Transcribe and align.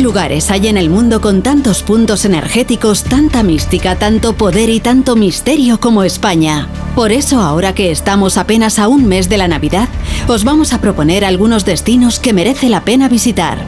Lugares 0.00 0.50
hay 0.50 0.68
en 0.68 0.76
el 0.76 0.90
mundo 0.90 1.22
con 1.22 1.42
tantos 1.42 1.82
puntos 1.82 2.26
energéticos, 2.26 3.04
tanta 3.04 3.42
mística, 3.42 3.96
tanto 3.96 4.34
poder 4.34 4.68
y 4.68 4.78
tanto 4.78 5.16
misterio 5.16 5.80
como 5.80 6.02
España. 6.02 6.68
Por 6.94 7.12
eso, 7.12 7.40
ahora 7.40 7.74
que 7.74 7.90
estamos 7.90 8.36
apenas 8.36 8.78
a 8.78 8.88
un 8.88 9.06
mes 9.06 9.30
de 9.30 9.38
la 9.38 9.48
Navidad, 9.48 9.88
os 10.28 10.44
vamos 10.44 10.74
a 10.74 10.82
proponer 10.82 11.24
algunos 11.24 11.64
destinos 11.64 12.18
que 12.18 12.34
merece 12.34 12.68
la 12.68 12.84
pena 12.84 13.08
visitar. 13.08 13.58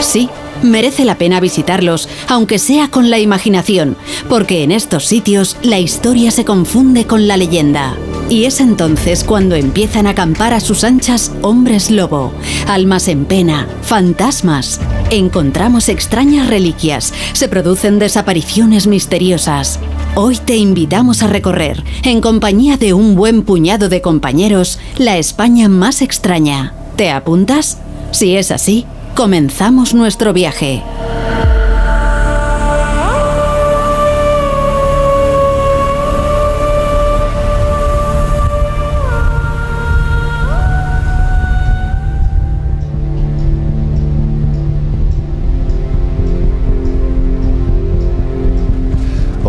Sí, 0.00 0.30
merece 0.62 1.04
la 1.04 1.18
pena 1.18 1.40
visitarlos, 1.40 2.08
aunque 2.26 2.58
sea 2.58 2.88
con 2.88 3.10
la 3.10 3.18
imaginación, 3.18 3.96
porque 4.28 4.62
en 4.62 4.72
estos 4.72 5.06
sitios 5.06 5.56
la 5.62 5.78
historia 5.78 6.30
se 6.30 6.44
confunde 6.44 7.06
con 7.06 7.26
la 7.26 7.36
leyenda. 7.36 7.96
Y 8.28 8.44
es 8.44 8.60
entonces 8.60 9.24
cuando 9.24 9.54
empiezan 9.54 10.06
a 10.06 10.10
acampar 10.10 10.52
a 10.52 10.60
sus 10.60 10.84
anchas 10.84 11.32
hombres 11.40 11.90
lobo, 11.90 12.32
almas 12.66 13.08
en 13.08 13.24
pena, 13.24 13.66
fantasmas. 13.82 14.80
Encontramos 15.10 15.88
extrañas 15.88 16.48
reliquias, 16.48 17.14
se 17.32 17.48
producen 17.48 17.98
desapariciones 17.98 18.86
misteriosas. 18.86 19.80
Hoy 20.14 20.36
te 20.36 20.56
invitamos 20.56 21.22
a 21.22 21.26
recorrer, 21.26 21.82
en 22.02 22.20
compañía 22.20 22.76
de 22.76 22.92
un 22.92 23.14
buen 23.14 23.42
puñado 23.42 23.88
de 23.88 24.02
compañeros, 24.02 24.78
la 24.98 25.16
España 25.16 25.68
más 25.70 26.02
extraña. 26.02 26.74
¿Te 26.96 27.10
apuntas? 27.10 27.78
Si 28.10 28.36
es 28.36 28.50
así, 28.50 28.84
comenzamos 29.14 29.94
nuestro 29.94 30.34
viaje. 30.34 30.82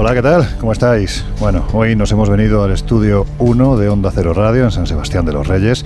Hola, 0.09 0.15
¿qué 0.15 0.27
tal? 0.27 0.57
¿Cómo 0.59 0.71
estáis? 0.71 1.23
Bueno, 1.39 1.67
hoy 1.71 1.95
nos 1.95 2.11
hemos 2.11 2.31
venido 2.31 2.63
al 2.63 2.71
estudio 2.71 3.27
1 3.37 3.77
de 3.77 3.89
Onda 3.89 4.09
Cero 4.09 4.33
Radio 4.33 4.63
en 4.63 4.71
San 4.71 4.87
Sebastián 4.87 5.23
de 5.23 5.33
los 5.33 5.47
Reyes 5.47 5.85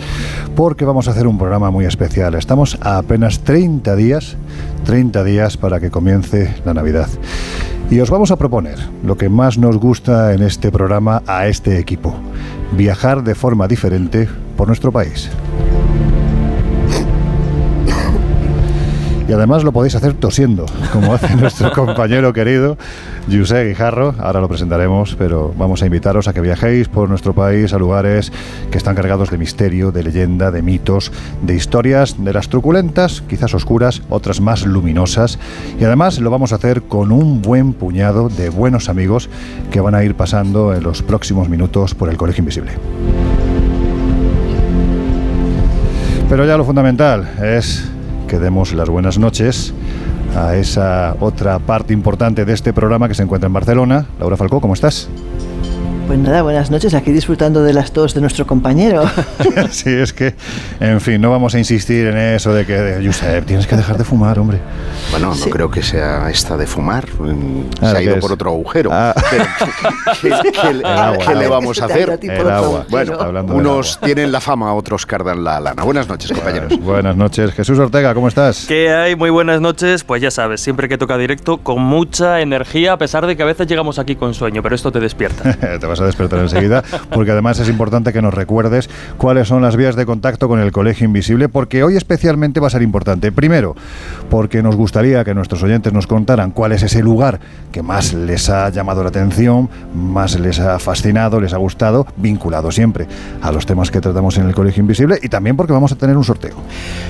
porque 0.56 0.86
vamos 0.86 1.10
a 1.10 1.12
hacer 1.12 1.28
un 1.28 1.38
programa 1.38 1.72
muy 1.72 1.84
especial. 1.84 2.34
Estamos 2.36 2.78
a 2.80 3.00
apenas 3.00 3.40
30 3.40 3.98
días, 3.98 4.38
30 4.86 5.26
días 5.26 5.58
para 5.58 5.82
que 5.82 5.92
comience 5.92 6.56
la 6.64 6.74
Navidad. 6.74 7.10
Y 7.92 8.00
os 8.00 8.10
vamos 8.10 8.32
a 8.32 8.38
proponer 8.38 8.80
lo 9.04 9.18
que 9.18 9.28
más 9.28 9.58
nos 9.58 9.76
gusta 9.76 10.34
en 10.34 10.42
este 10.42 10.72
programa 10.72 11.22
a 11.28 11.48
este 11.48 11.78
equipo, 11.78 12.16
viajar 12.78 13.26
de 13.26 13.36
forma 13.36 13.68
diferente 13.68 14.30
por 14.56 14.68
nuestro 14.68 14.94
país. 14.94 15.30
Y 19.28 19.32
además 19.32 19.64
lo 19.64 19.72
podéis 19.72 19.96
hacer 19.96 20.14
tosiendo, 20.14 20.66
como 20.92 21.14
hace 21.14 21.36
nuestro 21.38 21.72
compañero 21.72 22.34
querido 22.34 22.78
José 23.32 23.66
Guijarro. 23.66 24.16
Ahora 24.20 24.42
lo 24.42 24.50
presentaremos, 24.50 25.16
pero 25.16 25.54
vamos 25.58 25.82
a 25.82 25.86
invitaros 25.86 26.28
a 26.28 26.34
que 26.34 26.42
viajéis 26.42 26.90
por 26.90 27.08
nuestro 27.08 27.34
país 27.34 27.74
a 27.74 27.78
lugares 27.78 28.34
que 28.70 28.78
están 28.78 28.96
cargados 28.96 29.32
de 29.32 29.38
misterio, 29.38 29.94
de 29.94 30.04
leyenda, 30.04 30.52
de 30.52 30.62
mitos, 30.62 31.12
de 31.42 31.56
historias, 31.56 32.22
de 32.22 32.34
las 32.34 32.50
truculentas, 32.50 33.22
quizás 33.22 33.54
oscuras, 33.54 34.02
otras 34.10 34.42
más 34.42 34.66
luminosas. 34.66 35.40
Y 35.80 35.86
además 35.86 36.20
lo 36.20 36.30
vamos 36.30 36.52
a 36.52 36.56
hacer 36.56 36.84
con 36.84 37.14
un 37.14 37.42
buen 37.42 37.72
puñado 37.74 38.28
de 38.28 38.50
buenos 38.50 38.90
amigos 38.90 39.30
que 39.72 39.80
van 39.80 39.96
a 39.96 40.04
ir 40.04 40.16
pasando 40.16 40.74
en 40.74 40.84
los 40.84 41.02
próximos 41.02 41.48
minutos 41.48 41.96
por 41.96 42.10
el 42.10 42.18
Colegio 42.18 42.42
Invisible. 42.42 42.72
Pero 46.28 46.46
ya 46.46 46.58
lo 46.58 46.66
fundamental 46.66 47.32
es 47.42 47.93
que 48.34 48.40
demos 48.40 48.74
las 48.74 48.90
buenas 48.90 49.20
noches 49.20 49.76
a 50.36 50.56
esa 50.56 51.16
otra 51.20 51.60
parte 51.60 51.94
importante 51.94 52.46
de 52.46 52.54
este 52.54 52.74
programa 52.74 53.08
que 53.08 53.14
se 53.14 53.22
encuentra 53.22 53.46
en 53.46 53.54
Barcelona. 53.54 54.08
Laura 54.20 54.38
Falcó, 54.38 54.60
¿cómo 54.60 54.74
estás? 54.74 55.08
Pues 56.06 56.20
nada, 56.20 56.42
buenas 56.42 56.70
noches, 56.70 56.94
aquí 56.94 57.12
disfrutando 57.12 57.64
de 57.64 57.74
las 57.74 57.92
tos 57.94 58.14
de 58.14 58.20
nuestro 58.22 58.46
compañero. 58.46 59.04
sí, 59.72 59.90
es 59.90 60.12
que, 60.14 60.36
en 60.82 61.00
fin, 61.02 61.20
no 61.22 61.32
vamos 61.32 61.56
a 61.56 61.60
insistir 61.60 62.08
en 62.08 62.18
eso 62.18 62.54
de 62.54 62.66
que, 62.66 63.02
Josep, 63.04 63.46
tienes 63.46 63.66
que 63.66 63.76
dejar 63.78 63.98
de 63.98 64.04
fumar, 64.04 64.38
hombre. 64.38 64.60
Bueno, 65.12 65.28
no 65.30 65.36
Sí. 65.36 65.50
creo 65.50 65.72
que 65.72 65.82
sea 65.82 66.30
esta 66.30 66.58
de 66.58 66.68
fumar. 66.68 67.08
Mm, 67.20 67.64
Ah, 67.82 67.90
Se 67.92 67.96
ha 67.96 68.00
¿qué 68.00 68.04
ido 68.06 68.20
por 68.20 68.32
otro 68.34 68.52
agujero. 68.52 68.90
Ah. 68.94 69.14
Pero, 69.32 69.46
¿qué, 70.22 70.30
qué- 70.30 70.52
qué 70.52 71.26
qué 71.26 71.36
le 71.36 71.48
vamos 71.48 71.82
a 71.82 71.86
hacer? 71.86 72.20
El 72.22 72.50
agua. 72.50 72.86
Bueno, 72.90 73.18
Hablando 73.20 73.56
unos 73.56 73.96
agua. 73.96 74.06
tienen 74.06 74.32
la 74.32 74.42
fama, 74.42 74.74
otros 74.74 75.06
cardan 75.06 75.44
la 75.44 75.60
lana. 75.62 75.84
Buenas 75.84 76.08
noches, 76.10 76.32
compañeros. 76.32 76.78
Buenas 76.80 77.16
noches. 77.16 77.52
Jesús 77.54 77.80
Ortega, 77.80 78.14
¿cómo 78.14 78.28
estás? 78.28 78.66
¿Qué 78.68 78.94
hay? 78.94 79.16
Muy 79.16 79.30
buenas 79.30 79.62
noches. 79.62 80.04
Pues 80.04 80.22
ya 80.22 80.32
sabes, 80.32 80.62
siempre 80.62 80.88
que 80.90 80.98
toca 80.98 81.18
directo, 81.18 81.58
con 81.60 81.82
mucha 81.82 82.42
energía, 82.42 82.94
a 82.94 82.98
pesar 82.98 83.26
de 83.26 83.36
que 83.38 83.44
a 83.44 83.48
veces 83.48 83.68
llegamos 83.68 84.00
aquí 84.00 84.16
con 84.16 84.34
sueño, 84.34 84.62
pero 84.62 84.76
esto 84.76 84.92
te 84.92 85.00
despierta. 85.00 85.58
Vas 85.94 86.02
a 86.02 86.06
despertar 86.08 86.40
enseguida, 86.40 86.84
porque 87.12 87.30
además 87.30 87.60
es 87.60 87.70
importante 87.70 88.12
que 88.12 88.20
nos 88.24 88.34
recuerdes 88.34 88.90
cuáles 89.20 89.48
son 89.48 89.62
las 89.62 89.76
vías 89.76 89.96
de 89.96 90.08
contacto 90.08 90.48
con 90.48 90.60
el 90.60 90.72
Colegio 90.72 91.06
Invisible, 91.06 91.50
porque 91.50 91.84
hoy 91.84 91.98
especialmente 91.98 92.60
va 92.60 92.66
a 92.66 92.72
ser 92.72 92.82
importante. 92.82 93.32
Primero, 93.32 93.76
porque 94.32 94.64
nos 94.64 94.76
gustaría 94.76 95.24
que 95.24 95.36
nuestros 95.36 95.62
oyentes 95.62 95.94
nos 95.94 96.08
contaran 96.08 96.50
cuál 96.50 96.72
es 96.72 96.82
ese 96.82 97.04
lugar 97.04 97.40
que 97.72 97.84
más 97.84 98.12
les 98.12 98.50
ha 98.50 98.70
llamado 98.70 99.04
la 99.04 99.10
atención, 99.10 99.70
más 99.94 100.40
les 100.40 100.60
ha 100.60 100.80
fascinado, 100.80 101.40
les 101.40 101.54
ha 101.54 101.58
gustado, 101.58 102.08
vinculado 102.18 102.72
siempre 102.72 103.06
a 103.44 103.52
los 103.52 103.68
temas 103.68 103.92
que 103.92 104.02
tratamos 104.02 104.36
en 104.38 104.48
el 104.48 104.56
Colegio 104.56 104.82
Invisible, 104.82 105.20
y 105.22 105.30
también 105.30 105.56
porque 105.56 105.74
vamos 105.74 105.92
a 105.92 105.96
tener 105.96 106.18
un 106.18 106.24
sorteo. 106.24 106.56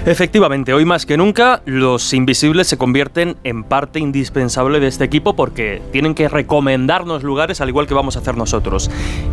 Efectivamente, 0.06 0.74
hoy 0.74 0.84
más 0.84 1.06
que 1.06 1.16
nunca, 1.16 1.62
los 1.66 2.14
invisibles 2.14 2.68
se 2.68 2.76
convierten 2.76 3.38
en 3.46 3.64
parte 3.64 4.00
indispensable 4.00 4.82
de 4.82 4.88
este 4.88 5.06
equipo 5.06 5.38
porque 5.38 5.82
tienen 5.94 6.16
que 6.16 6.28
recomendarnos 6.28 7.24
lugares 7.24 7.62
al 7.62 7.70
igual 7.70 7.88
que 7.88 7.94
vamos 7.94 8.18
a 8.18 8.20
hacer 8.20 8.36
nosotros. 8.36 8.73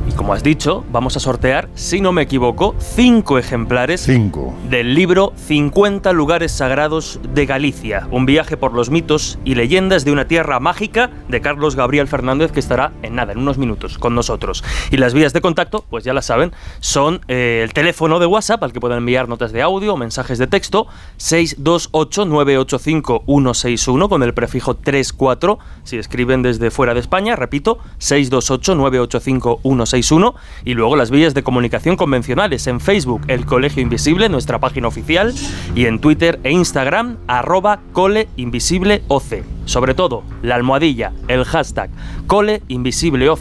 Y 0.08 0.12
como 0.12 0.34
has 0.34 0.42
dicho, 0.42 0.84
vamos 0.90 1.16
a 1.16 1.20
sortear, 1.20 1.68
si 1.74 2.00
no 2.00 2.12
me 2.12 2.22
equivoco, 2.22 2.74
cinco 2.78 3.38
ejemplares 3.38 4.02
Cinco. 4.02 4.54
del 4.68 4.94
libro 4.94 5.32
50 5.36 6.12
lugares 6.12 6.52
sagrados 6.52 7.20
de 7.32 7.46
Galicia, 7.46 8.08
un 8.10 8.26
viaje 8.26 8.56
por 8.56 8.74
los 8.74 8.90
mitos 8.90 9.38
y 9.44 9.54
leyendas 9.54 10.04
de 10.04 10.12
una 10.12 10.26
tierra 10.26 10.58
mágica 10.60 11.10
de 11.28 11.40
Carlos 11.40 11.76
Gabriel 11.76 12.08
Fernández 12.08 12.52
que 12.52 12.60
estará 12.60 12.92
en 13.02 13.14
nada, 13.14 13.32
en 13.32 13.38
unos 13.38 13.58
minutos 13.58 13.98
con 13.98 14.14
nosotros. 14.14 14.64
Y 14.90 14.96
las 14.96 15.14
vías 15.14 15.32
de 15.32 15.40
contacto, 15.40 15.84
pues 15.88 16.04
ya 16.04 16.12
las 16.12 16.26
saben, 16.26 16.52
son 16.80 17.20
eh, 17.28 17.60
el 17.64 17.72
teléfono 17.72 18.18
de 18.18 18.26
WhatsApp 18.26 18.62
al 18.62 18.72
que 18.72 18.80
pueden 18.80 18.98
enviar 18.98 19.28
notas 19.28 19.52
de 19.52 19.62
audio 19.62 19.94
o 19.94 19.96
mensajes 19.96 20.38
de 20.38 20.46
texto 20.46 20.86
628-985-161 21.18 24.08
con 24.08 24.22
el 24.22 24.34
prefijo 24.34 24.76
34 24.76 25.58
si 25.84 25.96
escriben 25.98 26.42
desde 26.42 26.70
fuera 26.70 26.94
de 26.94 27.00
España, 27.00 27.36
repito, 27.36 27.78
628-985-161 27.98 29.29
95161 29.38 30.34
y 30.64 30.74
luego 30.74 30.96
las 30.96 31.10
vías 31.10 31.34
de 31.34 31.42
comunicación 31.42 31.96
convencionales 31.96 32.66
en 32.66 32.80
Facebook, 32.80 33.22
El 33.28 33.46
Colegio 33.46 33.82
Invisible, 33.82 34.28
nuestra 34.28 34.58
página 34.58 34.88
oficial, 34.88 35.34
y 35.74 35.86
en 35.86 36.00
Twitter 36.00 36.40
e 36.42 36.50
Instagram, 36.50 37.18
arroba 37.26 37.80
coleinvisibleoc. 37.92 39.59
Sobre 39.70 39.94
todo, 39.94 40.24
la 40.42 40.56
almohadilla, 40.56 41.12
el 41.28 41.44
hashtag 41.44 41.90
coleinvisibleoc 42.26 43.38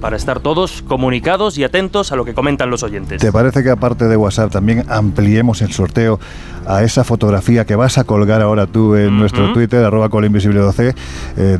para 0.00 0.16
estar 0.16 0.40
todos 0.40 0.82
comunicados 0.82 1.56
y 1.56 1.62
atentos 1.62 2.10
a 2.10 2.16
lo 2.16 2.24
que 2.24 2.34
comentan 2.34 2.68
los 2.68 2.82
oyentes. 2.82 3.20
¿Te 3.22 3.30
parece 3.30 3.62
que 3.62 3.70
aparte 3.70 4.08
de 4.08 4.16
WhatsApp 4.16 4.50
también 4.50 4.84
ampliemos 4.88 5.62
el 5.62 5.72
sorteo 5.72 6.18
a 6.66 6.82
esa 6.82 7.04
fotografía 7.04 7.64
que 7.64 7.76
vas 7.76 7.96
a 7.96 8.02
colgar 8.02 8.42
ahora 8.42 8.66
tú 8.66 8.96
en 8.96 9.16
nuestro 9.16 9.52
Twitter, 9.52 9.84
arroba 9.84 10.08
coleinvisibleoc, 10.08 10.74
eh, 10.80 10.94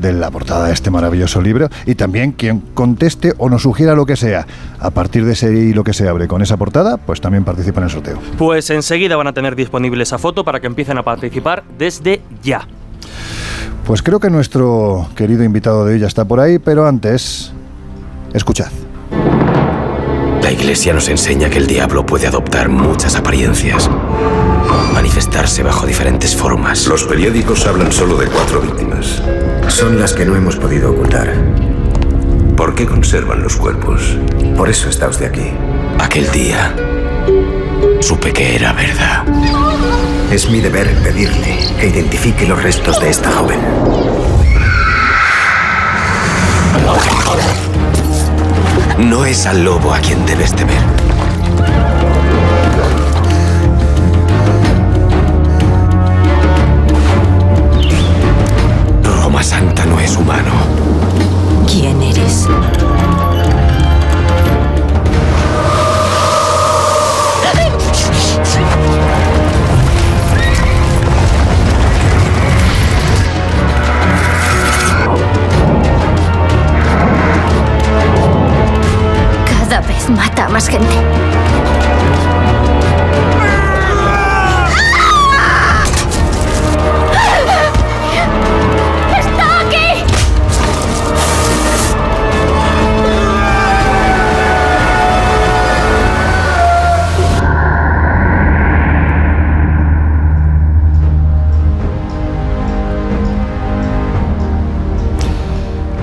de 0.01 0.13
la 0.13 0.33
portada 0.33 0.67
de 0.67 0.73
este 0.73 0.91
maravilloso 0.91 1.41
libro? 1.41 1.69
Y 1.87 1.95
también 1.95 2.33
quien 2.33 2.59
conteste 2.75 3.35
o 3.39 3.49
nos 3.49 3.63
sugiera 3.63 3.95
lo 3.95 4.05
que 4.05 4.17
sea, 4.17 4.49
a 4.81 4.91
partir 4.91 5.27
de 5.27 5.35
ese 5.35 5.53
hilo 5.53 5.85
que 5.85 5.93
se 5.93 6.09
abre 6.09 6.27
con 6.27 6.43
esa 6.43 6.57
portada, 6.57 6.97
pues 6.97 7.21
también 7.21 7.45
participa 7.45 7.79
en 7.79 7.85
el 7.85 7.91
sorteo. 7.91 8.19
Pues 8.37 8.69
enseguida 8.71 9.15
van 9.15 9.29
a 9.29 9.33
tener 9.33 9.55
disponible 9.55 10.03
esa 10.03 10.19
foto 10.19 10.43
para 10.43 10.59
que 10.59 10.67
empiecen 10.67 10.99
a 10.99 11.05
participar 11.05 11.63
desde 11.79 12.21
ya. 12.43 12.67
Pues 13.87 14.03
creo 14.03 14.21
que 14.21 14.29
nuestro 14.29 15.09
querido 15.17 15.45
invitado 15.45 15.85
de 15.85 15.95
hoy 15.95 16.01
ya 16.01 16.07
está 16.07 16.25
por 16.25 16.41
ahí, 16.41 16.59
pero 16.59 16.87
antes, 16.87 17.53
escuchad. 18.35 18.71
La 20.43 20.53
iglesia 20.53 20.93
nos 20.93 21.09
enseña 21.09 21.51
que 21.51 21.59
el 21.59 21.67
diablo 21.67 22.05
puede 22.07 22.27
adoptar 22.27 22.69
muchas 22.69 23.17
apariencias, 23.17 23.89
manifestarse 24.93 25.63
bajo 25.63 25.87
diferentes 25.87 26.37
formas. 26.37 26.87
Los 26.87 27.05
periódicos 27.05 27.67
hablan 27.67 27.93
solo 27.93 28.17
de 28.17 28.27
cuatro 28.27 28.61
víctimas. 28.61 29.23
Son 29.69 29.99
las 30.01 30.13
que 30.13 30.25
no 30.25 30.37
hemos 30.37 30.57
podido 30.57 30.91
ocultar. 30.93 31.33
¿Por 32.57 32.75
qué 32.75 32.87
conservan 32.87 33.43
los 33.43 33.57
cuerpos? 33.57 34.17
Por 34.57 34.69
eso 34.69 34.89
está 34.89 35.09
usted 35.09 35.27
aquí. 35.27 35.51
Aquel 35.99 36.31
día 36.31 36.75
supe 38.01 38.33
que 38.33 38.57
era 38.57 38.73
verdad. 38.73 39.25
Es 40.31 40.51
mi 40.51 40.61
deber 40.61 40.95
pedirle 41.03 41.59
que 41.81 41.89
identifique 41.89 42.47
los 42.47 42.63
restos 42.63 43.01
de 43.01 43.09
esta 43.09 43.33
joven. 43.33 43.59
No 48.99 49.25
es 49.25 49.47
al 49.47 49.65
lobo 49.65 49.95
a 49.95 49.99
quien 50.01 50.25
debes 50.27 50.55
temer. 50.55 50.83
Roma 59.03 59.43
Santa 59.43 59.87
no 59.87 59.99
es 59.99 60.15
humano. 60.15 60.53
¿Quién 61.67 62.03
eres? 62.03 62.47
Mata 80.11 80.49
más 80.49 80.69
gente. 80.69 80.87
¡Está 89.19 89.61
aquí! 89.61 90.05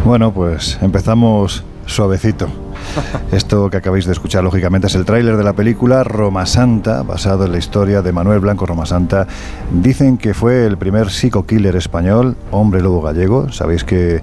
Bueno, 0.03 0.31
pues 0.31 0.77
empezamos 0.81 1.63
suavecito. 1.85 2.64
Esto 3.31 3.69
que 3.69 3.77
acabáis 3.77 4.05
de 4.05 4.11
escuchar, 4.11 4.43
lógicamente, 4.43 4.87
es 4.87 4.95
el 4.95 5.05
tráiler 5.05 5.37
de 5.37 5.43
la 5.43 5.53
película 5.53 6.03
Roma 6.03 6.45
Santa, 6.45 7.03
basado 7.03 7.45
en 7.45 7.51
la 7.51 7.57
historia 7.57 8.01
de 8.01 8.11
Manuel 8.11 8.39
Blanco 8.39 8.65
Roma 8.65 8.85
Santa. 8.85 9.27
Dicen 9.71 10.17
que 10.17 10.33
fue 10.33 10.65
el 10.65 10.77
primer 10.77 11.09
psico-killer 11.09 11.75
español, 11.75 12.35
hombre 12.51 12.81
lobo 12.81 13.01
gallego. 13.01 13.51
Sabéis 13.51 13.83
que 13.83 14.21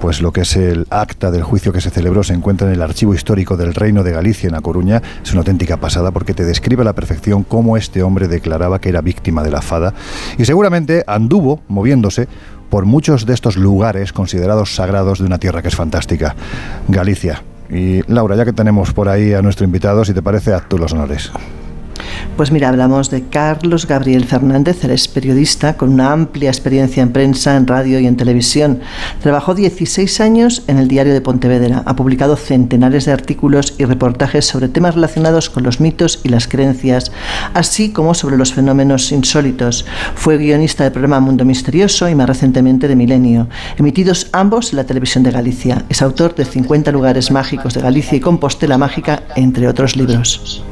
pues 0.00 0.20
lo 0.20 0.32
que 0.32 0.40
es 0.40 0.56
el 0.56 0.86
acta 0.90 1.30
del 1.30 1.44
juicio 1.44 1.72
que 1.72 1.80
se 1.80 1.90
celebró 1.90 2.24
se 2.24 2.34
encuentra 2.34 2.66
en 2.66 2.74
el 2.74 2.82
archivo 2.82 3.14
histórico 3.14 3.56
del 3.56 3.74
Reino 3.74 4.02
de 4.02 4.12
Galicia 4.12 4.48
en 4.48 4.54
A 4.54 4.60
Coruña. 4.60 5.00
Es 5.22 5.30
una 5.32 5.40
auténtica 5.40 5.76
pasada 5.76 6.10
porque 6.10 6.34
te 6.34 6.44
describe 6.44 6.82
a 6.82 6.84
la 6.84 6.92
perfección 6.92 7.44
cómo 7.44 7.76
este 7.76 8.02
hombre 8.02 8.28
declaraba 8.28 8.80
que 8.80 8.88
era 8.88 9.00
víctima 9.00 9.42
de 9.42 9.50
la 9.50 9.62
fada 9.62 9.94
y 10.38 10.44
seguramente 10.44 11.04
anduvo 11.06 11.60
moviéndose 11.68 12.26
por 12.68 12.86
muchos 12.86 13.26
de 13.26 13.34
estos 13.34 13.56
lugares 13.56 14.12
considerados 14.12 14.74
sagrados 14.74 15.18
de 15.18 15.26
una 15.26 15.38
tierra 15.38 15.62
que 15.62 15.68
es 15.68 15.76
fantástica, 15.76 16.34
Galicia. 16.88 17.42
Y 17.72 18.02
Laura, 18.12 18.36
ya 18.36 18.44
que 18.44 18.52
tenemos 18.52 18.92
por 18.92 19.08
ahí 19.08 19.32
a 19.32 19.40
nuestro 19.40 19.64
invitado, 19.64 20.04
si 20.04 20.12
te 20.12 20.20
parece, 20.20 20.52
haz 20.52 20.68
tú 20.68 20.76
los 20.76 20.92
honores. 20.92 21.32
Pues 22.36 22.50
mira, 22.50 22.70
hablamos 22.70 23.10
de 23.10 23.24
Carlos 23.24 23.86
Gabriel 23.86 24.24
Fernández, 24.24 24.82
él 24.84 24.92
es 24.92 25.06
periodista 25.06 25.76
con 25.76 25.90
una 25.90 26.12
amplia 26.12 26.48
experiencia 26.48 27.02
en 27.02 27.12
prensa, 27.12 27.56
en 27.56 27.66
radio 27.66 28.00
y 28.00 28.06
en 28.06 28.16
televisión. 28.16 28.80
Trabajó 29.20 29.54
16 29.54 30.18
años 30.22 30.62
en 30.66 30.78
el 30.78 30.88
Diario 30.88 31.12
de 31.12 31.20
Pontevedra, 31.20 31.82
ha 31.84 31.94
publicado 31.94 32.36
centenares 32.36 33.04
de 33.04 33.12
artículos 33.12 33.74
y 33.76 33.84
reportajes 33.84 34.46
sobre 34.46 34.68
temas 34.68 34.94
relacionados 34.94 35.50
con 35.50 35.62
los 35.62 35.78
mitos 35.78 36.20
y 36.24 36.30
las 36.30 36.48
creencias, 36.48 37.12
así 37.52 37.92
como 37.92 38.14
sobre 38.14 38.38
los 38.38 38.54
fenómenos 38.54 39.12
insólitos. 39.12 39.84
Fue 40.14 40.38
guionista 40.38 40.84
del 40.84 40.92
programa 40.92 41.20
Mundo 41.20 41.44
Misterioso 41.44 42.08
y 42.08 42.14
más 42.14 42.28
recientemente 42.28 42.88
de 42.88 42.96
Milenio, 42.96 43.48
emitidos 43.76 44.28
ambos 44.32 44.72
en 44.72 44.78
la 44.78 44.84
televisión 44.84 45.22
de 45.22 45.32
Galicia. 45.32 45.84
Es 45.90 46.00
autor 46.00 46.34
de 46.34 46.46
50 46.46 46.92
lugares 46.92 47.30
mágicos 47.30 47.74
de 47.74 47.82
Galicia 47.82 48.16
y 48.16 48.20
Compostela 48.20 48.78
Mágica, 48.78 49.22
entre 49.36 49.68
otros 49.68 49.96
libros. 49.96 50.64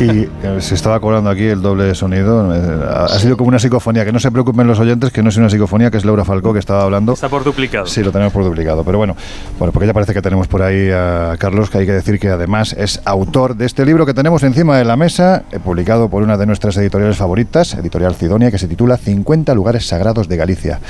Y 0.00 0.04
eh, 0.20 0.28
se 0.60 0.74
estaba 0.74 1.00
colando 1.00 1.30
aquí 1.30 1.44
el 1.44 1.62
doble 1.62 1.94
sonido. 1.94 2.54
Eh, 2.54 2.84
Ha 2.88 3.04
ha 3.04 3.18
sido 3.18 3.36
como 3.36 3.48
una 3.48 3.58
psicofonía. 3.58 4.04
Que 4.04 4.12
no 4.12 4.18
se 4.18 4.30
preocupen 4.30 4.66
los 4.66 4.78
oyentes, 4.78 5.12
que 5.12 5.22
no 5.22 5.28
es 5.28 5.36
una 5.36 5.48
psicofonía, 5.50 5.90
que 5.90 5.96
es 5.98 6.04
Laura 6.04 6.24
Falcó 6.24 6.52
que 6.52 6.58
estaba 6.58 6.82
hablando. 6.82 7.12
Está 7.12 7.28
por 7.28 7.44
duplicado. 7.44 7.86
Sí, 7.86 8.02
lo 8.02 8.12
tenemos 8.12 8.32
por 8.32 8.44
duplicado. 8.44 8.84
Pero 8.84 8.98
bueno, 8.98 9.16
bueno, 9.58 9.72
porque 9.72 9.86
ya 9.86 9.92
parece 9.92 10.14
que 10.14 10.22
tenemos 10.22 10.48
por 10.48 10.62
ahí 10.62 10.90
a 10.90 11.36
Carlos, 11.38 11.70
que 11.70 11.78
hay 11.78 11.86
que 11.86 11.92
decir 11.92 12.18
que 12.18 12.28
además 12.28 12.74
es 12.78 13.00
autor 13.04 13.56
de 13.56 13.66
este 13.66 13.84
libro 13.84 14.06
que 14.06 14.14
tenemos 14.14 14.42
encima 14.42 14.76
de 14.78 14.84
la 14.84 14.96
mesa, 14.96 15.44
eh, 15.52 15.58
publicado 15.58 16.08
por 16.08 16.22
una 16.22 16.36
de 16.36 16.46
nuestras 16.46 16.76
editoriales 16.76 17.16
favoritas, 17.16 17.74
Editorial 17.74 18.14
Cidonia, 18.14 18.50
que 18.50 18.58
se 18.58 18.68
titula 18.68 18.96
50 18.96 19.54
lugares 19.54 19.86
sagrados 19.86 20.28
de 20.28 20.36
Galicia. 20.36 20.80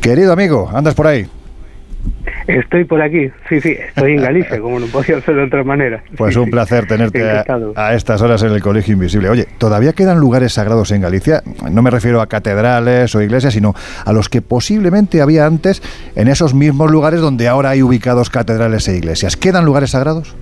Querido 0.00 0.32
amigo, 0.32 0.70
¿andas 0.72 0.94
por 0.94 1.06
ahí? 1.06 1.28
Estoy 2.46 2.84
por 2.84 3.00
aquí, 3.00 3.30
sí, 3.48 3.60
sí, 3.60 3.76
estoy 3.78 4.12
en 4.12 4.22
Galicia, 4.22 4.60
como 4.60 4.80
no 4.80 4.86
podía 4.86 5.20
ser 5.20 5.36
de 5.36 5.44
otra 5.44 5.62
manera. 5.62 6.02
Pues 6.16 6.34
Sí, 6.34 6.40
un 6.40 6.50
placer 6.50 6.86
tenerte 6.86 7.22
a, 7.30 7.44
a 7.76 7.94
estas 7.94 8.22
horas 8.22 8.42
en 8.42 8.52
el 8.52 8.60
Colegio 8.60 8.94
Invisible. 8.94 9.28
Oye, 9.28 9.46
¿todavía 9.58 9.92
quedan 9.92 10.18
lugares 10.18 10.54
sagrados 10.54 10.90
en 10.90 11.02
Galicia? 11.02 11.42
No 11.70 11.82
me 11.82 11.90
refiero 11.90 12.20
a 12.20 12.26
catedrales 12.26 13.14
o 13.14 13.22
iglesias, 13.22 13.54
sino 13.54 13.74
a 14.04 14.12
los 14.12 14.28
que 14.28 14.42
posiblemente 14.42 15.22
había 15.22 15.46
antes 15.46 15.82
en 16.16 16.28
esos 16.28 16.54
mismos 16.54 16.90
lugares 16.90 17.20
donde 17.20 17.46
ahora 17.46 17.70
hay 17.70 17.82
ubicados 17.82 18.30
catedrales 18.30 18.88
e 18.88 18.96
iglesias. 18.96 19.36
¿Quedan 19.36 19.64
lugares 19.64 19.90
sagrados? 19.90 20.34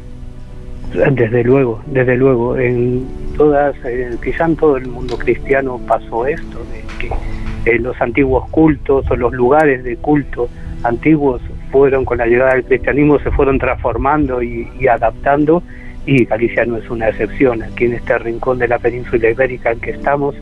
Desde 0.93 1.45
luego, 1.45 1.83
desde 1.87 2.17
luego. 2.17 2.57
En 2.57 3.07
todas, 3.37 3.77
quizá 4.25 4.47
en 4.47 4.57
todo 4.57 4.77
el 4.79 4.89
mundo 4.89 5.19
cristiano 5.19 5.79
pasó 5.87 6.27
esto, 6.27 6.59
de 6.73 6.83
que 6.99 7.13
eh, 7.71 7.79
los 7.79 8.01
antiguos 8.01 8.49
cultos 8.51 9.05
o 9.11 9.17
los 9.17 9.33
lugares 9.33 9.85
de 9.85 9.97
culto 9.97 10.49
antiguos 10.83 11.41
fueron, 11.71 12.05
con 12.05 12.19
la 12.19 12.27
llegada 12.27 12.55
del 12.55 12.65
cristianismo, 12.65 13.19
se 13.21 13.31
fueron 13.31 13.59
transformando 13.59 14.43
y, 14.43 14.69
adaptando, 14.89 15.63
y 16.07 16.25
Galicia 16.25 16.65
no 16.65 16.77
es 16.77 16.89
una 16.91 17.09
excepción. 17.09 17.63
Aquí 17.63 17.85
en 17.85 17.95
este 17.95 18.19
rincón 18.19 18.59
de 18.59 18.69
la 18.69 18.79
península 18.79 19.31
ibérica 19.31 19.73
en 19.73 19.81
que 19.81 19.91
estamos, 19.91 20.35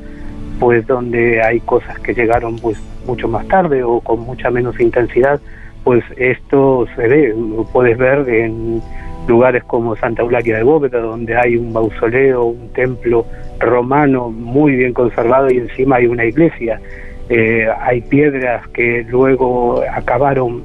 pues 0.60 0.86
donde 0.86 1.42
hay 1.42 1.60
cosas 1.60 1.98
que 2.00 2.14
llegaron 2.14 2.56
pues 2.56 2.78
mucho 3.06 3.28
más 3.28 3.46
tarde 3.48 3.82
o 3.82 4.00
con 4.00 4.20
mucha 4.20 4.50
menos 4.50 4.78
intensidad, 4.80 5.40
pues 5.84 6.04
esto 6.16 6.86
se 6.96 7.08
ve, 7.08 7.34
lo 7.36 7.64
puedes 7.64 7.96
ver 7.98 8.28
en 8.28 8.82
lugares 9.28 9.64
como 9.64 9.96
Santa 9.96 10.22
Eulalia 10.22 10.56
de 10.56 10.62
Bóveda, 10.62 11.00
donde 11.00 11.36
hay 11.36 11.56
un 11.56 11.72
mausoleo, 11.72 12.44
un 12.46 12.72
templo 12.72 13.26
romano 13.58 14.30
muy 14.30 14.76
bien 14.76 14.92
conservado 14.92 15.50
y 15.50 15.58
encima 15.58 15.96
hay 15.96 16.06
una 16.06 16.24
iglesia. 16.24 16.80
Eh, 17.28 17.66
hay 17.80 18.00
piedras 18.02 18.66
que 18.68 19.04
luego 19.08 19.82
acabaron 19.92 20.62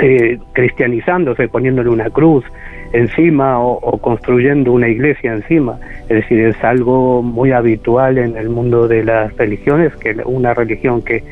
eh, 0.00 0.38
cristianizándose, 0.52 1.48
poniéndole 1.48 1.90
una 1.90 2.10
cruz. 2.10 2.44
encima 2.92 3.58
o, 3.60 3.98
construyendo 3.98 4.72
una 4.72 4.88
iglesia 4.88 5.32
encima. 5.32 5.78
Es 6.08 6.20
decir, 6.20 6.40
es 6.46 6.64
algo 6.64 7.22
muy 7.22 7.52
habitual 7.52 8.16
en 8.16 8.36
el 8.36 8.48
mundo 8.48 8.88
de 8.88 9.04
las 9.04 9.36
religiones, 9.36 9.94
que 9.96 10.16
una 10.24 10.54
religión 10.54 11.02
que, 11.02 11.22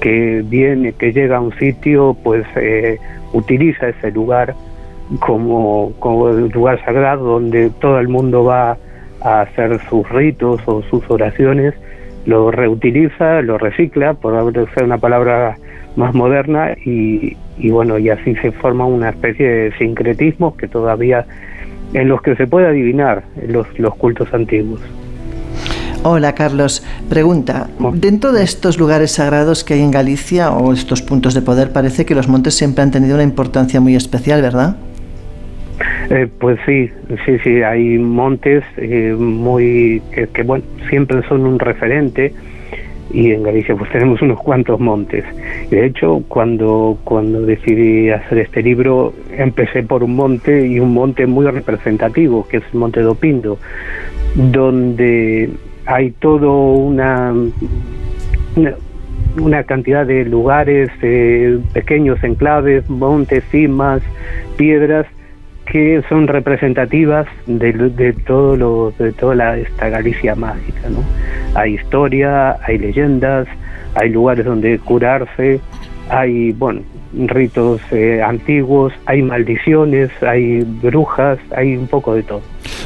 que 0.00 0.42
viene, 0.44 0.92
que 0.92 1.12
llega 1.12 1.36
a 1.36 1.40
un 1.40 1.52
sitio, 1.58 2.16
pues 2.24 2.44
eh, 2.56 2.98
utiliza 3.32 3.88
ese 3.88 4.10
lugar 4.10 4.54
como, 5.20 5.92
como 5.98 6.28
lugar 6.30 6.82
sagrado 6.84 7.24
donde 7.24 7.70
todo 7.80 7.98
el 7.98 8.08
mundo 8.08 8.44
va 8.44 8.76
a 9.20 9.42
hacer 9.42 9.78
sus 9.88 10.08
ritos 10.08 10.60
o 10.66 10.82
sus 10.82 11.08
oraciones, 11.10 11.74
lo 12.26 12.50
reutiliza, 12.50 13.42
lo 13.42 13.58
recicla, 13.58 14.14
por 14.14 14.52
ser 14.74 14.84
una 14.84 14.98
palabra 14.98 15.56
más 15.96 16.14
moderna, 16.14 16.72
y, 16.84 17.36
y 17.58 17.70
bueno, 17.70 17.98
y 17.98 18.08
así 18.08 18.34
se 18.36 18.52
forma 18.52 18.86
una 18.86 19.10
especie 19.10 19.48
de 19.48 19.78
sincretismo 19.78 20.56
que 20.56 20.68
todavía 20.68 21.26
en 21.92 22.08
los 22.08 22.22
que 22.22 22.34
se 22.36 22.46
puede 22.46 22.66
adivinar 22.66 23.24
los, 23.46 23.66
los 23.78 23.94
cultos 23.96 24.32
antiguos. 24.32 24.80
Hola 26.04 26.34
Carlos, 26.34 26.84
pregunta, 27.08 27.68
dentro 27.94 28.32
de 28.32 28.42
estos 28.42 28.76
lugares 28.76 29.12
sagrados 29.12 29.62
que 29.62 29.74
hay 29.74 29.82
en 29.82 29.92
Galicia 29.92 30.50
o 30.50 30.72
estos 30.72 31.00
puntos 31.00 31.32
de 31.32 31.42
poder 31.42 31.70
parece 31.72 32.04
que 32.04 32.16
los 32.16 32.26
montes 32.26 32.54
siempre 32.54 32.82
han 32.82 32.90
tenido 32.90 33.14
una 33.14 33.22
importancia 33.22 33.80
muy 33.80 33.94
especial, 33.94 34.42
¿verdad? 34.42 34.76
Eh, 36.12 36.28
pues 36.38 36.58
sí, 36.66 36.90
sí, 37.24 37.38
sí, 37.38 37.62
hay 37.62 37.96
montes 37.96 38.62
eh, 38.76 39.16
muy 39.18 40.02
que, 40.12 40.42
bueno, 40.42 40.62
siempre 40.90 41.22
son 41.26 41.46
un 41.46 41.58
referente 41.58 42.34
y 43.10 43.30
en 43.30 43.42
Galicia 43.42 43.74
pues 43.74 43.90
tenemos 43.92 44.20
unos 44.20 44.38
cuantos 44.42 44.78
montes. 44.78 45.24
De 45.70 45.86
hecho, 45.86 46.22
cuando 46.28 46.98
cuando 47.04 47.40
decidí 47.40 48.10
hacer 48.10 48.40
este 48.40 48.62
libro, 48.62 49.14
empecé 49.38 49.84
por 49.84 50.04
un 50.04 50.14
monte 50.14 50.66
y 50.66 50.80
un 50.80 50.92
monte 50.92 51.26
muy 51.26 51.46
representativo, 51.46 52.46
que 52.46 52.58
es 52.58 52.64
el 52.74 52.78
Monte 52.78 53.00
do 53.00 53.14
Pindo, 53.14 53.56
donde 54.34 55.48
hay 55.86 56.10
todo 56.10 56.74
una, 56.74 57.32
una 59.40 59.62
cantidad 59.64 60.04
de 60.04 60.26
lugares, 60.26 60.90
eh, 61.00 61.58
pequeños 61.72 62.22
enclaves, 62.22 62.90
montes, 62.90 63.42
cimas, 63.50 64.02
piedras 64.58 65.06
que 65.72 66.02
son 66.06 66.28
representativas 66.28 67.26
de, 67.46 67.72
de 67.72 68.12
todo 68.12 68.58
lo, 68.58 68.92
de 68.98 69.10
toda 69.10 69.56
esta 69.56 69.88
Galicia 69.88 70.34
mágica, 70.34 70.90
¿no? 70.90 71.02
Hay 71.58 71.76
historia, 71.76 72.58
hay 72.62 72.76
leyendas, 72.76 73.48
hay 73.94 74.10
lugares 74.10 74.44
donde 74.44 74.78
curarse, 74.80 75.60
hay, 76.10 76.52
bueno, 76.52 76.82
ritos 77.14 77.80
eh, 77.90 78.22
antiguos, 78.22 78.92
hay 79.06 79.22
maldiciones, 79.22 80.10
hay 80.22 80.62
brujas, 80.62 81.38
hay 81.56 81.76
un 81.76 81.86
poco 81.86 82.14
de 82.14 82.22
todo. 82.22 82.42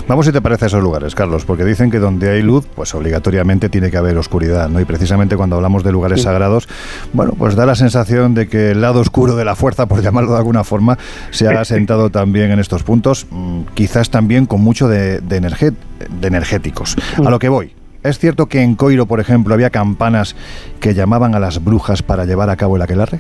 Vamos 0.09 0.27
si 0.27 0.33
te 0.33 0.41
parece 0.41 0.67
a 0.67 0.69
esos 0.69 0.83
lugares, 0.83 1.15
Carlos, 1.15 1.45
porque 1.45 1.65
dicen 1.65 1.91
que 1.91 1.99
donde 1.99 2.31
hay 2.31 2.43
luz, 2.43 2.67
pues 2.75 2.95
obligatoriamente 2.95 3.69
tiene 3.69 3.91
que 3.91 3.97
haber 3.97 4.17
oscuridad, 4.19 4.69
¿no? 4.69 4.81
Y 4.81 4.85
precisamente 4.85 5.37
cuando 5.37 5.57
hablamos 5.57 5.83
de 5.83 5.93
lugares 5.93 6.23
sagrados, 6.23 6.69
bueno, 7.13 7.33
pues 7.37 7.57
da 7.57 7.67
la 7.67 7.75
sensación 7.75 8.35
de 8.35 8.47
que 8.47 8.71
el 8.71 8.81
lado 8.81 9.01
oscuro 9.01 9.35
de 9.35 9.45
la 9.45 9.57
fuerza, 9.57 9.87
por 9.87 10.03
llamarlo 10.03 10.33
de 10.33 10.39
alguna 10.39 10.65
forma, 10.65 10.97
se 11.31 11.49
ha 11.49 11.61
asentado 11.61 12.11
también 12.11 12.53
en 12.53 12.61
estos 12.61 12.85
puntos, 12.85 13.27
mm, 13.31 13.63
quizás 13.75 14.11
también 14.11 14.47
con 14.47 14.61
mucho 14.61 14.89
de, 14.89 15.21
de, 15.21 15.41
de 15.41 16.27
energéticos. 16.27 16.97
A 17.25 17.31
lo 17.31 17.39
que 17.39 17.49
voy. 17.49 17.73
¿Es 18.03 18.21
cierto 18.21 18.47
que 18.47 18.63
en 18.63 18.77
Coiro, 18.77 19.07
por 19.07 19.19
ejemplo, 19.19 19.53
había 19.53 19.71
campanas 19.71 20.37
que 20.79 20.95
llamaban 20.95 21.35
a 21.35 21.41
las 21.41 21.65
brujas 21.65 22.05
para 22.05 22.25
llevar 22.25 22.51
a 22.51 22.57
cabo 22.57 22.77
el 22.77 22.83
aquelarre? 22.83 23.19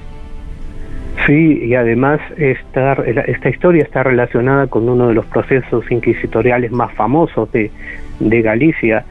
Sí, 1.25 1.64
y 1.64 1.75
además 1.75 2.20
esta, 2.37 2.92
esta 2.92 3.49
historia 3.49 3.82
está 3.82 4.02
relacionada 4.02 4.66
con 4.66 4.88
uno 4.88 5.08
de 5.08 5.14
los 5.14 5.25
procesos 5.26 5.90
inquisitoriales 5.90 6.70
más 6.70 6.92
famosos 6.92 7.50
de, 7.52 7.70
de 8.20 8.42
Galicia. 8.42 9.04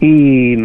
Y 0.00 0.56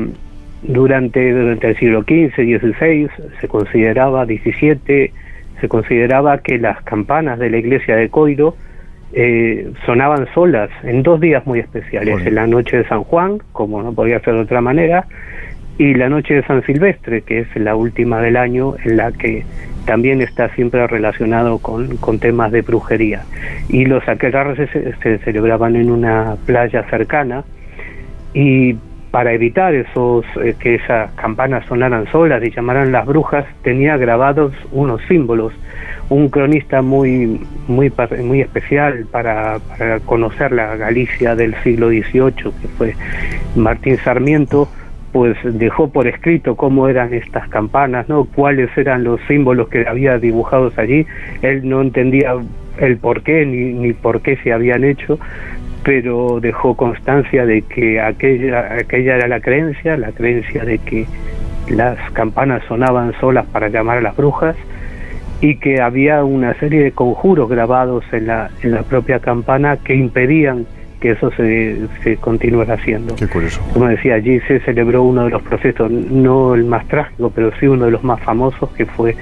durante, 0.61 1.31
durante 1.31 1.69
el 1.69 1.77
siglo 1.77 2.01
XV, 2.03 2.33
XVI, 2.35 3.09
se 3.39 3.47
consideraba, 3.47 4.25
XVII, 4.25 5.11
se 5.59 5.67
consideraba 5.67 6.37
que 6.39 6.57
las 6.57 6.81
campanas 6.83 7.39
de 7.39 7.49
la 7.49 7.57
iglesia 7.57 7.95
de 7.95 8.09
Coiro 8.09 8.55
eh, 9.11 9.71
sonaban 9.85 10.27
solas 10.33 10.69
en 10.83 11.01
dos 11.03 11.19
días 11.19 11.45
muy 11.45 11.59
especiales, 11.59 12.25
en 12.25 12.35
la 12.35 12.47
noche 12.47 12.77
de 12.77 12.87
San 12.87 13.03
Juan, 13.03 13.39
como 13.51 13.81
no 13.81 13.93
podía 13.93 14.19
ser 14.19 14.35
de 14.35 14.41
otra 14.41 14.61
manera, 14.61 15.07
y 15.79 15.93
la 15.93 16.09
noche 16.09 16.35
de 16.35 16.43
San 16.43 16.61
Silvestre, 16.65 17.21
que 17.21 17.39
es 17.39 17.55
la 17.55 17.73
última 17.73 18.19
del 18.19 18.35
año 18.35 18.75
en 18.83 18.97
la 18.97 19.13
que 19.13 19.45
también 19.85 20.21
está 20.21 20.49
siempre 20.49 20.85
relacionado 20.87 21.57
con, 21.59 21.95
con 21.97 22.19
temas 22.19 22.51
de 22.51 22.61
brujería. 22.61 23.23
Y 23.69 23.85
los 23.85 24.05
aquelarres 24.07 24.69
se, 24.69 25.17
celebraban 25.19 25.77
en 25.77 25.89
una 25.89 26.35
playa 26.45 26.83
cercana 26.89 27.45
y 28.33 28.75
para 29.09 29.31
evitar 29.31 29.73
esos 29.73 30.25
eh, 30.43 30.53
que 30.59 30.75
esas 30.75 31.11
campanas 31.13 31.65
sonaran 31.67 32.05
solas 32.11 32.43
y 32.43 32.51
llamaran 32.51 32.91
las 32.91 33.05
brujas, 33.05 33.45
tenía 33.63 33.95
grabados 33.95 34.53
unos 34.73 35.01
símbolos. 35.07 35.53
Un 36.09 36.27
cronista 36.27 36.81
muy 36.81 37.39
muy 37.69 37.89
muy 38.21 38.41
especial 38.41 39.05
para, 39.09 39.59
para 39.59 40.01
conocer 40.01 40.51
la 40.51 40.75
Galicia 40.75 41.35
del 41.35 41.55
siglo 41.63 41.87
XVIII, 41.87 42.51
que 42.61 42.67
fue 42.77 42.95
Martín 43.55 43.97
Sarmiento, 43.97 44.67
pues 45.11 45.37
dejó 45.43 45.89
por 45.89 46.07
escrito 46.07 46.55
cómo 46.55 46.87
eran 46.87 47.13
estas 47.13 47.47
campanas, 47.49 48.07
¿no? 48.09 48.25
cuáles 48.25 48.69
eran 48.77 49.03
los 49.03 49.19
símbolos 49.27 49.69
que 49.69 49.87
había 49.87 50.17
dibujados 50.17 50.77
allí. 50.77 51.05
Él 51.41 51.67
no 51.67 51.81
entendía 51.81 52.35
el 52.77 52.97
por 52.97 53.23
qué 53.23 53.45
ni, 53.45 53.73
ni 53.73 53.93
por 53.93 54.21
qué 54.21 54.37
se 54.37 54.53
habían 54.53 54.83
hecho, 54.83 55.19
pero 55.83 56.39
dejó 56.39 56.75
constancia 56.75 57.45
de 57.45 57.61
que 57.63 57.99
aquella, 57.99 58.75
aquella 58.75 59.15
era 59.17 59.27
la 59.27 59.39
creencia, 59.39 59.97
la 59.97 60.11
creencia 60.11 60.63
de 60.65 60.77
que 60.79 61.05
las 61.69 61.97
campanas 62.11 62.63
sonaban 62.67 63.13
solas 63.19 63.45
para 63.47 63.69
llamar 63.69 63.99
a 63.99 64.01
las 64.01 64.15
brujas 64.15 64.55
y 65.41 65.55
que 65.55 65.81
había 65.81 66.23
una 66.23 66.53
serie 66.55 66.83
de 66.83 66.91
conjuros 66.91 67.49
grabados 67.49 68.03
en 68.11 68.27
la, 68.27 68.49
en 68.61 68.71
la 68.71 68.83
propia 68.83 69.19
campana 69.19 69.77
que 69.77 69.95
impedían 69.95 70.65
que 70.99 71.11
eso 71.11 71.31
se, 71.31 71.77
se 72.03 72.17
continuara 72.17 72.75
haciendo. 72.75 73.15
Qué 73.15 73.27
curioso. 73.27 73.61
Como 73.73 73.87
decía, 73.87 74.15
allí 74.15 74.39
se 74.41 74.59
celebró 74.61 75.03
uno 75.03 75.25
de 75.25 75.29
los 75.29 75.41
procesos, 75.41 75.89
no 75.89 76.55
el 76.55 76.65
más 76.65 76.87
trágico, 76.87 77.31
pero 77.33 77.51
sí 77.59 77.67
uno 77.67 77.85
de 77.85 77.91
los 77.91 78.03
más 78.03 78.19
famosos, 78.21 78.69
que 78.71 78.85
fue 78.85 79.15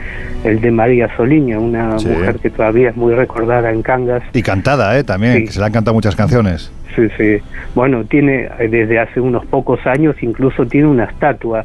el 0.43 0.59
de 0.61 0.71
María 0.71 1.09
Soliña, 1.15 1.59
una 1.59 1.95
mujer 1.95 2.37
que 2.41 2.49
todavía 2.49 2.89
es 2.89 2.97
muy 2.97 3.13
recordada 3.13 3.71
en 3.71 3.81
Cangas. 3.81 4.23
Y 4.33 4.41
cantada, 4.41 4.97
¿eh? 4.97 5.03
También, 5.03 5.45
que 5.45 5.51
se 5.51 5.59
le 5.59 5.65
han 5.65 5.71
cantado 5.71 5.93
muchas 5.93 6.15
canciones. 6.15 6.71
Sí, 6.95 7.07
sí. 7.17 7.37
Bueno, 7.75 8.05
tiene 8.05 8.49
desde 8.69 8.99
hace 8.99 9.19
unos 9.19 9.45
pocos 9.45 9.85
años 9.85 10.15
incluso 10.21 10.65
tiene 10.65 10.87
una 10.87 11.03
estatua 11.03 11.63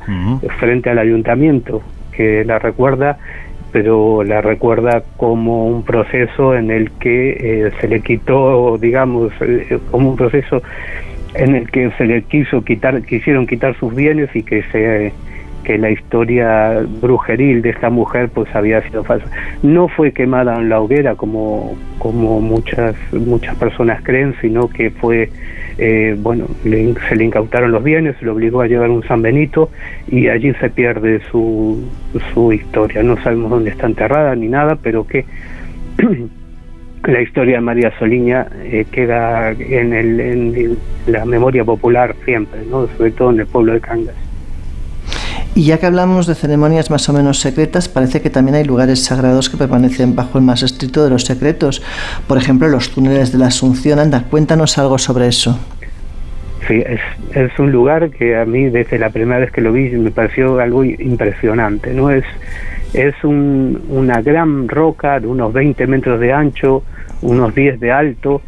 frente 0.58 0.90
al 0.90 0.98
ayuntamiento 0.98 1.82
que 2.12 2.44
la 2.44 2.58
recuerda 2.58 3.18
pero 3.72 4.22
la 4.22 4.40
recuerda 4.42 5.02
como 5.16 5.66
un 5.66 5.82
proceso 5.82 6.54
en 6.54 6.70
el 6.70 6.90
que 6.92 7.30
eh, 7.30 7.70
se 7.80 7.88
le 7.88 8.00
quitó, 8.00 8.76
digamos, 8.78 9.32
eh, 9.40 9.78
como 9.90 10.10
un 10.10 10.16
proceso 10.16 10.62
en 11.34 11.56
el 11.56 11.70
que 11.70 11.90
se 11.92 12.04
le 12.04 12.22
quiso 12.22 12.62
quitar, 12.62 13.02
quisieron 13.02 13.46
quitar 13.46 13.74
sus 13.78 13.94
bienes 13.94 14.28
y 14.36 14.42
que 14.42 14.62
se 14.64 15.12
que 15.62 15.78
la 15.78 15.90
historia 15.90 16.84
brujeril 17.00 17.62
de 17.62 17.70
esta 17.70 17.88
mujer 17.88 18.28
pues 18.30 18.52
había 18.54 18.82
sido 18.82 19.04
falsa. 19.04 19.26
No 19.62 19.88
fue 19.88 20.12
quemada 20.12 20.56
en 20.56 20.68
la 20.68 20.80
hoguera 20.80 21.14
como, 21.14 21.76
como 21.98 22.40
muchas, 22.40 22.96
muchas 23.12 23.54
personas 23.56 24.02
creen, 24.02 24.34
sino 24.40 24.68
que 24.68 24.90
fue 24.90 25.30
eh, 25.78 26.16
bueno, 26.18 26.46
se 26.62 27.16
le 27.16 27.24
incautaron 27.24 27.72
los 27.72 27.82
bienes, 27.82 28.16
se 28.18 28.24
le 28.24 28.30
obligó 28.30 28.60
a 28.60 28.66
llevar 28.66 28.90
un 28.90 29.02
San 29.04 29.22
Benito 29.22 29.70
y 30.08 30.28
allí 30.28 30.52
se 30.54 30.70
pierde 30.70 31.20
su, 31.30 31.82
su 32.32 32.52
historia. 32.52 33.02
No 33.02 33.16
sabemos 33.22 33.50
dónde 33.50 33.70
está 33.70 33.86
enterrada 33.86 34.34
ni 34.34 34.48
nada, 34.48 34.76
pero 34.76 35.06
que 35.06 35.24
la 37.04 37.20
historia 37.20 37.56
de 37.56 37.60
María 37.60 37.92
Soliña 37.98 38.46
eh, 38.64 38.86
queda 38.90 39.52
en, 39.52 39.92
el, 39.92 40.20
en 40.20 40.78
la 41.06 41.24
memoria 41.24 41.64
popular 41.64 42.14
siempre, 42.24 42.60
¿no? 42.70 42.86
sobre 42.96 43.10
todo 43.12 43.30
en 43.30 43.40
el 43.40 43.46
pueblo 43.46 43.72
de 43.72 43.80
Cangas. 43.80 44.31
Y 45.54 45.64
ya 45.64 45.78
que 45.78 45.84
hablamos 45.84 46.26
de 46.26 46.34
ceremonias 46.34 46.90
más 46.90 47.06
o 47.10 47.12
menos 47.12 47.40
secretas, 47.40 47.86
parece 47.86 48.22
que 48.22 48.30
también 48.30 48.54
hay 48.54 48.64
lugares 48.64 49.04
sagrados 49.04 49.50
que 49.50 49.58
permanecen 49.58 50.16
bajo 50.16 50.38
el 50.38 50.44
más 50.44 50.62
estricto 50.62 51.04
de 51.04 51.10
los 51.10 51.24
secretos. 51.24 51.82
Por 52.26 52.38
ejemplo, 52.38 52.68
los 52.68 52.90
túneles 52.90 53.32
de 53.32 53.38
la 53.38 53.48
Asunción. 53.48 53.98
Anda, 53.98 54.24
cuéntanos 54.30 54.78
algo 54.78 54.96
sobre 54.96 55.28
eso. 55.28 55.58
Sí, 56.66 56.82
es, 56.86 57.00
es 57.34 57.58
un 57.58 57.70
lugar 57.70 58.10
que 58.10 58.34
a 58.36 58.46
mí 58.46 58.70
desde 58.70 58.98
la 58.98 59.10
primera 59.10 59.40
vez 59.40 59.50
que 59.50 59.60
lo 59.60 59.72
vi 59.72 59.90
me 59.90 60.10
pareció 60.10 60.58
algo 60.58 60.84
impresionante. 60.84 61.92
¿no? 61.92 62.10
Es, 62.10 62.24
es 62.94 63.14
un, 63.22 63.82
una 63.90 64.22
gran 64.22 64.68
roca 64.68 65.20
de 65.20 65.26
unos 65.26 65.52
20 65.52 65.86
metros 65.86 66.18
de 66.18 66.32
ancho, 66.32 66.82
unos 67.20 67.54
10 67.54 67.78
de 67.78 67.92
alto, 67.92 68.40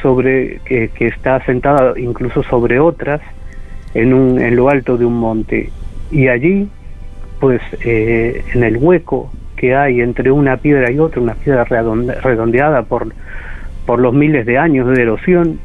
sobre 0.00 0.60
que, 0.64 0.88
que 0.88 1.08
está 1.08 1.44
sentada 1.44 1.98
incluso 1.98 2.42
sobre 2.44 2.80
otras 2.80 3.20
en, 3.92 4.14
un, 4.14 4.40
en 4.40 4.56
lo 4.56 4.70
alto 4.70 4.96
de 4.96 5.04
un 5.04 5.18
monte 5.18 5.70
y 6.10 6.28
allí, 6.28 6.68
pues 7.40 7.60
eh, 7.84 8.44
en 8.54 8.62
el 8.62 8.76
hueco 8.76 9.30
que 9.56 9.74
hay 9.74 10.00
entre 10.00 10.30
una 10.30 10.58
piedra 10.58 10.90
y 10.90 10.98
otra, 10.98 11.20
una 11.20 11.34
piedra 11.34 11.64
redondeada 11.64 12.82
por, 12.82 13.08
por 13.86 13.98
los 13.98 14.12
miles 14.14 14.46
de 14.46 14.58
años 14.58 14.88
de 14.88 15.02
erosión, 15.02 15.58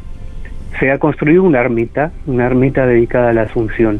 se 0.79 0.91
ha 0.91 0.97
construido 0.97 1.43
una 1.43 1.59
ermita, 1.59 2.11
una 2.25 2.45
ermita 2.45 2.85
dedicada 2.85 3.29
a 3.29 3.33
la 3.33 3.41
Asunción. 3.43 3.99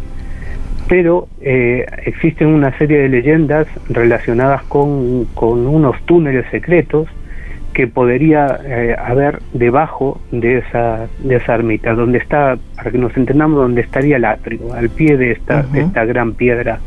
Pero 0.87 1.27
eh, 1.41 1.85
existen 2.05 2.47
una 2.47 2.77
serie 2.77 2.99
de 2.99 3.09
leyendas 3.09 3.67
relacionadas 3.89 4.63
con, 4.63 5.25
con 5.33 5.67
unos 5.67 6.01
túneles 6.05 6.45
secretos 6.51 7.07
que 7.73 7.87
podría 7.87 8.59
eh, 8.65 8.95
haber 8.97 9.39
debajo 9.53 10.19
de 10.31 10.59
esa, 10.59 11.07
de 11.23 11.35
esa 11.35 11.55
ermita, 11.55 11.93
donde 11.93 12.17
está, 12.17 12.57
para 12.75 12.91
que 12.91 12.97
nos 12.97 13.15
entendamos, 13.15 13.57
donde 13.59 13.81
estaría 13.81 14.17
el 14.17 14.25
atrio, 14.25 14.73
al 14.73 14.89
pie 14.89 15.17
de 15.17 15.31
esta, 15.31 15.63
de 15.63 15.81
esta 15.81 16.05
gran 16.05 16.33
piedra. 16.33 16.79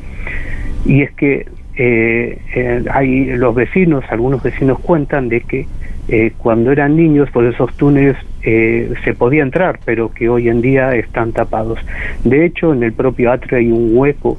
Y 0.84 1.02
es 1.02 1.12
que 1.12 1.46
eh, 1.76 2.38
eh, 2.54 2.84
hay 2.92 3.36
los 3.36 3.54
vecinos, 3.54 4.04
algunos 4.10 4.42
vecinos 4.42 4.78
cuentan 4.80 5.28
de 5.28 5.40
que 5.40 5.66
eh, 6.08 6.32
cuando 6.36 6.70
eran 6.70 6.96
niños, 6.96 7.30
por 7.30 7.46
esos 7.46 7.74
túneles 7.76 8.16
eh, 8.42 8.92
se 9.04 9.14
podía 9.14 9.42
entrar, 9.42 9.78
pero 9.84 10.12
que 10.12 10.28
hoy 10.28 10.48
en 10.48 10.60
día 10.60 10.94
están 10.94 11.32
tapados. 11.32 11.78
De 12.24 12.44
hecho, 12.44 12.74
en 12.74 12.82
el 12.82 12.92
propio 12.92 13.32
atrio 13.32 13.58
hay 13.58 13.72
un 13.72 13.96
hueco 13.96 14.38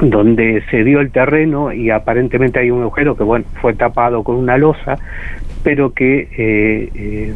donde 0.00 0.62
se 0.70 0.84
dio 0.84 1.00
el 1.00 1.10
terreno 1.10 1.72
y 1.72 1.90
aparentemente 1.90 2.60
hay 2.60 2.70
un 2.70 2.82
agujero 2.82 3.16
que 3.16 3.24
bueno 3.24 3.44
fue 3.60 3.74
tapado 3.74 4.22
con 4.22 4.36
una 4.36 4.58
losa 4.58 4.98
pero 5.62 5.92
que 5.92 6.28
eh, 6.36 6.90
eh, 6.94 7.34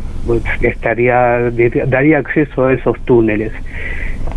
estaría 0.63 1.51
daría 1.87 2.19
acceso 2.19 2.67
a 2.67 2.73
esos 2.73 2.97
túneles. 3.01 3.53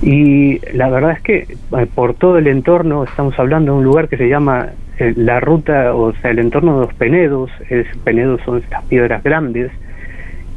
Y 0.02 0.60
la 0.76 0.90
verdad 0.90 1.12
es 1.12 1.22
que 1.22 1.36
eh, 1.38 1.88
por 1.94 2.16
todo 2.16 2.40
el 2.40 2.48
entorno 2.48 3.04
estamos 3.04 3.38
hablando 3.38 3.74
de 3.74 3.78
un 3.78 3.84
lugar 3.84 4.10
que 4.10 4.18
se 4.18 4.28
llama 4.28 4.70
eh, 4.98 5.14
la 5.16 5.40
ruta 5.40 5.94
o 5.94 6.14
sea 6.16 6.32
el 6.32 6.40
entorno 6.40 6.80
de 6.80 6.86
los 6.88 6.94
Penedos 6.96 7.52
es, 7.70 7.86
Penedos 8.04 8.42
son 8.46 8.58
estas 8.58 8.84
piedras 8.86 9.24
grandes 9.24 9.72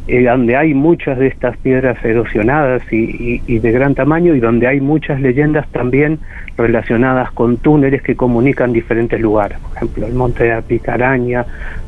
eh, 0.09 0.23
donde 0.23 0.57
hay 0.57 0.73
muchas 0.73 1.19
de 1.19 1.27
estas 1.27 1.57
piedras 1.57 2.03
erosionadas 2.05 2.83
y, 2.93 3.59
de 3.59 3.73
gran 3.73 3.95
tamaño 3.95 4.35
y 4.35 4.41
donde 4.41 4.67
hay 4.67 4.81
muchas 4.81 5.21
leyendas 5.21 5.67
también 5.73 6.21
relacionadas 6.57 7.31
con 7.33 7.57
túneles 7.57 8.03
que 8.03 8.15
comunican 8.15 8.73
diferentes 8.73 9.21
lugares, 9.21 9.59
por 9.59 9.77
ejemplo 9.77 10.07
el 10.07 10.15
monte 10.15 10.45
de 10.45 10.51
la 10.51 10.63
Picaraña 10.63 11.45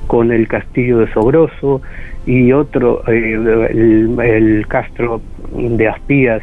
con 0.07 0.33
el 0.33 0.49
castillo 0.49 0.99
de 0.99 1.13
Sogroso 1.13 1.81
y 2.27 2.53
otro, 2.53 3.03
eh, 3.09 3.35
el, 3.71 4.19
el 4.21 4.67
castro 4.67 5.21
de 5.53 5.89
Aspías 5.89 6.43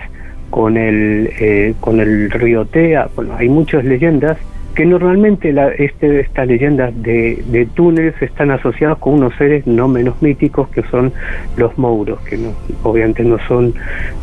con 0.49 0.77
el, 0.77 1.29
eh, 1.39 1.73
con 1.81 1.99
el 1.99 2.31
río 2.31 2.65
Tea, 2.65 3.09
bueno, 3.15 3.35
hay 3.37 3.49
muchas 3.49 3.83
leyendas 3.83 4.37
que 4.75 4.85
normalmente 4.85 5.53
la, 5.53 5.69
este, 5.69 6.19
estas 6.19 6.47
leyendas 6.47 6.91
de, 7.01 7.41
de 7.47 7.65
túneles 7.65 8.13
están 8.21 8.51
asociadas 8.51 8.97
con 8.97 9.13
unos 9.13 9.33
seres 9.35 9.65
no 9.65 9.87
menos 9.87 10.21
míticos 10.21 10.67
que 10.67 10.81
son 10.91 11.13
los 11.55 11.77
mouros, 11.77 12.19
que 12.21 12.37
no, 12.37 12.49
obviamente 12.83 13.23
no 13.23 13.37
son 13.47 13.73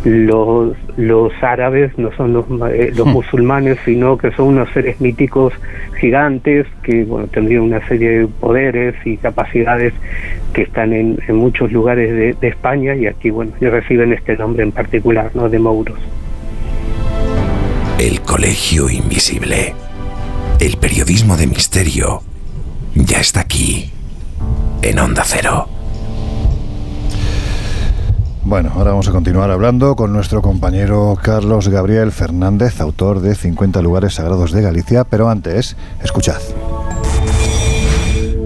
los, 0.04 0.76
los 0.99 1.32
árabes, 1.42 1.97
no 1.97 2.12
son 2.12 2.35
los, 2.35 2.50
ma- 2.50 2.71
eh, 2.71 2.92
los 2.94 3.06
Hmm. 3.06 3.12
musulmanes, 3.12 3.78
sino 3.87 4.18
que 4.18 4.30
son 4.32 4.49
unos 4.49 4.71
seres 4.73 5.00
míticos 5.00 5.54
gigantes 5.99 6.66
que 6.82 7.04
bueno, 7.04 7.28
tendrían 7.28 7.62
una 7.62 7.80
serie 7.88 8.11
de 8.21 8.26
poderes 8.26 8.94
y 9.06 9.16
capacidades 9.16 9.94
que 10.52 10.62
están 10.62 10.92
en, 10.92 11.18
en 11.28 11.37
muchos 11.37 11.73
lugares 11.73 12.11
de, 12.14 12.35
de 12.35 12.49
España 12.49 12.94
y 12.94 13.06
aquí 13.06 13.30
bueno, 13.30 13.52
y 13.59 13.66
reciben 13.66 14.12
este 14.12 14.37
nombre 14.37 14.64
en 14.64 14.73
particular, 14.73 15.30
¿no? 15.35 15.49
de 15.49 15.59
mouros. 15.59 15.99
El 17.99 18.21
Colegio 18.21 18.90
Invisible. 18.90 19.73
El 20.62 20.76
periodismo 20.76 21.37
de 21.37 21.49
misterio 21.49 22.23
ya 22.95 23.19
está 23.19 23.40
aquí, 23.40 23.90
en 24.81 24.97
Onda 25.00 25.25
Cero. 25.26 25.66
Bueno, 28.45 28.71
ahora 28.76 28.92
vamos 28.92 29.09
a 29.09 29.11
continuar 29.11 29.50
hablando 29.50 29.97
con 29.97 30.12
nuestro 30.12 30.40
compañero 30.40 31.19
Carlos 31.21 31.66
Gabriel 31.66 32.12
Fernández, 32.12 32.81
autor 32.81 33.19
de 33.19 33.35
50 33.35 33.83
lugares 33.83 34.14
sagrados 34.14 34.52
de 34.52 34.62
Galicia, 34.62 35.03
pero 35.03 35.29
antes, 35.29 35.77
escuchad. 36.01 36.40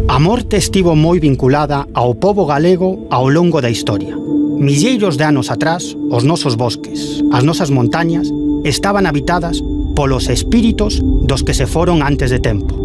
A 0.08 0.18
morte 0.18 0.56
estivo 0.56 0.96
moi 0.96 1.20
vinculada 1.20 1.84
ao 1.92 2.16
pobo 2.16 2.48
galego 2.48 3.04
ao 3.12 3.28
longo 3.28 3.60
da 3.60 3.68
historia. 3.68 4.16
Milleiros 4.16 5.20
de 5.20 5.28
anos 5.28 5.52
atrás, 5.52 5.92
os 6.08 6.24
nosos 6.24 6.56
bosques, 6.56 7.20
as 7.28 7.44
nosas 7.44 7.68
montañas, 7.68 8.32
estaban 8.64 9.04
habitadas 9.04 9.60
polos 9.96 10.28
espíritos 10.28 11.00
dos 11.02 11.42
que 11.42 11.56
se 11.56 11.66
foron 11.66 12.04
antes 12.04 12.30
de 12.30 12.38
tempo. 12.38 12.76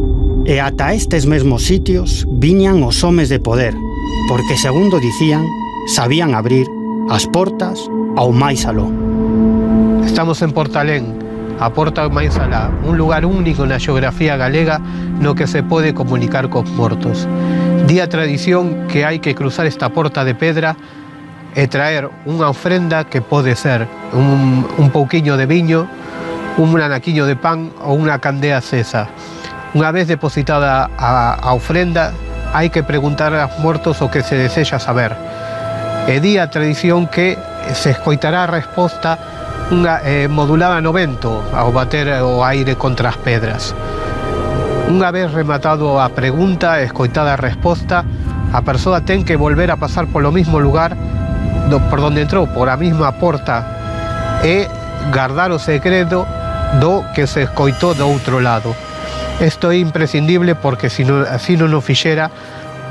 E 0.47 0.57
ata 0.57 0.95
estes 0.97 1.29
mesmos 1.29 1.67
sitios 1.67 2.25
viñan 2.25 2.81
os 2.81 3.03
homes 3.05 3.29
de 3.29 3.37
poder, 3.37 3.75
porque 4.25 4.57
segundo 4.57 4.97
dicían, 4.97 5.45
sabían 5.85 6.33
abrir 6.33 6.65
as 7.11 7.29
portas 7.29 7.77
ao 8.17 8.33
máis 8.33 8.65
aló. 8.65 8.89
Estamos 10.01 10.41
en 10.41 10.55
Portalén, 10.55 11.13
a 11.61 11.69
Porta 11.69 12.09
máis 12.09 12.33
alá, 12.41 12.73
un 12.87 12.97
lugar 12.97 13.27
único 13.27 13.69
na 13.69 13.77
xeografía 13.77 14.33
galega 14.33 14.81
no 15.21 15.37
que 15.37 15.45
se 15.45 15.61
pode 15.61 15.93
comunicar 15.93 16.49
cos 16.49 16.65
mortos. 16.73 17.29
Día 17.85 18.09
tradición 18.09 18.89
que 18.89 19.05
hai 19.05 19.21
que 19.21 19.37
cruzar 19.37 19.69
esta 19.69 19.93
porta 19.93 20.25
de 20.25 20.33
pedra 20.33 20.73
e 21.53 21.67
traer 21.67 22.09
unha 22.25 22.49
ofrenda 22.49 23.05
que 23.05 23.21
pode 23.21 23.53
ser 23.53 23.85
un, 24.15 24.65
un 24.65 24.87
pouquiño 24.89 25.37
de 25.37 25.45
viño 25.45 25.85
un 26.57 26.81
anaquiño 26.81 27.25
de 27.25 27.35
pan 27.35 27.71
ou 27.83 27.95
unha 27.95 28.19
candea 28.19 28.59
acesa. 28.59 29.07
Unha 29.71 29.95
vez 29.95 30.11
depositada 30.11 30.91
a, 30.99 31.39
a 31.39 31.49
ofrenda, 31.55 32.11
hai 32.51 32.67
que 32.67 32.83
preguntar 32.83 33.31
aos 33.31 33.55
mortos 33.63 34.03
o 34.03 34.11
que 34.11 34.19
se 34.19 34.35
desexa 34.35 34.79
saber. 34.79 35.15
E 36.11 36.19
di 36.19 36.35
a 36.35 36.51
tradición 36.51 37.07
que 37.07 37.39
se 37.71 37.95
escoitará 37.95 38.43
a 38.43 38.51
resposta 38.51 39.15
eh, 40.03 40.27
modulada 40.27 40.83
no 40.83 40.91
vento 40.91 41.39
ao 41.55 41.71
bater 41.71 42.19
o 42.19 42.43
aire 42.43 42.75
contra 42.75 43.15
as 43.15 43.17
pedras. 43.21 43.71
Unha 44.91 45.07
vez 45.15 45.31
rematado 45.31 46.03
a 46.03 46.11
pregunta 46.11 46.83
escoitada 46.83 47.39
a 47.39 47.39
resposta, 47.39 48.03
a 48.51 48.99
ten 49.07 49.23
que 49.23 49.39
volver 49.39 49.71
a 49.71 49.79
pasar 49.79 50.11
polo 50.11 50.35
mismo 50.35 50.59
lugar 50.59 50.99
por 51.87 52.01
donde 52.01 52.21
entrou, 52.21 52.47
por 52.51 52.67
a 52.67 52.75
mesma 52.75 53.15
porta 53.15 53.63
e 54.43 54.67
guardar 55.15 55.55
o 55.55 55.59
secreto 55.59 56.27
do 56.79 57.03
que 57.13 57.27
se 57.27 57.43
escoitou 57.43 57.93
do 57.93 58.07
outro 58.07 58.39
lado. 58.39 58.75
Isto 59.41 59.71
é 59.71 59.77
imprescindible 59.77 60.55
porque 60.55 60.89
se 60.89 61.03
non, 61.03 61.25
así 61.25 61.57
non 61.57 61.73
o 61.73 61.81
fixera, 61.81 62.29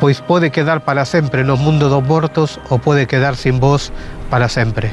pois 0.02 0.18
pode 0.18 0.50
quedar 0.50 0.82
para 0.82 1.06
sempre 1.06 1.46
no 1.46 1.54
mundo 1.54 1.86
dos 1.86 2.02
mortos 2.02 2.58
ou 2.68 2.82
pode 2.82 3.06
quedar 3.06 3.38
sin 3.38 3.62
voz 3.62 3.94
para 4.28 4.50
sempre. 4.50 4.90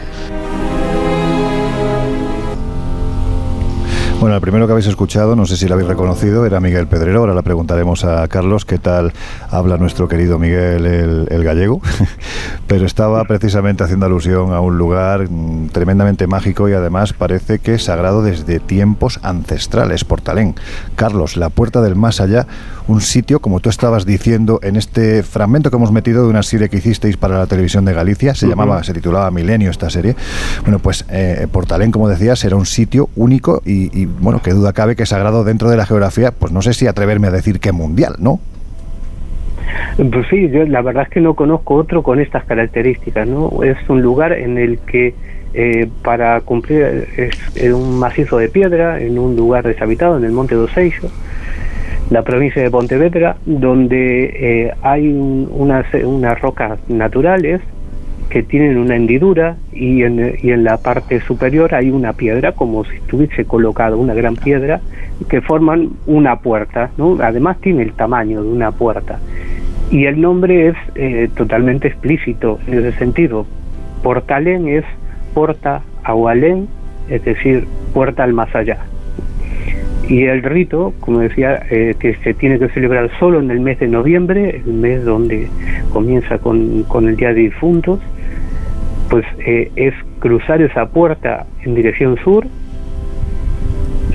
Bueno, 4.27 4.35
el 4.35 4.41
primero 4.41 4.67
que 4.67 4.73
habéis 4.73 4.87
escuchado, 4.87 5.37
no 5.37 5.45
sé 5.45 5.55
si 5.55 5.69
lo 5.69 5.75
habéis 5.75 5.87
reconocido, 5.87 6.45
era 6.45 6.59
Miguel 6.59 6.87
Pedrero. 6.87 7.21
Ahora 7.21 7.33
le 7.33 7.43
preguntaremos 7.43 8.03
a 8.03 8.27
Carlos 8.27 8.65
qué 8.65 8.77
tal 8.77 9.13
habla 9.49 9.77
nuestro 9.77 10.09
querido 10.09 10.37
Miguel 10.37 10.85
el, 10.85 11.27
el 11.31 11.43
gallego. 11.45 11.79
Pero 12.67 12.85
estaba 12.85 13.23
precisamente 13.23 13.85
haciendo 13.85 14.05
alusión 14.05 14.51
a 14.51 14.59
un 14.59 14.77
lugar 14.77 15.29
mm, 15.29 15.69
tremendamente 15.69 16.27
mágico 16.27 16.67
y 16.67 16.73
además 16.73 17.13
parece 17.13 17.59
que 17.59 17.79
sagrado 17.79 18.21
desde 18.21 18.59
tiempos 18.59 19.21
ancestrales, 19.23 20.03
Portalén. 20.03 20.55
Carlos, 20.97 21.37
la 21.37 21.47
puerta 21.47 21.81
del 21.81 21.95
más 21.95 22.19
allá, 22.19 22.47
un 22.87 23.01
sitio, 23.01 23.39
como 23.39 23.59
tú 23.59 23.69
estabas 23.69 24.05
diciendo 24.05 24.59
en 24.63 24.75
este 24.75 25.23
fragmento 25.23 25.69
que 25.69 25.77
hemos 25.77 25.91
metido 25.91 26.23
de 26.23 26.29
una 26.29 26.43
serie 26.43 26.69
que 26.69 26.77
hicisteis 26.77 27.17
para 27.17 27.37
la 27.37 27.47
televisión 27.47 27.85
de 27.85 27.93
Galicia, 27.93 28.35
se 28.35 28.47
llamaba, 28.47 28.83
se 28.83 28.93
titulaba 28.93 29.29
Milenio 29.31 29.71
esta 29.71 29.89
serie. 29.89 30.15
Bueno, 30.63 30.79
pues 30.79 31.05
eh, 31.09 31.47
Portalén, 31.51 31.91
como 31.91 32.09
decías, 32.09 32.43
era 32.43 32.55
un 32.55 32.65
sitio 32.65 33.09
único 33.15 33.61
y, 33.65 34.01
y, 34.01 34.09
bueno, 34.19 34.41
qué 34.43 34.51
duda 34.51 34.73
cabe 34.73 34.95
que 34.95 35.05
sagrado 35.05 35.43
dentro 35.43 35.69
de 35.69 35.77
la 35.77 35.85
geografía, 35.85 36.31
pues 36.31 36.51
no 36.51 36.61
sé 36.61 36.73
si 36.73 36.87
atreverme 36.87 37.27
a 37.27 37.31
decir 37.31 37.59
que 37.59 37.71
mundial, 37.71 38.15
¿no? 38.19 38.39
Pues 39.97 40.27
sí, 40.29 40.49
yo 40.49 40.65
la 40.65 40.81
verdad 40.81 41.03
es 41.03 41.09
que 41.09 41.21
no 41.21 41.33
conozco 41.33 41.75
otro 41.75 42.03
con 42.03 42.19
estas 42.19 42.45
características, 42.45 43.27
¿no? 43.27 43.63
Es 43.63 43.77
un 43.89 44.01
lugar 44.01 44.31
en 44.33 44.57
el 44.57 44.79
que 44.79 45.13
eh, 45.53 45.89
para 46.03 46.39
cumplir 46.41 47.07
es, 47.17 47.35
es 47.55 47.73
un 47.73 47.97
macizo 47.99 48.37
de 48.37 48.47
piedra 48.49 48.99
en 49.01 49.17
un 49.17 49.35
lugar 49.35 49.65
deshabitado, 49.65 50.17
en 50.17 50.23
el 50.23 50.31
Monte 50.31 50.55
do 50.55 50.67
Seixo, 50.67 51.09
la 52.09 52.21
provincia 52.21 52.61
de 52.61 52.69
Pontevedra, 52.71 53.37
donde 53.45 54.25
eh, 54.67 54.73
hay 54.83 55.07
un- 55.07 55.49
unas, 55.51 55.85
unas 56.03 56.39
rocas 56.41 56.79
naturales 56.87 57.61
que 58.29 58.43
tienen 58.43 58.77
una 58.77 58.95
hendidura 58.95 59.55
y 59.73 60.03
en, 60.03 60.35
y 60.41 60.51
en 60.51 60.63
la 60.63 60.77
parte 60.77 61.21
superior 61.21 61.73
hay 61.73 61.91
una 61.91 62.13
piedra 62.13 62.51
como 62.51 62.83
si 62.85 62.95
estuviese 62.97 63.45
colocado 63.45 63.97
una 63.97 64.13
gran 64.13 64.35
piedra 64.35 64.81
que 65.29 65.41
forman 65.41 65.91
una 66.05 66.39
puerta, 66.39 66.91
¿no? 66.97 67.17
Además 67.21 67.59
tiene 67.61 67.83
el 67.83 67.93
tamaño 67.93 68.43
de 68.43 68.49
una 68.49 68.71
puerta 68.71 69.19
y 69.89 70.05
el 70.05 70.19
nombre 70.19 70.69
es 70.69 70.75
eh, 70.95 71.29
totalmente 71.35 71.87
explícito 71.87 72.59
en 72.67 72.79
ese 72.79 72.97
sentido. 72.97 73.45
Portalén 74.03 74.67
es 74.67 74.83
Porta 75.33 75.81
Agualén, 76.03 76.67
es 77.09 77.23
decir, 77.23 77.65
puerta 77.93 78.23
al 78.23 78.33
más 78.33 78.53
allá. 78.55 78.79
Y 80.09 80.23
el 80.23 80.41
rito, 80.43 80.93
como 80.99 81.19
decía, 81.19 81.63
eh, 81.69 81.95
que 81.99 82.15
se 82.15 82.33
tiene 82.33 82.59
que 82.59 82.69
celebrar 82.69 83.09
solo 83.19 83.39
en 83.39 83.51
el 83.51 83.59
mes 83.59 83.79
de 83.79 83.87
noviembre, 83.87 84.61
el 84.65 84.73
mes 84.73 85.03
donde 85.03 85.49
comienza 85.91 86.37
con, 86.37 86.83
con 86.83 87.09
el 87.09 87.17
Día 87.17 87.29
de 87.29 87.41
Difuntos, 87.41 87.99
pues 89.09 89.25
eh, 89.39 89.71
es 89.75 89.93
cruzar 90.19 90.61
esa 90.61 90.87
puerta 90.87 91.45
en 91.63 91.75
dirección 91.75 92.17
sur, 92.23 92.45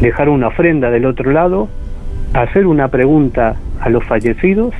dejar 0.00 0.28
una 0.28 0.48
ofrenda 0.48 0.90
del 0.90 1.06
otro 1.06 1.30
lado, 1.30 1.68
hacer 2.34 2.66
una 2.66 2.88
pregunta 2.88 3.56
a 3.80 3.88
los 3.88 4.04
fallecidos 4.04 4.74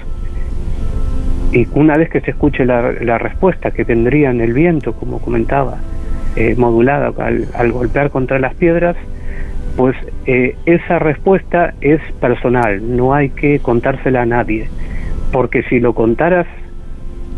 y 1.53 1.69
una 1.75 1.97
vez 1.97 2.09
que 2.09 2.21
se 2.21 2.31
escuche 2.31 2.65
la, 2.65 3.19
respuesta 3.19 3.71
que 3.71 3.85
tendría 3.85 4.31
en 4.31 4.41
el 4.41 4.53
viento, 4.55 4.95
como 4.95 5.21
comentaba, 5.21 5.79
eh, 6.35 6.55
modulada 6.57 7.13
al, 7.19 7.47
al, 7.55 7.73
golpear 7.73 8.11
contra 8.11 8.39
las 8.39 8.55
piedras, 8.55 8.97
pues 9.77 9.95
eh, 10.27 10.57
esa 10.67 10.99
respuesta 10.99 11.75
es 11.81 12.01
personal, 12.21 12.97
no 12.97 13.15
hay 13.15 13.31
que 13.31 13.59
contársela 13.59 14.23
a 14.23 14.27
nadie, 14.27 14.69
porque 15.31 15.63
si 15.65 15.79
lo 15.79 15.95
contaras 15.95 16.47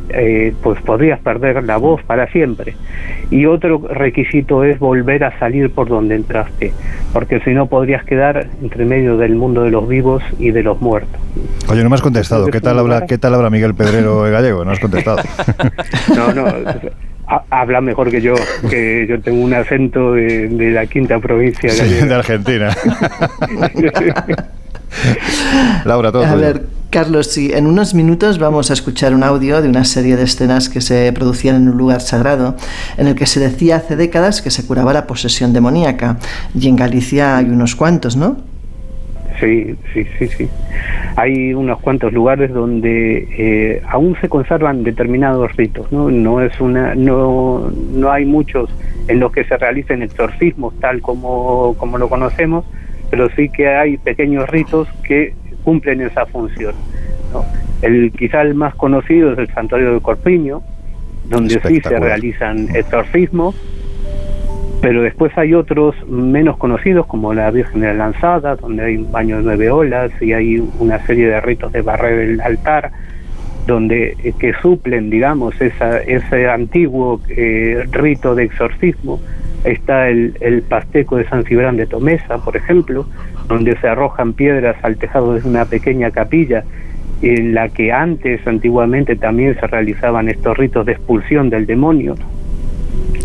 eh, 0.08 0.54
pues 0.62 0.80
podrías 0.82 1.18
perder 1.20 1.62
la 1.64 1.76
voz 1.76 2.02
para 2.02 2.26
siempre. 2.28 2.76
Y 3.30 3.46
otro 3.46 3.78
requisito 3.88 4.64
es 4.64 4.78
volver 4.78 5.24
a 5.24 5.38
salir 5.38 5.70
por 5.70 5.88
donde 5.88 6.14
entraste, 6.14 6.72
porque 7.12 7.40
si 7.40 7.50
no 7.50 7.66
podrías 7.66 8.04
quedar 8.04 8.46
entre 8.62 8.84
medio 8.84 9.16
del 9.16 9.34
mundo 9.34 9.62
de 9.62 9.70
los 9.70 9.88
vivos 9.88 10.22
y 10.38 10.50
de 10.50 10.62
los 10.62 10.80
muertos. 10.80 11.20
Oye, 11.68 11.82
no 11.82 11.88
me 11.88 11.94
has 11.94 12.02
contestado. 12.02 12.46
¿Qué 12.46 12.60
tal 12.60 12.78
habla, 12.78 13.06
qué 13.06 13.18
tal 13.18 13.34
habla 13.34 13.50
Miguel 13.50 13.74
Pedrero 13.74 14.22
Gallego? 14.22 14.64
No 14.64 14.72
has 14.72 14.80
contestado. 14.80 15.18
no, 16.16 16.32
no. 16.32 16.44
Habla 17.26 17.80
mejor 17.80 18.10
que 18.10 18.20
yo, 18.20 18.34
que 18.68 19.06
yo 19.08 19.20
tengo 19.20 19.42
un 19.42 19.54
acento 19.54 20.12
de, 20.12 20.48
de 20.48 20.70
la 20.70 20.86
quinta 20.86 21.18
provincia 21.18 21.70
sí, 21.70 22.06
de 22.06 22.14
Argentina. 22.14 22.70
Laura, 25.84 26.12
todo. 26.12 26.24
A 26.24 26.34
ver, 26.34 26.66
Carlos, 26.90 27.26
sí, 27.26 27.50
en 27.52 27.66
unos 27.66 27.94
minutos 27.94 28.38
vamos 28.38 28.70
a 28.70 28.74
escuchar 28.74 29.14
un 29.14 29.24
audio 29.24 29.60
de 29.60 29.68
una 29.68 29.84
serie 29.84 30.16
de 30.16 30.22
escenas 30.24 30.68
que 30.68 30.80
se 30.80 31.12
producían 31.12 31.56
en 31.56 31.68
un 31.68 31.76
lugar 31.76 32.00
sagrado, 32.00 32.56
en 32.96 33.08
el 33.08 33.16
que 33.16 33.26
se 33.26 33.40
decía 33.40 33.76
hace 33.76 33.96
décadas 33.96 34.42
que 34.42 34.50
se 34.50 34.64
curaba 34.64 34.92
la 34.92 35.06
posesión 35.06 35.52
demoníaca. 35.52 36.18
Y 36.58 36.68
en 36.68 36.76
Galicia 36.76 37.36
hay 37.36 37.46
unos 37.46 37.74
cuantos, 37.74 38.16
¿no? 38.16 38.53
Sí, 39.40 39.74
sí, 39.92 40.06
sí, 40.18 40.28
sí. 40.28 40.48
Hay 41.16 41.54
unos 41.54 41.80
cuantos 41.80 42.12
lugares 42.12 42.52
donde 42.52 43.26
eh, 43.36 43.82
aún 43.88 44.16
se 44.20 44.28
conservan 44.28 44.84
determinados 44.84 45.54
ritos, 45.56 45.90
¿no? 45.90 46.10
No 46.10 46.40
es 46.40 46.60
una, 46.60 46.94
no, 46.94 47.70
no 47.92 48.12
hay 48.12 48.24
muchos 48.24 48.70
en 49.08 49.20
los 49.20 49.32
que 49.32 49.44
se 49.44 49.56
realicen 49.56 50.02
exorcismos 50.02 50.78
tal 50.80 51.00
como, 51.00 51.74
como 51.78 51.98
lo 51.98 52.08
conocemos, 52.08 52.64
pero 53.10 53.28
sí 53.30 53.48
que 53.48 53.68
hay 53.68 53.96
pequeños 53.98 54.48
ritos 54.48 54.88
que 55.06 55.34
cumplen 55.62 56.00
esa 56.00 56.26
función. 56.26 56.74
¿no? 57.32 57.44
El 57.82 58.12
quizá 58.12 58.42
el 58.42 58.54
más 58.54 58.74
conocido 58.74 59.32
es 59.32 59.38
el 59.38 59.48
santuario 59.52 59.94
de 59.94 60.00
Corpiño, 60.00 60.62
donde 61.28 61.60
sí 61.60 61.80
se 61.80 61.98
realizan 61.98 62.68
exorcismos, 62.74 63.54
pero 64.80 65.02
después 65.02 65.36
hay 65.36 65.54
otros 65.54 65.94
menos 66.06 66.56
conocidos 66.56 67.06
como 67.06 67.32
la 67.32 67.50
Virgen 67.50 67.80
de 67.80 67.88
la 67.88 67.94
Lanzada, 67.94 68.56
donde 68.56 68.84
hay 68.84 68.96
un 68.96 69.10
baño 69.10 69.38
de 69.38 69.42
nueve 69.42 69.70
olas 69.70 70.10
y 70.20 70.32
hay 70.32 70.62
una 70.78 70.98
serie 71.06 71.28
de 71.28 71.40
ritos 71.40 71.72
de 71.72 71.82
barrer 71.82 72.18
el 72.18 72.40
altar, 72.40 72.90
donde 73.66 74.16
eh, 74.22 74.34
que 74.38 74.52
suplen, 74.60 75.10
digamos, 75.10 75.60
esa, 75.60 75.98
ese 75.98 76.48
antiguo 76.48 77.20
eh, 77.28 77.84
rito 77.92 78.34
de 78.34 78.44
exorcismo. 78.44 79.20
Está 79.64 80.10
el, 80.10 80.36
el 80.40 80.60
Pasteco 80.60 81.16
de 81.16 81.26
San 81.26 81.44
Cibrán 81.44 81.76
de 81.76 81.86
Tomesa, 81.86 82.36
por 82.38 82.54
ejemplo, 82.54 83.06
donde 83.48 83.76
se 83.78 83.88
arrojan 83.88 84.34
piedras 84.34 84.76
al 84.82 84.96
tejado 84.98 85.34
de 85.34 85.48
una 85.48 85.64
pequeña 85.64 86.10
capilla 86.10 86.64
en 87.22 87.54
la 87.54 87.70
que 87.70 87.90
antes, 87.90 88.46
antiguamente, 88.46 89.16
también 89.16 89.58
se 89.58 89.66
realizaban 89.66 90.28
estos 90.28 90.56
ritos 90.58 90.84
de 90.84 90.92
expulsión 90.92 91.48
del 91.48 91.64
demonio. 91.64 92.16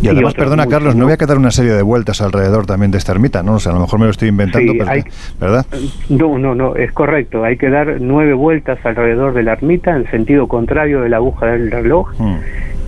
Y 0.02 0.08
además, 0.08 0.34
y 0.34 0.38
perdona 0.38 0.68
Carlos, 0.68 0.96
no 0.96 1.06
voy 1.06 1.14
a 1.14 1.18
quedar 1.18 1.38
una 1.38 1.52
serie 1.52 1.74
de 1.74 1.82
vueltas 1.82 2.22
alrededor 2.22 2.66
también 2.66 2.92
de 2.92 2.98
esta 2.98 3.12
ermita, 3.12 3.44
¿no? 3.44 3.56
O 3.56 3.60
sea, 3.60 3.72
a 3.72 3.76
lo 3.76 3.82
mejor 3.82 4.00
me 4.00 4.06
lo 4.06 4.12
estoy 4.12 4.30
inventando, 4.30 4.72
sí, 4.72 4.78
pero, 4.78 4.92
hay, 4.92 5.04
¿verdad? 5.40 5.66
No, 6.08 6.38
no, 6.38 6.56
no, 6.56 6.76
es 6.76 6.92
correcto. 6.94 7.44
Hay 7.44 7.58
que 7.58 7.70
dar 7.70 8.00
nueve 8.00 8.34
vueltas 8.34 8.80
alrededor 8.86 9.34
de 9.34 9.44
la 9.44 9.54
ermita 9.54 9.96
en 9.96 10.10
sentido 10.10 10.48
contrario 10.48 11.02
de 11.02 11.10
la 11.10 11.18
aguja 11.18 11.48
del 11.48 11.70
reloj. 11.70 12.14
Hmm. 12.18 12.38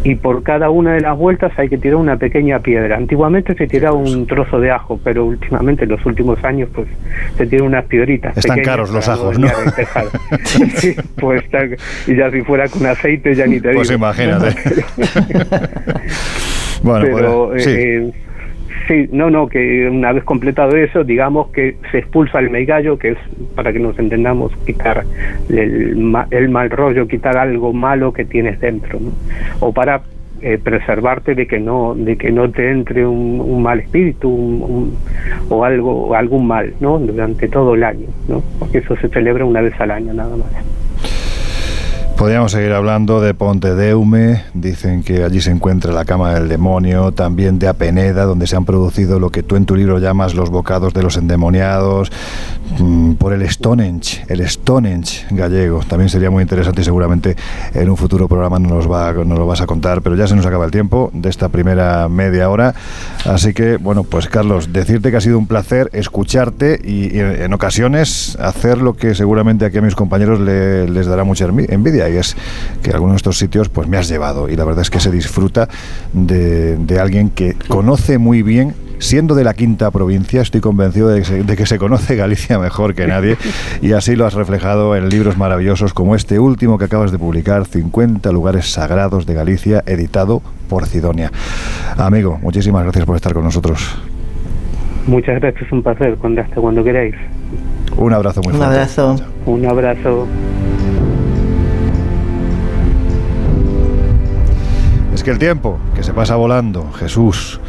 Y 0.04 0.16
por 0.16 0.42
cada 0.44 0.70
una 0.70 0.94
de 0.94 1.02
las 1.02 1.18
vueltas 1.18 1.52
hay 1.58 1.70
que 1.70 1.78
tirar 1.78 1.98
una 1.98 2.18
pequeña 2.18 2.60
piedra. 2.60 2.98
Antiguamente 2.98 3.54
se 3.56 3.68
tiraba 3.68 3.96
un 3.96 4.26
trozo 4.26 4.60
de 4.60 4.72
ajo, 4.72 5.00
pero 5.04 5.26
últimamente, 5.26 5.84
en 5.84 5.92
los 5.92 6.04
últimos 6.06 6.44
años, 6.44 6.70
pues 6.74 6.88
se 7.38 7.46
tiran 7.46 7.68
unas 7.68 7.86
piedritas. 7.86 8.36
Están 8.38 8.62
caros 8.62 8.90
los 8.92 9.08
ajos, 9.08 9.38
¿no? 9.38 9.48
sí, 10.44 10.96
pues 11.20 11.44
y 12.08 12.16
ya 12.16 12.32
si 12.32 12.42
fuera 12.42 12.68
con 12.68 12.86
aceite 12.86 13.36
ya 13.36 13.46
ni 13.46 13.60
te 13.60 13.70
digo. 13.70 13.80
Pues 13.80 13.92
imagínate. 13.92 14.56
Bueno, 16.84 17.06
pero 17.16 17.48
pues, 17.50 17.64
sí. 17.64 17.70
Eh, 17.70 18.12
sí, 18.88 19.10
no, 19.12 19.30
no, 19.30 19.48
que 19.48 19.88
una 19.90 20.12
vez 20.12 20.24
completado 20.24 20.76
eso, 20.76 21.04
digamos 21.04 21.50
que 21.50 21.76
se 21.92 22.00
expulsa 22.00 22.40
el 22.40 22.50
meigallo, 22.50 22.98
que 22.98 23.10
es, 23.10 23.18
para 23.56 23.72
que 23.74 23.80
nos 23.80 23.98
entendamos, 24.00 24.52
quitar 24.66 25.04
el, 25.50 26.16
el 26.32 26.50
mal 26.50 26.70
rollo, 26.70 27.08
quitar 27.08 27.38
algo 27.38 27.74
malo 27.74 28.14
que 28.14 28.26
tienes 28.26 28.60
dentro. 28.60 29.00
O 29.60 29.72
para 29.72 30.02
eh, 30.42 30.58
preservarte 30.58 31.36
de 31.36 31.46
que 31.46 31.60
no 31.60 31.94
de 31.94 32.18
que 32.18 32.32
no 32.32 32.50
te 32.50 32.72
entre 32.72 33.06
un, 33.06 33.62
mal 33.62 33.80
espíritu 33.80 34.28
un, 34.28 34.64
un, 34.64 34.98
o 35.50 35.64
algo 35.64 36.16
algún 36.16 36.48
mal 36.48 36.74
no 36.80 36.98
durante 36.98 37.48
todo 37.48 37.76
el 37.76 37.84
año 37.84 38.08
no 38.28 38.42
porque 38.58 38.80
eso 38.80 38.96
se 38.96 39.08
celebra 39.10 39.46
una 39.46 39.62
vez 39.62 39.80
al 39.80 39.92
año 39.92 40.14
nada 40.16 40.36
más 40.36 40.48
Podríamos 42.22 42.52
seguir 42.52 42.72
hablando 42.74 43.20
de 43.20 43.34
Ponte 43.34 43.74
Deume, 43.74 44.44
dicen 44.54 45.02
que 45.02 45.24
allí 45.24 45.42
se 45.42 45.50
encuentra 45.50 45.92
la 45.92 46.06
cama 46.06 46.36
del 46.36 46.50
demonio, 46.50 47.12
también 47.14 47.58
de 47.58 47.68
Apeneda, 47.68 48.26
donde 48.26 48.46
se 48.46 48.56
han 48.56 48.64
producido 48.64 49.20
lo 49.20 49.32
que 49.32 49.42
tú 49.42 49.56
en 49.56 49.66
tu 49.66 49.76
libro 49.76 49.98
llamas 49.98 50.36
los 50.36 50.52
bocados 50.52 50.94
de 50.94 51.02
los 51.02 51.18
endemoniados, 51.18 52.12
mm, 52.78 53.14
por 53.14 53.34
el 53.34 53.50
Stonehenge, 53.50 54.24
el 54.28 54.48
Stonehenge 54.48 55.26
gallego. 55.32 55.80
También 55.80 56.10
sería 56.10 56.30
muy 56.30 56.44
interesante 56.44 56.82
y 56.82 56.84
seguramente 56.84 57.36
en 57.74 57.90
un 57.90 57.98
futuro 57.98 58.28
programa 58.28 58.60
nos, 58.60 58.90
va, 58.90 59.12
nos 59.14 59.40
lo 59.40 59.48
vas 59.48 59.62
a 59.62 59.66
contar, 59.66 60.04
pero 60.04 60.16
ya 60.16 60.28
se 60.28 60.36
nos 60.36 60.46
acaba 60.46 60.66
el 60.66 60.72
tiempo 60.72 61.10
de 61.16 61.28
esta 61.28 61.50
primera 61.50 62.08
media 62.08 62.52
hora. 62.52 62.76
Así 63.26 63.56
que, 63.56 63.78
bueno, 63.78 64.04
pues 64.04 64.28
Carlos, 64.28 64.72
decirte 64.72 65.10
que 65.10 65.18
ha 65.18 65.22
sido 65.22 65.40
un 65.40 65.48
placer 65.48 65.90
escucharte 65.92 66.80
y, 66.84 67.18
en 67.18 67.52
ocasiones 67.52 68.38
hacer 68.40 68.78
lo 68.78 68.94
que 68.94 69.16
seguramente 69.16 69.66
aquí 69.66 69.80
a 69.80 69.82
mis 69.82 69.96
compañeros 69.96 70.40
le, 70.40 70.88
les 70.88 71.08
dará 71.08 71.24
mucha 71.24 71.46
envidia 71.46 72.11
y 72.12 72.18
es 72.18 72.36
que 72.82 72.92
algunos 72.92 73.14
de 73.14 73.18
estos 73.18 73.38
sitios 73.38 73.70
pues 73.70 73.88
me 73.88 73.98
has 73.98 74.08
llevado 74.08 74.50
y 74.50 74.56
la 74.56 74.66
verdad 74.66 74.82
es 74.82 74.90
que 74.90 75.00
se 75.00 75.12
disfruta 75.12 75.68
de, 76.14 76.78
de 76.78 77.00
alguien 77.00 77.30
que 77.30 77.56
conoce 77.68 78.18
muy 78.18 78.44
bien 78.44 78.74
siendo 79.02 79.34
de 79.34 79.44
la 79.44 79.56
quinta 79.56 79.90
provincia, 79.90 80.42
estoy 80.42 80.62
convencido 80.62 81.10
de 81.10 81.20
que, 81.20 81.26
se, 81.26 81.44
de 81.44 81.58
que, 81.58 81.66
se, 81.66 81.80
conoce 81.80 82.16
Galicia 82.16 82.60
mejor 82.60 82.94
que 82.94 83.08
nadie 83.08 83.36
y 83.82 83.94
así 83.94 84.16
lo 84.16 84.26
has 84.26 84.36
reflejado 84.36 84.96
en 84.96 85.10
libros 85.10 85.38
maravillosos 85.38 85.94
como 85.94 86.16
este 86.16 86.40
último 86.40 86.78
que 86.78 86.86
acabas 86.86 87.12
de 87.12 87.18
publicar, 87.18 87.66
50 87.66 88.32
lugares 88.32 88.72
sagrados 88.72 89.26
de 89.26 89.34
Galicia, 89.34 89.84
editado 89.88 90.42
por 90.70 90.86
Sidonia. 90.86 91.32
Amigo, 91.98 92.40
muchísimas 92.42 92.84
gracias 92.84 93.06
por 93.06 93.16
estar 93.16 93.34
con 93.34 93.44
nosotros. 93.44 93.98
Muchas 95.08 95.40
gracias, 95.40 95.72
un 95.72 95.82
placer, 95.82 96.16
cuando, 96.18 96.42
hasta 96.42 96.56
cuando 96.56 96.84
queráis. 96.84 97.16
Un 97.98 98.14
abrazo 98.14 98.42
muy 98.44 98.54
un. 98.54 98.62
Abrazo. 98.62 99.16
Un 99.46 99.66
abrazo. 99.66 100.28
Es 105.22 105.26
que 105.26 105.30
el 105.30 105.38
tiempo, 105.38 105.78
que 105.94 106.02
se 106.02 106.14
pasa 106.16 106.36
volando. 106.36 106.92
Jesús, 106.94 107.60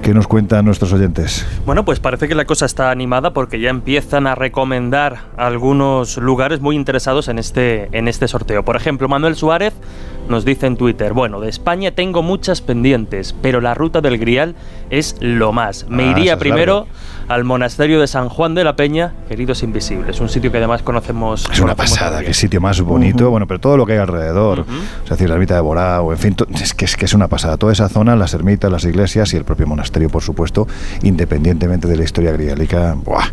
¿qué 0.00 0.14
nos 0.14 0.26
cuentan 0.26 0.64
nuestros 0.64 0.94
oyentes? 0.94 1.46
Bueno, 1.66 1.84
pues 1.84 2.00
parece 2.00 2.26
que 2.26 2.34
la 2.34 2.46
cosa 2.46 2.64
está 2.64 2.90
animada 2.90 3.34
porque 3.34 3.60
ya 3.60 3.68
empiezan 3.68 4.26
a 4.26 4.34
recomendar 4.34 5.18
algunos 5.36 6.16
lugares 6.16 6.62
muy 6.62 6.74
interesados 6.74 7.28
en 7.28 7.38
este, 7.38 7.90
en 7.92 8.08
este 8.08 8.28
sorteo. 8.28 8.64
Por 8.64 8.76
ejemplo, 8.76 9.10
Manuel 9.10 9.36
Suárez 9.36 9.74
nos 10.30 10.46
dice 10.46 10.66
en 10.66 10.78
Twitter, 10.78 11.12
bueno, 11.12 11.38
de 11.40 11.50
España 11.50 11.90
tengo 11.90 12.22
muchas 12.22 12.62
pendientes, 12.62 13.34
pero 13.42 13.60
la 13.60 13.74
ruta 13.74 14.00
del 14.00 14.16
Grial 14.16 14.54
es 14.88 15.16
lo 15.20 15.52
más. 15.52 15.84
Me 15.90 16.04
Ah, 16.04 16.10
iría 16.12 16.38
primero 16.38 16.86
al 17.28 17.44
monasterio 17.44 18.00
de 18.00 18.06
San 18.06 18.28
Juan 18.28 18.54
de 18.54 18.64
la 18.64 18.74
Peña, 18.76 19.12
Queridos 19.28 19.62
Invisibles, 19.62 20.20
un 20.20 20.28
sitio 20.28 20.50
que 20.50 20.58
además 20.58 20.82
conocemos. 20.82 21.42
Es 21.52 21.60
una 21.60 21.74
conocemos 21.74 21.76
pasada, 21.98 22.22
qué 22.22 22.32
sitio 22.34 22.60
más 22.60 22.80
bonito, 22.80 23.30
bueno, 23.30 23.46
pero 23.46 23.60
todo 23.60 23.76
lo 23.76 23.84
que 23.84 23.94
hay 23.94 23.98
alrededor, 23.98 24.60
Ujú. 24.60 24.70
es 25.04 25.10
decir, 25.10 25.28
la 25.28 25.34
ermita 25.34 25.54
de 25.54 25.60
Borao, 25.60 26.12
en 26.12 26.18
fin, 26.18 26.36
es 26.54 26.72
que, 26.74 26.84
es 26.84 26.96
que 27.02 27.06
es 27.06 27.14
una 27.14 27.26
pasada. 27.26 27.56
Toda 27.56 27.72
esa 27.72 27.88
zona, 27.88 28.14
las 28.14 28.32
ermitas, 28.32 28.70
las 28.70 28.84
iglesias 28.84 29.34
y 29.34 29.36
el 29.36 29.44
propio 29.44 29.66
monasterio, 29.66 30.08
por 30.08 30.22
supuesto, 30.22 30.68
independientemente 31.02 31.88
de 31.88 31.96
la 31.96 32.04
historia 32.04 32.30
griálica, 32.30 32.94
¡buah! 32.94 33.24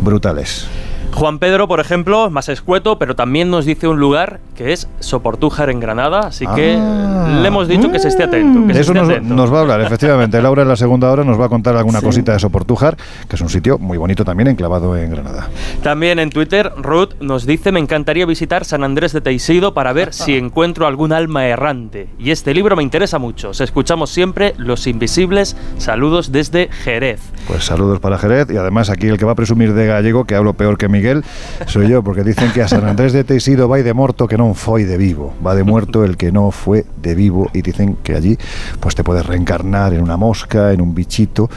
brutales. 0.00 0.66
Juan 1.12 1.38
Pedro, 1.38 1.68
por 1.68 1.80
ejemplo, 1.80 2.30
más 2.30 2.48
escueto, 2.48 2.98
pero 2.98 3.14
también 3.14 3.50
nos 3.50 3.66
dice 3.66 3.86
un 3.88 3.98
lugar 4.00 4.40
que 4.56 4.72
es 4.72 4.88
Soportújar 5.00 5.68
en 5.68 5.80
Granada, 5.80 6.20
así 6.20 6.46
que 6.54 6.76
Ah. 6.78 7.40
le 7.42 7.48
hemos 7.48 7.68
dicho 7.68 7.90
que 7.90 7.98
se 7.98 8.08
esté 8.08 8.22
atento. 8.24 8.66
Que 8.66 8.74
se 8.74 8.80
eso 8.80 8.92
esté 8.92 9.00
nos, 9.04 9.10
atento. 9.10 9.34
nos 9.34 9.52
va 9.52 9.58
a 9.58 9.60
hablar, 9.62 9.80
efectivamente. 9.82 10.40
Laura 10.40 10.62
en 10.62 10.68
la 10.68 10.76
segunda 10.76 11.10
hora 11.10 11.24
nos 11.24 11.38
va 11.38 11.46
a 11.46 11.48
contar 11.48 11.76
alguna 11.76 12.00
Sí. 12.00 12.06
cosita 12.06 12.32
de 12.32 12.38
Soportújar, 12.38 12.96
que 13.28 13.36
es 13.36 13.42
un 13.42 13.48
sitio 13.50 13.78
muy 13.78 13.98
bonito 13.98 14.24
también, 14.24 14.48
enclavado 14.48 14.96
en 14.96 15.10
Granada. 15.10 15.48
También 15.82 16.18
en 16.20 16.30
Twitter, 16.30 16.72
Ruth 16.76 17.14
nos 17.20 17.44
dice, 17.44 17.72
me 17.72 17.80
encantaría 17.80 18.24
visitar 18.24 18.64
San 18.64 18.84
Andrés 18.84 19.12
de 19.12 19.20
Teixido 19.20 19.74
para 19.74 19.92
ver 19.92 20.14
si 20.14 20.34
encuentro 20.38 20.86
algún 20.86 21.12
alma 21.12 21.46
errante. 21.46 22.08
Y 22.18 22.30
este 22.30 22.54
libro 22.54 22.76
me 22.76 22.82
interesa 22.82 23.18
mucho. 23.18 23.50
Os 23.50 23.60
escuchamos 23.60 24.10
siempre 24.10 24.54
Los 24.56 24.86
Invisibles. 24.86 25.56
Saludos 25.78 26.32
desde 26.32 26.68
Jerez. 26.84 27.20
Pues 27.46 27.64
saludos 27.64 27.98
para 28.00 28.16
Jerez 28.16 28.48
y 28.50 28.56
además 28.56 28.90
aquí 28.90 29.08
el 29.08 29.18
que 29.18 29.24
va 29.24 29.32
a 29.32 29.36
presumir 29.36 29.74
de 29.74 29.86
gallego, 29.86 30.24
que 30.24 30.34
hablo 30.34 30.54
peor 30.54 30.78
que 30.78 30.88
Miguel, 31.00 31.24
soy 31.66 31.88
yo, 31.88 32.02
porque 32.04 32.22
dicen 32.24 32.52
que 32.52 32.60
a 32.60 32.68
San 32.68 32.84
Andrés 32.84 33.12
de 33.16 33.24
Teixido 33.24 33.68
vai 33.72 33.80
de 33.80 33.96
morto 33.96 34.28
que 34.28 34.36
non 34.36 34.52
foi 34.52 34.84
de 34.84 35.00
vivo, 35.00 35.32
va 35.40 35.56
de 35.56 35.64
muerto 35.64 36.04
el 36.04 36.20
que 36.20 36.28
no 36.28 36.52
fue 36.52 36.84
de 37.00 37.16
vivo 37.16 37.48
y 37.56 37.64
dicen 37.64 37.96
que 38.04 38.12
allí 38.12 38.36
pues 38.84 38.92
te 38.94 39.00
puedes 39.00 39.24
reencarnar 39.24 39.96
en 39.96 40.04
una 40.04 40.20
mosca, 40.20 40.76
en 40.76 40.84
un 40.84 40.92
bichito, 40.94 41.48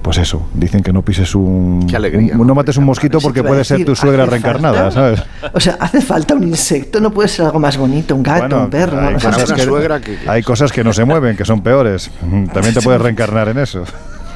pues 0.00 0.16
eso, 0.16 0.48
dicen 0.56 0.80
que 0.80 0.96
no 0.96 1.04
pises 1.04 1.34
un... 1.36 1.84
Qué 1.84 1.96
alegría, 1.96 2.32
un- 2.36 2.46
no 2.46 2.54
mates 2.56 2.76
un 2.80 2.84
mosquito 2.88 3.20
porque 3.20 3.44
puede 3.44 3.64
ser 3.64 3.84
tu 3.84 3.92
suegra 3.94 4.22
¿hace 4.24 4.30
reencarnada, 4.30 4.90
falta? 4.90 4.90
¿sabes? 4.96 5.22
O 5.52 5.60
sea, 5.60 5.76
hace 5.78 6.00
falta 6.00 6.32
un 6.34 6.44
insecto, 6.48 6.98
no 7.00 7.12
puede 7.12 7.28
ser 7.28 7.44
algo 7.44 7.60
más 7.60 7.76
bonito, 7.76 8.16
un 8.16 8.22
gato, 8.22 8.40
Bueno, 8.48 8.64
un 8.64 8.70
perro. 8.70 8.96
hay 8.98 9.14
no 9.14 9.20
cosas 9.20 9.52
que- 9.52 10.16
hay 10.26 10.42
cosas 10.42 10.72
que 10.72 10.82
no 10.82 10.92
se 10.94 11.04
mueven, 11.04 11.36
que 11.36 11.44
son 11.44 11.60
peores. 11.60 12.10
También 12.52 12.72
te 12.72 12.80
puedes 12.80 13.00
reencarnar 13.00 13.48
en 13.50 13.58
eso. 13.58 13.84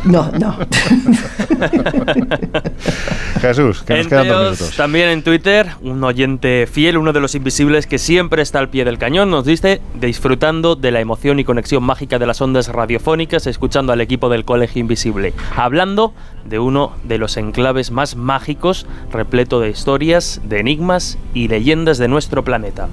No, 0.05 0.31
no. 0.33 0.57
Jesús, 3.41 3.83
que 3.83 3.97
nos 3.99 4.07
quedan 4.07 4.29
dos 4.29 4.45
minutos. 4.45 4.77
también 4.77 5.09
en 5.09 5.23
Twitter, 5.23 5.71
un 5.83 6.03
oyente 6.05 6.67
fiel, 6.71 6.97
uno 6.97 7.13
de 7.13 7.21
los 7.21 7.35
invisibles 7.35 7.87
que 7.87 7.99
siempre 7.99 8.43
está 8.43 8.59
al 8.59 8.69
pie 8.69 8.85
del 8.85 8.99
cañón, 8.99 9.31
nos 9.31 9.45
dice 9.45 9.81
disfrutando 9.95 10.77
de 10.77 10.91
la 10.91 11.01
emoción 11.01 11.39
y 11.39 11.45
conexión 11.45 11.83
mágica 11.83 12.19
de 12.19 12.27
las 12.27 12.41
ondas 12.41 12.69
radiofónicas, 12.69 13.47
escuchando 13.47 13.93
al 13.93 14.01
equipo 14.01 14.29
del 14.29 14.45
Colegio 14.45 14.81
Invisible, 14.81 15.33
hablando 15.57 16.13
de 16.45 16.59
uno 16.59 16.93
de 17.05 17.19
los 17.19 17.37
enclaves 17.37 17.91
más 17.91 18.17
mágicos, 18.17 18.87
repleto 19.13 19.61
de 19.61 19.71
historias, 19.71 20.41
de 20.45 20.61
enigmas 20.61 21.19
y 21.35 21.49
leyendas 21.49 21.99
de 21.99 22.09
nuestro 22.09 22.45
planeta. 22.45 22.89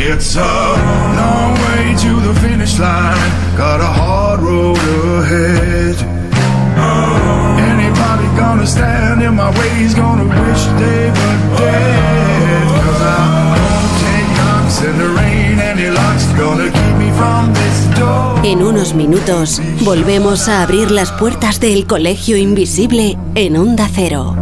It's 0.00 0.36
a 0.36 1.07
way 1.78 1.94
to 1.94 2.12
the 2.26 2.34
finish 2.40 2.78
line. 2.78 3.30
Got 3.56 3.80
a 3.80 3.90
hard 4.00 4.40
road 4.40 4.78
ahead. 5.22 5.96
Anybody 7.72 8.26
gonna 8.36 8.66
stand 8.66 9.22
in 9.22 9.34
my 9.34 9.50
way 9.58 9.70
is 9.86 9.94
gonna 9.94 10.24
wish 10.24 10.62
they 10.82 11.04
were 11.18 11.38
dead. 11.58 12.66
Cause 12.84 13.02
I'm 13.16 13.30
gonna 13.64 13.98
take 14.04 14.30
knocks 14.38 14.76
in 14.88 14.94
the 15.02 15.08
rain. 15.20 15.54
Any 15.72 15.88
luck's 16.00 16.26
gonna 16.42 16.68
keep 16.78 16.94
me 17.02 17.10
from 17.18 17.42
this 17.58 17.78
door. 17.98 18.40
En 18.44 18.62
unos 18.62 18.94
minutos 18.94 19.60
volvemos 19.80 20.48
a 20.48 20.62
abrir 20.62 20.90
las 20.90 21.10
puertas 21.12 21.60
del 21.60 21.86
Colegio 21.86 22.36
Invisible 22.36 23.18
en 23.34 23.56
Onda 23.56 23.88
Cero. 23.92 24.36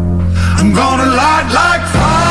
I'm 0.58 0.72
gonna 0.72 1.06
light 1.06 1.48
like 1.52 1.86
fire. 1.92 2.25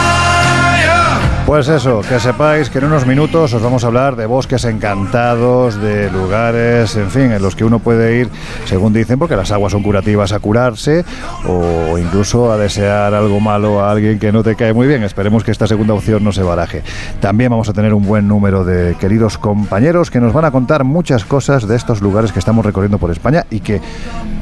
Pues 1.46 1.68
eso, 1.68 2.02
que 2.02 2.20
sepáis 2.20 2.72
que 2.72 2.80
en 2.80 2.86
unos 2.86 3.06
minutos 3.06 3.54
os 3.54 3.62
vamos 3.62 3.84
a 3.84 3.88
hablar 3.88 4.16
de 4.16 4.26
bosques 4.26 4.66
encantados, 4.66 5.80
de 5.80 6.10
lugares, 6.10 6.96
en 6.96 7.12
fin, 7.12 7.32
en 7.32 7.42
los 7.44 7.56
que 7.56 7.64
uno 7.64 7.78
puede 7.78 8.20
ir, 8.20 8.30
según 8.66 8.94
dicen, 8.94 9.20
porque 9.20 9.36
las 9.36 9.52
aguas 9.52 9.72
son 9.72 9.84
curativas 9.84 10.32
a 10.32 10.40
curarse 10.40 11.06
o 11.48 12.00
incluso 12.00 12.52
a 12.52 12.58
desear 12.58 13.14
algo 13.14 13.40
malo 13.40 13.80
a 13.80 13.92
alguien 13.92 14.18
que 14.18 14.32
no 14.32 14.42
te 14.42 14.56
cae 14.56 14.74
muy 14.74 14.88
bien. 14.88 15.04
Esperemos 15.04 15.44
que 15.44 15.52
esta 15.52 15.68
segunda 15.68 15.94
opción 15.94 16.24
no 16.24 16.32
se 16.32 16.42
baraje. 16.42 16.82
También 17.20 17.52
vamos 17.52 17.70
a 17.70 17.74
tener 17.74 17.94
un 17.94 18.08
buen 18.08 18.28
número 18.28 18.66
de 18.66 18.96
queridos 18.96 19.38
compañeros 19.38 20.10
que 20.10 20.20
nos 20.20 20.34
van 20.34 20.46
a 20.46 20.52
contar 20.52 20.84
muchas 20.84 21.26
cosas 21.26 21.68
de 21.68 21.76
estos 21.76 22.02
lugares 22.02 22.32
que 22.32 22.40
estamos 22.40 22.66
recorriendo 22.66 22.98
por 22.98 23.12
España 23.12 23.46
y 23.52 23.60
que 23.60 23.82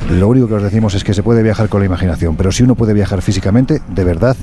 lo 0.09 0.29
único 0.29 0.47
que 0.47 0.53
os 0.53 0.63
decimos 0.63 0.95
es 0.95 1.03
que 1.03 1.13
se 1.13 1.21
puede 1.21 1.43
viajar 1.43 1.67
con 1.67 1.81
la 1.81 1.85
imaginación, 1.85 2.37
pero 2.37 2.51
si 2.51 2.63
uno 2.63 2.75
puede 2.75 2.93
viajar 2.93 3.21
físicamente, 3.21 3.81
de 3.89 4.03
verdad 4.05 4.37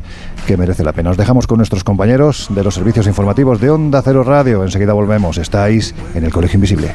que 0.46 0.58
merece 0.58 0.84
la 0.84 0.92
pena. 0.92 1.10
Os 1.10 1.16
dejamos 1.16 1.46
con 1.46 1.56
nuestros 1.56 1.84
compañeros 1.84 2.49
de 2.50 2.64
los 2.64 2.74
servicios 2.74 3.06
informativos 3.06 3.60
de 3.60 3.70
Onda 3.70 4.02
Cero 4.02 4.22
Radio. 4.24 4.62
Enseguida 4.62 4.92
volvemos. 4.92 5.38
Estáis 5.38 5.94
en 6.14 6.24
el 6.24 6.32
Colegio 6.32 6.56
Invisible. 6.56 6.94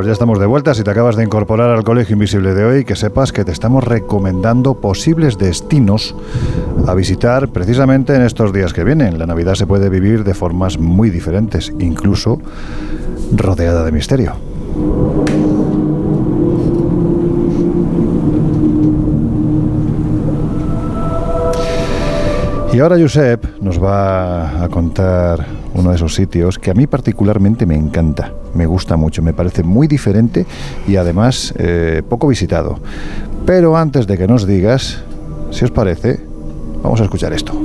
Pues 0.00 0.06
ya 0.06 0.12
estamos 0.14 0.38
de 0.38 0.46
vuelta. 0.46 0.72
Si 0.72 0.82
te 0.82 0.90
acabas 0.90 1.14
de 1.16 1.24
incorporar 1.24 1.68
al 1.68 1.84
Colegio 1.84 2.14
Invisible 2.14 2.54
de 2.54 2.64
hoy, 2.64 2.84
que 2.86 2.96
sepas 2.96 3.32
que 3.32 3.44
te 3.44 3.52
estamos 3.52 3.84
recomendando 3.84 4.80
posibles 4.80 5.36
destinos 5.36 6.14
a 6.86 6.94
visitar 6.94 7.50
precisamente 7.50 8.14
en 8.14 8.22
estos 8.22 8.50
días 8.50 8.72
que 8.72 8.82
vienen. 8.82 9.18
La 9.18 9.26
Navidad 9.26 9.56
se 9.56 9.66
puede 9.66 9.90
vivir 9.90 10.24
de 10.24 10.32
formas 10.32 10.78
muy 10.78 11.10
diferentes, 11.10 11.70
incluso 11.78 12.40
rodeada 13.36 13.84
de 13.84 13.92
misterio. 13.92 14.36
Y 22.72 22.78
ahora 22.78 22.96
Josep 22.96 23.60
nos 23.60 23.82
va 23.82 24.62
a 24.62 24.68
contar 24.68 25.44
uno 25.74 25.90
de 25.90 25.96
esos 25.96 26.14
sitios 26.14 26.56
que 26.56 26.70
a 26.70 26.74
mí 26.74 26.86
particularmente 26.86 27.66
me 27.66 27.74
encanta, 27.74 28.32
me 28.54 28.64
gusta 28.64 28.96
mucho, 28.96 29.22
me 29.22 29.32
parece 29.32 29.64
muy 29.64 29.88
diferente 29.88 30.46
y 30.86 30.94
además 30.94 31.52
eh, 31.58 32.02
poco 32.08 32.28
visitado. 32.28 32.78
Pero 33.44 33.76
antes 33.76 34.06
de 34.06 34.16
que 34.16 34.28
nos 34.28 34.46
digas, 34.46 35.02
si 35.50 35.64
os 35.64 35.72
parece, 35.72 36.20
vamos 36.80 37.00
a 37.00 37.04
escuchar 37.04 37.32
esto. 37.32 37.52
Su 37.52 37.58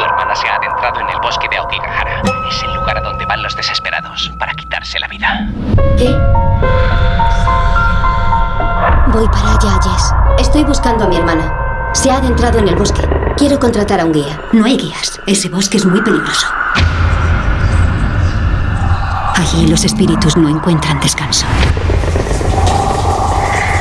hermana 0.00 0.36
se 0.36 0.46
ha 0.46 0.54
adentrado 0.56 1.00
en 1.00 1.08
el 1.08 1.20
bosque 1.20 1.48
de 1.50 1.56
Aokigahara. 1.56 2.22
Es 2.48 2.62
el 2.62 2.72
lugar 2.72 2.98
a 2.98 3.00
donde 3.00 3.26
van 3.26 3.42
los 3.42 3.56
desesperados 3.56 4.32
para 4.38 4.54
quitarse 4.54 5.00
la 5.00 5.08
vida. 5.08 5.52
¿Qué? 5.98 6.16
Voy 9.12 9.26
para 9.28 9.50
allá, 9.54 9.80
Jess. 9.82 10.23
Estoy 10.54 10.68
buscando 10.68 11.02
a 11.02 11.08
mi 11.08 11.16
hermana. 11.16 11.52
Se 11.94 12.12
ha 12.12 12.18
adentrado 12.18 12.60
en 12.60 12.68
el 12.68 12.76
bosque. 12.76 13.02
Quiero 13.36 13.58
contratar 13.58 13.98
a 13.98 14.04
un 14.04 14.12
guía. 14.12 14.40
No 14.52 14.64
hay 14.64 14.76
guías. 14.76 15.20
Ese 15.26 15.48
bosque 15.48 15.78
es 15.78 15.84
muy 15.84 16.00
peligroso. 16.00 16.46
Allí 19.34 19.66
los 19.66 19.84
espíritus 19.84 20.36
no 20.36 20.48
encuentran 20.48 21.00
descanso. 21.00 21.44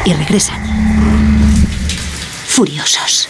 Y 0.03 0.13
regresan. 0.13 0.63
Furiosos. 2.47 3.29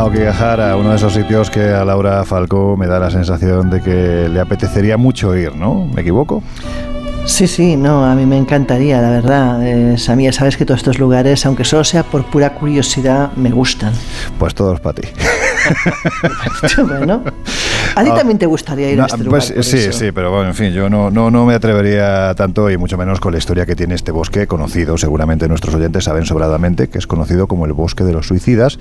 A 0.00 0.76
uno 0.76 0.90
de 0.90 0.96
esos 0.96 1.12
sitios 1.12 1.50
que 1.50 1.60
a 1.60 1.84
Laura 1.84 2.24
Falcó 2.24 2.74
me 2.74 2.86
da 2.86 2.98
la 2.98 3.10
sensación 3.10 3.68
de 3.68 3.82
que 3.82 4.30
le 4.30 4.40
apetecería 4.40 4.96
mucho 4.96 5.36
ir, 5.36 5.54
¿no? 5.54 5.84
¿Me 5.84 6.00
equivoco? 6.00 6.42
Sí, 7.26 7.46
sí, 7.46 7.76
no, 7.76 8.06
a 8.06 8.14
mí 8.14 8.24
me 8.24 8.38
encantaría, 8.38 9.02
la 9.02 9.10
verdad. 9.10 9.62
Eh, 9.62 9.98
Samia, 9.98 10.32
sabes 10.32 10.56
que 10.56 10.64
todos 10.64 10.80
estos 10.80 10.98
lugares, 10.98 11.44
aunque 11.44 11.64
solo 11.64 11.84
sea 11.84 12.02
por 12.02 12.24
pura 12.24 12.54
curiosidad, 12.54 13.32
me 13.36 13.50
gustan. 13.50 13.92
Pues 14.38 14.54
todos 14.54 14.80
para 14.80 15.02
ti. 15.02 15.08
bueno, 16.88 17.22
a 17.96 18.04
ti 18.04 18.10
Ah, 18.10 18.14
también 18.16 18.38
te 18.38 18.46
gustaría 18.46 18.90
ir 18.90 18.96
No, 18.98 19.04
a 19.04 19.06
este 19.06 19.24
pues 19.24 19.50
lugar. 19.50 19.64
sí, 19.64 19.76
eso. 19.78 19.92
sí, 19.98 20.12
pero 20.12 20.30
bueno, 20.30 20.48
en 20.48 20.54
fin, 20.54 20.72
yo 20.72 20.88
no, 20.90 21.10
no, 21.10 21.30
no 21.30 21.44
me 21.46 21.54
atrevería 21.54 22.34
tanto 22.34 22.70
y 22.70 22.76
mucho 22.76 22.96
menos 22.98 23.20
con 23.20 23.32
la 23.32 23.38
historia 23.38 23.66
que 23.66 23.76
tiene 23.76 23.94
este 23.94 24.12
bosque 24.12 24.46
conocido. 24.46 24.96
Seguramente 24.98 25.48
nuestros 25.48 25.74
oyentes 25.74 26.04
saben 26.04 26.24
sobradamente 26.24 26.88
que 26.88 26.98
es 26.98 27.06
conocido 27.06 27.46
como 27.46 27.66
el 27.66 27.72
Bosque 27.72 28.04
de 28.04 28.12
los 28.12 28.26
Suicidas, 28.28 28.78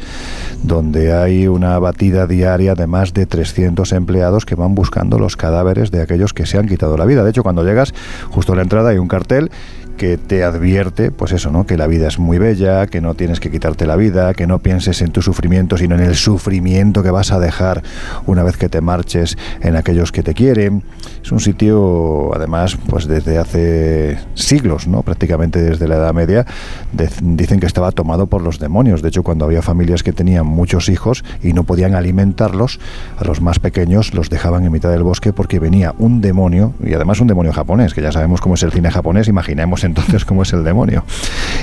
donde 0.64 1.14
hay 1.14 1.48
una 1.48 1.78
batida 1.80 2.28
diaria 2.28 2.76
de 2.76 2.88
más 2.88 3.14
de 3.14 3.26
300 3.26 3.92
empleados 3.94 4.46
que 4.46 4.56
van 4.56 4.76
buscando 4.76 5.20
los 5.20 5.36
cadáveres 5.38 5.92
de 5.92 6.02
aquellos 6.02 6.34
que 6.34 6.46
se 6.46 6.58
han 6.58 6.68
quitado 6.68 6.98
la 6.98 7.06
vida. 7.06 7.24
De 7.24 7.30
hecho, 7.32 7.44
cuando 7.44 7.64
llegas, 7.64 7.94
justo 8.30 8.54
a 8.54 8.56
la 8.56 8.62
entrada 8.64 8.90
hay 8.90 8.98
un 8.98 9.08
cartel 9.08 9.52
que 10.00 10.18
te 10.18 10.44
advierte, 10.46 11.12
pues 11.12 11.34
eso, 11.34 11.52
¿no? 11.52 11.66
Que 11.68 11.78
la 11.78 11.86
vida 11.86 12.08
es 12.08 12.18
muy 12.18 12.40
bella, 12.40 12.88
que 12.88 13.02
no 13.02 13.14
tienes 13.16 13.40
que 13.42 13.52
quitarte 13.52 13.86
la 13.86 13.98
vida, 13.98 14.34
que 14.34 14.48
no 14.48 14.60
pienses 14.60 15.02
en 15.04 15.12
tu 15.12 15.22
sufrimiento, 15.22 15.78
sino 15.78 15.94
en 15.96 16.02
el 16.02 16.16
sufrimiento 16.16 17.04
que 17.04 17.12
vas 17.12 17.32
a 17.34 17.40
dejar 17.40 17.84
una 18.26 18.42
vez 18.44 18.56
que 18.58 18.70
te 18.70 18.80
marches 18.80 19.38
en 19.62 19.76
aquellos 19.76 20.12
que 20.14 20.24
te 20.24 20.34
quieren. 20.34 20.84
Es 21.22 21.34
un 21.34 21.42
sitio, 21.42 22.34
además, 22.34 22.78
pues 22.88 23.08
desde 23.08 23.38
hace 23.38 24.18
siglos, 24.36 24.88
¿no? 24.88 25.04
Prácticamente 25.04 25.62
desde 25.62 25.88
la 25.88 25.96
Edad 25.98 26.14
Media, 26.14 26.46
de- 26.94 27.10
dicen 27.22 27.60
que 27.60 27.66
estaba 27.68 27.92
tomado 27.92 28.28
por 28.28 28.42
los 28.42 28.58
demonios. 28.58 29.02
De 29.02 29.10
hecho, 29.10 29.22
cuando 29.22 29.44
había 29.44 29.62
familias 29.62 30.02
que 30.02 30.14
tenían 30.14 30.48
muchos 30.48 30.88
hijos 30.88 31.26
y 31.44 31.52
no 31.52 31.66
podían 31.66 31.94
alimentarlos, 31.94 32.80
a 33.18 33.26
los 33.26 33.42
más 33.42 33.60
pequeños 33.60 34.14
los 34.14 34.30
dejaban 34.30 34.64
en 34.64 34.72
mitad 34.72 34.90
del 34.92 35.04
bosque 35.04 35.34
porque 35.34 35.60
venía 35.60 35.94
un 36.00 36.22
demonio, 36.22 36.74
y 36.82 36.94
además 36.94 37.20
un 37.20 37.28
demonio 37.28 37.52
japonés, 37.52 37.94
que 37.94 38.02
ya 38.02 38.14
sabemos 38.14 38.40
cómo 38.40 38.56
es 38.56 38.64
el 38.64 38.72
cine 38.72 38.90
japonés, 38.90 39.28
imaginemos 39.28 39.84
entonces 39.90 40.26
cómo 40.26 40.44
es 40.44 40.54
el 40.54 40.64
demonio, 40.64 41.04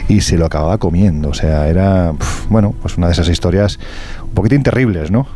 y 0.08 0.20
se 0.20 0.36
lo 0.38 0.46
acababa 0.46 0.78
comiendo. 0.78 1.30
O 1.30 1.34
sea, 1.34 1.68
era, 1.68 2.12
bueno, 2.48 2.74
pues 2.82 2.96
una 2.98 3.06
de 3.06 3.14
esas 3.14 3.28
historias 3.28 3.78
un 4.22 4.30
poquitín 4.30 4.62
terribles, 4.62 5.10
¿no? 5.10 5.26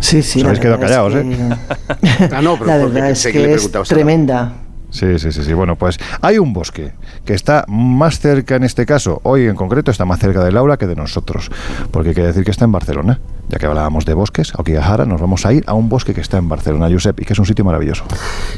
Sí, 0.00 0.22
sí. 0.22 0.38
Os 0.40 0.44
la 0.44 0.48
habéis 0.50 0.60
quedado 0.60 0.80
callados, 0.80 1.14
que- 1.14 1.20
¿eh? 1.20 2.28
Ah, 2.32 2.42
no, 2.42 2.54
pero 2.58 2.66
la 2.66 2.76
verdad 2.78 3.10
es 3.10 3.26
que 3.26 3.54
es 3.54 3.70
tremenda. 3.88 4.52
Sí, 4.96 5.18
sí, 5.18 5.30
sí, 5.30 5.42
sí. 5.44 5.52
Bueno, 5.52 5.76
pues 5.76 5.98
hay 6.22 6.38
un 6.38 6.52
bosque 6.54 6.92
que 7.24 7.34
está 7.34 7.64
más 7.68 8.18
cerca 8.18 8.56
en 8.56 8.64
este 8.64 8.86
caso, 8.86 9.20
hoy 9.24 9.46
en 9.46 9.54
concreto 9.54 9.90
está 9.90 10.06
más 10.06 10.18
cerca 10.18 10.42
de 10.42 10.52
Laura 10.52 10.78
que 10.78 10.86
de 10.86 10.96
nosotros, 10.96 11.50
porque 11.90 12.14
quiere 12.14 12.28
decir 12.28 12.44
que 12.44 12.50
está 12.50 12.64
en 12.64 12.72
Barcelona. 12.72 13.20
Ya 13.48 13.58
que 13.58 13.66
hablábamos 13.66 14.04
de 14.04 14.14
bosques, 14.14 14.52
a 14.56 14.60
Okigahara, 14.60 15.04
nos 15.04 15.20
vamos 15.20 15.46
a 15.46 15.52
ir 15.52 15.62
a 15.68 15.74
un 15.74 15.88
bosque 15.88 16.14
que 16.14 16.20
está 16.20 16.36
en 16.38 16.48
Barcelona, 16.48 16.88
Josep, 16.90 17.20
y 17.20 17.24
que 17.24 17.32
es 17.32 17.38
un 17.38 17.46
sitio 17.46 17.64
maravilloso. 17.64 18.04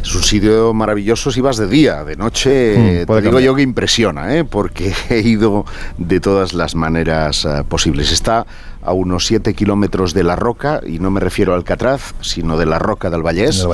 Es 0.03 0.14
un 0.14 0.22
sitio 0.22 0.72
maravilloso 0.72 1.31
si 1.31 1.42
vas 1.42 1.59
de 1.59 1.68
día, 1.68 2.05
de 2.05 2.16
noche, 2.16 2.79
Mm, 2.79 3.07
te 3.07 3.22
digo 3.22 3.40
yo 3.40 3.55
que 3.55 3.62
impresiona, 3.62 4.35
¿eh? 4.35 4.44
porque 4.44 4.92
he 5.11 5.20
ido 5.20 5.64
de 5.96 6.20
todas 6.20 6.53
las 6.55 6.74
maneras 6.74 7.44
eh, 7.44 7.64
posibles. 7.68 8.12
Está 8.12 8.46
a 8.82 8.92
unos 8.92 9.26
7 9.26 9.54
kilómetros 9.54 10.14
de 10.14 10.24
La 10.24 10.36
Roca, 10.36 10.80
y 10.86 10.98
no 10.98 11.10
me 11.10 11.20
refiero 11.20 11.52
a 11.52 11.56
Alcatraz, 11.56 12.14
sino 12.20 12.56
de 12.56 12.66
La 12.66 12.78
Roca 12.78 13.10
del 13.10 13.22
Vallès. 13.22 13.64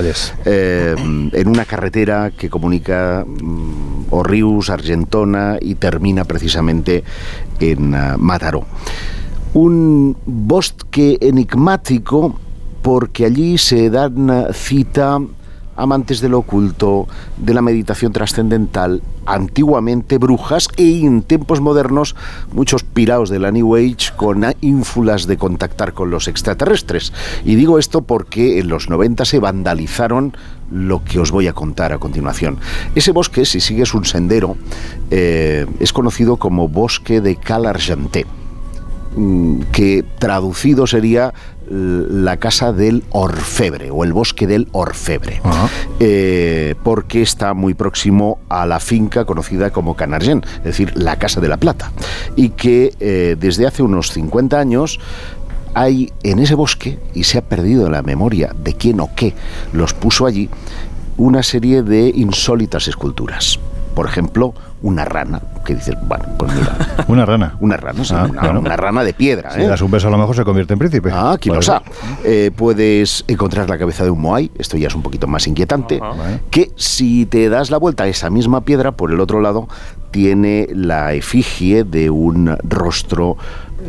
eh, 0.44 0.94
en 0.96 1.48
una 1.48 1.64
carretera 1.64 2.30
que 2.30 2.50
comunica 2.50 3.24
mm, 3.26 4.06
Orrius, 4.10 4.70
Argentona 4.70 5.58
y 5.60 5.74
termina 5.76 6.24
precisamente 6.24 7.04
en 7.60 7.94
eh, 7.94 8.14
Mataró. 8.18 8.64
Un 9.52 10.16
bosque 10.26 11.18
enigmático 11.20 12.38
porque 12.82 13.24
allí 13.24 13.56
se 13.56 13.88
dan 13.90 14.30
eh, 14.30 14.46
cita 14.52 15.18
amantes 15.76 16.20
de 16.20 16.28
lo 16.28 16.38
oculto, 16.38 17.06
de 17.36 17.54
la 17.54 17.62
meditación 17.62 18.12
trascendental, 18.12 19.02
antiguamente 19.26 20.18
brujas 20.18 20.68
y 20.76 21.06
en 21.06 21.22
tiempos 21.22 21.60
modernos 21.60 22.14
muchos 22.52 22.84
piraos 22.84 23.30
de 23.30 23.38
la 23.38 23.50
New 23.50 23.74
Age 23.76 24.12
con 24.16 24.44
ínfulas 24.60 25.26
de 25.26 25.36
contactar 25.36 25.94
con 25.94 26.10
los 26.10 26.28
extraterrestres. 26.28 27.12
Y 27.44 27.54
digo 27.54 27.78
esto 27.78 28.02
porque 28.02 28.58
en 28.58 28.68
los 28.68 28.88
90 28.88 29.24
se 29.24 29.38
vandalizaron 29.38 30.36
lo 30.70 31.04
que 31.04 31.18
os 31.18 31.30
voy 31.30 31.46
a 31.46 31.52
contar 31.52 31.92
a 31.92 31.98
continuación. 31.98 32.58
Ese 32.94 33.12
bosque, 33.12 33.44
si 33.44 33.60
sigues 33.60 33.94
un 33.94 34.04
sendero, 34.04 34.56
eh, 35.10 35.66
es 35.80 35.92
conocido 35.92 36.36
como 36.36 36.68
bosque 36.68 37.20
de 37.20 37.36
Cal 37.36 37.66
Argenté 37.66 38.24
mm, 38.24 38.43
que 39.72 40.04
traducido 40.18 40.86
sería 40.86 41.32
l- 41.70 42.06
la 42.24 42.36
casa 42.38 42.72
del 42.72 43.04
orfebre 43.10 43.90
o 43.90 44.02
el 44.04 44.12
bosque 44.12 44.46
del 44.46 44.68
orfebre, 44.72 45.40
Eh, 46.00 46.74
porque 46.82 47.22
está 47.22 47.54
muy 47.54 47.74
próximo 47.74 48.38
a 48.48 48.66
la 48.66 48.80
finca 48.80 49.24
conocida 49.24 49.70
como 49.70 49.94
Canargén, 49.94 50.42
es 50.58 50.64
decir, 50.64 50.92
la 50.96 51.16
Casa 51.16 51.40
de 51.40 51.48
la 51.48 51.56
Plata, 51.56 51.92
y 52.36 52.50
que 52.50 52.92
eh, 53.00 53.36
desde 53.38 53.66
hace 53.66 53.82
unos 53.82 54.10
50 54.12 54.58
años 54.58 54.98
hay 55.74 56.12
en 56.22 56.38
ese 56.40 56.54
bosque, 56.54 56.98
y 57.14 57.24
se 57.24 57.38
ha 57.38 57.42
perdido 57.42 57.88
la 57.90 58.02
memoria 58.02 58.52
de 58.62 58.74
quién 58.74 59.00
o 59.00 59.10
qué 59.14 59.34
los 59.72 59.94
puso 59.94 60.26
allí, 60.26 60.48
una 61.16 61.42
serie 61.44 61.82
de 61.82 62.08
insólitas 62.14 62.88
esculturas. 62.88 63.58
Por 63.94 64.06
ejemplo, 64.06 64.54
una 64.84 65.04
rana, 65.06 65.40
que 65.64 65.74
dices, 65.74 65.94
bueno, 66.06 66.24
pues 66.38 66.52
mira, 66.54 66.76
Una 67.08 67.24
rana. 67.24 67.54
una 67.60 67.76
rana, 67.78 68.04
sí, 68.04 68.12
Ah, 68.14 68.26
una, 68.30 68.42
bueno. 68.42 68.60
una 68.60 68.76
rana 68.76 69.02
de 69.02 69.14
piedra. 69.14 69.50
Si 69.52 69.62
¿eh? 69.62 69.66
das 69.66 69.80
un 69.80 69.90
beso 69.90 70.08
a 70.08 70.10
lo 70.10 70.18
mejor 70.18 70.36
se 70.36 70.44
convierte 70.44 70.74
en 70.74 70.78
príncipe. 70.78 71.10
Ah, 71.10 71.36
quién 71.40 71.54
lo 71.54 71.60
Puede 71.60 71.66
sabe. 71.66 71.84
ser. 72.22 72.30
Eh, 72.30 72.50
puedes 72.54 73.24
encontrar 73.26 73.68
la 73.70 73.78
cabeza 73.78 74.04
de 74.04 74.10
un 74.10 74.20
moai, 74.20 74.50
esto 74.58 74.76
ya 74.76 74.88
es 74.88 74.94
un 74.94 75.02
poquito 75.02 75.26
más 75.26 75.46
inquietante, 75.46 76.00
que 76.50 76.70
si 76.76 77.24
te 77.26 77.48
das 77.48 77.70
la 77.70 77.78
vuelta 77.78 78.04
a 78.04 78.08
esa 78.08 78.28
misma 78.28 78.60
piedra, 78.60 78.92
por 78.92 79.10
el 79.10 79.20
otro 79.20 79.40
lado, 79.40 79.68
tiene 80.10 80.68
la 80.72 81.12
efigie 81.14 81.82
de 81.82 82.08
un 82.10 82.56
rostro 82.62 83.36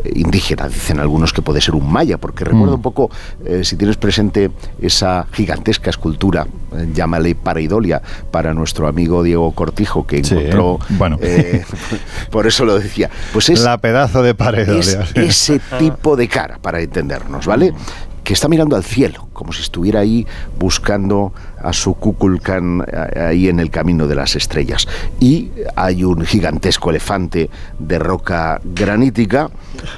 eh, 0.03 0.11
indígena, 0.15 0.67
dicen 0.67 0.99
algunos 0.99 1.31
que 1.33 1.43
puede 1.43 1.61
ser 1.61 1.75
un 1.75 1.91
maya, 1.91 2.17
porque 2.17 2.43
recuerda 2.43 2.73
un 2.75 2.81
poco, 2.81 3.11
eh, 3.45 3.63
si 3.63 3.75
tienes 3.77 3.97
presente 3.97 4.49
esa 4.81 5.27
gigantesca 5.31 5.91
escultura, 5.91 6.47
eh, 6.75 6.89
llámale 6.95 7.35
pareidolia, 7.35 8.01
para 8.31 8.55
nuestro 8.55 8.87
amigo 8.87 9.21
Diego 9.21 9.51
Cortijo, 9.51 10.07
que 10.07 10.23
Sí, 10.23 10.33
encontró... 10.35 10.79
bueno. 10.89 11.17
eh, 11.21 11.63
por 12.31 12.47
eso 12.47 12.65
lo 12.65 12.77
decía. 12.79 13.09
Pues 13.33 13.49
es 13.49 13.61
La 13.61 13.77
pedazo 13.77 14.21
de 14.23 14.35
pared. 14.35 14.67
es 14.69 14.97
ese 15.15 15.59
tipo 15.79 16.15
de 16.15 16.27
cara, 16.27 16.57
para 16.61 16.81
entendernos, 16.81 17.45
¿vale? 17.45 17.73
Que 18.23 18.33
está 18.33 18.47
mirando 18.47 18.75
al 18.75 18.83
cielo, 18.83 19.27
como 19.33 19.53
si 19.53 19.61
estuviera 19.61 19.99
ahí 19.99 20.25
buscando 20.57 21.31
a 21.61 21.73
su 21.73 21.93
Kukulkan 21.93 22.83
eh, 22.91 23.19
ahí 23.19 23.49
en 23.49 23.59
el 23.59 23.69
camino 23.69 24.07
de 24.07 24.15
las 24.15 24.35
estrellas. 24.35 24.87
Y 25.19 25.51
hay 25.75 26.03
un 26.03 26.25
gigantesco 26.25 26.89
elefante 26.89 27.49
de 27.77 27.99
roca 27.99 28.59
granítica 28.63 29.51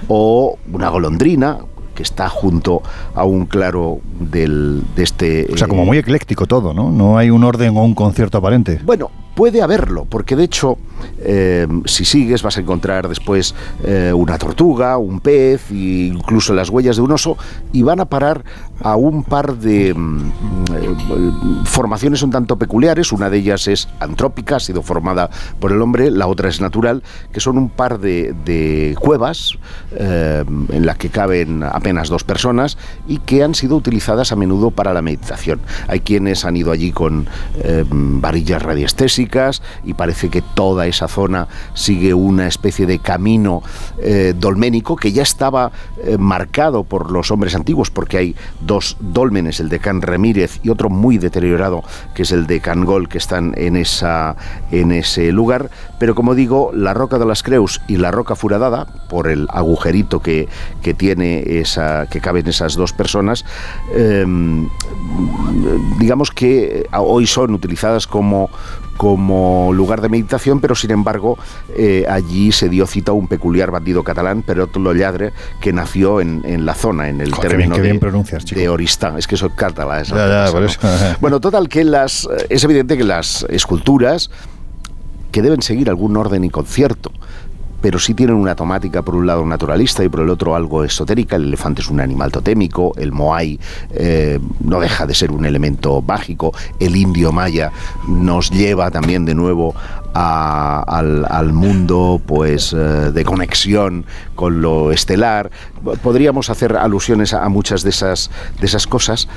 o 0.09 0.57
una 0.71 0.89
golondrina 0.89 1.59
que 1.95 2.03
está 2.03 2.29
junto 2.29 2.83
a 3.15 3.23
un 3.23 3.47
claro 3.47 3.99
del, 4.19 4.83
de 4.95 5.03
este... 5.03 5.47
O 5.51 5.57
sea, 5.57 5.67
como 5.67 5.81
eh, 5.81 5.85
muy 5.85 5.97
ecléctico 5.97 6.45
todo, 6.45 6.71
¿no? 6.71 6.91
No 6.91 7.17
hay 7.17 7.31
un 7.31 7.43
orden 7.43 7.75
o 7.75 7.83
un 7.83 7.95
concierto 7.95 8.37
aparente. 8.37 8.79
bueno, 8.85 9.09
puede 9.37 9.61
haberlo, 9.61 10.05
porque 10.05 10.35
de 10.35 10.45
hecho, 10.45 10.79
eh, 11.19 11.67
si 11.85 12.05
sigues 12.05 12.41
vas 12.41 12.57
a 12.57 12.61
encontrar 12.61 13.07
después 13.07 13.53
eh, 13.83 14.11
una 14.11 14.35
tortuga, 14.39 14.97
un 14.97 15.19
pez, 15.19 15.69
e 15.69 16.09
incluso 16.11 16.55
las 16.55 16.69
huellas 16.69 16.95
de 16.95 17.03
un 17.03 17.11
oso, 17.11 17.37
y 17.71 17.83
van 17.83 17.99
a 17.99 18.05
parar 18.05 18.43
a 18.81 18.95
un 18.95 19.23
par 19.23 19.55
de 19.57 19.93
mm, 19.93 20.31
eh, 20.73 21.31
formaciones 21.65 22.23
un 22.23 22.31
tanto 22.31 22.57
peculiares. 22.57 23.11
Una 23.11 23.29
de 23.29 23.37
ellas 23.37 23.67
es 23.67 23.87
antrópica, 23.99 24.55
ha 24.55 24.59
sido 24.59 24.81
formada 24.81 25.29
por 25.59 25.71
el 25.71 25.83
hombre, 25.83 26.09
la 26.09 26.25
otra 26.25 26.49
es 26.49 26.59
natural, 26.59 27.03
que 27.31 27.39
son 27.39 27.59
un 27.59 27.69
par 27.69 27.99
de, 27.99 28.33
de 28.43 28.95
cuevas 28.99 29.53
en 29.99 30.85
las 30.85 30.97
que 30.97 31.09
caben 31.09 31.63
apenas 31.63 32.09
dos 32.09 32.23
personas 32.23 32.77
y 33.07 33.19
que 33.19 33.43
han 33.43 33.53
sido 33.53 33.75
utilizadas 33.75 34.31
a 34.31 34.35
menudo 34.35 34.71
para 34.71 34.93
la 34.93 35.03
meditación. 35.03 35.59
Hay 35.87 35.99
quienes 35.99 36.43
han 36.43 36.57
ido 36.57 36.71
allí 36.71 36.91
con 36.91 37.27
varillas 38.21 38.61
radiestésicas 38.61 39.26
y 39.83 39.93
parece 39.93 40.29
que 40.29 40.41
toda 40.41 40.87
esa 40.87 41.07
zona 41.07 41.47
sigue 41.73 42.13
una 42.13 42.47
especie 42.47 42.85
de 42.85 42.99
camino 42.99 43.61
eh, 43.99 44.33
dolménico 44.37 44.95
que 44.95 45.11
ya 45.11 45.23
estaba 45.23 45.71
eh, 46.03 46.17
marcado 46.17 46.83
por 46.83 47.11
los 47.11 47.31
hombres 47.31 47.55
antiguos, 47.55 47.91
porque 47.91 48.17
hay 48.17 48.35
dos 48.61 48.97
dólmenes, 48.99 49.59
el 49.59 49.69
de 49.69 49.79
Can 49.79 50.01
Ramírez 50.01 50.59
y 50.63 50.69
otro 50.69 50.89
muy 50.89 51.17
deteriorado, 51.17 51.83
que 52.15 52.23
es 52.23 52.31
el 52.31 52.47
de 52.47 52.59
Can 52.59 52.85
Gol, 52.85 53.09
que 53.09 53.17
están 53.17 53.53
en, 53.57 53.75
esa, 53.75 54.35
en 54.71 54.91
ese 54.91 55.31
lugar. 55.31 55.69
Pero 55.99 56.15
como 56.15 56.35
digo, 56.35 56.71
la 56.73 56.93
Roca 56.93 57.19
de 57.19 57.25
las 57.25 57.43
Creus 57.43 57.81
y 57.87 57.97
la 57.97 58.11
Roca 58.11 58.35
Furadada, 58.35 58.87
por 59.09 59.27
el 59.27 59.47
agujerito 59.49 60.21
que, 60.21 60.47
que 60.81 60.93
tiene 60.93 61.59
esa, 61.59 62.07
que 62.07 62.21
caben 62.21 62.47
esas 62.47 62.75
dos 62.75 62.93
personas, 62.93 63.45
em, 63.93 64.67
digamos 65.99 66.31
que 66.31 66.87
hoy 66.91 67.25
son 67.25 67.53
utilizadas 67.53 68.07
como 68.07 68.49
como 68.97 69.71
lugar 69.73 70.01
de 70.01 70.09
meditación, 70.09 70.59
pero 70.59 70.75
sin 70.75 70.91
embargo 70.91 71.37
eh, 71.75 72.05
allí 72.09 72.51
se 72.51 72.67
dio 72.67 72.85
cita 72.87 73.11
a 73.11 73.13
un 73.15 73.27
peculiar 73.27 73.71
bandido 73.71 74.03
catalán, 74.03 74.41
Perot 74.41 74.75
Lolladre, 74.75 75.31
que 75.61 75.71
nació 75.71 76.19
en, 76.19 76.41
en 76.45 76.65
la 76.65 76.73
zona, 76.73 77.07
en 77.09 77.21
el 77.21 77.31
Joder, 77.31 77.51
término 77.51 77.75
bien- 77.77 77.93
de, 77.93 77.99
pronuncias, 77.99 78.43
chico. 78.43 78.59
de 78.59 78.67
Oristán. 78.69 79.17
Es 79.17 79.27
que 79.27 79.37
soy 79.37 79.51
catalán. 79.55 80.01
es 80.01 80.09
Ya, 80.09 80.15
otra 80.15 80.27
ya, 80.27 80.41
cosa, 80.41 80.51
por 80.51 80.61
¿no? 80.61 80.67
eso. 80.67 81.17
Bueno, 81.21 81.39
total 81.39 81.69
que 81.69 81.83
las 81.83 82.27
es 82.49 82.63
evidente 82.63 82.97
que 82.97 83.03
las 83.03 83.45
esculturas 83.49 84.29
que 85.31 85.41
deben 85.41 85.61
seguir 85.61 85.89
algún 85.89 86.15
orden 86.17 86.43
y 86.43 86.49
concierto, 86.49 87.11
pero 87.87 87.99
sí 87.99 88.13
tienen 88.13 88.35
una 88.35 88.53
temática 88.53 89.01
por 89.01 89.15
un 89.15 89.25
lado 89.25 89.45
naturalista 89.45 90.03
y 90.03 90.09
por 90.09 90.19
el 90.19 90.29
otro 90.29 90.57
algo 90.57 90.83
esotérica. 90.83 91.37
El 91.37 91.45
elefante 91.45 91.81
es 91.81 91.87
un 91.87 92.01
animal 92.01 92.33
totémico, 92.33 92.91
el 92.97 93.13
moai 93.13 93.57
eh, 93.91 94.39
no 94.59 94.81
deja 94.81 95.05
de 95.05 95.13
ser 95.13 95.31
un 95.31 95.45
elemento 95.45 96.01
mágico, 96.01 96.53
el 96.81 96.97
indio 96.97 97.31
maya 97.31 97.71
nos 98.05 98.51
lleva 98.51 98.91
también 98.91 99.23
de 99.23 99.35
nuevo 99.35 99.73
a- 100.13 100.83
al, 100.87 101.25
al 101.29 101.53
mundo 101.53 102.21
pues 102.25 102.73
eh, 102.73 102.77
de 102.77 103.23
conexión 103.23 104.05
con 104.35 104.61
lo 104.61 104.91
estelar. 104.91 105.51
Podríamos 106.01 106.49
hacer 106.49 106.75
alusiones 106.77 107.33
a, 107.33 107.45
a 107.45 107.49
muchas 107.49 107.83
de 107.83 107.89
esas, 107.91 108.29
de 108.59 108.65
esas 108.65 108.87
cosas. 108.87 109.27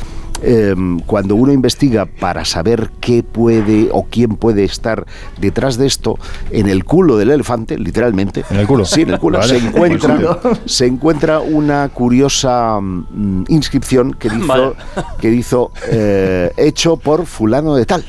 Eh, 0.43 0.75
cuando 1.05 1.35
uno 1.35 1.53
investiga 1.53 2.07
para 2.07 2.47
saber 2.47 2.91
qué 3.01 3.23
puede 3.23 3.91
o 3.93 4.07
quién 4.11 4.37
puede 4.37 4.65
estar 4.65 5.05
detrás 5.39 5.77
de 5.77 5.87
esto, 5.87 6.19
en 6.51 6.67
el 6.69 6.85
culo 6.85 7.19
del 7.19 7.31
elefante, 7.31 7.77
literalmente. 7.79 8.45
¿En 8.49 8.57
el 8.61 8.67
culo? 8.67 8.87
Sí, 8.87 9.03
en 9.03 9.11
el 9.11 9.19
culo. 9.19 9.39
Vale. 9.41 9.61
Se 9.61 9.67
encuentra, 9.67 10.15
En 10.15 10.21
el 10.23 10.27
culo. 10.27 10.41
se 10.65 10.87
encuentra 10.87 11.41
una 11.41 11.89
curiosa 11.91 12.79
mm, 12.81 13.45
inscripción 13.49 14.15
que 14.15 14.29
hizo, 14.29 14.47
Vale. 14.47 14.73
que 15.21 15.31
hizo 15.31 15.73
eh, 15.91 16.53
hecho 16.57 16.97
por 16.97 17.27
fulano 17.27 17.75
de 17.75 17.85
tal. 17.85 18.03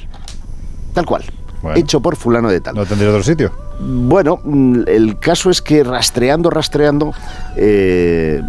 Tal 0.93 1.05
cual. 1.05 1.23
Hecho 1.75 1.99
por 1.99 2.15
fulano 2.15 2.49
de 2.49 2.61
tal. 2.61 2.75
¿No 2.75 2.85
tendría 2.85 3.09
otro 3.09 3.23
sitio? 3.23 3.51
Bueno, 3.83 4.39
mm, 4.43 4.81
el 4.87 5.17
caso 5.17 5.49
es 5.49 5.61
que 5.61 5.83
rastreando, 5.83 6.51
rastreando, 6.51 7.13
eh, 7.55 8.39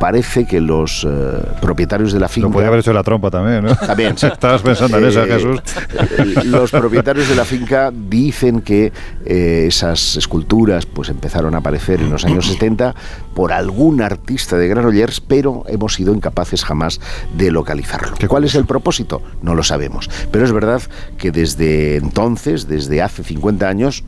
parece 0.00 0.46
que 0.46 0.60
los 0.60 1.06
eh, 1.08 1.42
propietarios 1.60 2.12
de 2.12 2.18
la 2.18 2.28
finca... 2.28 2.48
Lo 2.48 2.52
podía 2.52 2.68
haber 2.68 2.80
hecho 2.80 2.92
la 2.92 3.04
trompa 3.04 3.30
también, 3.30 3.64
¿no? 3.64 3.76
También, 3.76 4.18
sí. 4.18 4.26
Estabas 4.32 4.62
pensando 4.62 4.98
en 4.98 5.04
eso, 5.04 5.22
Eh, 5.22 5.28
Jesús. 5.28 6.44
Los 6.46 6.72
propietarios 6.72 7.28
de 7.28 7.36
la 7.36 7.44
finca 7.44 7.92
dicen 7.92 8.62
que 8.62 8.92
esas 9.24 10.16
esculturas 10.16 10.86
pues 10.86 11.08
empezaron 11.08 11.54
a 11.54 11.58
aparecer 11.58 12.00
en 12.00 12.10
los 12.10 12.24
años 12.24 12.46
70 12.46 12.94
por 13.34 13.52
algún 13.52 14.00
artista 14.02 14.56
de 14.56 14.66
Granollers, 14.68 15.20
pero 15.20 15.64
hemos 15.68 15.94
sido 15.94 16.14
incapaces 16.14 16.64
jamás 16.64 17.00
de 17.36 17.50
localizarlo. 17.52 18.16
¿Cuál 18.26 18.44
es 18.44 18.54
el 18.54 18.64
propósito? 18.64 19.22
No 19.42 19.54
lo 19.54 19.62
sabemos. 19.62 20.10
Pero 20.32 20.44
es 20.44 20.52
verdad 20.52 20.82
que 21.16 21.30
desde 21.30 21.96
entonces, 21.96 22.66
desde 22.66 23.02
hace 23.02 23.22
50 23.22 23.68
años, 23.68 24.02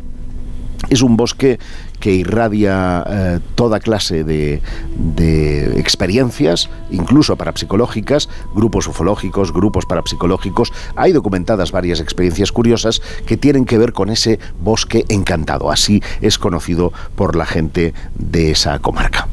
es 0.88 1.02
un 1.02 1.16
bosque 1.16 1.58
que 2.00 2.12
irradia 2.12 3.04
eh, 3.08 3.40
toda 3.54 3.78
clase 3.78 4.24
de, 4.24 4.60
de 4.96 5.78
experiencias, 5.78 6.68
incluso 6.90 7.36
parapsicológicas, 7.36 8.28
grupos 8.54 8.88
ufológicos, 8.88 9.52
grupos 9.52 9.86
parapsicológicos. 9.86 10.72
Hay 10.96 11.12
documentadas 11.12 11.70
varias 11.70 12.00
experiencias 12.00 12.50
curiosas 12.50 13.00
que 13.26 13.36
tienen 13.36 13.64
que 13.64 13.78
ver 13.78 13.92
con 13.92 14.10
ese 14.10 14.38
bosque 14.60 15.04
encantado. 15.08 15.70
Así 15.70 16.02
es 16.20 16.38
conocido 16.38 16.92
por 17.14 17.36
la 17.36 17.46
gente 17.46 17.94
de 18.16 18.50
esa 18.50 18.78
comarca. 18.80 19.28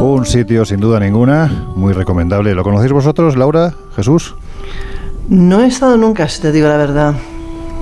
Un 0.00 0.26
sitio 0.26 0.64
sin 0.64 0.80
duda 0.80 1.00
ninguna, 1.00 1.66
muy 1.74 1.92
recomendable. 1.92 2.54
¿Lo 2.54 2.62
conocéis 2.62 2.92
vosotros, 2.92 3.36
Laura, 3.36 3.74
Jesús? 3.96 4.34
No 5.28 5.62
he 5.62 5.66
estado 5.66 5.96
nunca, 5.96 6.28
si 6.28 6.40
te 6.40 6.52
digo 6.52 6.68
la 6.68 6.76
verdad. 6.76 7.14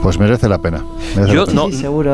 Pues 0.03 0.19
merece 0.19 0.49
la 0.49 0.59
pena. 0.59 0.83
merece 1.15 1.35
Yo 1.35 1.41
la 1.45 1.47
pena. 1.47 1.63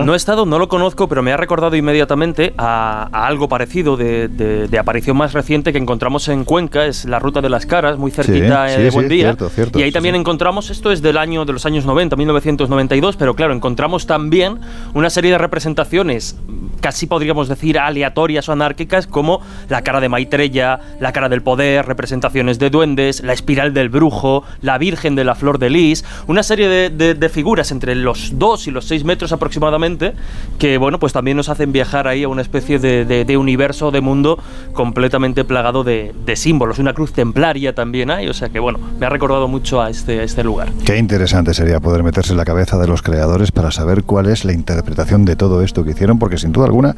no, 0.01 0.05
no 0.05 0.14
he 0.14 0.16
estado, 0.16 0.45
no 0.45 0.59
lo 0.59 0.66
conozco, 0.68 1.07
pero 1.09 1.22
me 1.22 1.32
ha 1.32 1.37
recordado 1.37 1.76
inmediatamente 1.76 2.53
a, 2.59 3.09
a 3.12 3.26
algo 3.28 3.49
parecido 3.49 3.97
de, 3.97 4.26
de- 4.28 4.66
de 4.66 4.78
aparición 4.78 5.16
más 5.16 5.32
reciente 5.32 5.72
que 5.72 5.78
encontramos 5.78 6.26
en 6.28 6.45
Cuenca, 6.45 6.84
es 6.87 7.05
la 7.05 7.20
Ruta 7.20 7.41
de 7.41 7.49
las 7.49 7.64
Caras, 7.64 7.97
muy 7.97 8.11
cerquita 8.11 8.66
Sí, 8.68 8.74
eh, 8.74 8.76
sí, 8.76 8.82
de 8.82 8.91
sí, 8.91 8.95
Buen 8.97 9.09
Día. 9.09 9.22
cierto, 9.26 9.49
cierto, 9.51 9.78
y 9.78 9.82
ahí 9.82 9.91
sí, 9.91 9.95
también 9.95 10.16
encontramos, 10.16 10.68
esto 10.70 10.91
es 10.91 11.01
del 11.01 11.16
año 11.16 11.45
de 11.45 11.53
los 11.53 11.64
años 11.64 11.84
90, 11.87 12.16
1992, 12.16 13.16
pero 13.16 13.34
claro, 13.37 13.53
encontramos 13.55 14.07
también 14.07 14.59
una 14.95 15.09
serie 15.09 15.30
de 15.30 15.39
representaciones 15.39 16.37
casi 16.80 17.07
podríamos 17.07 17.49
decir 17.49 17.78
aleatorias 17.78 18.49
o 18.49 18.53
anárquicas 18.53 19.07
como 19.07 19.41
la 19.68 19.82
cara 19.82 20.01
de 20.01 20.09
Maitreya, 20.09 20.78
la 21.01 21.12
cara 21.12 21.28
del 21.28 21.43
poder, 21.43 21.87
representaciones 21.87 22.59
de 22.59 22.70
duendes, 22.70 23.22
la 23.22 23.32
espiral 23.32 23.72
del 23.74 23.89
brujo, 23.89 24.43
la 24.61 24.76
Virgen 24.78 25.14
de 25.14 25.24
la 25.24 25.34
Flor 25.34 25.59
de 25.59 25.70
Lis, 25.70 26.05
una 26.26 26.43
serie 26.43 26.68
de, 26.68 26.91
de- 26.91 27.14
de 27.14 27.28
figuras 27.28 27.70
entre 27.77 27.95
los 27.95 28.33
2 28.39 28.66
y 28.68 28.70
los 28.70 28.87
6 28.87 29.05
metros 29.05 29.33
aproximadamente 29.33 30.14
que 30.59 30.79
bueno 30.79 30.99
pues 30.99 31.12
también 31.12 31.37
nos 31.37 31.49
hacen 31.49 31.70
viajar 31.72 32.09
ahí 32.09 32.24
a 32.24 32.29
una 32.29 32.43
especie 32.43 32.79
de, 32.79 33.05
de- 33.05 33.24
de 33.24 33.37
universo, 33.37 33.91
de 33.91 34.01
mundo 34.01 34.39
completamente 34.72 35.45
plagado 35.45 35.85
de, 35.85 36.14
de 36.24 36.37
símbolos, 36.37 36.79
una 36.79 36.95
cruz 36.95 37.12
templaria 37.12 37.74
también 37.74 38.11
hay, 38.11 38.29
o 38.29 38.35
sea 38.35 38.49
que 38.49 38.59
bueno, 38.59 38.79
me 38.99 39.07
ha 39.07 39.11
recordado 39.11 39.47
mucho 39.49 39.81
a 39.81 39.91
este, 39.91 40.20
a 40.20 40.22
este 40.22 40.43
lugar. 40.43 40.68
Qué 40.85 40.97
interesante 40.97 41.55
sería 41.55 41.81
poder 41.81 42.03
meterse 42.03 42.33
en 42.33 42.39
la 42.39 42.45
cabeza 42.45 42.79
de 42.79 42.87
los 42.87 43.03
creadores 43.03 43.53
para 43.53 43.70
saber 43.70 44.03
cuál 44.05 44.27
es 44.27 44.45
la 44.45 44.53
interpretación 44.53 45.24
de 45.24 45.37
todo 45.37 45.62
esto 45.62 45.85
que 45.85 45.91
hicieron, 45.91 46.18
porque 46.18 46.39
sin 46.39 46.53
duda 46.53 46.66
alguna. 46.66 46.97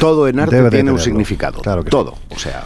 Todo 0.00 0.26
en 0.28 0.40
arte 0.40 0.56
debe 0.56 0.70
de 0.70 0.76
tiene 0.78 0.92
un 0.92 0.98
significado. 0.98 1.60
Claro 1.60 1.84
que 1.84 1.90
Todo. 1.90 2.14
O 2.34 2.38
sea, 2.38 2.64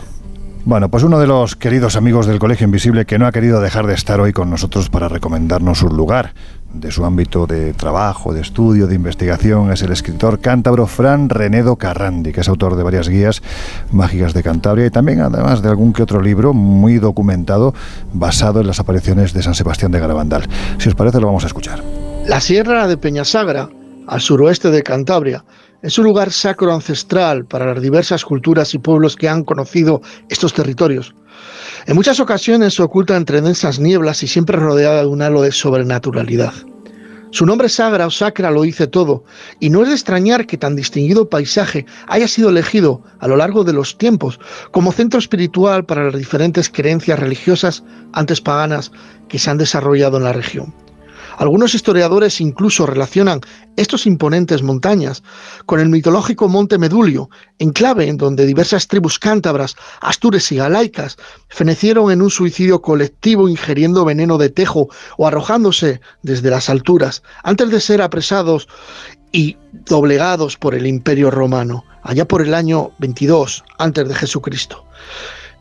Bueno, 0.64 0.88
pues 0.90 1.02
uno 1.02 1.18
de 1.18 1.26
los 1.26 1.56
queridos 1.56 1.96
amigos 1.96 2.26
del 2.26 2.38
Colegio 2.38 2.64
Invisible 2.66 3.06
que 3.06 3.18
no 3.18 3.26
ha 3.26 3.32
querido 3.32 3.60
dejar 3.60 3.86
de 3.86 3.94
estar 3.94 4.20
hoy 4.20 4.32
con 4.32 4.50
nosotros 4.50 4.90
para 4.90 5.08
recomendarnos 5.08 5.82
un 5.82 5.96
lugar 5.96 6.34
de 6.72 6.90
su 6.90 7.04
ámbito 7.04 7.46
de 7.46 7.72
trabajo, 7.72 8.32
de 8.32 8.40
estudio, 8.40 8.86
de 8.86 8.94
investigación, 8.94 9.72
es 9.72 9.82
el 9.82 9.90
escritor 9.92 10.40
cántabro 10.40 10.86
Fran 10.86 11.28
Renedo 11.28 11.76
Carrandi, 11.76 12.32
que 12.32 12.42
es 12.42 12.48
autor 12.48 12.76
de 12.76 12.82
varias 12.82 13.08
guías 13.08 13.42
mágicas 13.90 14.34
de 14.34 14.42
Cantabria 14.42 14.86
y 14.86 14.90
también 14.90 15.20
además 15.20 15.62
de 15.62 15.68
algún 15.68 15.92
que 15.92 16.02
otro 16.02 16.20
libro 16.20 16.52
muy 16.52 16.98
documentado 16.98 17.74
basado 18.12 18.60
en 18.60 18.66
las 18.66 18.80
apariciones 18.80 19.32
de 19.32 19.42
San 19.42 19.54
Sebastián 19.54 19.92
de 19.92 20.00
Garabandal. 20.00 20.46
Si 20.78 20.88
os 20.88 20.94
parece, 20.94 21.20
lo 21.20 21.26
vamos 21.26 21.44
a 21.44 21.48
escuchar. 21.48 21.82
La 22.26 22.40
Sierra 22.40 22.86
de 22.86 22.96
Peñasagra, 22.96 23.70
al 24.06 24.20
suroeste 24.20 24.70
de 24.70 24.82
Cantabria, 24.82 25.44
es 25.82 25.98
un 25.98 26.04
lugar 26.04 26.32
sacro 26.32 26.72
ancestral 26.72 27.44
para 27.44 27.72
las 27.72 27.82
diversas 27.82 28.24
culturas 28.24 28.74
y 28.74 28.78
pueblos 28.78 29.16
que 29.16 29.28
han 29.28 29.44
conocido 29.44 30.02
estos 30.28 30.52
territorios. 30.52 31.14
En 31.86 31.94
muchas 31.94 32.18
ocasiones 32.18 32.74
se 32.74 32.82
oculta 32.82 33.16
entre 33.16 33.40
densas 33.40 33.78
nieblas 33.78 34.22
y 34.22 34.26
siempre 34.26 34.56
rodeada 34.56 35.02
de 35.02 35.06
un 35.06 35.22
halo 35.22 35.42
de 35.42 35.52
sobrenaturalidad. 35.52 36.52
Su 37.30 37.44
nombre 37.44 37.68
sagra 37.68 38.06
o 38.06 38.10
sacra 38.10 38.50
lo 38.50 38.62
dice 38.62 38.86
todo, 38.86 39.22
y 39.60 39.68
no 39.68 39.82
es 39.82 39.88
de 39.88 39.94
extrañar 39.94 40.46
que 40.46 40.56
tan 40.56 40.74
distinguido 40.74 41.28
paisaje 41.28 41.84
haya 42.06 42.26
sido 42.26 42.48
elegido 42.48 43.02
a 43.20 43.28
lo 43.28 43.36
largo 43.36 43.64
de 43.64 43.74
los 43.74 43.98
tiempos 43.98 44.40
como 44.70 44.92
centro 44.92 45.18
espiritual 45.18 45.84
para 45.84 46.04
las 46.04 46.16
diferentes 46.16 46.70
creencias 46.70 47.18
religiosas 47.18 47.84
antes 48.12 48.40
paganas 48.40 48.90
que 49.28 49.38
se 49.38 49.50
han 49.50 49.58
desarrollado 49.58 50.16
en 50.16 50.24
la 50.24 50.32
región. 50.32 50.74
Algunos 51.38 51.72
historiadores 51.76 52.40
incluso 52.40 52.84
relacionan 52.84 53.40
estos 53.76 54.06
imponentes 54.06 54.64
montañas 54.64 55.22
con 55.66 55.78
el 55.78 55.88
mitológico 55.88 56.48
monte 56.48 56.78
Medulio, 56.78 57.30
enclave 57.60 58.08
en 58.08 58.16
donde 58.16 58.44
diversas 58.44 58.88
tribus 58.88 59.20
cántabras, 59.20 59.76
astures 60.00 60.50
y 60.50 60.56
galaicas 60.56 61.16
fenecieron 61.48 62.10
en 62.10 62.22
un 62.22 62.30
suicidio 62.30 62.82
colectivo 62.82 63.48
ingiriendo 63.48 64.04
veneno 64.04 64.36
de 64.36 64.50
tejo 64.50 64.88
o 65.16 65.28
arrojándose 65.28 66.00
desde 66.22 66.50
las 66.50 66.68
alturas, 66.68 67.22
antes 67.44 67.70
de 67.70 67.80
ser 67.80 68.02
apresados 68.02 68.66
y 69.30 69.56
doblegados 69.70 70.56
por 70.56 70.74
el 70.74 70.88
imperio 70.88 71.30
romano, 71.30 71.84
allá 72.02 72.26
por 72.26 72.42
el 72.42 72.52
año 72.52 72.90
22 72.98 73.62
antes 73.78 74.08
de 74.08 74.14
Jesucristo. 74.16 74.84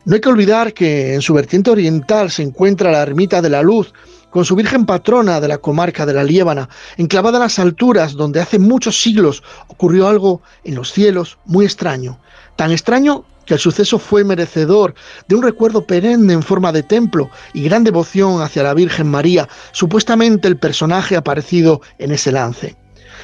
No 0.05 0.15
hay 0.15 0.21
que 0.21 0.29
olvidar 0.29 0.73
que 0.73 1.13
en 1.13 1.21
su 1.21 1.35
vertiente 1.35 1.69
oriental 1.69 2.31
se 2.31 2.41
encuentra 2.41 2.91
la 2.91 3.03
ermita 3.03 3.43
de 3.43 3.49
la 3.51 3.61
luz, 3.61 3.93
con 4.29 4.45
su 4.45 4.55
Virgen 4.55 4.85
patrona 4.85 5.39
de 5.39 5.47
la 5.47 5.57
comarca 5.57 6.05
de 6.05 6.13
la 6.13 6.23
Liébana, 6.23 6.69
enclavada 6.97 7.37
en 7.37 7.43
las 7.43 7.59
alturas 7.59 8.13
donde 8.13 8.39
hace 8.39 8.59
muchos 8.59 9.01
siglos 9.01 9.43
ocurrió 9.67 10.07
algo 10.07 10.41
en 10.63 10.75
los 10.75 10.91
cielos 10.91 11.37
muy 11.45 11.65
extraño, 11.65 12.19
tan 12.55 12.71
extraño 12.71 13.25
que 13.45 13.55
el 13.55 13.59
suceso 13.59 13.97
fue 13.97 14.23
merecedor 14.23 14.93
de 15.27 15.35
un 15.35 15.41
recuerdo 15.41 15.87
perenne 15.87 16.33
en 16.33 16.43
forma 16.43 16.71
de 16.71 16.83
templo 16.83 17.29
y 17.53 17.63
gran 17.63 17.83
devoción 17.83 18.41
hacia 18.41 18.63
la 18.63 18.73
Virgen 18.73 19.07
María, 19.07 19.47
supuestamente 19.71 20.47
el 20.47 20.57
personaje 20.57 21.15
aparecido 21.15 21.81
en 21.97 22.11
ese 22.11 22.31
lance. 22.31 22.75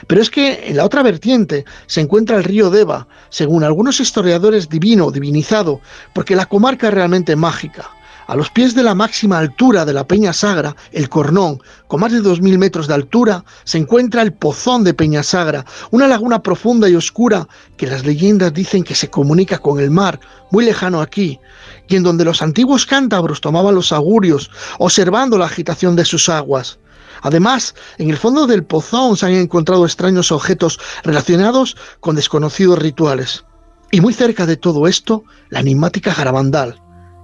Pero 0.08 0.22
es 0.22 0.30
que 0.30 0.68
en 0.68 0.78
la 0.78 0.86
otra 0.86 1.04
vertiente 1.04 1.66
se 1.86 2.02
encuentra 2.02 2.38
el 2.38 2.44
río 2.44 2.70
Deva, 2.70 3.08
según 3.30 3.64
algunos 3.64 4.00
historiadores 4.00 4.70
divino, 4.70 5.12
divinizado, 5.12 5.82
porque 6.14 6.36
la 6.36 6.46
comarca 6.46 6.88
es 6.88 6.94
realmente 6.94 7.36
mágica. 7.36 7.92
A 8.28 8.36
los 8.36 8.50
pies 8.50 8.74
de 8.74 8.84
la 8.84 8.96
máxima 8.96 9.38
altura 9.38 9.84
de 9.84 9.94
la 9.94 10.08
Peña 10.08 10.32
Sagra, 10.32 10.76
el 10.92 11.10
Cornón, 11.10 11.62
con 11.88 12.00
más 12.00 12.12
de 12.12 12.22
2.000 12.22 12.58
metros 12.58 12.88
de 12.88 12.94
altura, 12.94 13.44
se 13.66 13.78
encuentra 13.78 14.22
el 14.22 14.34
Pozón 14.34 14.84
de 14.84 14.94
Peña 14.94 15.24
Sagra, 15.24 15.66
una 15.92 16.08
laguna 16.08 16.42
profunda 16.42 16.88
y 16.88 16.96
oscura 16.96 17.48
que 17.76 17.88
las 17.88 18.06
leyendas 18.06 18.54
dicen 18.54 18.84
que 18.84 18.96
se 18.96 19.10
comunica 19.10 19.58
con 19.58 19.80
el 19.80 19.92
mar, 19.92 20.20
muy 20.52 20.64
lejano 20.64 21.02
aquí, 21.02 21.40
y 21.88 21.96
en 21.98 22.04
donde 22.04 22.24
los 22.24 22.42
antiguos 22.42 22.86
cántabros 22.86 23.42
tomaban 23.42 23.76
los 23.76 23.92
augurios, 23.92 24.50
observando 24.80 25.38
la 25.38 25.46
agitación 25.46 25.96
de 25.96 26.06
sus 26.06 26.30
aguas. 26.30 26.80
Además, 27.24 27.76
en 27.98 28.10
el 28.10 28.18
fondo 28.18 28.48
del 28.48 28.64
pozón 28.64 29.18
se 29.18 29.26
han 29.26 29.34
encontrado 29.34 29.86
extraños 29.86 30.32
objetos 30.32 30.80
relacionados 31.04 31.78
con 32.00 32.16
desconocidos 32.16 32.80
rituales. 32.80 33.46
Y 33.92 34.02
muy 34.02 34.14
cerca 34.14 34.46
de 34.46 34.58
todo 34.58 34.88
esto, 34.88 35.24
la 35.50 35.60
enigmática 35.60 36.14
Garabandal. 36.14 36.83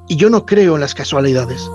Y 0.10 0.16
yo 0.16 0.32
no 0.32 0.44
creo 0.44 0.74
en 0.74 0.82
las 0.82 0.96
casualidades. 0.96 1.70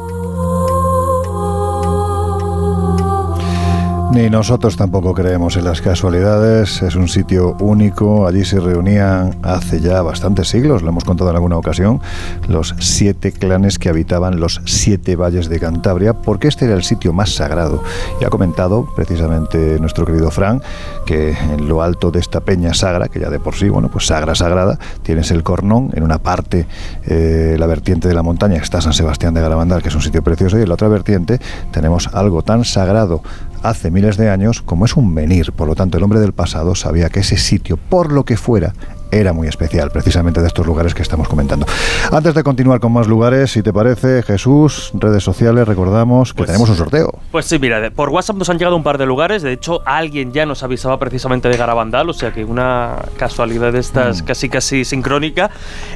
Ni 4.12 4.30
nosotros 4.30 4.76
tampoco 4.76 5.12
creemos 5.12 5.56
en 5.56 5.64
las 5.64 5.80
casualidades, 5.80 6.82
es 6.82 6.94
un 6.94 7.08
sitio 7.08 7.56
único, 7.58 8.26
allí 8.26 8.44
se 8.44 8.60
reunían 8.60 9.36
hace 9.42 9.80
ya 9.80 10.02
bastantes 10.02 10.48
siglos, 10.48 10.82
lo 10.82 10.90
hemos 10.90 11.04
contado 11.04 11.30
en 11.30 11.36
alguna 11.36 11.56
ocasión, 11.56 12.00
los 12.46 12.76
siete 12.78 13.32
clanes 13.32 13.78
que 13.78 13.88
habitaban 13.88 14.38
los 14.38 14.60
siete 14.66 15.16
valles 15.16 15.48
de 15.48 15.58
Cantabria, 15.58 16.14
porque 16.14 16.46
este 16.46 16.66
era 16.66 16.74
el 16.74 16.84
sitio 16.84 17.12
más 17.12 17.34
sagrado. 17.34 17.82
Y 18.20 18.24
ha 18.24 18.30
comentado 18.30 18.88
precisamente 18.94 19.78
nuestro 19.80 20.06
querido 20.06 20.30
Fran 20.30 20.62
que 21.06 21.30
en 21.30 21.68
lo 21.68 21.82
alto 21.82 22.10
de 22.10 22.20
esta 22.20 22.40
peña 22.40 22.72
sagra, 22.72 23.08
que 23.08 23.18
ya 23.18 23.30
de 23.30 23.40
por 23.40 23.56
sí, 23.56 23.68
bueno, 23.68 23.90
pues 23.90 24.06
sagra 24.06 24.34
sagrada, 24.34 24.78
tienes 25.02 25.30
el 25.32 25.42
Cornón, 25.42 25.90
en 25.94 26.04
una 26.04 26.18
parte, 26.18 26.66
eh, 27.06 27.56
la 27.58 27.66
vertiente 27.66 28.06
de 28.06 28.14
la 28.14 28.22
montaña, 28.22 28.58
está 28.58 28.80
San 28.80 28.92
Sebastián 28.92 29.34
de 29.34 29.40
Garabandal, 29.40 29.82
que 29.82 29.88
es 29.88 29.94
un 29.94 30.02
sitio 30.02 30.22
precioso, 30.22 30.58
y 30.58 30.62
en 30.62 30.68
la 30.68 30.74
otra 30.74 30.88
vertiente 30.88 31.40
tenemos 31.72 32.08
algo 32.12 32.42
tan 32.42 32.64
sagrado 32.64 33.22
hace 33.64 33.90
miles 33.90 34.16
de 34.16 34.30
años 34.30 34.62
como 34.62 34.84
es 34.84 34.96
un 34.96 35.12
menir. 35.12 35.52
Por 35.52 35.66
lo 35.66 35.74
tanto, 35.74 35.98
el 35.98 36.04
hombre 36.04 36.20
del 36.20 36.32
pasado 36.32 36.74
sabía 36.74 37.08
que 37.08 37.20
ese 37.20 37.36
sitio, 37.36 37.76
por 37.76 38.12
lo 38.12 38.24
que 38.24 38.36
fuera, 38.36 38.74
era 39.20 39.32
muy 39.32 39.48
especial, 39.48 39.90
precisamente 39.90 40.40
de 40.40 40.46
estos 40.48 40.66
lugares 40.66 40.94
que 40.94 41.02
estamos 41.02 41.28
comentando. 41.28 41.66
Antes 42.10 42.34
de 42.34 42.42
continuar 42.42 42.80
con 42.80 42.92
más 42.92 43.06
lugares, 43.06 43.52
si 43.52 43.62
te 43.62 43.72
parece, 43.72 44.22
Jesús, 44.22 44.90
redes 44.94 45.22
sociales, 45.22 45.66
recordamos 45.66 46.32
que 46.32 46.38
Pues- 46.38 46.48
tenemos 46.48 46.68
un 46.70 46.76
sorteo. 46.76 47.12
Pues 47.30 47.46
sí, 47.46 47.58
mira, 47.58 47.90
por 47.94 48.08
WhatsApp 48.10 48.36
nos 48.36 48.48
han 48.50 48.58
llegado 48.58 48.76
un 48.76 48.82
par 48.82 48.98
de 48.98 49.06
lugares. 49.06 49.42
De 49.42 49.52
hecho, 49.52 49.82
alguien 49.86 50.32
ya 50.32 50.46
nos 50.46 50.62
avisaba 50.62 50.98
precisamente 50.98 51.48
de 51.48 51.56
Garabandal, 51.56 52.08
o 52.10 52.12
sea 52.12 52.32
que 52.32 52.44
una 52.44 52.96
casualidad 53.16 53.72
de 53.72 53.80
estas 53.80 54.22
Mm. 54.22 54.24
casi 54.24 54.48
casi 54.48 54.84
sincrónica. 54.84 55.50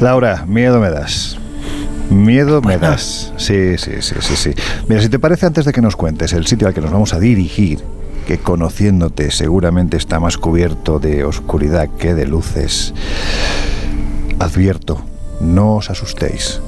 Laura, 0.00 0.44
miedo 0.46 0.80
me 0.80 0.90
das. 0.90 1.36
Miedo 2.08 2.62
me 2.62 2.78
das. 2.78 3.32
Sí, 3.36 3.76
sí, 3.78 4.00
sí, 4.00 4.14
sí, 4.20 4.36
sí. 4.36 4.54
Mira, 4.86 5.02
si 5.02 5.08
te 5.08 5.18
parece, 5.18 5.46
antes 5.46 5.64
de 5.64 5.72
que 5.72 5.82
nos 5.82 5.96
cuentes 5.96 6.32
el 6.32 6.46
sitio 6.46 6.68
al 6.68 6.74
que 6.74 6.80
nos 6.80 6.92
vamos 6.92 7.14
a 7.14 7.18
dirigir, 7.18 7.82
que 8.26 8.38
conociéndote 8.38 9.32
seguramente 9.32 9.96
está 9.96 10.20
más 10.20 10.38
cubierto 10.38 11.00
de 11.00 11.24
oscuridad 11.24 11.88
que 11.98 12.14
de 12.14 12.26
luces, 12.26 12.94
advierto, 14.38 15.02
no 15.40 15.76
os 15.76 15.90
asustéis. 15.90 16.60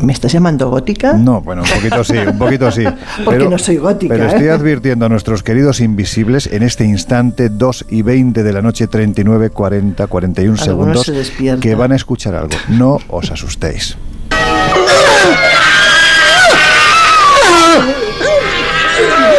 ¿Me 0.00 0.12
estás 0.12 0.32
llamando 0.32 0.70
gótica? 0.70 1.14
No, 1.14 1.40
bueno, 1.40 1.62
un 1.62 1.68
poquito 1.68 2.04
sí, 2.04 2.16
un 2.16 2.38
poquito 2.38 2.70
sí. 2.70 2.84
Porque 3.24 3.48
no 3.48 3.58
soy 3.58 3.76
gótica, 3.76 4.14
Pero 4.14 4.28
estoy 4.28 4.46
¿eh? 4.46 4.50
advirtiendo 4.50 5.06
a 5.06 5.08
nuestros 5.08 5.42
queridos 5.42 5.80
invisibles 5.80 6.46
en 6.46 6.62
este 6.62 6.84
instante, 6.84 7.48
2 7.48 7.86
y 7.90 8.02
20 8.02 8.42
de 8.42 8.52
la 8.52 8.62
noche, 8.62 8.86
39, 8.86 9.50
40, 9.50 10.06
41 10.06 10.62
Algunos 10.62 11.02
segundos, 11.02 11.26
se 11.26 11.60
que 11.60 11.74
van 11.74 11.92
a 11.92 11.96
escuchar 11.96 12.34
algo. 12.34 12.50
No 12.68 12.98
os 13.08 13.30
asustéis. 13.30 13.96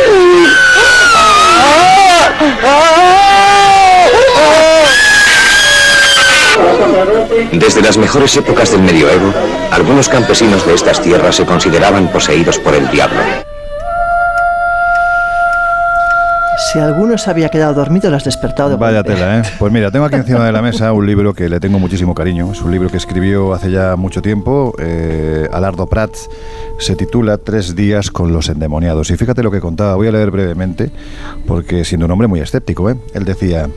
Desde 7.52 7.82
las 7.82 7.98
mejores 7.98 8.36
épocas 8.38 8.72
del 8.72 8.82
medioevo, 8.82 9.34
algunos 9.72 10.10
campesinos 10.10 10.66
de 10.66 10.74
estas 10.76 11.02
tierras 11.02 11.36
se 11.36 11.46
consideraban 11.46 12.08
poseídos 12.08 12.58
por 12.60 12.74
el 12.74 12.90
diablo. 12.90 13.20
Si 16.72 16.78
alguno 16.78 17.18
se 17.18 17.30
había 17.30 17.50
quedado 17.50 17.74
dormido, 17.74 18.10
lo 18.10 18.18
has 18.18 18.26
despertado 18.26 18.72
de 18.72 18.76
Vaya 18.76 19.02
tela, 19.02 19.40
¿eh? 19.40 19.42
Pues 19.58 19.72
mira, 19.72 19.90
tengo 19.90 20.06
aquí 20.06 20.16
encima 20.18 20.46
de 20.46 20.52
la 20.52 20.62
mesa 20.62 20.92
un 20.92 21.06
libro 21.06 21.34
que 21.34 21.50
le 21.50 21.60
tengo 21.60 21.80
muchísimo 21.80 22.14
cariño. 22.14 22.52
Es 22.52 22.62
un 22.62 22.72
libro 22.72 22.90
que 22.90 22.98
escribió 22.98 23.54
hace 23.54 23.72
ya 23.72 23.96
mucho 23.96 24.22
tiempo, 24.22 24.76
eh, 24.78 25.48
Alardo 25.52 25.88
Prats. 25.88 26.30
Se 26.78 26.96
titula 26.96 27.38
Tres 27.38 27.76
días 27.76 28.12
con 28.12 28.34
los 28.34 28.50
endemoniados. 28.50 29.10
Y 29.10 29.18
fíjate 29.18 29.42
lo 29.42 29.52
que 29.52 29.62
contaba, 29.62 29.96
voy 29.96 30.10
a 30.10 30.12
leer 30.12 30.32
brevemente, 30.32 30.92
porque 31.48 31.86
siendo 31.86 32.06
un 32.06 32.12
hombre 32.12 32.28
muy 32.28 32.42
escéptico, 32.42 32.90
¿eh? 32.90 32.98
Él 33.14 33.26
decía... 33.26 33.68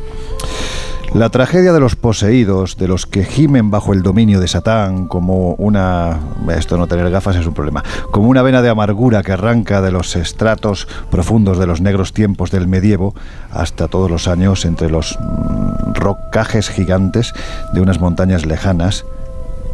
La 1.15 1.29
tragedia 1.29 1.75
de 1.75 1.81
los 1.81 1.95
poseídos, 1.95 2.79
de 2.79 2.89
los 2.89 3.05
que 3.05 3.25
gimen 3.25 3.71
bajo 3.71 3.93
el 3.93 4.03
dominio 4.03 4.41
de 4.41 4.49
Satán, 4.49 5.09
como 5.09 5.51
una. 5.57 6.19
Esto 6.57 6.79
no 6.79 6.87
tener 6.87 7.11
gafas 7.11 7.37
es 7.37 7.47
un 7.47 7.53
problema. 7.53 7.85
Como 8.11 8.29
una 8.29 8.41
vena 8.41 8.63
de 8.63 8.71
amargura 8.71 9.23
que 9.23 9.33
arranca 9.33 9.83
de 9.83 9.93
los 9.93 10.17
estratos 10.17 10.89
profundos 11.11 11.59
de 11.59 11.67
los 11.67 11.83
negros 11.83 12.15
tiempos 12.15 12.51
del 12.51 12.67
medievo 12.67 13.15
hasta 13.51 13.89
todos 13.89 14.11
los 14.11 14.27
años 14.27 14.65
entre 14.65 14.89
los 14.89 15.19
mm, 15.21 15.93
rocajes 15.93 16.71
gigantes 16.71 17.35
de 17.75 17.83
unas 17.83 18.01
montañas 18.01 18.47
lejanas 18.47 19.05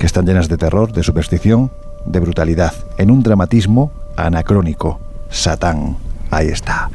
que 0.01 0.07
están 0.07 0.27
llenas 0.27 0.49
de 0.49 0.57
terror, 0.57 0.93
de 0.93 1.05
superstición, 1.05 1.71
de 2.05 2.19
brutalidad, 2.19 2.75
en 2.99 3.13
un 3.13 3.23
dramatismo 3.23 3.93
anacrónico. 4.17 4.99
Satán. 5.31 5.99
Ahí 6.33 6.49
está. 6.49 6.91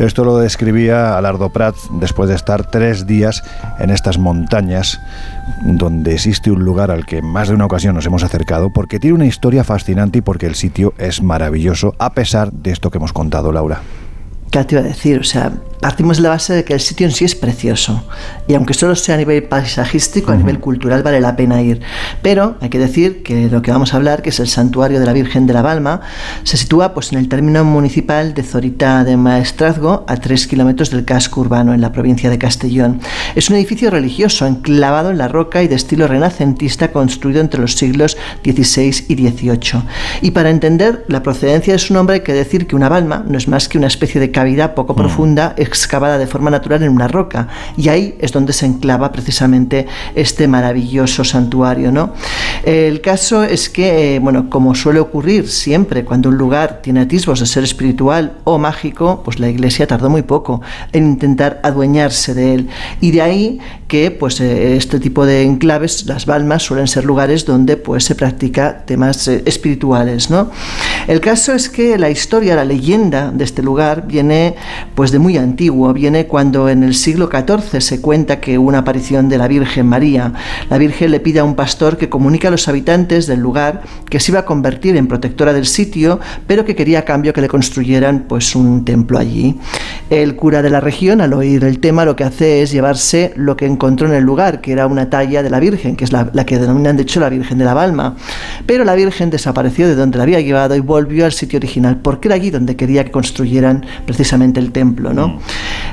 Esto 0.00 0.24
lo 0.24 0.38
describía 0.38 1.18
Alardo 1.18 1.50
Prat 1.50 1.76
después 2.00 2.30
de 2.30 2.34
estar 2.34 2.70
tres 2.70 3.06
días 3.06 3.42
en 3.78 3.90
estas 3.90 4.16
montañas 4.16 4.98
donde 5.62 6.14
existe 6.14 6.50
un 6.50 6.64
lugar 6.64 6.90
al 6.90 7.04
que 7.04 7.20
más 7.20 7.48
de 7.48 7.54
una 7.54 7.66
ocasión 7.66 7.94
nos 7.94 8.06
hemos 8.06 8.22
acercado 8.22 8.70
porque 8.72 8.98
tiene 8.98 9.16
una 9.16 9.26
historia 9.26 9.62
fascinante 9.62 10.20
y 10.20 10.22
porque 10.22 10.46
el 10.46 10.54
sitio 10.54 10.94
es 10.96 11.22
maravilloso 11.22 11.94
a 11.98 12.14
pesar 12.14 12.50
de 12.50 12.70
esto 12.70 12.90
que 12.90 12.96
hemos 12.96 13.12
contado, 13.12 13.52
Laura. 13.52 13.82
¿Qué 14.50 14.64
te 14.64 14.76
iba 14.76 14.80
a 14.82 14.88
decir? 14.88 15.20
O 15.20 15.24
sea, 15.24 15.52
partimos 15.80 16.18
de 16.18 16.24
la 16.24 16.30
base 16.30 16.52
de 16.52 16.64
que 16.64 16.74
el 16.74 16.80
sitio 16.80 17.06
en 17.06 17.12
sí 17.12 17.24
es 17.24 17.34
precioso. 17.34 18.04
Y 18.46 18.54
aunque 18.54 18.74
solo 18.74 18.94
sea 18.94 19.14
a 19.14 19.18
nivel 19.18 19.44
paisajístico, 19.44 20.32
a 20.32 20.36
nivel 20.36 20.60
cultural 20.60 21.02
vale 21.02 21.20
la 21.20 21.36
pena 21.36 21.62
ir. 21.62 21.80
Pero 22.22 22.56
hay 22.60 22.68
que 22.68 22.78
decir 22.78 23.22
que 23.22 23.48
lo 23.48 23.62
que 23.62 23.70
vamos 23.70 23.94
a 23.94 23.96
hablar, 23.96 24.22
que 24.22 24.30
es 24.30 24.40
el 24.40 24.48
santuario 24.48 25.00
de 25.00 25.06
la 25.06 25.12
Virgen 25.12 25.46
de 25.46 25.54
la 25.54 25.62
Balma, 25.62 26.00
se 26.44 26.56
sitúa 26.56 26.94
pues, 26.94 27.12
en 27.12 27.18
el 27.18 27.28
término 27.28 27.64
municipal 27.64 28.34
de 28.34 28.42
Zorita 28.42 29.04
de 29.04 29.16
Maestrazgo, 29.16 30.04
a 30.06 30.16
3 30.16 30.46
kilómetros 30.46 30.90
del 30.90 31.04
casco 31.04 31.40
urbano 31.40 31.74
en 31.74 31.80
la 31.80 31.92
provincia 31.92 32.30
de 32.30 32.38
Castellón. 32.38 33.00
Es 33.34 33.48
un 33.48 33.56
edificio 33.56 33.90
religioso 33.90 34.46
enclavado 34.46 35.10
en 35.10 35.18
la 35.18 35.28
roca 35.28 35.62
y 35.62 35.68
de 35.68 35.76
estilo 35.76 36.06
renacentista 36.06 36.92
construido 36.92 37.40
entre 37.40 37.60
los 37.60 37.74
siglos 37.74 38.16
XVI 38.44 39.04
y 39.08 39.14
XVIII. 39.14 39.82
Y 40.22 40.32
para 40.32 40.50
entender 40.50 41.04
la 41.08 41.22
procedencia 41.22 41.72
de 41.72 41.78
su 41.78 41.94
nombre 41.94 42.16
hay 42.16 42.22
que 42.22 42.32
decir 42.32 42.66
que 42.66 42.76
una 42.76 42.88
balma 42.88 43.24
no 43.26 43.38
es 43.38 43.48
más 43.48 43.68
que 43.68 43.78
una 43.78 43.86
especie 43.86 44.20
de 44.20 44.30
cavidad 44.30 44.74
poco 44.74 44.94
profunda 44.94 45.54
excavada 45.70 46.18
de 46.18 46.26
forma 46.26 46.50
natural 46.50 46.82
en 46.82 46.90
una 46.90 47.08
roca 47.08 47.48
y 47.76 47.88
ahí 47.88 48.16
es 48.20 48.32
donde 48.32 48.52
se 48.52 48.66
enclava 48.66 49.12
precisamente 49.12 49.86
este 50.14 50.48
maravilloso 50.48 51.24
santuario. 51.24 51.92
¿no? 51.92 52.12
El 52.64 53.00
caso 53.00 53.44
es 53.44 53.70
que, 53.70 54.16
eh, 54.16 54.18
bueno, 54.18 54.50
como 54.50 54.74
suele 54.74 55.00
ocurrir 55.00 55.48
siempre 55.48 56.04
cuando 56.04 56.28
un 56.28 56.36
lugar 56.36 56.80
tiene 56.82 57.00
atisbos 57.00 57.40
de 57.40 57.46
ser 57.46 57.64
espiritual 57.64 58.38
o 58.44 58.58
mágico, 58.58 59.22
pues 59.24 59.38
la 59.38 59.48
iglesia 59.48 59.86
tardó 59.86 60.10
muy 60.10 60.22
poco 60.22 60.60
en 60.92 61.06
intentar 61.06 61.60
adueñarse 61.62 62.34
de 62.34 62.54
él. 62.54 62.68
Y 63.00 63.12
de 63.12 63.22
ahí 63.22 63.60
que 63.88 64.12
pues 64.12 64.40
eh, 64.40 64.76
este 64.76 65.00
tipo 65.00 65.26
de 65.26 65.42
enclaves, 65.42 66.06
las 66.06 66.24
balmas, 66.24 66.62
suelen 66.62 66.86
ser 66.86 67.04
lugares 67.04 67.44
donde 67.44 67.76
pues 67.76 68.04
se 68.04 68.14
practica 68.14 68.84
temas 68.86 69.26
eh, 69.26 69.42
espirituales, 69.46 70.30
¿no? 70.30 70.50
El 71.08 71.20
caso 71.20 71.52
es 71.52 71.68
que 71.68 71.98
la 71.98 72.08
historia, 72.08 72.54
la 72.54 72.64
leyenda 72.64 73.32
de 73.32 73.42
este 73.42 73.62
lugar 73.62 74.06
viene 74.06 74.54
pues 74.94 75.10
de 75.10 75.18
muy 75.18 75.36
antiguo, 75.36 75.59
viene 75.68 76.26
cuando 76.26 76.70
en 76.70 76.82
el 76.82 76.94
siglo 76.94 77.28
XIV 77.30 77.80
se 77.80 78.00
cuenta 78.00 78.40
que 78.40 78.56
una 78.56 78.78
aparición 78.78 79.28
de 79.28 79.36
la 79.36 79.46
Virgen 79.46 79.86
María, 79.86 80.32
la 80.70 80.78
Virgen 80.78 81.10
le 81.10 81.20
pide 81.20 81.40
a 81.40 81.44
un 81.44 81.54
pastor 81.54 81.98
que 81.98 82.08
comunique 82.08 82.46
a 82.46 82.50
los 82.50 82.66
habitantes 82.68 83.26
del 83.26 83.40
lugar 83.40 83.82
que 84.08 84.20
se 84.20 84.32
iba 84.32 84.40
a 84.40 84.44
convertir 84.46 84.96
en 84.96 85.06
protectora 85.06 85.52
del 85.52 85.66
sitio, 85.66 86.18
pero 86.46 86.64
que 86.64 86.74
quería 86.74 87.00
a 87.00 87.02
cambio 87.02 87.34
que 87.34 87.42
le 87.42 87.48
construyeran 87.48 88.24
pues 88.26 88.54
un 88.54 88.84
templo 88.86 89.18
allí. 89.18 89.58
El 90.08 90.34
cura 90.36 90.62
de 90.62 90.70
la 90.70 90.80
región, 90.80 91.20
al 91.20 91.34
oír 91.34 91.62
el 91.64 91.78
tema, 91.78 92.04
lo 92.04 92.16
que 92.16 92.24
hace 92.24 92.62
es 92.62 92.70
llevarse 92.72 93.32
lo 93.36 93.56
que 93.56 93.66
encontró 93.66 94.08
en 94.08 94.14
el 94.14 94.24
lugar, 94.24 94.62
que 94.62 94.72
era 94.72 94.86
una 94.86 95.10
talla 95.10 95.42
de 95.42 95.50
la 95.50 95.60
Virgen, 95.60 95.94
que 95.94 96.04
es 96.04 96.12
la, 96.12 96.30
que 96.46 96.58
denominan 96.58 96.96
de 96.96 97.02
hecho 97.02 97.20
la 97.20 97.28
Virgen 97.28 97.58
de 97.58 97.64
la 97.64 97.74
Balma. 97.74 98.16
Pero 98.64 98.84
la 98.84 98.94
Virgen 98.94 99.28
desapareció 99.28 99.86
de 99.88 99.94
donde 99.94 100.16
la 100.16 100.24
había 100.24 100.40
llevado 100.40 100.74
y 100.74 100.80
volvió 100.80 101.26
al 101.26 101.32
sitio 101.32 101.58
original, 101.58 101.98
porque 101.98 102.28
era 102.28 102.36
allí 102.36 102.50
donde 102.50 102.76
quería 102.76 103.04
que 103.04 103.10
construyeran 103.10 103.84
precisamente 104.06 104.58
el 104.58 104.72
templo. 104.72 105.12
¿no? 105.12 105.38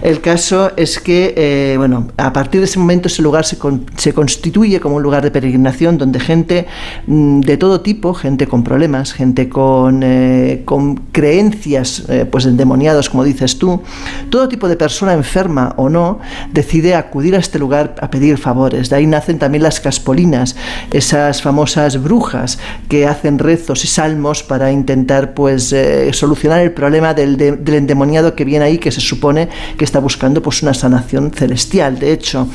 El 0.01 0.21
caso 0.21 0.71
es 0.77 0.99
que, 0.99 1.33
eh, 1.35 1.75
bueno, 1.77 2.07
a 2.17 2.31
partir 2.31 2.61
de 2.61 2.65
ese 2.65 2.77
momento 2.79 3.07
ese 3.07 3.21
lugar 3.21 3.45
se, 3.45 3.57
con- 3.57 3.85
se 3.97 4.13
constituye 4.13 4.79
como 4.79 4.95
un 4.97 5.03
lugar 5.03 5.23
de 5.23 5.31
peregrinación 5.31 5.97
donde 5.97 6.19
gente 6.19 6.67
mm, 7.07 7.41
de 7.41 7.57
todo 7.57 7.81
tipo, 7.81 8.13
gente 8.13 8.45
con 8.47 8.63
problemas, 8.63 9.11
gente 9.13 9.49
con, 9.49 10.01
eh, 10.03 10.63
creencias 11.11 12.03
eh, 12.09 12.25
pues 12.29 12.45
endemoniados, 12.45 13.09
como 13.09 13.23
dices 13.23 13.57
tú, 13.57 13.81
todo 14.29 14.47
tipo 14.47 14.67
de 14.67 14.75
persona 14.75 15.13
enferma 15.13 15.73
o 15.77 15.89
no, 15.89 16.19
decide 16.51 16.93
acudir 16.95 17.35
a 17.35 17.39
este 17.39 17.57
lugar 17.59 17.95
a 18.01 18.09
pedir 18.11 18.37
favores. 18.37 18.89
De 18.89 18.95
ahí 18.97 19.07
nacen 19.07 19.39
también 19.39 19.63
las 19.63 19.79
caspolinas, 19.79 20.55
esas 20.91 21.41
famosas 21.41 22.01
brujas 22.01 22.59
que 22.87 23.07
hacen 23.07 23.39
rezos 23.39 23.83
y 23.83 23.87
salmos 23.87 24.43
para 24.43 24.71
intentar 24.71 25.33
pues 25.33 25.75
solucionar 26.11 26.61
el 26.61 26.71
problema 26.71 27.13
del, 27.13 27.37
de- 27.37 27.53
del 27.53 27.75
endemoniado 27.75 28.35
que 28.35 28.45
viene 28.45 28.65
ahí, 28.65 28.77
que 28.77 28.91
se 28.91 29.01
supone 29.01 29.46
que 29.77 29.85
está 29.85 29.99
buscando 29.99 30.41
pues 30.41 30.63
una 30.63 30.73
sanación 30.73 31.31
celestial. 31.31 31.99
De 31.99 32.11
hecho, 32.11 32.47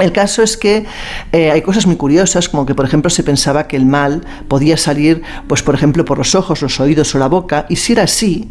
el 0.00 0.12
caso 0.12 0.42
es 0.42 0.56
que 0.56 0.84
eh, 1.32 1.50
hay 1.50 1.62
cosas 1.62 1.86
muy 1.86 1.96
curiosas, 1.96 2.48
como 2.48 2.66
que 2.66 2.74
por 2.74 2.84
ejemplo 2.84 3.10
se 3.10 3.22
pensaba 3.22 3.66
que 3.66 3.76
el 3.76 3.86
mal 3.86 4.22
podía 4.48 4.76
salir, 4.76 5.22
pues 5.48 5.62
por 5.62 5.74
ejemplo, 5.74 6.04
por 6.04 6.18
los 6.18 6.34
ojos, 6.34 6.62
los 6.62 6.78
oídos 6.80 7.14
o 7.14 7.18
la 7.18 7.28
boca, 7.28 7.66
y 7.68 7.76
si 7.76 7.92
era 7.92 8.04
así, 8.04 8.48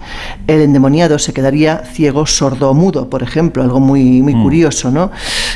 el 0.48 0.62
endemoniado 0.62 1.20
se 1.20 1.34
quedaría 1.34 1.78
ciego, 1.80 2.26
sordo 2.26 2.70
o 2.70 2.74
mudo, 2.74 3.10
por 3.10 3.24
ejemplo, 3.24 3.64
algo 3.64 3.80
muy, 3.80 4.22
muy 4.22 4.34
curioso, 4.34 4.92
¿no? 4.92 5.12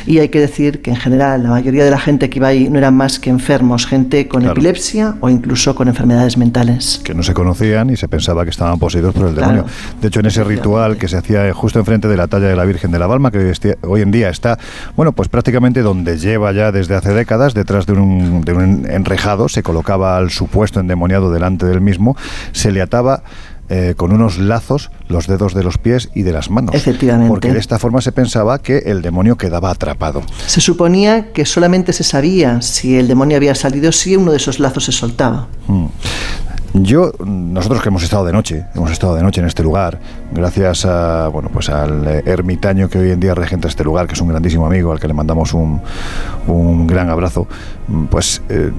Y 0.06 0.20
hay 0.20 0.30
que 0.30 0.39
decir 0.39 0.82
que 0.82 0.89
en 0.91 0.98
general 0.98 1.44
la 1.44 1.50
mayoría 1.50 1.84
de 1.86 1.91
la 1.91 2.00
gente 2.00 2.30
que 2.30 2.39
iba 2.39 2.48
ahí 2.50 2.70
no 2.70 2.78
eran 2.78 2.96
más 2.96 3.20
que 3.20 3.30
enfermos, 3.30 3.86
gente 3.86 4.28
con 4.28 4.41
Claro. 4.41 4.54
epilepsia 4.54 5.16
o 5.22 5.30
incluso 5.30 5.76
con 5.76 5.88
enfermedades 5.88 6.38
mentales. 6.38 7.02
que 7.04 7.14
no 7.14 7.24
se 7.24 7.34
conocían 7.34 7.89
y 7.89 7.98
se 7.98 8.08
pensaba 8.08 8.44
que 8.44 8.50
estaban 8.50 8.80
poseídos 8.80 9.14
por 9.14 9.28
el 9.28 9.34
Claro. 9.36 9.52
demonio. 9.52 9.74
De 10.02 10.08
hecho, 10.08 10.20
en 10.20 10.26
ese 10.28 10.44
ritual 10.44 10.98
que 10.98 11.08
se 11.08 11.18
hacía 11.18 11.54
justo 11.54 11.80
enfrente 11.80 12.08
de 12.08 12.18
la 12.18 12.28
talla 12.28 12.48
de 12.48 12.56
la 12.56 12.66
Virgen 12.66 12.91
de 12.91 13.00
la 13.00 13.08
Balma, 13.08 13.32
que 13.32 13.54
hoy 13.82 14.02
en 14.02 14.12
día 14.12 14.30
está, 14.30 14.58
bueno, 14.96 15.12
pues 15.14 15.30
prácticamente 15.30 15.82
donde 15.84 16.18
lleva 16.18 16.52
ya 16.52 16.72
desde 16.72 16.96
hace 16.96 17.14
décadas, 17.14 17.54
detrás 17.54 17.86
de 17.86 17.94
un, 17.94 18.42
de 18.42 18.54
un 18.54 18.90
enrejado, 18.90 19.50
se 19.50 19.64
colocaba 19.64 20.18
al 20.18 20.32
supuesto 20.32 20.80
endemoniado 20.80 21.32
delante 21.32 21.66
del 21.66 21.82
mismo, 21.82 22.18
se 22.52 22.72
le 22.72 22.82
ataba 22.82 23.24
eh, 23.70 23.94
con 23.96 24.12
unos 24.12 24.40
lazos 24.40 24.92
los 25.08 25.26
dedos 25.26 25.54
de 25.54 25.64
los 25.64 25.78
pies 25.78 26.10
y 26.14 26.24
de 26.24 26.34
las 26.34 26.50
manos. 26.50 26.76
Efectivamente. 26.76 27.30
Porque 27.30 27.52
de 27.52 27.60
esta 27.60 27.80
forma 27.80 28.02
se 28.02 28.12
pensaba 28.12 28.60
que 28.60 28.80
el 28.80 29.02
demonio 29.02 29.38
quedaba 29.38 29.72
atrapado. 29.72 30.22
Se 30.46 30.60
suponía 30.60 31.32
que 31.32 31.46
solamente 31.46 31.94
se 31.94 32.04
sabía 32.04 32.62
si 32.62 32.98
el 32.98 33.08
demonio 33.08 33.38
había 33.38 33.56
salido 33.56 33.94
si 33.94 34.18
uno 34.18 34.32
de 34.32 34.38
esos 34.38 34.60
lazos 34.60 34.84
se 34.84 34.92
soltaba. 34.92 35.48
Mm. 35.68 35.86
Yo, 36.76 37.11
nosotros 37.24 37.84
que 37.84 37.89
hemos 37.89 38.01
estado 38.01 38.26
de 38.26 38.34
noche, 38.34 38.65
hemos 38.74 38.89
estado 38.89 39.13
de 39.13 39.21
noche 39.21 39.41
en 39.41 39.45
este 39.45 39.61
lugar, 39.61 39.99
gracias 40.32 40.86
a, 40.86 41.28
bueno, 41.28 41.49
pues 41.53 41.69
al 41.69 42.07
ermitaño 42.26 42.89
que 42.89 42.97
hoy 42.97 43.11
en 43.11 43.19
día 43.19 43.36
regenta 43.36 43.67
este 43.67 43.84
lugar, 43.84 44.07
que 44.07 44.13
es 44.13 44.21
un 44.21 44.30
grandísimo 44.30 44.65
amigo, 44.65 44.91
al 44.91 44.99
que 44.99 45.07
le 45.07 45.13
mandamos 45.13 45.53
un, 45.53 45.82
un 46.47 46.88
gran 46.88 47.11
abrazo, 47.11 47.47
pues 48.09 48.41
eh, 48.49 48.71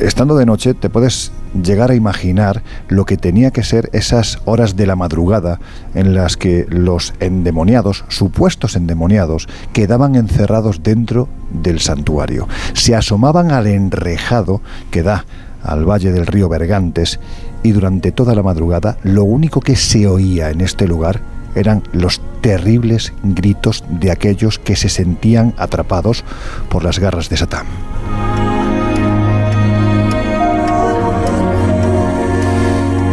estando 0.00 0.36
de 0.36 0.44
noche 0.44 0.74
te 0.74 0.90
puedes 0.90 1.30
llegar 1.62 1.92
a 1.92 1.94
imaginar 1.94 2.64
lo 2.88 3.04
que 3.04 3.16
tenía 3.16 3.52
que 3.52 3.62
ser 3.62 3.90
esas 3.92 4.40
horas 4.44 4.74
de 4.74 4.88
la 4.88 4.96
madrugada 4.96 5.60
en 5.94 6.14
las 6.14 6.36
que 6.36 6.66
los 6.68 7.14
endemoniados, 7.20 8.04
supuestos 8.08 8.74
endemoniados, 8.74 9.48
quedaban 9.72 10.16
encerrados 10.16 10.82
dentro 10.82 11.28
del 11.52 11.78
santuario. 11.78 12.48
Se 12.72 12.96
asomaban 12.96 13.52
al 13.52 13.68
enrejado 13.68 14.62
que 14.90 15.04
da 15.04 15.24
al 15.66 15.88
valle 15.88 16.12
del 16.12 16.26
río 16.26 16.48
Bergantes 16.48 17.20
y 17.62 17.72
durante 17.72 18.12
toda 18.12 18.34
la 18.34 18.42
madrugada 18.42 18.98
lo 19.02 19.24
único 19.24 19.60
que 19.60 19.76
se 19.76 20.06
oía 20.06 20.50
en 20.50 20.60
este 20.60 20.86
lugar 20.86 21.20
eran 21.54 21.82
los 21.92 22.20
terribles 22.40 23.12
gritos 23.22 23.82
de 23.88 24.10
aquellos 24.10 24.58
que 24.58 24.76
se 24.76 24.88
sentían 24.88 25.54
atrapados 25.56 26.24
por 26.68 26.84
las 26.84 26.98
garras 26.98 27.28
de 27.28 27.38
Satán. 27.38 27.66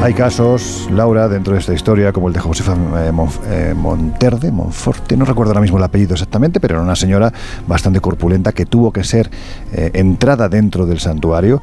Hay 0.03 0.13
casos, 0.13 0.89
Laura, 0.91 1.29
dentro 1.29 1.53
de 1.53 1.61
esta 1.61 1.73
historia, 1.73 2.11
como 2.11 2.27
el 2.27 2.33
de 2.33 2.41
Josefa 2.41 2.73
eh, 2.73 3.13
Monf- 3.13 3.39
eh, 3.47 3.73
Monterde, 3.73 4.51
Monforte, 4.51 5.15
no 5.15 5.23
recuerdo 5.23 5.51
ahora 5.51 5.61
mismo 5.61 5.77
el 5.77 5.83
apellido 5.85 6.13
exactamente, 6.13 6.59
pero 6.59 6.73
era 6.73 6.83
una 6.83 6.97
señora 6.97 7.31
bastante 7.69 8.01
corpulenta 8.01 8.51
que 8.51 8.65
tuvo 8.65 8.91
que 8.91 9.05
ser 9.05 9.31
eh, 9.71 9.91
entrada 9.93 10.49
dentro 10.49 10.85
del 10.85 10.99
santuario, 10.99 11.61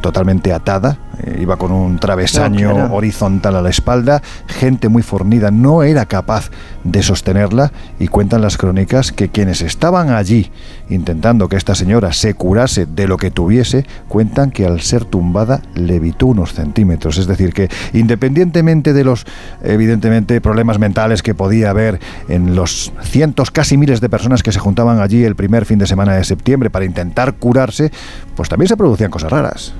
totalmente 0.00 0.52
atada, 0.52 0.98
iba 1.40 1.56
con 1.56 1.72
un 1.72 1.98
travesaño 1.98 2.72
claro. 2.72 2.94
horizontal 2.94 3.56
a 3.56 3.62
la 3.62 3.70
espalda, 3.70 4.22
gente 4.46 4.88
muy 4.88 5.02
fornida 5.02 5.50
no 5.50 5.82
era 5.82 6.06
capaz 6.06 6.50
de 6.84 7.02
sostenerla 7.02 7.72
y 7.98 8.06
cuentan 8.08 8.42
las 8.42 8.56
crónicas 8.56 9.12
que 9.12 9.28
quienes 9.28 9.60
estaban 9.60 10.10
allí 10.10 10.52
intentando 10.88 11.48
que 11.48 11.56
esta 11.56 11.74
señora 11.74 12.12
se 12.12 12.34
curase 12.34 12.86
de 12.86 13.08
lo 13.08 13.16
que 13.16 13.30
tuviese, 13.30 13.86
cuentan 14.08 14.50
que 14.50 14.66
al 14.66 14.80
ser 14.80 15.04
tumbada 15.04 15.62
levitó 15.74 16.26
unos 16.26 16.52
centímetros, 16.52 17.18
es 17.18 17.26
decir, 17.26 17.39
que 17.48 17.68
independientemente 17.92 18.92
de 18.92 19.04
los 19.04 19.26
evidentemente 19.62 20.40
problemas 20.40 20.78
mentales 20.78 21.22
que 21.22 21.34
podía 21.34 21.70
haber 21.70 21.98
en 22.28 22.54
los 22.54 22.92
cientos, 23.02 23.50
casi 23.50 23.76
miles 23.76 24.00
de 24.00 24.08
personas 24.08 24.42
que 24.42 24.52
se 24.52 24.58
juntaban 24.58 25.00
allí 25.00 25.24
el 25.24 25.36
primer 25.36 25.64
fin 25.64 25.78
de 25.78 25.86
semana 25.86 26.14
de 26.14 26.24
septiembre 26.24 26.70
para 26.70 26.84
intentar 26.84 27.34
curarse, 27.34 27.90
pues 28.36 28.48
también 28.48 28.68
se 28.68 28.76
producían 28.76 29.10
cosas 29.10 29.30
raras. 29.30 29.74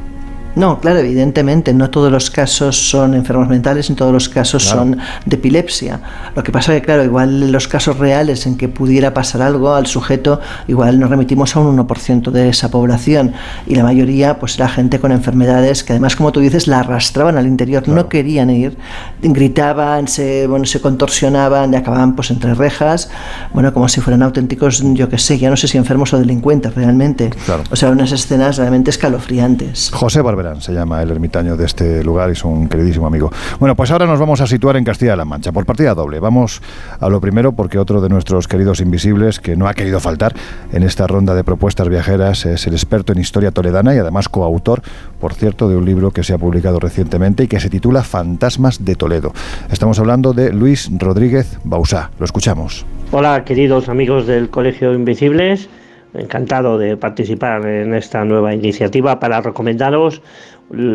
No, 0.56 0.80
claro, 0.80 0.98
evidentemente, 0.98 1.72
no 1.72 1.90
todos 1.90 2.10
los 2.10 2.30
casos 2.30 2.90
son 2.90 3.14
enfermos 3.14 3.48
mentales, 3.48 3.88
ni 3.88 3.96
todos 3.96 4.12
los 4.12 4.28
casos 4.28 4.64
Claro. 4.64 4.80
son 4.80 4.98
de 5.24 5.36
epilepsia. 5.36 6.00
Lo 6.34 6.42
que 6.42 6.50
pasa 6.50 6.74
es 6.74 6.80
que, 6.80 6.86
claro, 6.86 7.04
igual 7.04 7.42
en 7.44 7.52
los 7.52 7.68
casos 7.68 7.98
reales 7.98 8.46
en 8.46 8.56
que 8.56 8.68
pudiera 8.68 9.14
pasar 9.14 9.42
algo 9.42 9.74
al 9.74 9.86
sujeto, 9.86 10.40
igual 10.66 10.98
nos 10.98 11.08
remitimos 11.08 11.54
a 11.54 11.60
un 11.60 11.68
1% 11.76 12.30
de 12.32 12.48
esa 12.48 12.70
población. 12.70 13.32
Y 13.66 13.76
la 13.76 13.84
mayoría, 13.84 14.38
pues 14.38 14.56
era 14.56 14.68
gente 14.68 14.98
con 14.98 15.12
enfermedades 15.12 15.84
que 15.84 15.92
además, 15.92 16.16
como 16.16 16.32
tú 16.32 16.40
dices, 16.40 16.66
la 16.66 16.80
arrastraban 16.80 17.38
al 17.38 17.46
interior, 17.46 17.86
no 17.88 18.08
querían 18.08 18.50
ir, 18.50 18.76
gritaban, 19.22 20.08
se, 20.08 20.46
bueno, 20.46 20.64
se 20.64 20.80
contorsionaban 20.80 21.72
y 21.72 21.76
acababan 21.76 22.14
pues 22.16 22.30
entre 22.30 22.54
rejas, 22.54 23.10
bueno, 23.52 23.72
como 23.72 23.88
si 23.88 24.00
fueran 24.00 24.22
auténticos, 24.22 24.82
yo 24.94 25.08
qué 25.08 25.18
sé, 25.18 25.38
ya 25.38 25.48
no 25.50 25.56
sé 25.56 25.68
si 25.68 25.78
enfermos 25.78 26.12
o 26.12 26.18
delincuentes 26.18 26.74
realmente. 26.74 27.30
O 27.70 27.76
sea, 27.76 27.90
unas 27.90 28.12
escenas 28.12 28.56
realmente 28.56 28.90
escalofriantes. 28.90 29.90
José 29.92 30.20
Barbero. 30.22 30.39
Se 30.60 30.72
llama 30.72 31.02
el 31.02 31.10
ermitaño 31.10 31.56
de 31.56 31.66
este 31.66 32.02
lugar 32.02 32.30
y 32.30 32.32
es 32.32 32.44
un 32.44 32.68
queridísimo 32.68 33.06
amigo. 33.06 33.30
Bueno, 33.58 33.76
pues 33.76 33.90
ahora 33.90 34.06
nos 34.06 34.18
vamos 34.18 34.40
a 34.40 34.46
situar 34.46 34.76
en 34.76 34.84
Castilla-La 34.84 35.24
Mancha 35.24 35.52
por 35.52 35.66
partida 35.66 35.94
doble. 35.94 36.18
Vamos 36.18 36.62
a 36.98 37.08
lo 37.08 37.20
primero 37.20 37.52
porque 37.52 37.78
otro 37.78 38.00
de 38.00 38.08
nuestros 38.08 38.48
queridos 38.48 38.80
invisibles 38.80 39.38
que 39.40 39.56
no 39.56 39.68
ha 39.68 39.74
querido 39.74 40.00
faltar 40.00 40.34
en 40.72 40.82
esta 40.82 41.06
ronda 41.06 41.34
de 41.34 41.44
propuestas 41.44 41.88
viajeras 41.88 42.46
es 42.46 42.66
el 42.66 42.72
experto 42.72 43.12
en 43.12 43.18
historia 43.18 43.50
toledana 43.50 43.94
y 43.94 43.98
además 43.98 44.28
coautor, 44.28 44.82
por 45.20 45.34
cierto, 45.34 45.68
de 45.68 45.76
un 45.76 45.84
libro 45.84 46.10
que 46.10 46.22
se 46.22 46.32
ha 46.32 46.38
publicado 46.38 46.80
recientemente 46.80 47.44
y 47.44 47.48
que 47.48 47.60
se 47.60 47.68
titula 47.68 48.02
Fantasmas 48.02 48.84
de 48.84 48.94
Toledo. 48.94 49.32
Estamos 49.70 49.98
hablando 49.98 50.32
de 50.32 50.52
Luis 50.52 50.90
Rodríguez 50.96 51.58
Bausá. 51.64 52.10
Lo 52.18 52.24
escuchamos. 52.24 52.86
Hola, 53.12 53.44
queridos 53.44 53.88
amigos 53.88 54.26
del 54.26 54.50
Colegio 54.50 54.94
Invisibles. 54.94 55.68
Encantado 56.14 56.76
de 56.76 56.96
participar 56.96 57.64
en 57.66 57.94
esta 57.94 58.24
nueva 58.24 58.52
iniciativa 58.52 59.20
para 59.20 59.40
recomendaros 59.40 60.22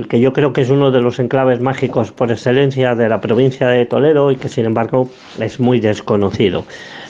que 0.10 0.20
yo 0.20 0.32
creo 0.32 0.54
que 0.54 0.62
es 0.62 0.70
uno 0.70 0.90
de 0.92 1.02
los 1.02 1.20
enclaves 1.20 1.60
mágicos 1.60 2.12
por 2.12 2.32
excelencia 2.32 2.96
de 2.96 3.10
la 3.10 3.20
provincia 3.20 3.68
de 3.68 3.86
Toledo 3.86 4.32
y 4.32 4.38
que 4.38 4.48
sin 4.48 4.66
embargo 4.66 5.10
es 5.40 5.60
muy 5.60 5.82
desconocido. 5.82 6.64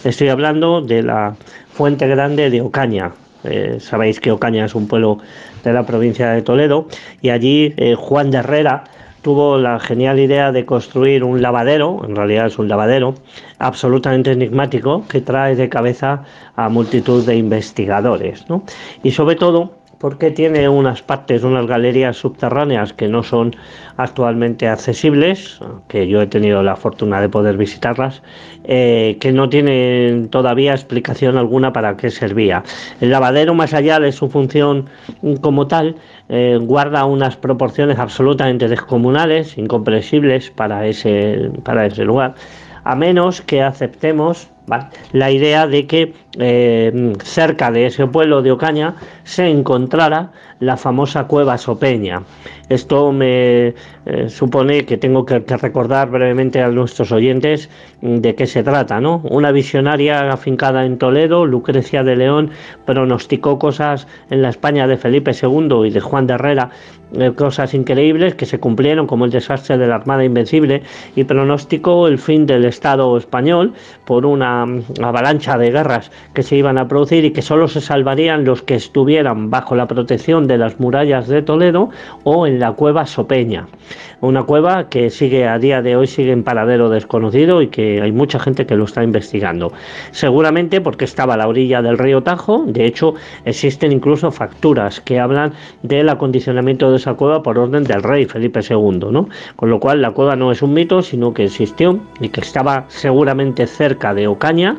Estoy 0.04 0.30
hablando 0.30 0.82
de 0.82 1.04
la 1.04 1.36
Fuente 1.74 2.08
Grande 2.08 2.50
de 2.50 2.62
Ocaña. 2.62 3.12
Eh, 3.44 3.78
sabéis 3.80 4.20
que 4.20 4.32
Ocaña 4.32 4.66
es 4.66 4.74
un 4.74 4.88
pueblo 4.88 5.20
de 5.64 5.74
la 5.74 5.86
provincia 5.86 6.32
de 6.32 6.42
Toledo 6.42 6.88
y 7.22 7.30
allí 7.30 7.74
eh, 7.78 7.94
Juan 7.96 8.32
de 8.32 8.40
Herrera 8.40 8.86
tuvo 9.26 9.58
la 9.58 9.80
genial 9.80 10.20
idea 10.20 10.52
de 10.52 10.68
construir 10.68 11.24
un 11.24 11.42
lavadero, 11.42 12.00
en 12.08 12.16
realidad 12.16 12.46
es 12.46 12.60
un 12.60 12.68
lavadero, 12.68 13.16
absolutamente 13.58 14.32
enigmático 14.32 15.04
que 15.08 15.20
trae 15.20 15.56
de 15.56 15.68
cabeza 15.68 16.22
a 16.56 16.70
multitud 16.70 17.26
de 17.26 17.36
investigadores. 17.36 18.48
¿no? 18.50 18.62
Y 19.02 19.10
sobre 19.10 19.36
todo 19.36 19.72
porque 19.98 20.30
tiene 20.30 20.70
unas 20.70 21.02
partes, 21.02 21.44
unas 21.44 21.66
galerías 21.66 22.18
subterráneas 22.18 22.94
que 22.94 23.08
no 23.08 23.24
son 23.24 23.56
actualmente 23.98 24.68
accesibles, 24.68 25.60
que 25.88 26.08
yo 26.08 26.22
he 26.22 26.28
tenido 26.28 26.62
la 26.62 26.76
fortuna 26.76 27.20
de 27.20 27.28
poder 27.28 27.58
visitarlas, 27.58 28.22
eh, 28.66 29.18
que 29.20 29.32
no 29.32 29.50
tienen 29.50 30.30
todavía 30.30 30.74
explicación 30.74 31.38
alguna 31.38 31.74
para 31.74 31.98
qué 31.98 32.12
servía. 32.12 32.64
El 33.02 33.10
lavadero, 33.10 33.56
más 33.56 33.74
allá 33.74 34.00
de 34.00 34.12
su 34.12 34.30
función 34.30 34.86
como 35.42 35.66
tal, 35.66 35.96
eh, 36.30 36.58
guarda 36.62 37.06
unas 37.06 37.36
proporciones 37.36 38.00
absolutamente 38.00 38.68
descomunales, 38.68 39.58
incomprensibles 39.58 40.50
para 40.50 40.88
ese, 40.88 41.52
para 41.64 41.86
ese 41.86 42.04
lugar, 42.04 42.36
a 42.84 42.96
menos 42.96 43.42
que 43.42 43.62
aceptemos 43.62 44.50
la 45.12 45.32
idea 45.32 45.68
de 45.68 45.86
que 45.86 46.14
eh, 46.40 47.14
cerca 47.24 47.72
de 47.72 47.88
ese 47.88 48.08
pueblo 48.08 48.42
de 48.42 48.52
Ocaña 48.52 48.96
se 49.24 49.50
encontrara 49.50 50.32
la 50.60 50.78
famosa 50.78 51.26
cueva 51.26 51.58
Sopeña. 51.58 52.24
Esto 52.70 53.12
me 53.12 53.74
eh, 54.06 54.30
supone 54.30 54.86
que 54.86 54.98
tengo 54.98 55.26
que, 55.26 55.40
recordar 55.40 56.10
brevemente 56.10 56.62
a 56.62 56.70
nuestros 56.70 57.12
oyentes 57.12 57.70
mm, 58.02 58.18
de 58.18 58.36
qué 58.36 58.48
se 58.48 58.64
trata, 58.64 59.00
¿no? 59.00 59.22
Una 59.30 59.52
visionaria 59.52 60.32
afincada 60.32 60.86
en 60.86 60.98
Toledo, 60.98 61.46
Lucrecia 61.46 62.04
de 62.04 62.16
León, 62.16 62.52
pronosticó 62.86 63.60
cosas 63.60 64.08
en 64.30 64.42
la 64.42 64.50
España 64.50 64.88
de 64.88 64.98
Felipe 64.98 65.32
II 65.32 65.86
y 65.86 65.90
de 65.92 66.00
Juan 66.00 66.28
de 66.28 66.34
Herrera, 66.34 66.70
eh, 67.14 67.32
cosas 67.36 67.74
increíbles 67.74 68.36
que 68.36 68.46
se 68.46 68.60
cumplieron, 68.60 69.06
como 69.06 69.26
el 69.26 69.32
desastre 69.32 69.78
de 69.78 69.88
la 69.88 69.96
Armada 69.96 70.24
Invencible, 70.24 70.82
y 71.16 71.24
pronosticó 71.24 72.08
el 72.08 72.18
fin 72.18 72.46
del 72.46 72.66
Estado 72.66 73.16
español 73.18 73.74
por 74.06 74.26
una 74.26 74.66
mm, 74.66 74.84
avalancha 75.04 75.58
de 75.58 75.72
guerras 75.72 76.12
que 76.34 76.44
se 76.44 76.56
iban 76.56 76.78
a 76.78 76.88
producir 76.88 77.26
y 77.26 77.32
que 77.32 77.42
solo 77.42 77.68
se 77.68 77.82
salvarían 77.82 78.46
los 78.46 78.62
que 78.62 78.76
estuvieran 78.76 79.50
bajo 79.50 79.76
la 79.76 79.88
protección 79.88 80.48
de 80.48 80.58
las 80.58 80.80
murallas 80.80 81.28
de 81.28 81.42
Toledo 81.42 81.90
o 82.24 82.48
en 82.48 82.60
la 82.60 82.74
cueva 82.74 83.06
Sopeña. 83.06 83.68
Una 84.22 84.44
cueva 84.44 84.90
que 84.90 85.10
sigue 85.10 85.48
a 85.48 85.60
día 85.60 85.82
de 85.82 85.96
hoy 85.96 86.08
sigue 86.08 86.32
en 86.32 86.44
paradero 86.44 86.90
desconocido 86.90 87.62
y 87.62 87.68
que 87.68 88.02
hay 88.02 88.12
mucha 88.12 88.40
gente 88.40 88.66
que 88.66 88.76
lo 88.76 88.86
está 88.86 89.04
investigando. 89.04 89.72
Seguramente 90.12 90.82
porque 90.82 91.06
estaba 91.06 91.36
a 91.36 91.38
la 91.38 91.48
orilla 91.48 91.82
del 91.82 91.98
río 91.98 92.24
Tajo, 92.24 92.64
de 92.66 92.86
hecho 92.86 93.14
existen 93.44 93.92
incluso 93.92 94.32
facturas 94.32 95.00
que 95.02 95.20
hablan 95.20 95.54
del 95.84 96.10
acondicionamiento 96.10 96.90
de 96.90 96.98
esa 96.98 97.14
cueva 97.14 97.44
por 97.44 97.58
orden 97.60 97.84
del 97.84 98.04
rey 98.04 98.26
Felipe 98.26 98.62
II, 98.68 99.08
¿no? 99.12 99.30
Con 99.56 99.70
lo 99.70 99.80
cual 99.80 100.02
la 100.02 100.12
cueva 100.12 100.36
no 100.36 100.52
es 100.52 100.62
un 100.62 100.74
mito, 100.74 101.02
sino 101.02 101.34
que 101.34 101.44
existió 101.46 102.00
y 102.20 102.30
que 102.30 102.42
estaba 102.42 102.86
seguramente 102.88 103.68
cerca 103.68 104.14
de 104.14 104.28
Ocaña, 104.28 104.78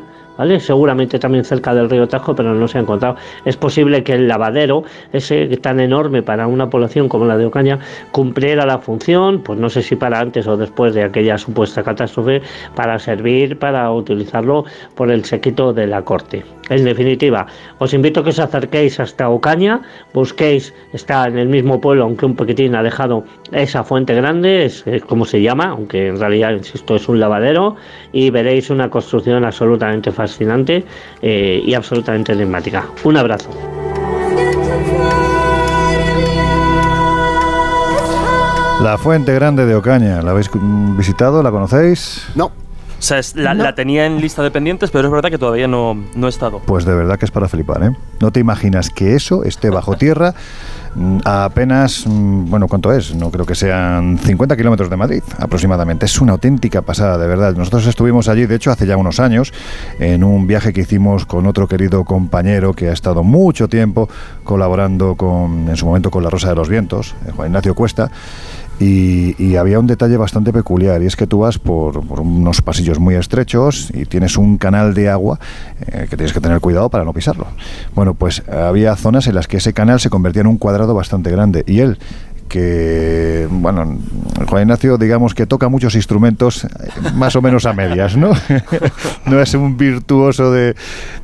Seguramente 0.59 1.19
también 1.19 1.43
cerca 1.43 1.73
del 1.73 1.89
río 1.89 2.07
Tajo, 2.07 2.35
pero 2.35 2.53
no 2.53 2.67
se 2.67 2.77
ha 2.77 2.81
encontrado. 2.81 3.15
Es 3.45 3.57
posible 3.57 4.03
que 4.03 4.13
el 4.13 4.27
lavadero, 4.27 4.83
ese 5.13 5.47
tan 5.57 5.79
enorme 5.79 6.21
para 6.21 6.47
una 6.47 6.69
población 6.69 7.09
como 7.09 7.25
la 7.25 7.37
de 7.37 7.45
Ocaña, 7.45 7.79
cumpliera 8.11 8.65
la 8.65 8.79
función, 8.79 9.41
pues 9.41 9.59
no 9.59 9.69
sé 9.69 9.81
si 9.81 9.95
para 9.95 10.19
antes 10.19 10.47
o 10.47 10.57
después 10.57 10.93
de 10.93 11.03
aquella 11.03 11.37
supuesta 11.37 11.83
catástrofe, 11.83 12.41
para 12.75 12.99
servir, 12.99 13.57
para 13.57 13.91
utilizarlo 13.91 14.65
por 14.95 15.11
el 15.11 15.25
sequito 15.25 15.73
de 15.73 15.87
la 15.87 16.03
corte. 16.03 16.43
En 16.69 16.83
definitiva, 16.83 17.47
os 17.79 17.93
invito 17.93 18.19
a 18.19 18.23
que 18.23 18.29
os 18.29 18.39
acerquéis 18.39 18.99
hasta 18.99 19.29
Ocaña, 19.29 19.81
busquéis, 20.13 20.73
está 20.91 21.25
en 21.27 21.37
el 21.37 21.47
mismo 21.47 21.79
pueblo, 21.79 22.03
aunque 22.03 22.25
un 22.25 22.35
poquitín 22.35 22.75
alejado, 22.75 23.23
esa 23.51 23.83
fuente 23.83 24.13
grande, 24.13 24.65
es, 24.65 24.85
es 24.87 25.03
como 25.03 25.25
se 25.25 25.41
llama, 25.41 25.65
aunque 25.69 26.07
en 26.07 26.19
realidad, 26.19 26.51
insisto, 26.51 26.95
es 26.95 27.07
un 27.09 27.19
lavadero, 27.19 27.75
y 28.11 28.29
veréis 28.29 28.69
una 28.69 28.89
construcción 28.89 29.45
absolutamente 29.45 30.11
fascinante 30.11 30.83
eh, 31.21 31.61
y 31.65 31.73
absolutamente 31.73 32.33
enigmática. 32.33 32.85
Un 33.03 33.17
abrazo. 33.17 33.49
La 38.81 38.97
Fuente 38.97 39.33
Grande 39.33 39.65
de 39.65 39.75
Ocaña, 39.75 40.21
¿la 40.21 40.31
habéis 40.31 40.49
visitado? 40.95 41.41
¿La 41.41 41.49
conocéis? 41.51 42.25
No. 42.35 42.45
O 42.45 42.51
sea, 42.99 43.19
es- 43.19 43.35
la, 43.35 43.53
la 43.53 43.75
tenía 43.75 44.05
en 44.05 44.21
lista 44.21 44.43
de 44.43 44.51
pendientes, 44.51 44.91
pero 44.91 45.07
es 45.07 45.11
verdad 45.11 45.29
que 45.29 45.37
todavía 45.37 45.67
no, 45.67 45.95
no 46.15 46.27
he 46.27 46.29
estado. 46.29 46.61
Pues 46.65 46.85
de 46.85 46.95
verdad 46.95 47.17
que 47.17 47.25
es 47.25 47.31
para 47.31 47.47
flipar, 47.47 47.83
¿eh? 47.83 47.91
No 48.21 48.31
te 48.31 48.39
imaginas 48.39 48.89
que 48.89 49.15
eso 49.15 49.43
esté 49.43 49.69
bajo 49.69 49.95
tierra 49.97 50.33
a 51.23 51.45
apenas, 51.45 52.05
mm, 52.05 52.49
bueno, 52.49 52.67
¿cuánto 52.67 52.91
es? 52.93 53.13
No 53.15 53.29
creo 53.31 53.45
que 53.45 53.55
sean 53.55 54.17
50 54.17 54.55
kilómetros 54.55 54.89
de 54.89 54.97
Madrid 54.97 55.23
aproximadamente. 55.37 56.05
Es 56.05 56.19
una 56.19 56.33
auténtica 56.33 56.81
pasada, 56.81 57.17
de 57.17 57.27
verdad. 57.27 57.55
Nosotros 57.55 57.85
estuvimos 57.87 58.27
allí, 58.27 58.45
de 58.45 58.55
hecho, 58.55 58.71
hace 58.71 58.85
ya 58.85 58.97
unos 58.97 59.19
años, 59.19 59.53
en 59.99 60.23
un 60.23 60.47
viaje 60.47 60.73
que 60.73 60.81
hicimos 60.81 61.25
con 61.25 61.47
otro 61.47 61.67
querido 61.67 62.03
compañero 62.03 62.73
que 62.73 62.89
ha 62.89 62.93
estado 62.93 63.23
mucho 63.23 63.67
tiempo 63.67 64.09
colaborando 64.43 65.15
con, 65.15 65.69
en 65.69 65.75
su 65.75 65.85
momento 65.85 66.11
con 66.11 66.23
La 66.23 66.29
Rosa 66.29 66.49
de 66.49 66.55
los 66.55 66.69
Vientos, 66.69 67.15
eh, 67.25 67.31
Juan 67.31 67.49
Ignacio 67.49 67.75
Cuesta. 67.75 68.09
Y, 68.79 69.55
había 69.55 69.79
un 69.79 69.87
detalle 69.87 70.17
bastante 70.17 70.53
peculiar, 70.53 71.01
y 71.01 71.07
es 71.07 71.15
que 71.15 71.25
tú 71.25 71.39
vas 71.39 71.57
por, 71.57 71.97
unos 71.97 72.61
pasillos 72.61 72.99
muy 72.99 73.15
estrechos 73.15 73.89
y 73.91 74.05
tienes 74.05 74.37
un 74.37 74.59
canal 74.59 74.93
de 74.93 75.09
agua 75.09 75.39
eh, 75.87 76.05
que 76.07 76.15
tienes 76.15 76.31
que 76.31 76.39
tener 76.39 76.59
cuidado 76.59 76.89
para 76.89 77.03
no 77.03 77.11
pisarlo. 77.11 77.47
Bueno, 77.95 78.13
pues 78.13 78.43
había 78.47 78.95
zonas 78.95 79.25
en 79.25 79.33
las 79.33 79.47
que 79.47 79.57
ese 79.57 79.73
canal 79.73 79.99
se 79.99 80.11
convertía 80.11 80.41
en 80.41 80.47
un 80.47 80.57
cuadrado 80.57 80.93
bastante 80.93 81.31
grande, 81.31 81.63
y 81.65 81.79
él 81.79 81.97
que, 82.47 83.47
bueno, 83.49 83.99
Juan 84.47 84.61
Ignacio, 84.61 84.97
digamos 84.97 85.33
que 85.33 85.45
toca 85.45 85.67
muchos 85.69 85.95
instrumentos 85.95 86.63
eh, 86.63 86.67
más 87.13 87.35
o 87.35 87.41
menos 87.41 87.65
a 87.65 87.73
medias, 87.73 88.15
¿no? 88.15 88.31
no 89.25 89.41
es 89.41 89.53
un 89.53 89.75
virtuoso 89.75 90.51
de, 90.51 90.75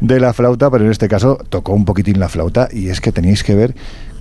de 0.01 0.19
la 0.19 0.33
flauta, 0.33 0.69
pero 0.69 0.85
en 0.85 0.91
este 0.91 1.07
caso 1.07 1.37
tocó 1.49 1.73
un 1.73 1.85
poquitín 1.85 2.19
la 2.19 2.29
flauta 2.29 2.67
y 2.71 2.89
es 2.89 2.99
que 2.99 3.11
tenéis 3.11 3.43
que 3.43 3.55
ver 3.55 3.75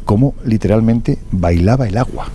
cómo 0.05 0.35
literalmente 0.45 1.19
bailaba 1.33 1.89
el 1.89 1.99
agua. 1.99 2.27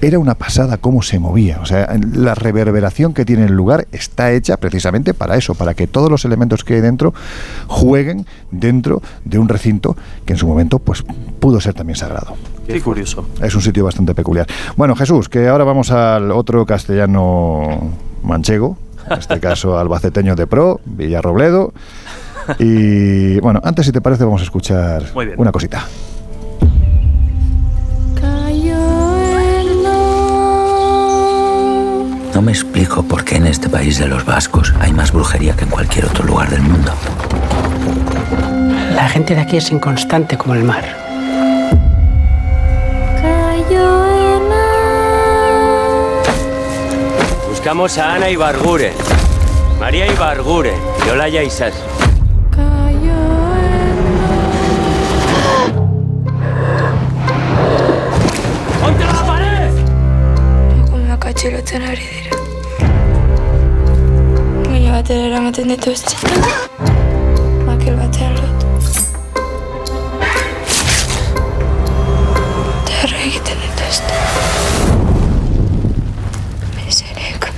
Era 0.00 0.20
una 0.20 0.34
pasada 0.34 0.76
cómo 0.76 1.02
se 1.02 1.18
movía. 1.18 1.58
O 1.60 1.66
sea, 1.66 1.96
la 2.12 2.36
reverberación 2.36 3.14
que 3.14 3.24
tiene 3.24 3.46
el 3.46 3.52
lugar 3.52 3.88
está 3.90 4.30
hecha 4.30 4.56
precisamente 4.56 5.12
para 5.12 5.36
eso, 5.36 5.54
para 5.56 5.74
que 5.74 5.88
todos 5.88 6.08
los 6.08 6.24
elementos 6.24 6.62
que 6.62 6.74
hay 6.74 6.80
dentro 6.80 7.12
jueguen 7.66 8.24
dentro 8.52 9.02
de 9.24 9.40
un 9.40 9.48
recinto 9.48 9.96
que 10.24 10.34
en 10.34 10.38
su 10.38 10.46
momento 10.46 10.78
pues 10.78 11.04
pudo 11.40 11.60
ser 11.60 11.74
también 11.74 11.96
sagrado. 11.96 12.36
Qué 12.66 12.80
curioso. 12.80 13.26
Es 13.42 13.54
un 13.56 13.62
sitio 13.62 13.84
bastante 13.84 14.14
peculiar. 14.14 14.46
Bueno, 14.76 14.94
Jesús, 14.94 15.28
que 15.28 15.48
ahora 15.48 15.64
vamos 15.64 15.90
al 15.90 16.30
otro 16.30 16.64
castellano 16.64 17.92
manchego, 18.22 18.76
en 19.10 19.18
este 19.18 19.40
caso 19.40 19.78
albaceteño 19.78 20.36
de 20.36 20.46
pro, 20.46 20.80
Villarrobledo. 20.84 21.72
Y 22.60 23.40
bueno, 23.40 23.60
antes 23.64 23.84
si 23.86 23.92
te 23.92 24.00
parece 24.00 24.24
vamos 24.24 24.42
a 24.42 24.44
escuchar 24.44 25.02
Muy 25.12 25.26
bien. 25.26 25.40
una 25.40 25.50
cosita. 25.50 25.84
No 32.38 32.42
me 32.42 32.52
explico 32.52 33.02
por 33.02 33.24
qué 33.24 33.34
en 33.34 33.48
este 33.48 33.68
país 33.68 33.98
de 33.98 34.06
los 34.06 34.24
vascos 34.24 34.72
hay 34.78 34.92
más 34.92 35.10
brujería 35.10 35.56
que 35.56 35.64
en 35.64 35.70
cualquier 35.70 36.04
otro 36.04 36.24
lugar 36.24 36.48
del 36.48 36.62
mundo. 36.62 36.92
La 38.94 39.08
gente 39.08 39.34
de 39.34 39.40
aquí 39.40 39.56
es 39.56 39.72
inconstante 39.72 40.38
como 40.38 40.54
el 40.54 40.62
mar. 40.62 40.84
Buscamos 47.48 47.98
a 47.98 48.14
Ana 48.14 48.30
Ibarguren, 48.30 48.94
María 49.80 50.06
Ibarguren 50.06 50.78
y 51.04 51.10
Olaya 51.10 51.42
Isas. 51.42 51.74
¡Ponte 58.80 59.04
atxilotzen 61.28 61.82
ari 61.82 62.00
dira. 62.02 62.17
Baina 62.17 62.17
batera 62.17 62.17
eramaten 65.38 65.68
ditu 65.68 65.90
ez 65.90 66.02
Makel 67.66 67.96
batean 67.96 68.34
lotu. 68.36 68.66
Terra 72.88 73.18
egiten 73.26 73.58
dituzte. 73.64 74.14
Meserek. 76.76 77.52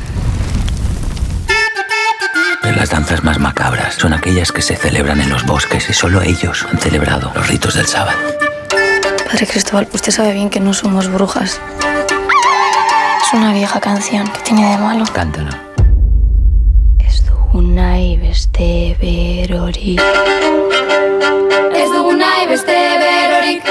Pero 2.63 2.77
las 2.77 2.91
danzas 2.91 3.25
más 3.25 3.39
macabras 3.39 3.95
son 3.95 4.13
aquellas 4.13 4.53
que 4.53 4.63
se 4.63 4.77
celebran 4.77 5.21
en 5.21 5.31
los 5.31 5.45
bosques 5.47 5.89
y 5.89 5.93
solo 5.93 6.23
ellos 6.23 6.67
han 6.71 6.79
celebrado 6.79 7.33
los 7.35 7.49
ritos 7.49 7.75
del 7.75 7.87
sábado. 7.87 8.19
Padre 9.27 9.47
Cristóbal, 9.47 9.89
usted 9.93 10.13
sabe 10.13 10.33
bien 10.33 10.51
que 10.51 10.61
no 10.61 10.75
somos 10.75 11.09
brujas. 11.09 11.61
Es 13.23 13.33
una 13.33 13.53
vieja 13.53 13.81
canción. 13.81 14.27
¿Qué 14.29 14.41
tiene 14.41 14.71
de 14.71 14.79
malo? 14.79 15.05
Cántala. 15.13 15.70
Berorik. 19.41 20.01
Ez 21.75 21.89
dugu 21.95 22.13
nahi 22.13 22.47
beste 22.49 22.77
berorik. 23.03 23.63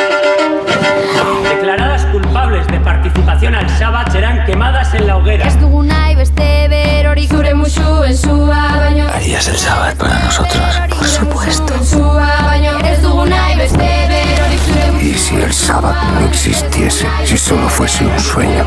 Declaradas 1.50 2.06
culpables 2.12 2.66
de 2.68 2.80
participación 2.80 3.56
al 3.56 3.68
Shabbat 3.68 4.12
serán 4.12 4.46
quemadas 4.46 4.94
en 4.94 5.08
la 5.08 5.18
hoguera. 5.18 5.48
Ez 5.48 5.60
dugu 5.60 5.84
nahi 5.84 6.16
beste 6.16 6.68
berorik. 6.70 7.30
Zure 7.30 7.54
musuen 7.54 8.18
zua 8.18 8.62
baino. 8.80 9.08
Harías 9.14 9.48
el 9.48 9.58
sábado 9.58 9.96
para 9.98 10.20
nosotros. 10.20 10.82
Por 10.90 11.08
supuesto. 11.08 11.74
Ez 11.76 13.02
dugu 13.02 13.26
nahi 13.26 13.58
beste 13.58 13.90
berorik. 14.14 15.02
¿Y 15.02 15.14
si 15.14 15.36
el 15.36 15.54
sábado 15.54 15.96
no 16.16 16.26
existiese? 16.28 17.08
Si 17.26 17.38
solo 17.38 17.70
fuese 17.70 18.06
un 18.06 18.20
sueño. 18.20 18.66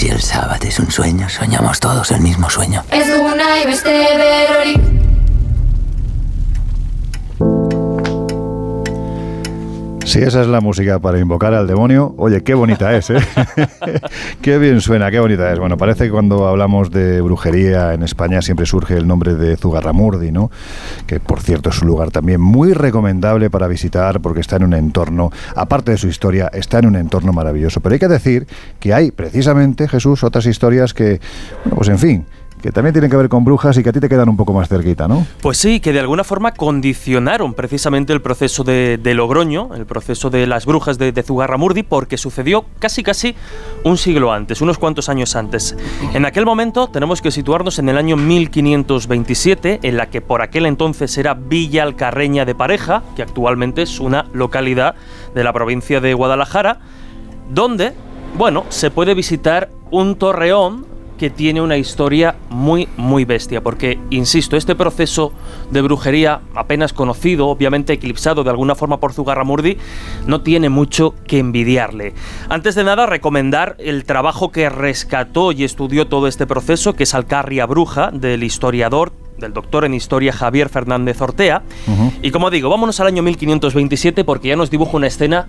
Si 0.00 0.08
el 0.08 0.22
sábado 0.22 0.66
es 0.66 0.78
un 0.78 0.90
sueño, 0.90 1.28
soñamos 1.28 1.78
todos 1.78 2.10
el 2.10 2.22
mismo 2.22 2.48
sueño. 2.48 2.82
Si 10.10 10.18
esa 10.18 10.40
es 10.40 10.48
la 10.48 10.60
música 10.60 10.98
para 10.98 11.20
invocar 11.20 11.54
al 11.54 11.68
demonio, 11.68 12.16
oye, 12.18 12.42
qué 12.42 12.54
bonita 12.54 12.96
es, 12.96 13.10
¿eh? 13.10 13.20
qué 14.42 14.58
bien 14.58 14.80
suena, 14.80 15.08
qué 15.08 15.20
bonita 15.20 15.52
es. 15.52 15.60
Bueno, 15.60 15.76
parece 15.76 16.06
que 16.06 16.10
cuando 16.10 16.48
hablamos 16.48 16.90
de 16.90 17.20
brujería 17.20 17.94
en 17.94 18.02
España 18.02 18.42
siempre 18.42 18.66
surge 18.66 18.96
el 18.96 19.06
nombre 19.06 19.36
de 19.36 19.56
Zugarramurdi, 19.56 20.32
¿no? 20.32 20.50
Que 21.06 21.20
por 21.20 21.40
cierto 21.40 21.70
es 21.70 21.80
un 21.80 21.86
lugar 21.86 22.10
también 22.10 22.40
muy 22.40 22.72
recomendable 22.72 23.50
para 23.50 23.68
visitar 23.68 24.20
porque 24.20 24.40
está 24.40 24.56
en 24.56 24.64
un 24.64 24.74
entorno, 24.74 25.30
aparte 25.54 25.92
de 25.92 25.96
su 25.96 26.08
historia, 26.08 26.50
está 26.52 26.80
en 26.80 26.86
un 26.86 26.96
entorno 26.96 27.32
maravilloso. 27.32 27.78
Pero 27.80 27.92
hay 27.92 28.00
que 28.00 28.08
decir 28.08 28.48
que 28.80 28.92
hay 28.92 29.12
precisamente, 29.12 29.86
Jesús, 29.86 30.24
otras 30.24 30.44
historias 30.44 30.92
que, 30.92 31.20
bueno, 31.62 31.76
pues 31.76 31.88
en 31.88 31.98
fin, 32.00 32.26
que 32.60 32.72
también 32.72 32.92
tienen 32.92 33.10
que 33.10 33.16
ver 33.16 33.28
con 33.28 33.44
brujas 33.44 33.76
y 33.78 33.82
que 33.82 33.88
a 33.88 33.92
ti 33.92 34.00
te 34.00 34.08
quedan 34.08 34.28
un 34.28 34.36
poco 34.36 34.52
más 34.52 34.68
cerquita, 34.68 35.08
¿no? 35.08 35.26
Pues 35.40 35.58
sí, 35.58 35.80
que 35.80 35.92
de 35.92 36.00
alguna 36.00 36.24
forma 36.24 36.52
condicionaron 36.52 37.54
precisamente 37.54 38.12
el 38.12 38.20
proceso 38.20 38.64
de, 38.64 38.98
de 39.02 39.14
Logroño, 39.14 39.74
el 39.74 39.86
proceso 39.86 40.30
de 40.30 40.46
las 40.46 40.66
brujas 40.66 40.98
de, 40.98 41.12
de 41.12 41.22
Zugarramurdi, 41.22 41.82
porque 41.82 42.16
sucedió 42.16 42.64
casi 42.78 43.02
casi 43.02 43.34
un 43.84 43.96
siglo 43.96 44.32
antes, 44.32 44.60
unos 44.60 44.78
cuantos 44.78 45.08
años 45.08 45.36
antes. 45.36 45.76
En 46.14 46.24
aquel 46.24 46.44
momento 46.44 46.88
tenemos 46.88 47.22
que 47.22 47.30
situarnos 47.30 47.78
en 47.78 47.88
el 47.88 47.96
año 47.96 48.16
1527, 48.16 49.80
en 49.82 49.96
la 49.96 50.10
que 50.10 50.20
por 50.20 50.42
aquel 50.42 50.66
entonces 50.66 51.16
era 51.18 51.34
Villa 51.34 51.82
Alcarreña 51.82 52.44
de 52.44 52.54
Pareja, 52.54 53.02
que 53.16 53.22
actualmente 53.22 53.82
es 53.82 54.00
una 54.00 54.26
localidad 54.32 54.94
de 55.34 55.44
la 55.44 55.52
provincia 55.52 56.00
de 56.00 56.14
Guadalajara, 56.14 56.78
donde, 57.50 57.92
bueno, 58.36 58.64
se 58.68 58.90
puede 58.90 59.14
visitar 59.14 59.70
un 59.90 60.16
torreón 60.16 60.86
que 61.20 61.28
tiene 61.28 61.60
una 61.60 61.76
historia 61.76 62.34
muy, 62.48 62.88
muy 62.96 63.26
bestia, 63.26 63.62
porque, 63.62 63.98
insisto, 64.08 64.56
este 64.56 64.74
proceso 64.74 65.34
de 65.70 65.82
brujería, 65.82 66.40
apenas 66.54 66.94
conocido, 66.94 67.48
obviamente 67.48 67.92
eclipsado 67.92 68.42
de 68.42 68.48
alguna 68.48 68.74
forma 68.74 69.00
por 69.00 69.12
Zugarramurdi, 69.12 69.76
no 70.26 70.40
tiene 70.40 70.70
mucho 70.70 71.14
que 71.26 71.38
envidiarle. 71.38 72.14
Antes 72.48 72.74
de 72.74 72.84
nada, 72.84 73.04
recomendar 73.04 73.76
el 73.80 74.04
trabajo 74.04 74.50
que 74.50 74.70
rescató 74.70 75.52
y 75.52 75.64
estudió 75.64 76.06
todo 76.06 76.26
este 76.26 76.46
proceso, 76.46 76.94
que 76.94 77.02
es 77.02 77.14
Alcarria 77.14 77.66
Bruja, 77.66 78.10
del 78.10 78.42
historiador 78.42 79.12
del 79.40 79.52
doctor 79.52 79.84
en 79.84 79.94
historia 79.94 80.32
Javier 80.32 80.68
Fernández 80.68 81.20
Ortea. 81.20 81.62
Y 82.22 82.30
como 82.30 82.50
digo, 82.50 82.68
vámonos 82.68 83.00
al 83.00 83.08
año 83.08 83.22
1527 83.22 84.24
porque 84.24 84.48
ya 84.48 84.56
nos 84.56 84.70
dibuja 84.70 84.96
una 84.96 85.06
escena 85.06 85.48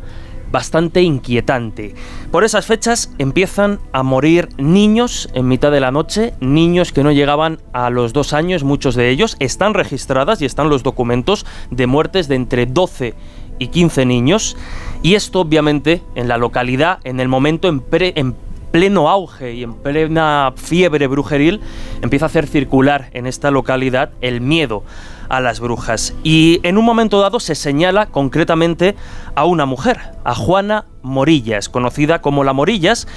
bastante 0.52 1.02
inquietante. 1.02 1.96
Por 2.32 2.44
esas 2.44 2.66
fechas 2.66 3.14
empiezan 3.18 3.80
a 3.94 4.04
morir 4.04 4.50
niños 4.58 5.30
en 5.34 5.48
mitad 5.48 5.72
de 5.72 5.80
la 5.80 5.92
noche, 5.92 6.34
niños 6.40 6.92
que 6.92 7.04
no 7.04 7.12
llegaban 7.12 7.60
a 7.74 7.90
los 7.90 8.14
dos 8.14 8.34
años, 8.34 8.64
muchos 8.64 8.96
de 8.96 9.10
ellos 9.10 9.36
están 9.40 9.74
registradas 9.74 10.42
y 10.42 10.46
están 10.46 10.70
los 10.70 10.84
documentos 10.84 11.46
de 11.70 11.88
muertes 11.88 12.28
de 12.28 12.36
entre 12.36 12.66
12 12.66 13.14
y 13.60 13.68
15 13.68 14.06
niños. 14.06 14.58
Y 15.04 15.16
esto 15.16 15.42
obviamente 15.42 16.02
en 16.16 16.28
la 16.28 16.38
localidad, 16.38 17.00
en 17.04 17.20
el 17.20 17.28
momento 17.28 17.68
en, 17.68 18.36
pleno 18.72 19.10
auge 19.10 19.54
y 19.54 19.64
en 19.64 19.74
plena 19.74 20.54
fiebre 20.56 21.08
brujeril, 21.08 21.62
empieza 22.02 22.26
a 22.26 22.28
hacer 22.28 22.48
circular 22.48 23.10
en 23.14 23.28
esta 23.28 23.52
localidad 23.52 24.12
el 24.22 24.42
miedo 24.42 24.84
a 25.30 25.40
las 25.40 25.60
brujas. 25.60 26.14
Y 26.24 26.60
en 26.64 26.78
un 26.78 26.86
momento 26.86 27.22
dado 27.22 27.40
se 27.40 27.56
señala 27.56 28.08
concretamente 28.08 28.96
a 29.36 29.46
una 29.46 29.66
mujer, 29.66 30.00
a 30.26 30.36
Juana 30.36 30.86
Morillas, 31.04 31.70
conocida 31.70 32.22
como 32.22 32.44
la 32.44 32.54
Morillas, 32.54 33.08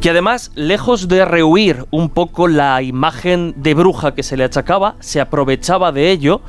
que 0.00 0.10
además, 0.10 0.50
lejos 0.54 1.08
de 1.08 1.24
rehuir 1.24 1.86
un 1.90 2.08
poco 2.08 2.48
la 2.48 2.82
imagen 2.82 3.54
de 3.56 3.74
bruja 3.74 4.14
que 4.14 4.22
se 4.22 4.36
le 4.36 4.44
achacaba, 4.44 4.96
se 5.00 5.20
aprovechaba 5.20 5.92
de 5.92 6.10
ello 6.10 6.40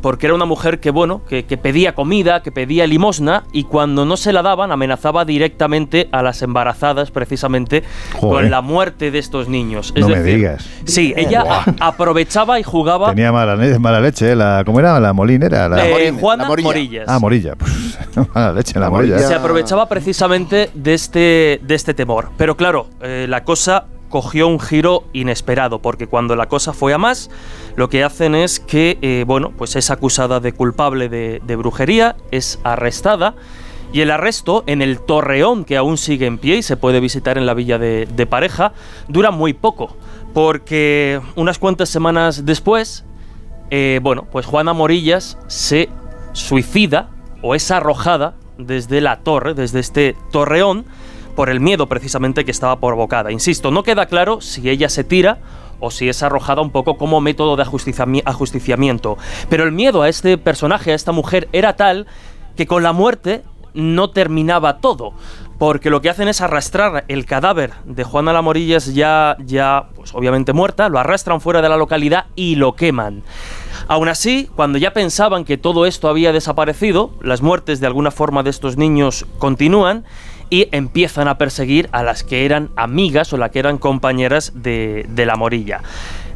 porque 0.00 0.26
era 0.26 0.34
una 0.34 0.44
mujer 0.44 0.80
que, 0.80 0.90
bueno, 0.90 1.22
que, 1.28 1.44
que 1.44 1.56
pedía 1.56 1.94
comida, 1.94 2.42
que 2.42 2.52
pedía 2.52 2.86
limosna 2.86 3.44
y 3.52 3.64
cuando 3.64 4.04
no 4.04 4.16
se 4.16 4.32
la 4.32 4.42
daban 4.42 4.72
amenazaba 4.72 5.24
directamente 5.24 6.08
a 6.12 6.22
las 6.22 6.42
embarazadas 6.42 7.10
precisamente 7.10 7.82
Joder. 8.14 8.42
con 8.44 8.50
la 8.50 8.60
muerte 8.60 9.10
de 9.10 9.18
estos 9.18 9.48
niños. 9.48 9.92
No 9.96 10.08
me 10.08 10.22
digas. 10.22 10.68
Sí, 10.84 11.12
ella 11.16 11.44
aprovechaba 11.80 12.60
y 12.60 12.62
jugaba 12.62 13.10
Tenía 13.10 13.32
mala, 13.32 13.56
le- 13.56 13.78
mala 13.78 14.00
leche, 14.00 14.32
¿eh? 14.32 14.36
la, 14.36 14.62
¿cómo 14.64 14.80
era? 14.80 14.98
La 15.00 15.12
molinera. 15.12 15.68
La, 15.68 15.88
Eh, 15.88 16.12
Juana 16.18 16.46
Morillas. 16.48 17.04
Ah, 17.08 17.18
Morilla. 17.18 17.54
Pues, 17.56 17.70
mala 18.34 18.52
leche, 18.52 18.74
la, 18.74 18.80
La 18.82 18.90
Morilla. 18.90 19.18
Se 19.18 19.34
aprovechaba 19.34 19.88
precisamente 19.88 20.70
de 20.74 20.94
este, 20.94 21.60
de 21.62 21.74
este 21.74 21.94
temor. 21.94 22.30
Pero 22.36 22.56
claro, 22.56 22.86
eh, 23.00 23.26
la 23.28 23.44
cosa 23.44 23.86
cogió 24.08 24.48
un 24.48 24.60
giro 24.60 25.04
inesperado, 25.12 25.80
porque 25.80 26.06
cuando 26.06 26.36
la 26.36 26.46
cosa 26.46 26.72
fue 26.72 26.94
a 26.94 26.98
más, 26.98 27.30
lo 27.76 27.88
que 27.88 28.04
hacen 28.04 28.34
es 28.34 28.60
que, 28.60 28.98
eh, 29.02 29.24
bueno, 29.26 29.52
pues 29.56 29.76
es 29.76 29.90
acusada 29.90 30.40
de 30.40 30.52
culpable 30.52 31.08
de, 31.08 31.40
de 31.44 31.56
brujería, 31.56 32.16
es 32.30 32.58
arrestada. 32.64 33.34
Y 33.90 34.02
el 34.02 34.10
arresto 34.10 34.64
en 34.66 34.82
el 34.82 35.00
torreón, 35.00 35.64
que 35.64 35.76
aún 35.76 35.96
sigue 35.96 36.26
en 36.26 36.36
pie 36.36 36.58
y 36.58 36.62
se 36.62 36.76
puede 36.76 37.00
visitar 37.00 37.38
en 37.38 37.46
la 37.46 37.54
villa 37.54 37.78
de, 37.78 38.06
de 38.06 38.26
pareja, 38.26 38.72
dura 39.08 39.30
muy 39.30 39.54
poco. 39.54 39.96
Porque 40.34 41.20
unas 41.36 41.58
cuantas 41.58 41.88
semanas 41.88 42.44
después, 42.44 43.06
eh, 43.70 44.00
bueno, 44.02 44.26
pues 44.30 44.44
Juana 44.44 44.74
Morillas 44.74 45.38
se 45.46 45.88
suicida 46.32 47.08
o 47.40 47.54
es 47.54 47.70
arrojada 47.70 48.34
desde 48.58 49.00
la 49.00 49.20
torre, 49.20 49.54
desde 49.54 49.80
este 49.80 50.16
torreón, 50.32 50.84
por 51.38 51.50
el 51.50 51.60
miedo 51.60 51.86
precisamente 51.86 52.44
que 52.44 52.50
estaba 52.50 52.80
provocada. 52.80 53.30
Insisto, 53.30 53.70
no 53.70 53.84
queda 53.84 54.06
claro 54.06 54.40
si 54.40 54.68
ella 54.68 54.88
se 54.88 55.04
tira 55.04 55.38
o 55.78 55.92
si 55.92 56.08
es 56.08 56.24
arrojada 56.24 56.62
un 56.62 56.70
poco 56.70 56.98
como 56.98 57.20
método 57.20 57.54
de 57.54 57.62
ajusticiami- 57.62 58.24
ajusticiamiento. 58.24 59.16
Pero 59.48 59.62
el 59.62 59.70
miedo 59.70 60.02
a 60.02 60.08
este 60.08 60.36
personaje, 60.36 60.90
a 60.90 60.96
esta 60.96 61.12
mujer, 61.12 61.48
era 61.52 61.76
tal 61.76 62.08
que 62.56 62.66
con 62.66 62.82
la 62.82 62.92
muerte 62.92 63.44
no 63.72 64.10
terminaba 64.10 64.78
todo. 64.78 65.12
Porque 65.58 65.90
lo 65.90 66.00
que 66.00 66.10
hacen 66.10 66.26
es 66.26 66.40
arrastrar 66.40 67.04
el 67.06 67.24
cadáver 67.24 67.70
de 67.84 68.02
Juana 68.02 68.32
Lamorillas 68.32 68.92
ya, 68.92 69.36
ya, 69.38 69.90
pues 69.94 70.14
obviamente 70.14 70.52
muerta, 70.52 70.88
lo 70.88 70.98
arrastran 70.98 71.40
fuera 71.40 71.62
de 71.62 71.68
la 71.68 71.76
localidad 71.76 72.26
y 72.34 72.56
lo 72.56 72.74
queman. 72.74 73.22
Aún 73.86 74.08
así, 74.08 74.50
cuando 74.56 74.76
ya 74.76 74.92
pensaban 74.92 75.44
que 75.44 75.56
todo 75.56 75.86
esto 75.86 76.08
había 76.08 76.32
desaparecido, 76.32 77.12
las 77.22 77.42
muertes 77.42 77.78
de 77.78 77.86
alguna 77.86 78.10
forma 78.10 78.42
de 78.42 78.50
estos 78.50 78.76
niños 78.76 79.24
continúan 79.38 80.04
y 80.50 80.68
empiezan 80.72 81.28
a 81.28 81.38
perseguir 81.38 81.88
a 81.92 82.02
las 82.02 82.22
que 82.24 82.44
eran 82.44 82.70
amigas 82.76 83.32
o 83.32 83.36
las 83.36 83.50
que 83.50 83.58
eran 83.58 83.78
compañeras 83.78 84.52
de, 84.54 85.06
de 85.08 85.26
la 85.26 85.36
morilla. 85.36 85.80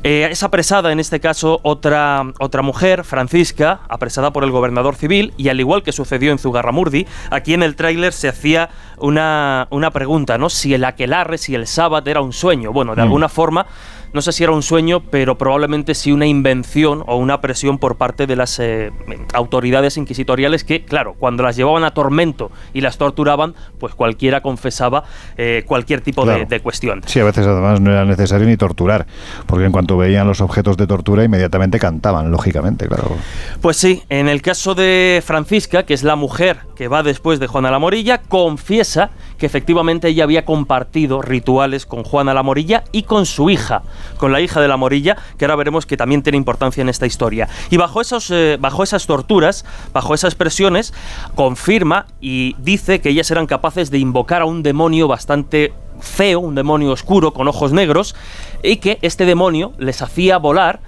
Eh, 0.04 0.26
es 0.30 0.42
apresada 0.42 0.90
en 0.90 0.98
este 0.98 1.20
caso 1.20 1.60
otra, 1.62 2.24
otra 2.40 2.62
mujer, 2.62 3.04
Francisca, 3.04 3.80
apresada 3.88 4.32
por 4.32 4.42
el 4.42 4.50
gobernador 4.50 4.96
civil, 4.96 5.32
y 5.36 5.48
al 5.48 5.60
igual 5.60 5.84
que 5.84 5.92
sucedió 5.92 6.32
en 6.32 6.38
Zugarramurdi, 6.38 7.06
aquí 7.30 7.54
en 7.54 7.62
el 7.62 7.76
tráiler 7.76 8.12
se 8.12 8.28
hacía 8.28 8.68
una, 8.98 9.68
una 9.70 9.92
pregunta, 9.92 10.38
¿no? 10.38 10.50
Si 10.50 10.74
el 10.74 10.84
aquelarre, 10.84 11.38
si 11.38 11.54
el 11.54 11.68
sábado 11.68 12.10
era 12.10 12.20
un 12.20 12.32
sueño. 12.32 12.72
Bueno, 12.72 12.96
de 12.96 13.02
Mm. 13.02 13.04
alguna 13.04 13.28
forma 13.28 13.66
no 14.12 14.22
sé 14.22 14.32
si 14.32 14.44
era 14.44 14.52
un 14.52 14.62
sueño, 14.62 15.02
pero 15.10 15.38
probablemente 15.38 15.94
sí 15.94 16.12
una 16.12 16.26
invención 16.26 17.02
o 17.06 17.16
una 17.16 17.40
presión 17.40 17.78
por 17.78 17.96
parte 17.96 18.26
de 18.26 18.36
las 18.36 18.58
eh, 18.58 18.92
autoridades 19.32 19.96
inquisitoriales 19.96 20.64
que, 20.64 20.84
claro, 20.84 21.14
cuando 21.18 21.42
las 21.42 21.56
llevaban 21.56 21.84
a 21.84 21.92
tormento 21.92 22.50
y 22.72 22.80
las 22.80 22.98
torturaban, 22.98 23.54
pues 23.78 23.94
cualquiera 23.94 24.40
confesaba 24.40 25.04
eh, 25.36 25.64
cualquier 25.66 26.00
tipo 26.00 26.26
de, 26.26 26.44
de 26.44 26.60
cuestión. 26.60 27.02
Sí, 27.06 27.20
a 27.20 27.24
veces 27.24 27.46
además 27.46 27.80
no 27.80 27.90
era 27.90 28.04
necesario 28.04 28.46
ni 28.46 28.56
torturar, 28.56 29.06
porque 29.46 29.64
en 29.64 29.72
cuanto 29.72 29.96
veían 29.96 30.26
los 30.26 30.40
objetos 30.40 30.76
de 30.76 30.86
tortura 30.86 31.24
inmediatamente 31.24 31.78
cantaban, 31.78 32.30
lógicamente, 32.30 32.86
claro. 32.88 33.16
Pues 33.60 33.76
sí, 33.76 34.02
en 34.08 34.28
el 34.28 34.42
caso 34.42 34.74
de 34.74 35.22
Francisca, 35.24 35.84
que 35.84 35.94
es 35.94 36.02
la 36.02 36.16
mujer 36.16 36.60
que 36.76 36.88
va 36.88 37.02
después 37.02 37.40
de 37.40 37.46
Juana 37.46 37.70
la 37.70 37.78
Morilla, 37.78 38.22
confiesa 38.22 39.10
que 39.42 39.46
efectivamente 39.46 40.06
ella 40.06 40.22
había 40.22 40.44
compartido 40.44 41.20
rituales 41.20 41.84
con 41.84 42.04
Juana 42.04 42.32
la 42.32 42.44
Morilla 42.44 42.84
y 42.92 43.02
con 43.02 43.26
su 43.26 43.50
hija, 43.50 43.82
con 44.16 44.30
la 44.30 44.40
hija 44.40 44.60
de 44.60 44.68
la 44.68 44.76
Morilla, 44.76 45.16
que 45.36 45.44
ahora 45.46 45.56
veremos 45.56 45.84
que 45.84 45.96
también 45.96 46.22
tiene 46.22 46.36
importancia 46.38 46.80
en 46.80 46.88
esta 46.88 47.06
historia. 47.06 47.48
Y 47.68 47.76
bajo, 47.76 48.00
eh, 48.30 48.56
bajo 48.60 48.84
esas 48.84 49.04
torturas, 49.08 49.64
bajo 49.92 50.14
esas 50.14 50.36
presiones, 50.36 50.94
confirma 51.34 52.06
y 52.20 52.54
dice 52.60 53.00
que 53.00 53.08
ellas 53.08 53.32
eran 53.32 53.48
capaces 53.48 53.90
de 53.90 53.98
invocar 53.98 54.42
a 54.42 54.44
un 54.44 54.62
demonio 54.62 55.08
bastante 55.08 55.72
feo, 55.98 56.38
un 56.38 56.54
demonio 56.54 56.92
oscuro 56.92 57.32
con 57.32 57.48
ojos 57.48 57.72
negros, 57.72 58.14
y 58.62 58.76
que 58.76 59.00
este 59.02 59.24
demonio 59.26 59.72
les 59.76 60.02
hacía 60.02 60.38
volar 60.38 60.78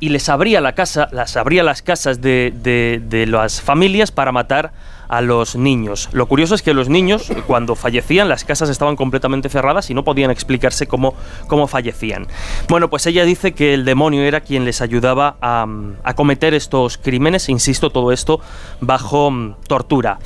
y 0.00 0.10
les 0.10 0.28
abría 0.28 0.60
la 0.60 0.72
casa, 0.74 1.08
las 1.12 1.38
abría 1.38 1.62
las 1.62 1.80
casas 1.80 2.20
de, 2.20 2.52
de- 2.62 3.00
de 3.02 3.26
las 3.26 3.62
familias 3.62 4.10
para 4.12 4.32
matar 4.32 4.72
a 5.12 5.20
los 5.20 5.56
niños. 5.56 6.08
Lo 6.12 6.24
curioso 6.26 6.54
es 6.54 6.62
que 6.62 6.72
los 6.72 6.88
niños, 6.88 7.30
cuando 7.46 7.74
fallecían, 7.74 8.30
las 8.30 8.44
casas 8.44 8.70
estaban 8.70 8.96
completamente 8.96 9.50
cerradas 9.50 9.90
y 9.90 9.94
no 9.94 10.04
podían 10.04 10.30
explicarse 10.30 10.86
cómo, 10.86 11.14
cómo 11.48 11.66
fallecían. 11.66 12.26
Bueno, 12.66 12.88
pues 12.88 13.04
ella 13.04 13.26
dice 13.26 13.52
que 13.52 13.74
el 13.74 13.84
demonio 13.84 14.22
era 14.22 14.40
quien 14.40 14.64
les 14.64 14.80
ayudaba 14.80 15.36
a, 15.42 15.66
a 16.02 16.14
cometer 16.14 16.54
estos 16.54 16.96
crímenes, 16.96 17.50
insisto, 17.50 17.90
todo 17.90 18.10
esto 18.10 18.40
bajo 18.80 19.30
mm, 19.30 19.56
tortura. 19.68 20.18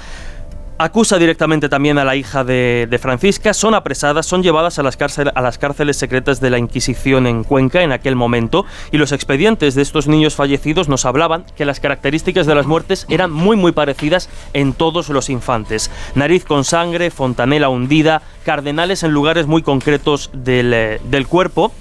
Acusa 0.79 1.19
directamente 1.19 1.71
también 1.71 1.97
a 1.97 2.05
la 2.05 2.17
hija 2.17 2.45
de, 2.45 2.87
de 2.91 2.99
Francisca, 2.99 3.55
son 3.55 3.75
apresadas, 3.75 4.27
son 4.27 4.43
llevadas 4.43 4.79
a 4.79 4.83
las, 4.83 4.97
cárceles 4.97 5.97
secretas 5.97 6.39
de 6.39 6.51
la 6.51 6.59
Inquisición 6.59 7.27
en 7.27 7.45
Cuenca 7.45 7.81
en 7.81 7.93
aquel 7.93 8.15
momento 8.15 8.67
y 8.93 8.99
los 8.99 9.13
expedientes 9.13 9.75
de 9.75 9.81
estos 9.81 10.07
niños 10.07 10.35
fallecidos 10.35 10.91
nos 10.91 11.07
hablaban 11.07 11.47
que 11.57 11.65
las 11.65 11.81
características 11.81 12.47
de 12.47 12.55
las 12.55 12.67
muertes 12.67 13.07
eran 13.09 13.31
muy 13.31 13.57
muy 13.57 13.73
parecidas 13.73 14.29
en 14.53 14.75
todos 14.75 15.09
los 15.09 15.31
infantes. 15.31 15.91
Nariz 16.15 16.45
con 16.45 16.63
sangre, 16.63 17.11
fontanela 17.11 17.71
hundida, 17.71 18.21
cardenales 18.45 19.03
en 19.03 19.13
lugares 19.13 19.47
muy 19.47 19.63
concretos 19.63 20.29
del, 20.35 20.75
eh, 20.75 21.01
del 21.05 21.27
cuerpo 21.27 21.73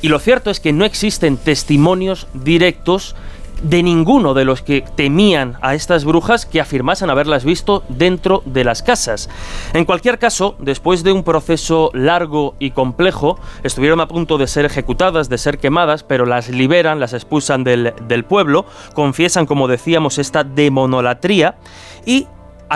y 0.00 0.08
lo 0.08 0.18
cierto 0.18 0.50
es 0.50 0.58
que 0.58 0.72
no 0.72 0.84
existen 0.84 1.36
testimonios 1.36 2.26
directos 2.34 3.14
de 3.62 3.82
ninguno 3.82 4.34
de 4.34 4.44
los 4.44 4.62
que 4.62 4.82
temían 4.82 5.56
a 5.60 5.74
estas 5.74 6.04
brujas 6.04 6.46
que 6.46 6.60
afirmasen 6.60 7.10
haberlas 7.10 7.44
visto 7.44 7.82
dentro 7.88 8.42
de 8.44 8.64
las 8.64 8.82
casas. 8.82 9.28
En 9.72 9.84
cualquier 9.84 10.18
caso, 10.18 10.56
después 10.58 11.02
de 11.02 11.12
un 11.12 11.24
proceso 11.24 11.90
largo 11.94 12.54
y 12.58 12.72
complejo, 12.72 13.38
estuvieron 13.62 14.00
a 14.00 14.08
punto 14.08 14.38
de 14.38 14.46
ser 14.46 14.64
ejecutadas, 14.64 15.28
de 15.28 15.38
ser 15.38 15.58
quemadas, 15.58 16.02
pero 16.02 16.26
las 16.26 16.48
liberan, 16.48 17.00
las 17.00 17.12
expulsan 17.12 17.64
del, 17.64 17.94
del 18.06 18.24
pueblo, 18.24 18.66
confiesan, 18.94 19.46
como 19.46 19.68
decíamos, 19.68 20.18
esta 20.18 20.44
demonolatría 20.44 21.56
y... 22.04 22.26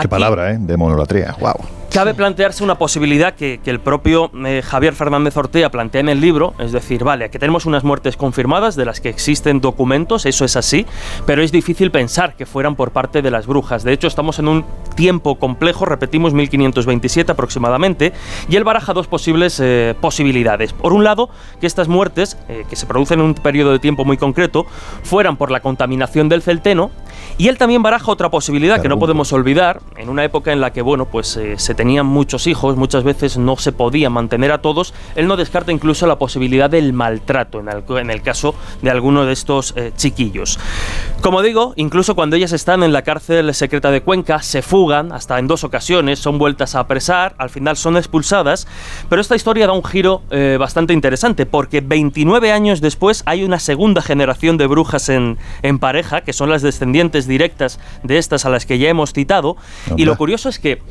Qué 0.01 0.07
palabra, 0.07 0.51
¿eh? 0.51 0.57
De 0.59 0.77
monolatría. 0.77 1.35
Wow. 1.39 1.77
Cabe 1.91 2.13
plantearse 2.13 2.63
una 2.63 2.77
posibilidad 2.77 3.33
que, 3.33 3.59
que 3.63 3.71
el 3.71 3.79
propio 3.79 4.29
eh, 4.45 4.61
Javier 4.63 4.93
Fernández 4.93 5.35
Ortega 5.37 5.69
plantea 5.69 6.01
en 6.01 6.09
el 6.09 6.19
libro, 6.19 6.53
es 6.59 6.71
decir, 6.71 7.03
vale, 7.03 7.25
aquí 7.25 7.39
tenemos 7.39 7.65
unas 7.65 7.83
muertes 7.83 8.17
confirmadas 8.17 8.75
de 8.75 8.85
las 8.85 8.99
que 8.99 9.09
existen 9.09 9.61
documentos, 9.61 10.25
eso 10.25 10.45
es 10.45 10.57
así, 10.57 10.85
pero 11.25 11.41
es 11.41 11.51
difícil 11.51 11.89
pensar 11.89 12.35
que 12.35 12.45
fueran 12.45 12.75
por 12.75 12.91
parte 12.91 13.21
de 13.21 13.31
las 13.31 13.47
brujas. 13.47 13.83
De 13.83 13.93
hecho, 13.93 14.07
estamos 14.07 14.37
en 14.37 14.49
un 14.49 14.65
tiempo 14.95 15.39
complejo, 15.39 15.85
repetimos 15.85 16.33
1527 16.33 17.31
aproximadamente, 17.31 18.13
y 18.49 18.57
él 18.57 18.63
baraja 18.63 18.93
dos 18.93 19.07
posibles 19.07 19.59
eh, 19.59 19.95
posibilidades. 19.99 20.73
Por 20.73 20.93
un 20.93 21.03
lado, 21.03 21.29
que 21.59 21.67
estas 21.67 21.87
muertes, 21.87 22.37
eh, 22.49 22.65
que 22.69 22.75
se 22.75 22.85
producen 22.85 23.21
en 23.21 23.25
un 23.27 23.33
periodo 23.33 23.71
de 23.71 23.79
tiempo 23.79 24.03
muy 24.03 24.17
concreto, 24.17 24.65
fueran 25.03 25.37
por 25.37 25.51
la 25.51 25.61
contaminación 25.61 26.29
del 26.29 26.41
celteno, 26.41 26.91
y 27.39 27.49
él 27.49 27.57
también 27.59 27.83
baraja 27.83 28.11
otra 28.11 28.31
posibilidad 28.31 28.81
que 28.81 28.89
no 28.89 28.97
podemos 28.97 29.31
olvidar, 29.31 29.81
en 29.95 30.09
una 30.09 30.23
época 30.23 30.51
en 30.51 30.59
la 30.59 30.73
que, 30.73 30.81
bueno, 30.81 31.05
pues 31.05 31.37
eh, 31.37 31.59
se 31.59 31.75
tenían 31.75 32.07
muchos 32.07 32.47
hijos, 32.47 32.77
muchas 32.77 33.03
veces 33.03 33.37
no 33.37 33.57
se 33.57 33.71
podía 33.71 34.09
mantener 34.09 34.51
a 34.51 34.59
todos, 34.59 34.93
él 35.15 35.27
no 35.27 35.37
descarta 35.37 35.71
incluso 35.71 36.07
la 36.07 36.17
posibilidad 36.17 36.67
del 36.67 36.93
maltrato 36.93 37.59
en 37.59 37.69
el, 37.69 37.83
en 37.99 38.09
el 38.09 38.23
caso 38.23 38.55
de 38.81 38.89
alguno 38.89 39.25
de 39.25 39.33
estos 39.33 39.73
eh, 39.75 39.91
chiquillos. 39.95 40.57
Como 41.21 41.43
digo, 41.43 41.73
incluso 41.75 42.15
cuando 42.15 42.35
ellas 42.35 42.53
están 42.53 42.81
en 42.81 42.91
la 42.91 43.03
cárcel 43.03 43.53
secreta 43.53 43.91
de 43.91 44.01
Cuenca, 44.01 44.41
se 44.41 44.63
fugan 44.63 45.11
hasta 45.11 45.37
en 45.37 45.47
dos 45.47 45.63
ocasiones, 45.63 46.17
son 46.17 46.39
vueltas 46.39 46.73
a 46.73 46.79
apresar, 46.79 47.35
al 47.37 47.51
final 47.51 47.77
son 47.77 47.97
expulsadas, 47.97 48.67
pero 49.09 49.21
esta 49.21 49.35
historia 49.35 49.67
da 49.67 49.73
un 49.73 49.83
giro 49.83 50.23
eh, 50.31 50.57
bastante 50.59 50.93
interesante, 50.93 51.45
porque 51.45 51.81
29 51.81 52.51
años 52.51 52.81
después 52.81 53.21
hay 53.27 53.43
una 53.43 53.59
segunda 53.59 54.01
generación 54.01 54.57
de 54.57 54.65
brujas 54.65 55.09
en, 55.09 55.37
en 55.61 55.77
pareja, 55.77 56.21
que 56.21 56.33
son 56.33 56.49
las 56.49 56.63
descendientes 56.63 57.26
directas 57.27 57.79
de 58.03 58.17
estas 58.17 58.45
a 58.45 58.49
las 58.49 58.65
que 58.65 58.79
ya 58.79 58.89
hemos 58.89 59.13
citado, 59.13 59.57
y 59.95 60.05
lo 60.05 60.17
curioso 60.17 60.49
es 60.49 60.59
que 60.59 60.81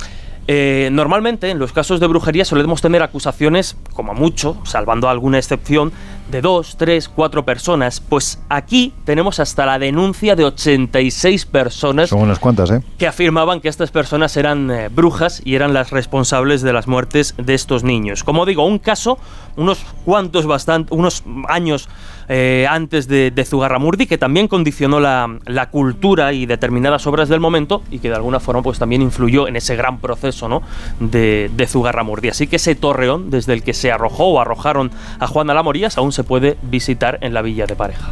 eh, 0.49 0.91
normalmente 0.93 1.51
en 1.51 1.59
los 1.59 1.73
casos 1.73 1.99
de 1.99 2.07
brujería 2.07 2.45
solemos 2.45 2.81
tener 2.81 3.03
acusaciones, 3.03 3.77
como 3.93 4.15
mucho, 4.15 4.57
salvando 4.65 5.09
alguna 5.09 5.39
excepción, 5.39 5.93
de 6.31 6.41
dos, 6.41 6.77
tres, 6.77 7.09
cuatro 7.09 7.45
personas. 7.45 8.01
Pues 8.01 8.41
aquí 8.49 8.93
tenemos 9.05 9.41
hasta 9.41 9.67
la 9.67 9.79
denuncia 9.79 10.37
de 10.37 10.45
86 10.45 11.47
personas 11.47 12.11
Son 12.11 12.21
unas 12.21 12.39
cuantas, 12.39 12.71
¿eh? 12.71 12.83
que 12.99 13.07
afirmaban 13.07 13.61
que 13.61 13.69
estas 13.69 13.91
personas 13.91 14.37
eran 14.37 14.71
eh, 14.71 14.89
brujas 14.89 15.41
y 15.45 15.55
eran 15.55 15.73
las 15.73 15.91
responsables 15.91 16.63
de 16.63 16.73
las 16.73 16.89
muertes 16.89 17.35
de 17.37 17.55
estos 17.55 17.85
niños. 17.85 18.25
Como 18.25 18.47
digo, 18.47 18.67
un 18.67 18.79
caso, 18.79 19.19
unos 19.57 19.85
cuantos 20.05 20.47
bastante, 20.47 20.95
unos 20.95 21.23
años 21.49 21.89
eh, 22.29 22.67
antes 22.69 23.07
de, 23.07 23.31
de 23.31 23.45
Zugarramurdi, 23.45 24.07
que 24.07 24.19
también 24.19 24.49
condicionó 24.49 24.99
la, 24.99 25.39
la 25.47 25.71
cultura 25.71 26.33
y 26.33 26.47
determinadas 26.47 27.07
obras 27.07 27.29
del 27.29 27.39
momento 27.39 27.83
y 27.91 28.01
que 28.01 28.09
de 28.09 28.17
alguna 28.17 28.41
forma 28.41 28.63
pues 28.63 28.79
también 28.79 29.03
influyó 29.03 29.47
en 29.47 29.55
ese 29.57 29.77
gran 29.77 29.99
proceso 29.99 30.49
¿no? 30.49 30.63
de, 30.99 31.51
de 31.55 31.67
Zugarramurdi. 31.67 32.29
Así 32.29 32.49
que 32.49 32.57
ese 32.57 32.75
torreón 32.75 33.31
desde 33.31 33.53
el 33.53 33.63
que 33.63 33.75
se 33.75 33.93
arrojó 33.93 34.25
o 34.25 34.41
arrojaron 34.41 34.91
a 35.21 35.27
Juana 35.27 35.55
la 35.55 35.63
Morías 35.63 35.97
aún 35.99 36.13
se 36.17 36.25
puede 36.25 36.57
visitar 36.63 37.19
en 37.21 37.35
la 37.35 37.43
villa 37.43 37.67
de 37.67 37.77
pareja. 37.77 38.11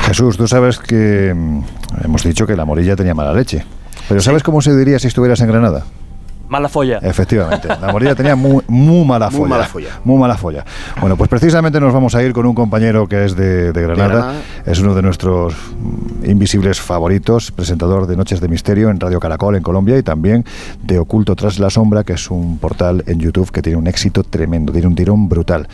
Jesús, 0.00 0.36
tú 0.36 0.46
sabes 0.46 0.78
que 0.78 1.32
mm, 1.34 1.62
hemos 2.04 2.22
dicho 2.22 2.46
que 2.46 2.54
la 2.54 2.66
morilla 2.66 2.94
tenía 2.96 3.14
mala 3.14 3.32
leche. 3.32 3.64
Pero 4.10 4.20
¿sabes 4.20 4.42
cómo 4.42 4.60
se 4.60 4.76
diría 4.76 4.98
si 4.98 5.06
estuvieras 5.06 5.40
en 5.40 5.48
Granada? 5.48 5.86
Mala 6.48 6.68
folla. 6.68 6.98
Efectivamente, 7.02 7.68
la 7.68 7.90
morilla 7.90 8.14
tenía 8.16 8.36
muy, 8.36 8.62
muy 8.68 9.04
mala 9.04 9.30
Muy 9.30 9.38
folla. 9.40 9.48
mala 9.48 9.64
folla. 9.66 9.88
Muy 10.04 10.18
mala 10.18 10.36
folla. 10.36 10.64
Bueno, 11.00 11.16
pues 11.16 11.28
precisamente 11.30 11.80
nos 11.80 11.92
vamos 11.92 12.14
a 12.14 12.22
ir 12.22 12.32
con 12.32 12.46
un 12.46 12.54
compañero 12.54 13.08
que 13.08 13.24
es 13.24 13.34
de, 13.34 13.72
de 13.72 13.82
Granada. 13.82 14.08
Granada. 14.08 14.34
Es 14.66 14.78
uno 14.80 14.94
de 14.94 15.02
nuestros 15.02 15.54
invisibles 16.22 16.80
favoritos, 16.80 17.50
presentador 17.50 18.06
de 18.06 18.16
Noches 18.16 18.40
de 18.40 18.48
Misterio 18.48 18.90
en 18.90 19.00
Radio 19.00 19.20
Caracol 19.20 19.56
en 19.56 19.62
Colombia 19.62 19.96
y 19.98 20.02
también 20.02 20.44
de 20.82 20.98
Oculto 20.98 21.34
tras 21.34 21.58
la 21.58 21.70
sombra, 21.70 22.04
que 22.04 22.12
es 22.14 22.30
un 22.30 22.58
portal 22.58 23.02
en 23.06 23.18
YouTube 23.20 23.50
que 23.50 23.62
tiene 23.62 23.78
un 23.78 23.86
éxito 23.86 24.22
tremendo, 24.22 24.72
tiene 24.72 24.86
un 24.88 24.94
tirón 24.94 25.28
brutal. 25.28 25.66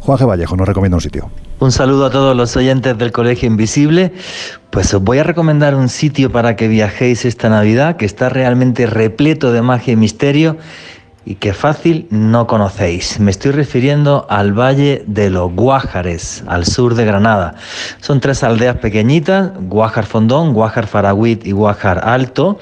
Juan 0.00 0.18
G. 0.18 0.26
Vallejo 0.28 0.56
nos 0.56 0.66
recomienda 0.68 0.96
un 0.96 1.02
sitio. 1.02 1.30
Un 1.60 1.72
saludo 1.72 2.06
a 2.06 2.10
todos 2.10 2.34
los 2.34 2.56
oyentes 2.56 2.96
del 2.96 3.12
Colegio 3.12 3.46
Invisible. 3.46 4.14
Pues 4.70 4.94
os 4.94 5.02
voy 5.02 5.18
a 5.18 5.24
recomendar 5.24 5.74
un 5.74 5.90
sitio 5.90 6.32
para 6.32 6.56
que 6.56 6.68
viajéis 6.68 7.26
esta 7.26 7.50
Navidad 7.50 7.96
que 7.98 8.06
está 8.06 8.30
realmente 8.30 8.86
repleto 8.86 9.52
de 9.52 9.60
magia 9.60 9.92
y 9.92 9.96
misterio 9.96 10.56
y 11.24 11.34
que 11.34 11.52
fácil 11.52 12.06
no 12.10 12.46
conocéis. 12.46 13.20
Me 13.20 13.30
estoy 13.30 13.52
refiriendo 13.52 14.26
al 14.30 14.52
Valle 14.52 15.04
de 15.06 15.30
los 15.30 15.52
Guájares, 15.52 16.42
al 16.46 16.64
sur 16.64 16.94
de 16.94 17.04
Granada. 17.04 17.54
Son 18.00 18.20
tres 18.20 18.42
aldeas 18.42 18.76
pequeñitas, 18.76 19.50
Guájar 19.60 20.06
Fondón, 20.06 20.54
Guájar 20.54 20.86
Faragüit 20.86 21.46
y 21.46 21.52
Guájar 21.52 22.00
Alto. 22.04 22.58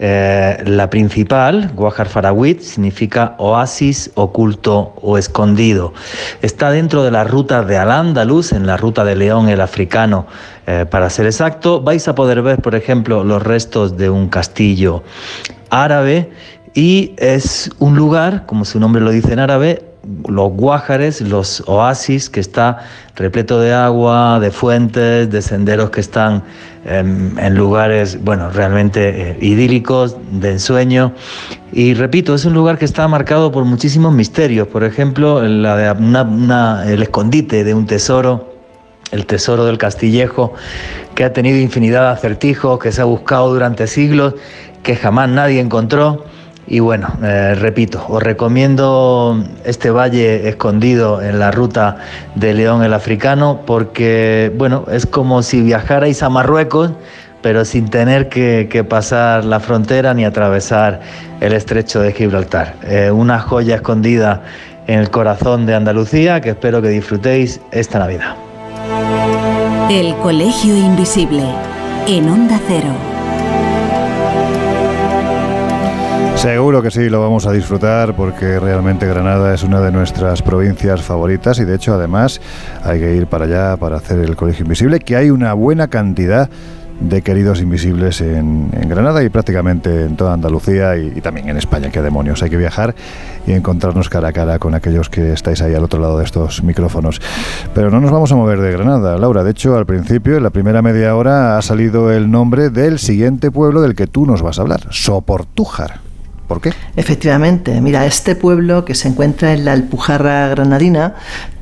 Eh, 0.00 0.62
la 0.64 0.88
principal, 0.90 1.72
Guajar 1.74 2.08
Faragüit, 2.08 2.60
significa 2.60 3.34
oasis 3.38 4.12
oculto 4.14 4.94
o 5.02 5.18
escondido. 5.18 5.92
Está 6.40 6.70
dentro 6.70 7.02
de 7.02 7.10
las 7.10 7.28
rutas 7.28 7.66
de 7.66 7.78
Al-Ándalus, 7.78 8.52
en 8.52 8.64
la 8.66 8.76
ruta 8.76 9.04
de 9.04 9.16
León 9.16 9.48
el 9.48 9.60
africano, 9.60 10.26
eh, 10.68 10.86
para 10.88 11.10
ser 11.10 11.26
exacto. 11.26 11.80
Vais 11.80 12.06
a 12.06 12.14
poder 12.14 12.42
ver, 12.42 12.62
por 12.62 12.76
ejemplo, 12.76 13.24
los 13.24 13.42
restos 13.42 13.96
de 13.96 14.08
un 14.08 14.28
castillo 14.28 15.02
árabe 15.70 16.30
y 16.78 17.12
es 17.16 17.72
un 17.80 17.96
lugar, 17.96 18.46
como 18.46 18.64
su 18.64 18.78
nombre 18.78 19.02
lo 19.02 19.10
dice 19.10 19.32
en 19.32 19.40
árabe, 19.40 19.82
los 20.28 20.52
Guájares, 20.52 21.20
los 21.20 21.64
oasis, 21.66 22.30
que 22.30 22.38
está 22.38 22.78
repleto 23.16 23.58
de 23.58 23.74
agua, 23.74 24.38
de 24.38 24.52
fuentes, 24.52 25.28
de 25.28 25.42
senderos 25.42 25.90
que 25.90 26.00
están 26.00 26.44
em, 26.84 27.36
en 27.36 27.56
lugares, 27.56 28.22
bueno, 28.22 28.50
realmente 28.52 29.30
eh, 29.32 29.38
idílicos, 29.40 30.16
de 30.30 30.52
ensueño. 30.52 31.14
Y 31.72 31.94
repito, 31.94 32.32
es 32.36 32.44
un 32.44 32.54
lugar 32.54 32.78
que 32.78 32.84
está 32.84 33.08
marcado 33.08 33.50
por 33.50 33.64
muchísimos 33.64 34.14
misterios. 34.14 34.68
Por 34.68 34.84
ejemplo, 34.84 35.42
la 35.42 35.76
de 35.76 35.90
una- 35.90 36.84
el 36.86 37.02
escondite 37.02 37.64
de 37.64 37.74
un 37.74 37.86
tesoro 37.86 38.54
el 39.10 39.24
tesoro 39.26 39.64
del 39.64 39.78
Castillejo, 39.78 40.52
que 41.16 41.24
ha 41.24 41.32
tenido 41.32 41.58
infinidad 41.58 42.02
de 42.02 42.08
acertijos, 42.10 42.78
que 42.78 42.92
se 42.92 43.00
ha 43.00 43.04
buscado 43.04 43.50
durante 43.52 43.86
siglos, 43.86 44.34
que 44.82 44.96
jamás 44.96 45.28
nadie 45.30 45.60
encontró. 45.60 46.24
Y 46.70 46.80
bueno, 46.80 47.08
eh, 47.22 47.54
repito, 47.54 48.04
os 48.08 48.22
recomiendo 48.22 49.42
este 49.64 49.90
valle 49.90 50.48
escondido 50.48 51.22
en 51.22 51.38
la 51.38 51.50
ruta 51.50 51.96
de 52.34 52.52
León 52.52 52.82
el 52.82 52.92
Africano, 52.92 53.62
porque 53.64 54.52
bueno, 54.54 54.84
es 54.92 55.06
como 55.06 55.42
si 55.42 55.62
viajarais 55.62 56.22
a 56.22 56.28
Marruecos, 56.28 56.90
pero 57.40 57.64
sin 57.64 57.88
tener 57.88 58.28
que, 58.28 58.84
pasar 58.86 59.46
la 59.46 59.60
frontera 59.60 60.12
ni 60.12 60.26
atravesar 60.26 61.00
el 61.40 61.54
estrecho 61.54 62.00
de 62.00 62.12
Gibraltar. 62.12 62.74
Eh, 62.82 63.10
una 63.10 63.38
joya 63.38 63.76
escondida 63.76 64.42
en 64.86 64.98
el 64.98 65.10
corazón 65.10 65.64
de 65.64 65.74
Andalucía 65.74 66.42
que 66.42 66.50
espero 66.50 66.82
que 66.82 66.88
disfrutéis 66.88 67.62
esta 67.70 67.98
Navidad. 67.98 68.36
El 69.88 70.14
Colegio 70.16 70.76
Invisible, 70.76 71.44
en 72.06 72.28
Onda 72.28 72.60
Cero. 72.68 73.17
Seguro 76.38 76.82
que 76.82 76.92
sí, 76.92 77.08
lo 77.10 77.20
vamos 77.20 77.46
a 77.46 77.52
disfrutar 77.52 78.14
porque 78.14 78.60
realmente 78.60 79.06
Granada 79.06 79.52
es 79.52 79.64
una 79.64 79.80
de 79.80 79.90
nuestras 79.90 80.40
provincias 80.40 81.02
favoritas 81.02 81.58
y 81.58 81.64
de 81.64 81.74
hecho 81.74 81.94
además 81.94 82.40
hay 82.84 83.00
que 83.00 83.16
ir 83.16 83.26
para 83.26 83.46
allá 83.46 83.76
para 83.76 83.96
hacer 83.96 84.20
el 84.20 84.36
Colegio 84.36 84.62
Invisible, 84.62 85.00
que 85.00 85.16
hay 85.16 85.30
una 85.30 85.52
buena 85.54 85.88
cantidad 85.88 86.48
de 87.00 87.22
queridos 87.22 87.60
invisibles 87.60 88.20
en, 88.20 88.70
Granada 88.88 89.24
y 89.24 89.28
prácticamente 89.30 90.04
en 90.04 90.16
toda 90.16 90.32
Andalucía 90.32 90.96
y, 90.96 91.12
y 91.16 91.20
también 91.20 91.48
en 91.48 91.56
España. 91.56 91.90
Qué 91.90 92.02
demonios, 92.02 92.40
hay 92.42 92.50
que 92.50 92.56
viajar 92.56 92.94
y 93.44 93.52
encontrarnos 93.52 94.08
cara 94.08 94.28
a 94.28 94.32
cara 94.32 94.60
con 94.60 94.74
aquellos 94.76 95.10
que 95.10 95.32
estáis 95.32 95.60
ahí 95.60 95.74
al 95.74 95.82
otro 95.82 96.00
lado 96.00 96.18
de 96.18 96.24
estos 96.24 96.62
micrófonos. 96.62 97.20
Pero 97.74 97.90
no 97.90 98.00
nos 98.00 98.12
vamos 98.12 98.30
a 98.30 98.36
mover 98.36 98.60
de 98.60 98.70
Granada, 98.70 99.18
Laura. 99.18 99.42
De 99.42 99.50
hecho, 99.50 99.76
al 99.76 99.86
principio, 99.86 100.36
en 100.36 100.44
la 100.44 100.50
primera 100.50 100.82
media 100.82 101.16
hora, 101.16 101.58
ha 101.58 101.62
salido 101.62 102.12
el 102.12 102.30
nombre 102.30 102.70
del 102.70 103.00
siguiente 103.00 103.50
pueblo 103.50 103.80
del 103.80 103.96
que 103.96 104.06
tú 104.06 104.24
nos 104.24 104.40
vas 104.40 104.60
a 104.60 104.62
hablar, 104.62 104.86
Soportújar. 104.90 106.07
¿Por 106.48 106.62
qué? 106.62 106.72
Efectivamente, 106.96 107.78
mira, 107.82 108.06
este 108.06 108.34
pueblo 108.34 108.86
que 108.86 108.94
se 108.94 109.06
encuentra 109.06 109.52
en 109.52 109.66
la 109.66 109.74
Alpujarra 109.74 110.48
granadina, 110.48 111.14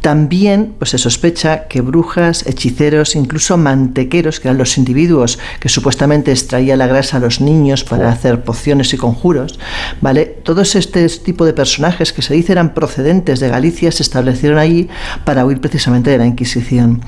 también 0.07 0.77
pues, 0.79 0.91
se 0.91 0.99
sospecha 0.99 1.67
que 1.67 1.81
brujas, 1.81 2.47
hechiceros, 2.47 3.17
incluso 3.17 3.57
mantequeros, 3.57 4.39
que 4.39 4.47
eran 4.47 4.57
los 4.57 4.79
individuos 4.79 5.41
que 5.59 5.69
supuestamente 5.69 6.31
extraían 6.31 6.79
la 6.79 6.87
grasa 6.87 7.17
a 7.17 7.21
los 7.21 7.41
niños 7.41 7.83
para 7.83 8.09
hacer 8.09 8.45
pociones 8.45 8.95
y 8.95 8.99
conjuros, 8.99 9.59
¿vale? 10.01 10.27
Todos 10.27 10.77
este 10.77 11.09
tipo 11.09 11.45
de 11.45 11.55
personajes 11.55 12.13
que 12.13 12.23
se 12.23 12.35
dice 12.35 12.53
eran 12.53 12.73
procedentes 12.73 13.41
de 13.41 13.49
Galicia 13.49 13.91
se 13.91 14.05
establecieron 14.05 14.59
allí 14.59 14.89
para 15.25 15.45
huir 15.45 15.61
precisamente 15.61 16.11
de 16.11 16.19
la 16.19 16.27
Inquisición. 16.27 17.03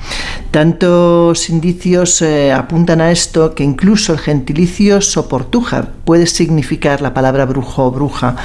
Tantos 0.51 1.49
indicios 1.49 2.21
eh, 2.21 2.51
apuntan 2.51 2.99
a 2.99 3.11
esto 3.11 3.55
que 3.55 3.63
incluso 3.63 4.11
el 4.11 4.19
gentilicio 4.19 4.99
soportújar 4.99 5.93
puede 6.03 6.25
significar 6.25 6.99
la 6.99 7.13
palabra 7.13 7.45
brujo 7.45 7.85
o 7.85 7.91
bruja. 7.91 8.35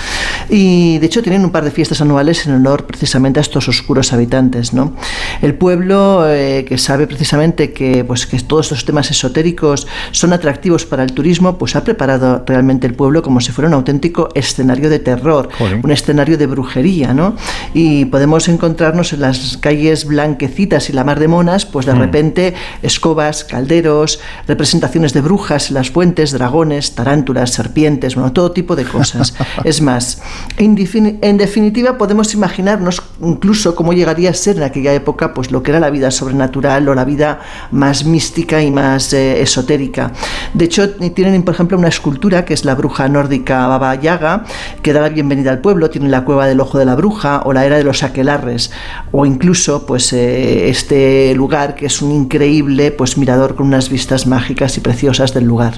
Y 0.49 0.99
de 0.99 1.07
hecho 1.07 1.25
tienen 1.25 1.45
un 1.45 1.51
par 1.51 1.65
de 1.65 1.73
fiestas 1.73 2.01
anuales 2.01 2.47
en 2.47 2.55
honor 2.55 2.87
precisamente 2.87 3.41
a 3.41 3.43
estos 3.43 3.67
oscuros 3.69 4.13
habitantes. 4.13 4.44
¿No? 4.73 4.95
El 5.43 5.55
pueblo 5.55 6.25
eh, 6.29 6.65
que 6.69 6.79
sabe 6.79 7.07
precisamente 7.07 7.73
que, 7.73 8.05
pues, 8.05 8.27
que 8.27 8.39
todos 8.41 8.67
estos 8.67 8.85
temas 8.85 9.11
esotéricos 9.11 9.87
son 10.13 10.33
atractivos 10.33 10.85
para 10.87 11.03
el 11.03 11.13
turismo, 11.13 11.59
pues 11.59 11.77
ha 11.77 11.85
preparado 11.85 12.43
realmente 12.47 12.87
el 12.87 12.95
pueblo 12.95 13.23
como 13.23 13.41
si 13.41 13.53
fuera 13.53 13.69
un 13.69 13.75
auténtico 13.75 14.29
escenario 14.35 14.91
de 14.91 14.99
terror, 14.99 15.49
Joder. 15.59 15.81
un 15.83 15.91
escenario 15.91 16.37
de 16.39 16.47
brujería. 16.47 17.15
¿no? 17.15 17.37
Y 17.75 18.05
podemos 18.07 18.49
encontrarnos 18.49 19.13
en 19.13 19.21
las 19.21 19.57
calles 19.59 20.05
blanquecitas 20.07 20.91
y 20.91 20.93
la 20.93 21.05
mar 21.05 21.19
de 21.21 21.29
monas, 21.29 21.65
pues 21.67 21.87
de 21.87 21.95
Mm. 21.95 21.99
repente 21.99 22.55
escobas, 22.83 23.45
calderos, 23.45 24.21
representaciones 24.47 25.13
de 25.13 25.21
brujas 25.21 25.69
en 25.69 25.75
las 25.75 25.91
fuentes, 25.91 26.33
dragones, 26.33 26.95
tarántulas, 26.95 27.51
serpientes, 27.51 28.15
bueno, 28.15 28.33
todo 28.33 28.53
tipo 28.53 28.77
de 28.77 28.85
cosas. 28.85 29.35
es 29.65 29.81
más, 29.81 30.21
en, 30.57 30.77
defini- 30.77 31.19
en 31.23 31.37
definitiva 31.37 31.97
podemos 31.99 32.35
imaginarnos 32.35 33.03
incluso 33.23 33.75
cómo 33.75 33.93
llegaría 33.93 34.34
ser 34.35 34.57
en 34.57 34.63
aquella 34.65 34.93
época 34.93 35.35
pues 35.35 35.51
lo 35.51 35.63
que 35.63 35.71
era 35.71 35.81
la 35.81 35.91
vida 35.91 36.11
sobrenatural 36.11 36.89
o 36.89 36.95
la 36.95 37.05
vida 37.05 37.41
más 37.71 38.05
mística 38.05 38.63
y 38.63 38.71
más 38.71 39.13
eh, 39.13 39.41
esotérica. 39.41 40.13
De 40.53 40.65
hecho, 40.65 40.91
tienen 40.91 41.43
por 41.43 41.55
ejemplo 41.55 41.79
una 41.79 41.89
escultura 41.89 42.45
que 42.45 42.55
es 42.55 42.65
la 42.65 42.75
bruja 42.75 43.09
nórdica 43.09 43.67
Baba 43.67 43.95
Yaga, 43.95 44.45
que 44.83 44.93
da 44.93 45.01
la 45.01 45.09
bienvenida 45.09 45.51
al 45.51 45.61
pueblo, 45.61 45.91
tiene 45.91 46.09
la 46.09 46.25
cueva 46.25 46.47
del 46.47 46.61
ojo 46.61 46.79
de 46.79 46.85
la 46.85 46.95
bruja 46.95 47.43
o 47.45 47.53
la 47.53 47.65
era 47.65 47.77
de 47.77 47.85
los 47.85 48.03
aquelarres, 48.03 48.71
o 49.13 49.27
incluso 49.27 49.87
pues 49.87 50.13
eh, 50.13 50.69
este 50.69 51.35
lugar 51.35 51.75
que 51.75 51.87
es 51.87 52.03
un 52.03 52.13
increíble 52.13 52.91
pues 52.91 53.17
mirador 53.19 53.55
con 53.55 53.67
unas 53.67 53.89
vistas 53.89 54.27
mágicas 54.27 54.77
y 54.77 54.81
preciosas 54.81 55.35
del 55.35 55.45
lugar. 55.45 55.75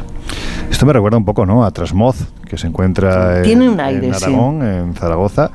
Esto 0.71 0.87
me 0.87 0.93
recuerda 0.93 1.19
un 1.19 1.25
poco 1.25 1.47
¿no? 1.47 1.65
a 1.65 1.71
Trasmoz, 1.71 2.17
que 2.49 2.59
se 2.59 2.67
encuentra 2.67 3.39
en, 3.39 3.43
Tiene 3.45 3.69
un 3.69 3.81
aire, 3.81 4.09
en 4.09 4.15
sí. 4.15 4.25
Aragón, 4.25 4.63
en 4.63 4.95
Zaragoza. 4.95 5.51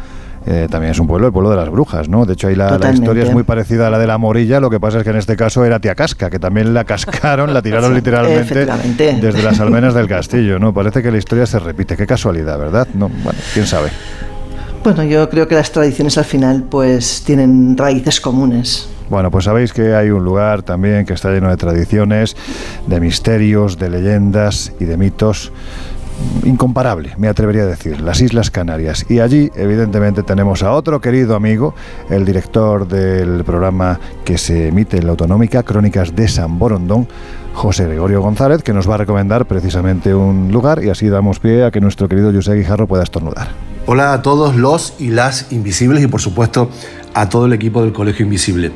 Eh, 0.46 0.68
también 0.72 0.92
es 0.92 1.00
un 1.00 1.06
pueblo, 1.06 1.28
el 1.28 1.34
pueblo 1.34 1.52
de 1.52 1.56
las 1.56 1.70
brujas, 1.70 2.10
¿no? 2.10 2.26
De 2.26 2.34
hecho, 2.34 2.48
ahí 2.48 2.56
la, 2.56 2.80
historia 2.92 3.24
es 3.24 3.32
muy 3.32 3.44
parecida 3.44 3.88
a 3.88 3.90
la 3.92 4.00
de 4.00 4.08
la 4.08 4.18
Morilla, 4.18 4.60
lo 4.60 4.72
que 4.72 4.80
pasa 4.80 4.98
es 4.98 5.04
que 5.04 5.12
en 5.12 5.18
este 5.18 5.36
caso 5.36 5.64
era 5.64 5.80
Tía 5.80 5.94
Casca, 5.94 6.32
que 6.32 6.40
también 6.40 6.74
la 6.74 6.84
cascaron, 6.84 7.54
la 7.54 7.62
tiraron 7.62 7.94
literalmente 7.96 8.66
desde 9.22 9.44
las 9.44 9.60
almenas 9.60 9.94
del 9.94 10.08
castillo, 10.10 10.58
¿no? 10.58 10.74
Parece 10.74 11.04
que 11.04 11.12
la 11.12 11.20
historia 11.20 11.46
se 11.46 11.60
repite, 11.60 11.96
qué 11.96 12.08
casualidad, 12.08 12.58
¿verdad? 12.58 12.88
No, 12.96 13.10
bueno, 13.10 13.38
quién 13.54 13.68
sabe. 13.68 13.90
Bueno, 14.84 15.04
yo 15.04 15.30
creo 15.30 15.48
que 15.48 15.54
las 15.54 15.72
tradiciones 15.72 16.18
al 16.18 16.26
final 16.26 16.64
pues 16.64 17.22
tienen 17.24 17.78
raíces 17.78 18.20
comunes. 18.20 18.90
Bueno, 19.12 19.30
pues 19.30 19.46
sabéis 19.46 19.74
que 19.74 19.94
hay 19.94 20.10
un 20.10 20.24
lugar 20.24 20.64
también 20.64 21.06
que 21.06 21.14
está 21.14 21.30
lleno 21.32 21.50
de 21.50 21.58
tradiciones, 21.58 22.36
de 22.88 23.00
misterios, 23.00 23.78
de 23.78 23.90
leyendas 23.90 24.72
y 24.80 24.86
de 24.86 24.98
mitos 24.98 25.52
incomparable, 26.44 27.14
me 27.18 27.28
atrevería 27.28 27.64
a 27.64 27.68
decir, 27.68 28.02
las 28.02 28.22
Islas 28.22 28.52
Canarias. 28.52 29.06
Y 29.10 29.20
allí, 29.20 29.52
evidentemente, 29.56 30.24
tenemos 30.24 30.64
a 30.64 30.72
otro 30.74 31.02
querido 31.02 31.36
amigo, 31.36 31.74
el 32.10 32.26
director 32.26 32.88
del 32.88 33.44
programa 33.44 34.00
que 34.26 34.38
se 34.38 34.68
emite 34.70 34.98
en 34.98 35.06
la 35.06 35.12
Autonómica, 35.12 35.64
Crónicas 35.64 36.16
de 36.16 36.28
San 36.28 36.58
Borondón, 36.60 37.08
José 37.54 37.86
Gregorio 37.86 38.22
González, 38.22 38.64
que 38.64 38.74
nos 38.74 38.90
va 38.90 38.96
a 38.96 38.98
recomendar 38.98 39.46
precisamente 39.46 40.14
un 40.16 40.52
lugar 40.52 40.84
y 40.84 40.90
así 40.90 41.10
damos 41.10 41.40
pie 41.40 41.66
a 41.66 41.72
que 41.72 41.82
nuestro 41.82 42.08
querido 42.08 42.32
José 42.34 42.56
Guijarro 42.56 42.88
pueda 42.88 43.04
estornudar. 43.04 43.50
Hola 43.88 44.14
a 44.14 44.22
todos 44.22 44.56
los 44.56 44.94
y 45.00 45.10
las 45.10 45.52
invisibles 45.52 46.04
y 46.04 46.08
por 46.08 46.22
supuesto 46.22 46.70
a 47.14 47.30
todo 47.30 47.48
el 47.48 47.54
equipo 47.54 47.82
del 47.82 47.92
Colegio 47.92 48.26
Invisible. 48.26 48.72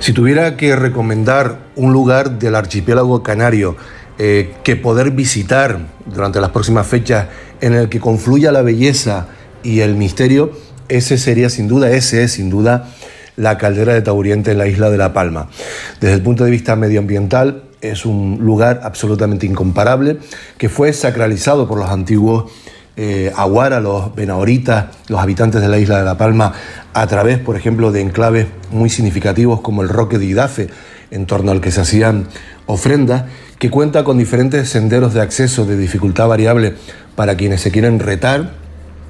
Si 0.00 0.12
tuviera 0.12 0.56
que 0.56 0.76
recomendar 0.76 1.60
un 1.76 1.92
lugar 1.92 2.38
del 2.38 2.54
archipiélago 2.54 3.22
canario 3.22 3.76
eh, 4.18 4.54
que 4.64 4.76
poder 4.76 5.12
visitar 5.12 5.78
durante 6.06 6.40
las 6.40 6.50
próximas 6.50 6.86
fechas 6.86 7.26
en 7.60 7.74
el 7.74 7.88
que 7.88 8.00
confluya 8.00 8.52
la 8.52 8.62
belleza 8.62 9.28
y 9.62 9.80
el 9.80 9.94
misterio, 9.94 10.52
ese 10.88 11.18
sería 11.18 11.50
sin 11.50 11.68
duda, 11.68 11.90
ese 11.90 12.24
es 12.24 12.32
sin 12.32 12.50
duda 12.50 12.90
la 13.36 13.56
caldera 13.56 13.94
de 13.94 14.02
Tauriente 14.02 14.50
en 14.52 14.58
la 14.58 14.66
isla 14.66 14.90
de 14.90 14.98
La 14.98 15.12
Palma. 15.12 15.48
Desde 16.00 16.14
el 16.14 16.22
punto 16.22 16.44
de 16.44 16.50
vista 16.50 16.74
medioambiental 16.76 17.62
es 17.80 18.04
un 18.04 18.38
lugar 18.40 18.80
absolutamente 18.82 19.46
incomparable 19.46 20.18
que 20.58 20.68
fue 20.68 20.92
sacralizado 20.92 21.68
por 21.68 21.78
los 21.78 21.88
antiguos 21.88 22.50
eh, 22.96 23.32
Aguara, 23.36 23.80
los 23.80 24.12
Benahoritas, 24.16 24.86
los 25.06 25.20
habitantes 25.20 25.60
de 25.60 25.68
la 25.68 25.78
isla 25.78 25.98
de 25.98 26.04
La 26.04 26.18
Palma, 26.18 26.52
a 26.92 27.06
través, 27.06 27.38
por 27.38 27.54
ejemplo, 27.56 27.92
de 27.92 28.00
enclaves 28.00 28.48
muy 28.72 28.90
significativos 28.90 29.60
como 29.60 29.82
el 29.82 29.88
Roque 29.88 30.18
de 30.18 30.24
Idafe, 30.24 30.68
en 31.12 31.24
torno 31.24 31.52
al 31.52 31.60
que 31.60 31.70
se 31.70 31.80
hacían 31.80 32.26
ofrendas, 32.66 33.26
que 33.58 33.70
cuenta 33.70 34.04
con 34.04 34.18
diferentes 34.18 34.68
senderos 34.68 35.14
de 35.14 35.20
acceso 35.20 35.66
de 35.66 35.76
dificultad 35.76 36.28
variable 36.28 36.74
para 37.16 37.36
quienes 37.36 37.60
se 37.60 37.70
quieren 37.70 37.98
retar 37.98 38.52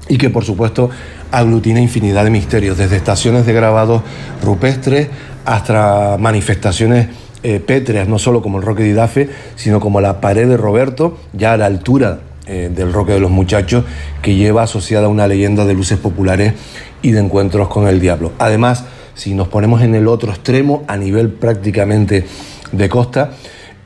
y 0.07 0.17
que 0.17 0.29
por 0.29 0.43
supuesto 0.43 0.89
aglutina 1.31 1.79
infinidad 1.79 2.23
de 2.23 2.31
misterios, 2.31 2.77
desde 2.77 2.95
estaciones 2.95 3.45
de 3.45 3.53
grabados 3.53 4.01
rupestres 4.43 5.07
hasta 5.45 6.17
manifestaciones 6.19 7.07
eh, 7.43 7.59
pétreas, 7.59 8.07
no 8.07 8.19
solo 8.19 8.41
como 8.41 8.57
el 8.57 8.65
Roque 8.65 8.83
de 8.83 9.29
sino 9.55 9.79
como 9.79 10.01
la 10.01 10.19
pared 10.19 10.47
de 10.47 10.57
Roberto, 10.57 11.17
ya 11.33 11.53
a 11.53 11.57
la 11.57 11.67
altura 11.67 12.19
eh, 12.47 12.71
del 12.73 12.91
Roque 12.91 13.13
de 13.13 13.19
los 13.19 13.31
Muchachos, 13.31 13.85
que 14.21 14.35
lleva 14.35 14.63
asociada 14.63 15.07
una 15.07 15.27
leyenda 15.27 15.65
de 15.65 15.73
luces 15.73 15.99
populares 15.99 16.53
y 17.01 17.11
de 17.11 17.19
encuentros 17.19 17.69
con 17.69 17.87
el 17.87 17.99
diablo. 17.99 18.33
Además, 18.39 18.85
si 19.13 19.35
nos 19.35 19.47
ponemos 19.47 19.81
en 19.83 19.95
el 19.95 20.07
otro 20.07 20.31
extremo, 20.31 20.83
a 20.87 20.97
nivel 20.97 21.29
prácticamente 21.29 22.25
de 22.71 22.89
costa, 22.89 23.31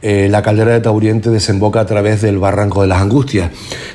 eh, 0.06 0.28
la 0.30 0.42
caldera 0.42 0.74
de 0.74 0.82
Tauriente 0.82 1.30
desemboca 1.30 1.80
a 1.80 1.86
través 1.86 2.22
del 2.22 2.38
Barranco 2.38 2.82
de 2.82 2.90
las 2.90 3.02
Angustias, 3.02 3.52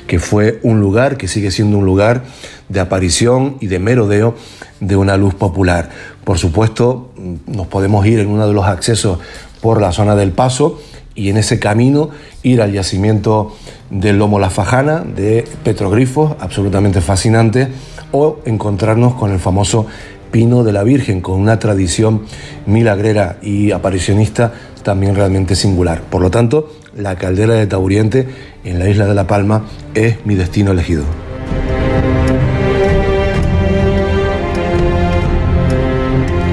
que 0.07 0.17
fue 0.17 0.59
un 0.63 0.81
lugar, 0.81 1.17
que 1.17 1.27
sigue 1.27 1.51
siendo 1.51 1.77
un 1.77 1.85
lugar 1.85 2.23
de 2.67 2.79
aparición 2.79 3.57
y 3.59 3.67
de 3.67 3.77
merodeo 3.77 4.33
de 4.79 4.95
una 4.95 5.17
luz 5.17 5.35
popular. 5.35 5.91
Por 6.23 6.39
supuesto, 6.39 7.11
mm, 7.15 7.55
nos 7.55 7.67
podemos 7.67 8.07
ir 8.07 8.17
en 8.17 8.27
uno 8.27 8.47
de 8.47 8.55
los 8.55 8.65
accesos 8.65 9.19
por 9.61 9.79
la 9.79 9.91
zona 9.91 10.15
del 10.15 10.31
Paso 10.31 10.81
y 11.13 11.29
en 11.29 11.37
ese 11.37 11.59
camino 11.59 12.09
ir 12.41 12.63
al 12.63 12.71
yacimiento 12.71 13.55
del 13.91 14.17
Lomo 14.17 14.39
La 14.39 14.49
Fajana, 14.49 15.01
de 15.01 15.45
petroglifos, 15.63 16.35
absolutamente 16.39 17.01
fascinante, 17.01 17.67
o 18.11 18.39
encontrarnos 18.45 19.13
con 19.13 19.31
el 19.31 19.37
famoso 19.37 19.85
Pino 20.31 20.63
de 20.63 20.73
la 20.73 20.83
Virgen, 20.83 21.21
con 21.21 21.39
una 21.39 21.59
tradición 21.59 22.23
milagrera 22.65 23.37
y 23.41 23.71
aparicionista 23.71 24.53
también 24.83 25.15
realmente 25.15 25.55
singular. 25.55 26.01
Por 26.01 26.21
lo 26.21 26.31
tanto, 26.31 26.73
la 26.95 27.15
caldera 27.15 27.53
de 27.53 27.67
Tauriente 27.67 28.27
en 28.63 28.79
la 28.79 28.89
isla 28.89 29.05
de 29.05 29.15
La 29.15 29.27
Palma 29.27 29.65
es 29.93 30.25
mi 30.25 30.35
destino 30.35 30.71
elegido. 30.71 31.03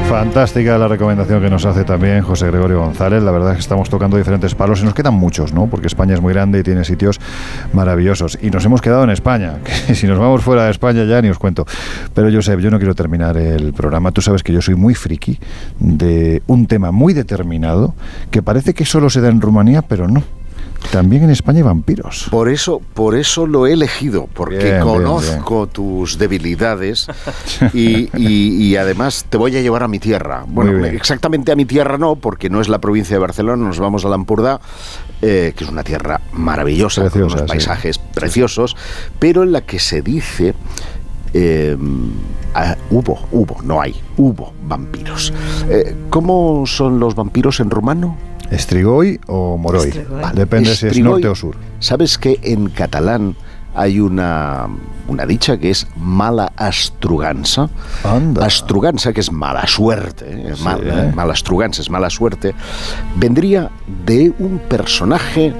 Fantástica 0.08 0.78
la 0.78 0.86
recomendación 0.86 1.42
que 1.42 1.50
nos 1.50 1.66
hace 1.66 1.82
también 1.82 2.22
José 2.22 2.46
Gregorio 2.46 2.78
González. 2.78 3.22
La 3.22 3.32
verdad 3.32 3.50
es 3.50 3.56
que 3.56 3.60
estamos 3.62 3.90
tocando 3.90 4.16
diferentes 4.16 4.54
palos 4.54 4.80
y 4.80 4.84
nos 4.84 4.94
quedan 4.94 5.14
muchos, 5.14 5.52
¿no? 5.52 5.66
Porque 5.66 5.88
España 5.88 6.14
es 6.14 6.20
muy 6.20 6.32
grande 6.32 6.60
y 6.60 6.62
tiene 6.62 6.84
sitios 6.84 7.20
maravillosos. 7.72 8.38
Y 8.40 8.50
nos 8.50 8.64
hemos 8.64 8.80
quedado 8.80 9.02
en 9.02 9.10
España, 9.10 9.58
que 9.86 9.94
si 9.96 10.06
nos 10.06 10.18
vamos 10.18 10.42
fuera 10.42 10.64
de 10.64 10.70
España 10.70 11.04
ya 11.04 11.20
ni 11.20 11.28
os 11.28 11.38
cuento. 11.38 11.66
Pero 12.14 12.32
Josep, 12.32 12.60
yo 12.60 12.70
no 12.70 12.78
quiero 12.78 12.94
terminar 12.94 13.36
el 13.36 13.72
programa. 13.72 14.12
Tú 14.12 14.22
sabes 14.22 14.44
que 14.44 14.52
yo 14.52 14.62
soy 14.62 14.76
muy 14.76 14.94
friki 14.94 15.38
de 15.80 16.40
un 16.46 16.66
tema 16.66 16.92
muy 16.92 17.12
determinado 17.12 17.94
que 18.30 18.42
parece 18.42 18.74
que 18.74 18.84
solo 18.84 19.10
se 19.10 19.20
da 19.20 19.28
en 19.28 19.40
Rumanía, 19.40 19.82
pero 19.82 20.06
no. 20.06 20.22
También 20.90 21.24
en 21.24 21.30
España 21.30 21.58
hay 21.58 21.62
vampiros. 21.64 22.28
Por 22.30 22.48
eso, 22.48 22.80
por 22.94 23.14
eso 23.14 23.46
lo 23.46 23.66
he 23.66 23.72
elegido, 23.72 24.28
porque 24.32 24.56
Bien, 24.56 24.70
bien, 24.70 24.80
conozco 24.82 25.66
tus 25.66 26.18
debilidades 26.18 27.06
y, 27.74 28.08
y- 28.16 28.56
y 28.66 28.76
además 28.76 29.26
te 29.28 29.36
voy 29.36 29.56
a 29.56 29.60
llevar 29.62 29.82
a 29.82 29.88
mi 29.88 29.98
tierra. 29.98 30.44
Bueno, 30.46 30.84
exactamente 30.86 31.52
a 31.52 31.56
mi 31.56 31.64
tierra 31.64 31.98
no, 31.98 32.16
porque 32.16 32.48
no 32.50 32.60
es 32.60 32.68
la 32.68 32.80
provincia 32.80 33.16
de 33.16 33.20
Barcelona, 33.20 33.64
nos 33.64 33.78
vamos 33.78 34.04
a 34.04 34.08
Lampurdá, 34.08 34.60
eh, 35.22 35.52
que 35.56 35.64
es 35.64 35.70
una 35.70 35.82
tierra 35.84 36.20
maravillosa, 36.32 37.02
con 37.02 37.10
Preciosa, 37.10 37.36
unos 37.36 37.40
sí. 37.42 37.48
paisajes 37.56 37.98
preciosos, 37.98 38.76
pero 39.18 39.42
en 39.42 39.52
la 39.52 39.60
que 39.62 39.78
se 39.78 40.02
dice... 40.02 40.54
eh, 41.34 41.76
hubo, 42.90 43.18
hubo, 43.32 43.58
no 43.62 43.80
hay, 43.82 43.94
hubo 44.16 44.52
vampiros. 44.62 45.32
Eh, 45.68 45.94
¿Cómo 46.08 46.64
son 46.66 46.98
los 46.98 47.14
vampiros 47.14 47.60
en 47.60 47.70
rumano? 47.70 48.16
¿Estrigoi 48.50 49.20
o 49.26 49.56
Moroi? 49.56 49.90
Depende 50.34 50.74
si 50.74 50.86
es 50.86 50.98
norte 51.00 51.28
o 51.28 51.34
sur. 51.34 51.56
¿Sabes 51.80 52.16
que 52.18 52.38
en 52.42 52.68
catalán 52.70 53.34
hay 53.74 54.00
una, 54.00 54.68
una 55.08 55.26
dicha 55.26 55.58
que 55.58 55.70
es 55.70 55.86
mala 55.96 56.52
astruganza? 56.56 57.68
Astruganza, 58.40 59.12
que 59.12 59.20
es 59.20 59.30
mala 59.32 59.66
suerte, 59.66 60.24
¿eh? 60.30 60.52
Sí, 60.56 60.64
Mal- 60.64 60.80
¿eh? 60.86 61.12
mala 61.14 61.32
astruganza 61.32 61.82
es 61.82 61.90
mala 61.90 62.08
suerte, 62.08 62.54
vendría 63.16 63.70
de 64.06 64.32
un 64.38 64.58
personaje 64.58 65.52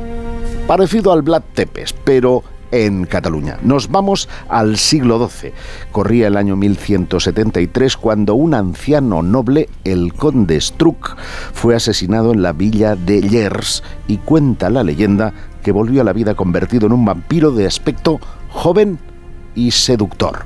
parecido 0.67 1.13
al 1.13 1.23
Vlad 1.23 1.43
Tepes, 1.55 1.93
pero 2.05 2.43
en 2.71 3.05
Cataluña. 3.05 3.59
Nos 3.63 3.91
vamos 3.91 4.29
al 4.49 4.77
siglo 4.77 5.29
XII. 5.29 5.53
Corría 5.93 6.29
el 6.29 6.37
año 6.37 6.57
1173 6.57 7.97
cuando 7.97 8.35
un 8.35 8.55
anciano 8.55 9.23
noble, 9.23 9.69
el 9.85 10.13
conde 10.15 10.61
Struck, 10.61 11.17
fue 11.53 11.75
asesinado 11.75 12.33
en 12.33 12.43
la 12.43 12.53
villa 12.53 12.97
de 12.97 13.23
Llers 13.23 13.83
y 14.09 14.19
cuenta 14.19 14.71
la 14.71 14.83
leyenda 14.83 15.33
que 15.63 15.73
volvió 15.73 16.01
a 16.01 16.05
la 16.05 16.13
vida 16.13 16.35
convertido 16.35 16.87
en 16.87 16.93
un 16.93 17.05
vampiro 17.05 17.51
de 17.51 17.67
aspecto 17.67 18.21
joven 18.51 18.99
y 19.57 19.71
seductor. 19.73 20.45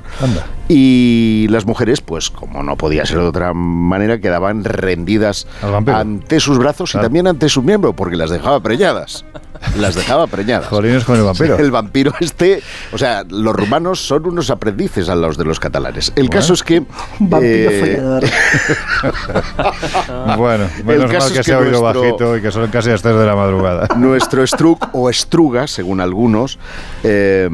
Y 0.67 1.47
las 1.49 1.65
mujeres, 1.65 2.01
pues 2.01 2.31
como 2.31 2.63
no 2.63 2.77
podía 2.77 3.05
ser 3.05 3.19
de 3.19 3.25
otra 3.25 3.53
manera, 3.53 4.19
quedaban 4.19 4.63
rendidas 4.63 5.45
ante 5.61 6.39
sus 6.39 6.57
brazos 6.57 6.95
y 6.95 6.97
también 6.97 7.27
ante 7.27 7.49
su 7.49 7.61
miembro, 7.61 7.93
porque 7.93 8.15
las 8.15 8.29
dejaba 8.29 8.61
preñadas. 8.61 9.25
Las 9.77 9.95
dejaba 9.95 10.27
preñadas. 10.27 10.67
Jolines 10.67 11.03
con 11.03 11.17
el 11.17 11.23
vampiro. 11.23 11.57
El 11.57 11.71
vampiro 11.71 12.13
este, 12.19 12.61
o 12.91 12.97
sea, 12.97 13.23
los 13.29 13.55
rumanos 13.55 13.99
son 13.99 14.25
unos 14.27 14.49
aprendices 14.49 15.09
a 15.09 15.15
los 15.15 15.37
de 15.37 15.45
los 15.45 15.59
catalanes. 15.59 16.11
El 16.15 16.29
caso 16.29 16.53
es 16.53 16.63
que... 16.63 16.83
Vampiro 17.19 17.71
eh, 17.71 17.79
follador. 17.79 18.23
Bueno, 20.37 20.65
menos 20.85 21.11
mal 21.11 21.31
que 21.31 21.39
es 21.39 21.45
se 21.45 21.53
ha 21.53 21.57
que 21.57 21.63
oído 21.63 21.81
nuestro- 21.81 22.01
bajito 22.01 22.37
y 22.37 22.41
que 22.41 22.51
son 22.51 22.69
casi 22.69 22.89
las 22.89 23.01
3 23.01 23.15
de 23.15 23.25
la 23.25 23.35
madrugada. 23.35 23.87
Nuestro 23.97 24.45
Struck 24.45 24.89
o 24.93 25.09
Estruga, 25.09 25.67
según 25.67 26.01
algunos, 26.01 26.59
eh, 27.03 27.49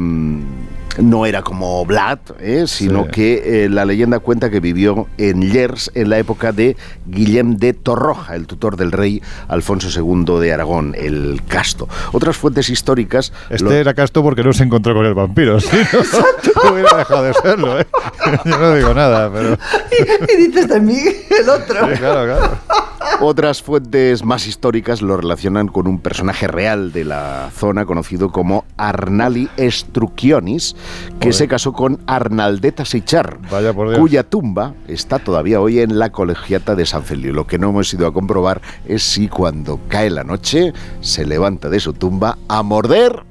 no 0.98 1.26
era 1.26 1.42
como 1.42 1.84
Vlad, 1.86 2.18
¿eh? 2.40 2.64
sino 2.66 3.04
Sí. 3.04 3.10
que 3.12 3.64
eh, 3.64 3.68
la 3.68 3.84
leyenda 3.84 4.18
cuenta 4.18 4.50
que 4.50 4.60
vivió 4.60 5.06
en 5.16 5.50
Llers 5.50 5.90
en 5.94 6.10
la 6.10 6.18
época 6.18 6.52
de 6.52 6.76
Guillem 7.06 7.56
de 7.56 7.72
Torroja, 7.72 8.34
el 8.34 8.46
tutor 8.46 8.76
del 8.76 8.92
rey 8.92 9.22
Alfonso 9.48 9.88
II 9.88 10.40
de 10.40 10.52
Aragón, 10.52 10.94
el 10.98 11.40
casto. 11.48 11.88
Otras 12.12 12.36
fuentes 12.36 12.68
históricas... 12.68 13.32
Este 13.50 13.64
lo- 13.64 13.72
era 13.72 13.94
casto 13.94 14.22
porque 14.22 14.42
no 14.42 14.52
se 14.52 14.64
encontró 14.64 14.94
con 14.94 15.06
el 15.06 15.14
vampiro. 15.14 15.58
Si 15.68 16.64
no, 16.66 16.72
hubiera 16.72 16.96
dejado 16.98 17.22
de 17.22 17.34
serlo, 17.34 17.80
¿eh? 17.80 17.86
Yo 18.44 18.58
no 18.58 18.74
digo 18.74 18.92
nada, 18.94 19.30
pero. 19.32 19.56
y 20.32 20.46
dices 20.46 20.68
de 20.68 20.80
mí, 20.80 20.98
el 20.98 21.48
otro. 21.48 21.88
Sí, 21.92 21.98
claro, 21.98 22.24
claro. 22.24 22.58
Otras 23.20 23.62
fuentes 23.62 24.24
más 24.24 24.46
históricas 24.46 25.02
lo 25.02 25.16
relacionan 25.16 25.68
con 25.68 25.88
un 25.88 25.98
personaje 25.98 26.46
real 26.46 26.92
de 26.92 27.04
la 27.04 27.50
zona 27.52 27.84
conocido 27.84 28.30
como 28.30 28.64
Arnali 28.76 29.48
Estruchionis, 29.56 30.76
que 31.18 31.32
se 31.32 31.48
casó 31.48 31.72
con 31.72 32.00
Arnaldeta 32.06 32.84
Dios. 32.84 33.98
cuya 33.98 34.22
tumba 34.22 34.74
está 34.86 35.18
todavía 35.18 35.60
hoy 35.60 35.80
en 35.80 35.98
la 35.98 36.10
colegiata 36.10 36.74
de 36.74 36.86
San 36.86 37.02
Feliu. 37.02 37.32
Lo 37.32 37.46
que 37.46 37.58
no 37.58 37.70
hemos 37.70 37.92
ido 37.92 38.06
a 38.06 38.12
comprobar 38.12 38.62
es 38.86 39.02
si 39.02 39.28
cuando 39.28 39.80
cae 39.88 40.10
la 40.10 40.24
noche 40.24 40.72
se 41.00 41.26
levanta 41.26 41.68
de 41.68 41.80
su 41.80 41.92
tumba 41.92 42.38
a 42.48 42.62
morder 42.62 43.24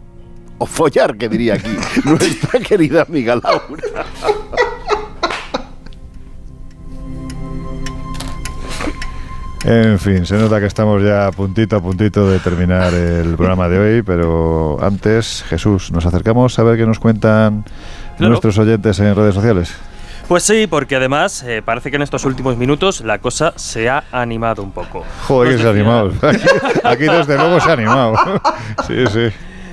o 0.59 0.65
follar, 0.65 1.17
que 1.17 1.29
diría 1.29 1.55
aquí 1.55 1.69
nuestra 2.03 2.59
querida 2.59 3.03
amiga 3.03 3.35
Laura. 3.35 4.05
En 9.69 9.99
fin, 9.99 10.25
se 10.25 10.37
nota 10.37 10.61
que 10.61 10.65
estamos 10.65 11.03
ya 11.03 11.27
a 11.27 11.31
puntito 11.33 11.75
a 11.75 11.81
puntito 11.81 12.29
de 12.31 12.39
terminar 12.39 12.93
el 12.93 13.35
programa 13.35 13.67
de 13.67 13.77
hoy, 13.77 14.01
pero 14.01 14.77
antes, 14.81 15.43
Jesús, 15.49 15.91
nos 15.91 16.05
acercamos 16.05 16.57
a 16.57 16.63
ver 16.63 16.77
qué 16.77 16.85
nos 16.85 16.99
cuentan 16.99 17.65
Claro. 18.17 18.29
nuestros 18.29 18.57
oyentes 18.59 18.97
en 18.99 19.13
redes 19.13 19.35
sociales. 19.35 19.75
Pues 20.29 20.43
sí, 20.43 20.67
porque 20.67 20.95
además 20.95 21.43
eh, 21.43 21.61
parece 21.63 21.89
que 21.89 21.97
en 21.97 22.01
estos 22.01 22.23
últimos 22.23 22.55
minutos 22.55 23.01
la 23.01 23.19
cosa 23.19 23.51
se 23.57 23.89
ha 23.89 24.05
animado 24.11 24.63
un 24.63 24.71
poco. 24.71 25.03
Joder, 25.27 25.57
que 25.57 25.61
se 25.61 25.67
ha 25.67 25.71
animado. 25.71 26.11
Aquí, 26.21 26.39
aquí 26.83 27.03
desde 27.03 27.35
luego 27.37 27.59
se 27.59 27.69
ha 27.69 27.73
animado. 27.73 28.15
Sí, 28.87 29.05
sí. 29.11 29.27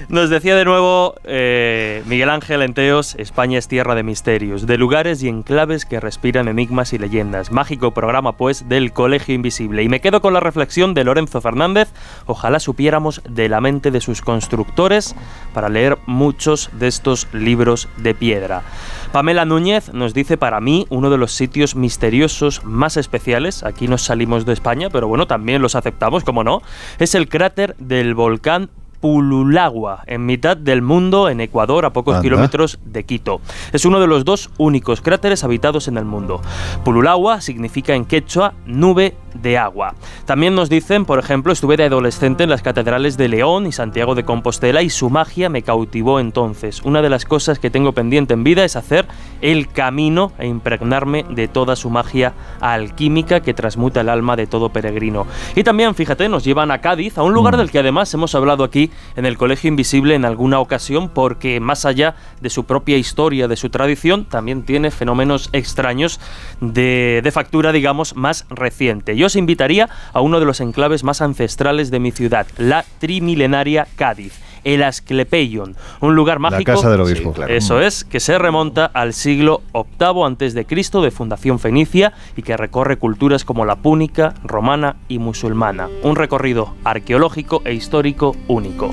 Nos 0.09 0.29
decía 0.29 0.55
de 0.55 0.67
nuevo 0.67 1.15
eh, 1.25 2.03
Miguel 2.07 2.29
Ángel 2.29 2.61
Enteos, 2.61 3.15
España 3.15 3.59
es 3.59 3.69
tierra 3.69 3.95
de 3.95 4.03
misterios, 4.03 4.67
de 4.67 4.77
lugares 4.77 5.23
y 5.23 5.29
enclaves 5.29 5.87
que 5.87 5.99
respiran 5.99 6.47
enigmas 6.47 6.93
y 6.93 6.99
leyendas. 6.99 7.51
Mágico 7.51 7.93
programa, 7.93 8.37
pues, 8.37 8.69
del 8.69 8.93
Colegio 8.93 9.35
Invisible. 9.35 9.83
Y 9.83 9.89
me 9.89 10.01
quedo 10.01 10.21
con 10.21 10.35
la 10.35 10.41
reflexión 10.41 10.93
de 10.93 11.05
Lorenzo 11.05 11.41
Fernández. 11.41 11.89
Ojalá 12.27 12.61
supiéramos 12.61 13.23
de 13.29 13.49
la 13.49 13.63
mente 13.63 13.91
de 13.91 14.03
sus 14.03 14.21
constructores 14.21 15.17
para 15.55 15.71
leer 15.71 15.97
muchos 16.07 16.69
de 16.75 16.89
estos 16.89 17.27
libros 17.33 17.89
de 17.97 18.15
piedra. 18.15 18.63
Pamela 19.11 19.47
Núñez 19.47 19.93
nos 19.95 20.13
dice 20.13 20.37
para 20.37 20.61
mí 20.61 20.87
uno 20.91 21.09
de 21.09 21.19
los 21.19 21.33
sitios 21.33 21.77
misteriosos 21.77 22.65
más 22.65 22.99
especiales, 22.99 23.63
aquí 23.63 23.89
nos 23.89 24.03
salimos 24.03 24.45
de 24.45 24.53
España, 24.53 24.91
pero 24.91 25.09
bueno, 25.09 25.27
también 25.27 25.63
los 25.63 25.77
aceptamos, 25.77 26.25
como 26.25 26.45
no, 26.45 26.63
es 26.99 27.15
el 27.15 27.29
cráter 27.29 27.75
del 27.79 28.15
volcán 28.15 28.71
Pululagua, 29.05 30.03
en 30.07 30.25
mitad 30.25 30.57
del 30.57 30.81
mundo, 30.81 31.29
en 31.29 31.43
Ecuador, 31.43 31.85
a 31.85 31.93
pocos 31.93 32.15
Anda. 32.15 32.23
kilómetros 32.23 32.79
de 32.87 33.05
Quito. 33.05 33.43
Es 33.75 33.85
uno 33.85 34.01
de 34.01 34.07
los 34.07 34.25
dos 34.25 34.49
únicos 34.57 35.03
cráteres 35.03 35.45
habitados 35.45 35.89
en 35.89 35.99
el 35.99 36.07
mundo. 36.07 36.41
Pululagua 36.87 37.43
significa 37.43 37.95
en 37.95 38.07
quechua 38.07 38.55
nube 38.65 39.15
de 39.35 39.59
agua. 39.59 39.95
También 40.25 40.55
nos 40.55 40.71
dicen, 40.71 41.05
por 41.05 41.19
ejemplo, 41.19 41.53
estuve 41.53 41.77
de 41.77 41.85
adolescente 41.85 42.45
en 42.45 42.51
las 42.51 42.63
catedrales 42.63 43.19
de 43.19 43.29
León 43.29 43.67
y 43.67 43.73
Santiago 43.73 44.15
de 44.15 44.25
Compostela 44.25 44.81
y 44.81 44.89
su 44.89 45.11
magia 45.11 45.51
me 45.51 45.63
cautivó 45.63 46.19
entonces. 46.21 46.81
Una 46.83 47.03
de 47.03 47.11
las 47.11 47.25
cosas 47.25 47.59
que 47.59 47.69
tengo 47.69 47.93
pendiente 47.93 48.33
en 48.33 48.45
vida 48.45 48.65
es 48.65 48.77
hacer 48.77 49.07
el 49.43 49.69
camino 49.69 50.33
e 50.39 50.47
impregnarme 50.47 51.25
de 51.29 51.49
toda 51.49 51.77
su 51.77 51.91
magia 51.91 52.33
alquímica 52.61 53.41
que 53.41 53.53
transmuta 53.53 54.01
el 54.01 54.09
alma 54.09 54.37
de 54.37 54.47
todo 54.47 54.71
peregrino. 54.71 55.27
Y 55.57 55.65
también, 55.65 55.95
fíjate, 55.95 56.29
nos 56.29 56.45
llevan 56.45 56.71
a 56.71 56.81
Cádiz, 56.81 57.19
a 57.19 57.23
un 57.23 57.35
lugar 57.35 57.57
del 57.57 57.71
que 57.71 57.81
además 57.81 58.15
hemos 58.15 58.35
hablado 58.35 58.65
aquí 58.65 58.91
en 59.17 59.27
el 59.27 59.37
Colegio 59.37 59.69
Invisible 59.69 60.15
en 60.15 60.25
alguna 60.25 60.61
ocasión 60.61 61.09
porque 61.09 61.61
más 61.61 61.85
allá 61.85 62.15
de 62.41 62.51
su 62.51 62.65
propia 62.65 62.97
historia, 62.97 63.49
de 63.49 63.57
su 63.57 63.71
tradición, 63.71 64.25
también 64.25 64.65
tiene 64.65 64.91
fenómenos 64.91 65.51
extraños 65.53 66.21
de, 66.61 67.21
de 67.23 67.33
factura, 67.33 67.73
digamos, 67.73 68.17
más 68.17 68.47
reciente. 68.51 69.17
Yo 69.17 69.27
os 69.27 69.37
invitaría 69.37 69.89
a 70.13 70.21
uno 70.21 70.41
de 70.41 70.47
los 70.47 70.61
enclaves 70.61 71.05
más 71.05 71.21
ancestrales 71.21 71.91
de 71.91 72.01
mi 72.01 72.11
ciudad, 72.11 72.47
la 72.59 72.85
trimilenaria 72.99 73.87
Cádiz 73.97 74.44
el 74.65 74.83
Asclepeion, 74.83 75.77
un 76.01 76.15
lugar 76.15 76.39
mágico. 76.39 76.73
casa 76.73 76.91
del 76.91 77.01
obispo. 77.01 77.31
Sí, 77.31 77.35
claro. 77.37 77.53
Eso 77.53 77.81
es, 77.81 78.05
que 78.05 78.21
se 78.21 78.39
remonta 78.39 78.87
al 78.87 79.13
siglo 79.13 79.63
VIII 79.73 80.25
antes 80.25 80.55
de 80.55 80.65
Cristo 80.65 81.03
de 81.03 81.11
fundación 81.11 81.59
fenicia 81.59 82.13
y 82.37 82.43
que 82.43 82.57
recorre 82.57 82.99
culturas 82.99 83.45
como 83.45 83.65
la 83.65 83.77
púnica, 83.77 84.35
romana 84.43 84.97
y 85.09 85.19
musulmana. 85.19 85.89
Un 86.03 86.17
recorrido 86.17 86.75
arqueológico 86.85 87.63
e 87.65 87.75
histórico 87.75 88.35
único. 88.49 88.93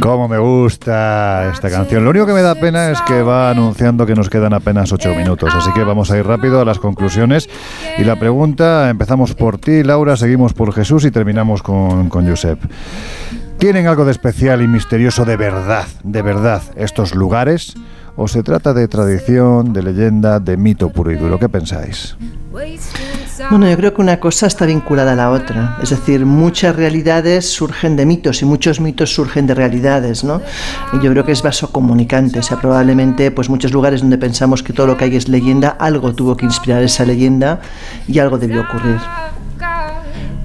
Cómo 0.00 0.28
me 0.28 0.38
gusta 0.38 1.50
esta 1.52 1.68
canción. 1.70 2.04
Lo 2.04 2.10
único 2.10 2.24
que 2.24 2.32
me 2.32 2.42
da 2.42 2.54
pena 2.54 2.90
es 2.90 3.00
que 3.02 3.22
va 3.22 3.50
anunciando 3.50 4.06
que 4.06 4.14
nos 4.14 4.30
quedan 4.30 4.54
apenas 4.54 4.92
ocho 4.92 5.12
minutos, 5.14 5.52
así 5.54 5.72
que 5.72 5.82
vamos 5.82 6.10
a 6.10 6.18
ir 6.18 6.24
rápido 6.24 6.60
a 6.60 6.64
las 6.64 6.78
conclusiones. 6.78 7.48
Y 7.98 8.04
la 8.04 8.16
pregunta, 8.16 8.90
empezamos 8.90 9.34
por 9.34 9.58
ti, 9.58 9.82
Laura, 9.82 10.16
seguimos 10.16 10.54
por 10.54 10.72
Jesús 10.72 11.04
y 11.04 11.10
terminamos 11.10 11.62
con, 11.62 12.08
con 12.08 12.28
Josep. 12.28 12.60
¿Tienen 13.58 13.88
algo 13.88 14.04
de 14.04 14.12
especial 14.12 14.62
y 14.62 14.68
misterioso 14.68 15.24
de 15.24 15.36
verdad, 15.36 15.86
de 16.04 16.22
verdad, 16.22 16.62
estos 16.76 17.16
lugares? 17.16 17.74
¿O 18.20 18.26
se 18.26 18.42
trata 18.42 18.74
de 18.74 18.88
tradición, 18.88 19.72
de 19.72 19.80
leyenda, 19.80 20.40
de 20.40 20.56
mito 20.56 20.88
puro 20.88 21.12
y 21.12 21.16
duro? 21.16 21.38
¿Qué 21.38 21.48
pensáis? 21.48 22.16
Bueno, 23.48 23.70
yo 23.70 23.76
creo 23.76 23.94
que 23.94 24.00
una 24.00 24.18
cosa 24.18 24.48
está 24.48 24.66
vinculada 24.66 25.12
a 25.12 25.14
la 25.14 25.30
otra. 25.30 25.78
Es 25.80 25.90
decir, 25.90 26.26
muchas 26.26 26.74
realidades 26.74 27.48
surgen 27.48 27.94
de 27.94 28.06
mitos 28.06 28.42
y 28.42 28.44
muchos 28.44 28.80
mitos 28.80 29.14
surgen 29.14 29.46
de 29.46 29.54
realidades, 29.54 30.24
¿no? 30.24 30.42
Y 30.94 31.00
yo 31.00 31.12
creo 31.12 31.24
que 31.24 31.30
es 31.30 31.44
vaso 31.44 31.70
comunicante. 31.70 32.40
O 32.40 32.42
sea, 32.42 32.60
probablemente, 32.60 33.30
pues 33.30 33.48
muchos 33.48 33.70
lugares 33.70 34.00
donde 34.00 34.18
pensamos 34.18 34.64
que 34.64 34.72
todo 34.72 34.88
lo 34.88 34.96
que 34.96 35.04
hay 35.04 35.14
es 35.14 35.28
leyenda, 35.28 35.76
algo 35.78 36.12
tuvo 36.12 36.36
que 36.36 36.44
inspirar 36.44 36.82
esa 36.82 37.04
leyenda 37.04 37.60
y 38.08 38.18
algo 38.18 38.36
debió 38.36 38.62
ocurrir. 38.62 38.98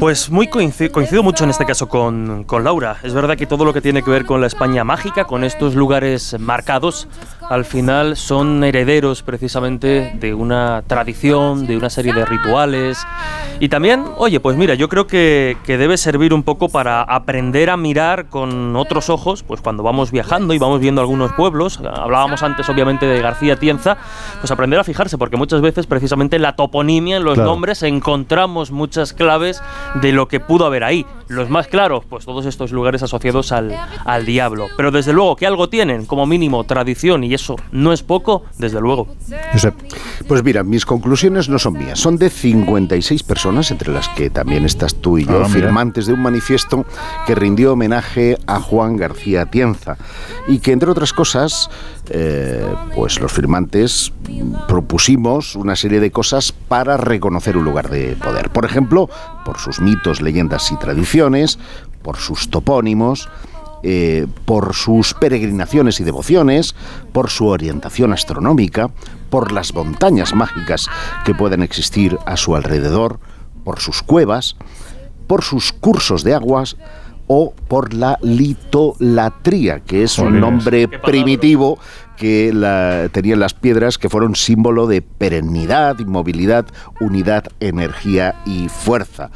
Pues 0.03 0.29
muy 0.29 0.47
coincido, 0.47 0.91
coincido 0.91 1.23
mucho 1.23 1.45
en 1.45 1.51
este 1.51 1.65
caso 1.65 1.87
con, 1.87 2.43
con, 2.43 2.63
Laura. 2.65 2.97
Es 3.03 3.13
verdad 3.13 3.37
que 3.37 3.45
todo 3.45 3.63
lo 3.63 3.73
que 3.73 3.79
tiene 3.79 4.01
que 4.03 4.11
ver 4.11 4.25
con 4.25 4.41
la 4.41 4.47
España 4.47 4.83
mágica, 4.83 5.23
con 5.23 5.45
estos 5.45 5.75
lugares 5.75 6.35
marcados, 6.39 7.07
al 7.49 7.65
final 7.65 8.15
son 8.17 8.63
herederos 8.63 9.21
precisamente 9.23 10.11
de 10.19 10.33
una 10.33 10.83
tradición, 10.87 11.65
de 11.67 11.77
una 11.77 11.89
serie 11.89 12.13
de 12.13 12.25
rituales. 12.25 12.97
Y 13.59 13.69
también, 13.69 14.03
oye, 14.17 14.39
pues 14.39 14.57
mira, 14.57 14.73
yo 14.73 14.89
creo 14.89 15.07
que, 15.07 15.57
que 15.63 15.77
debe 15.77 15.97
servir 15.97 16.33
un 16.33 16.43
poco 16.43 16.69
para 16.69 17.01
aprender 17.03 17.69
a 17.69 17.77
mirar 17.77 18.27
con 18.29 18.75
otros 18.75 19.09
ojos, 19.09 19.43
pues 19.43 19.61
cuando 19.61 19.83
vamos 19.83 20.11
viajando 20.11 20.53
y 20.53 20.57
vamos 20.57 20.79
viendo 20.79 21.01
algunos 21.01 21.31
pueblos. 21.33 21.79
Hablábamos 21.79 22.43
antes, 22.43 22.67
obviamente, 22.69 23.05
de 23.05 23.21
García 23.21 23.55
Tienza, 23.57 23.97
pues 24.39 24.51
aprender 24.51 24.79
a 24.79 24.83
fijarse, 24.83 25.17
porque 25.17 25.37
muchas 25.37 25.61
veces 25.61 25.85
precisamente 25.87 26.35
en 26.37 26.41
la 26.41 26.55
toponimia, 26.55 27.17
en 27.17 27.23
los 27.23 27.33
Claro. 27.35 27.49
nombres, 27.51 27.83
encontramos 27.83 28.71
muchas 28.71 29.13
claves 29.13 29.61
de 30.01 30.11
lo 30.11 30.27
que 30.27 30.39
pudo 30.39 30.65
haber 30.65 30.83
ahí. 30.83 31.05
Los 31.27 31.49
más 31.49 31.67
claros, 31.67 32.05
pues 32.07 32.25
todos 32.25 32.45
estos 32.45 32.71
lugares 32.71 33.01
asociados 33.03 33.51
al, 33.51 33.75
al 34.05 34.25
diablo. 34.25 34.67
Pero 34.77 34.91
desde 34.91 35.13
luego 35.13 35.35
que 35.35 35.47
algo 35.47 35.69
tienen, 35.69 36.05
como 36.05 36.25
mínimo, 36.25 36.63
tradición, 36.63 37.23
y 37.23 37.32
eso 37.33 37.55
no 37.71 37.93
es 37.93 38.03
poco, 38.03 38.43
desde 38.57 38.81
luego. 38.81 39.07
Pues 40.27 40.43
mira, 40.43 40.63
mis 40.63 40.85
conclusiones 40.85 41.49
no 41.49 41.59
son 41.59 41.73
mías, 41.73 41.99
son 41.99 42.17
de 42.17 42.29
56 42.29 43.23
personas, 43.23 43.71
entre 43.71 43.91
las 43.91 44.09
que 44.09 44.29
también 44.29 44.65
estás 44.65 44.95
tú 44.95 45.17
y 45.17 45.25
yo, 45.25 45.43
Ah, 45.43 45.49
firmantes 45.49 46.05
de 46.05 46.13
un 46.13 46.21
manifiesto 46.21 46.85
que 47.25 47.35
rindió 47.35 47.73
homenaje 47.73 48.37
a 48.47 48.59
Juan 48.59 48.97
García 48.97 49.45
Tienza 49.45 49.97
y 50.47 50.59
que, 50.59 50.71
entre 50.71 50.89
otras 50.89 51.13
cosas, 51.13 51.69
eh, 52.09 52.65
pues 52.95 53.19
los 53.19 53.31
firmantes 53.31 54.11
propusimos 54.67 55.55
una 55.55 55.75
serie 55.75 55.99
de 55.99 56.11
cosas 56.11 56.51
para 56.51 56.97
reconocer 56.97 57.57
un 57.57 57.65
lugar 57.65 57.89
de 57.89 58.15
poder. 58.15 58.49
Por 58.49 58.65
ejemplo, 58.65 59.09
por 59.45 59.59
sus 59.59 59.79
mitos, 59.79 60.21
leyendas 60.21 60.71
y 60.71 60.77
tradiciones, 60.77 61.59
por 62.01 62.17
sus 62.17 62.49
topónimos, 62.49 63.29
eh, 63.83 64.25
por 64.45 64.73
sus 64.73 65.13
peregrinaciones 65.13 65.99
y 65.99 66.03
devociones, 66.03 66.73
por 67.11 67.29
su 67.29 67.47
orientación 67.47 68.13
astronómica, 68.13 68.89
por 69.29 69.51
las 69.51 69.73
montañas 69.73 70.33
mágicas 70.33 70.87
que 71.25 71.35
pueden 71.35 71.61
existir 71.63 72.17
a 72.25 72.37
su 72.37 72.55
alrededor, 72.55 73.19
por 73.63 73.79
sus 73.79 74.01
cuevas, 74.01 74.55
por 75.27 75.43
sus 75.43 75.71
cursos 75.73 76.23
de 76.23 76.33
aguas 76.33 76.77
o 77.27 77.53
por 77.67 77.93
la 77.93 78.17
litolatría, 78.21 79.79
que 79.79 80.03
es 80.03 80.17
un 80.19 80.39
nombre 80.39 80.87
primitivo 80.87 81.79
que 82.17 82.51
la- 82.53 83.09
tenían 83.11 83.39
las 83.39 83.53
piedras 83.53 83.97
que 83.97 84.09
fueron 84.09 84.35
símbolo 84.35 84.87
de 84.87 85.01
perennidad, 85.01 85.97
inmovilidad, 85.99 86.65
unidad, 86.99 87.45
energía 87.59 88.35
y 88.45 88.67
fuerza. 88.69 89.29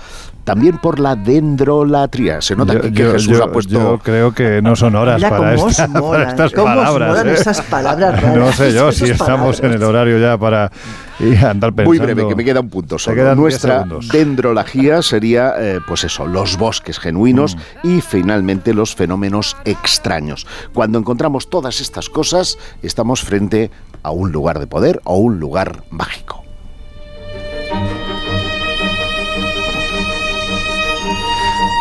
También 0.47 0.77
por 0.77 0.97
la 1.01 1.17
dendrolatría. 1.17 2.39
Se 2.41 2.55
nota 2.55 2.75
Yo- 2.75 2.79
que, 2.81 2.93
que 2.93 3.03
yo- 3.03 3.11
Jesús 3.11 3.37
yo- 3.37 3.43
ha 3.43 3.51
puesto... 3.51 3.73
yo 3.73 3.99
creo 3.99 4.33
que 4.33 4.61
no 4.61 4.77
son 4.77 4.95
horas 4.95 5.17
Mira 5.17 5.29
para, 5.29 5.53
esta- 5.55 5.87
para 6.01 6.29
estas 6.29 6.51
cómo 6.53 6.67
palabras. 6.67 7.09
molan 7.09 7.27
¿eh? 7.27 7.33
esas 7.33 7.61
palabras 7.63 8.21
raras, 8.21 8.37
No 8.39 8.53
sé 8.53 8.71
yo 8.73 8.91
si 8.93 9.09
estamos 9.09 9.59
en 9.59 9.73
el 9.73 9.83
horario 9.83 10.17
ya 10.19 10.37
para 10.37 10.71
andar 11.19 11.73
pensando. 11.73 11.83
Muy 11.83 11.99
breve, 11.99 12.25
que 12.29 12.35
me 12.35 12.45
queda 12.45 12.61
un 12.61 12.69
punto 12.69 12.97
solo. 12.97 13.17
quedan 13.17 13.35
10 13.35 13.41
Nuestra 13.41 13.85
dendrología 14.13 15.01
sería, 15.01 15.53
eh, 15.57 15.81
pues 15.85 16.05
eso, 16.05 16.25
los 16.25 16.57
bosques 16.57 16.97
genuinos 16.97 17.57
Mm. 17.83 17.87
y 17.97 17.99
finalmente 17.99 18.73
los 18.73 18.95
fenómenos 18.95 19.57
extraños. 19.65 20.47
Cuando 20.73 20.97
encontramos 20.97 21.49
todas 21.49 21.81
estas 21.81 22.07
cosas, 22.07 22.57
estamos 22.81 23.21
frente 23.21 23.69
a 24.01 24.11
un 24.11 24.31
lugar 24.31 24.59
de 24.59 24.67
poder 24.67 25.01
o 25.03 25.17
un 25.17 25.41
lugar 25.41 25.83
mágico. 25.89 26.45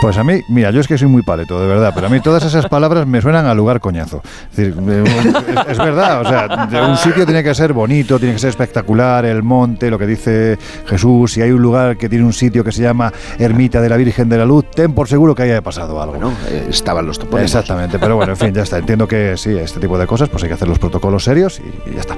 Pues 0.07 0.19
a 0.19 0.23
mí, 0.23 0.41
mira, 0.47 0.71
yo 0.71 0.81
es 0.81 0.87
que 0.87 0.97
soy 0.97 1.09
muy 1.09 1.23
paleto, 1.23 1.61
de 1.61 1.67
verdad, 1.67 1.91
pero 1.93 2.07
a 2.07 2.11
mí 2.11 2.21
todas 2.21 2.45
esas 2.45 2.69
palabras 2.69 3.09
me 3.09 3.21
suenan 3.21 3.45
a 3.47 3.55
lugar 3.55 3.81
coñazo. 3.81 4.23
Es, 4.53 4.57
decir, 4.57 4.77
es- 4.87 5.69
es 5.73 5.79
verdad, 5.79 6.21
o 6.21 6.29
sea, 6.29 6.87
un 6.89 6.97
sitio 6.97 7.25
tiene 7.27 7.43
que 7.43 7.53
ser 7.57 7.73
bonito, 7.73 8.17
tiene 8.21 8.35
que 8.35 8.39
ser 8.39 8.51
espectacular, 8.51 9.25
el 9.25 9.43
monte, 9.43 9.91
lo 9.91 9.99
que 9.99 10.07
dice 10.07 10.59
Jesús, 10.87 11.33
si 11.33 11.43
hay 11.43 11.51
un 11.51 11.61
lugar 11.61 11.97
que 11.97 12.09
tiene 12.09 12.25
un 12.25 12.33
sitio 12.33 12.63
que 12.63 12.71
se 12.71 12.83
llama 12.83 13.13
Ermita 13.37 13.81
de 13.81 13.89
la 13.89 13.97
Virgen 13.97 14.29
de 14.29 14.39
la 14.39 14.45
Luz, 14.45 14.67
ten 14.73 14.93
por 14.95 15.09
seguro 15.09 15.35
que 15.35 15.43
haya 15.43 15.61
pasado 15.61 16.01
algo. 16.01 16.13
Bueno, 16.21 16.33
eh, 16.51 16.69
estaban 16.71 17.05
los 17.05 17.19
topónimos. 17.19 17.51
Exactamente, 17.51 17.99
pero 17.99 18.15
bueno, 18.15 18.31
en 18.31 18.39
fin, 18.39 18.55
ya 18.55 18.63
está. 18.63 18.79
Entiendo 18.79 19.09
que 19.09 19.37
sí, 19.37 19.59
este 19.59 19.81
tipo 19.81 19.99
de 19.99 20.07
cosas, 20.07 20.29
pues 20.29 20.41
hay 20.45 20.49
que 20.51 20.55
hacer 20.55 20.69
los 20.69 20.79
protocolos 20.79 21.25
serios 21.25 21.59
y, 21.59 21.91
y 21.91 21.95
ya 21.95 22.01
está. 22.03 22.15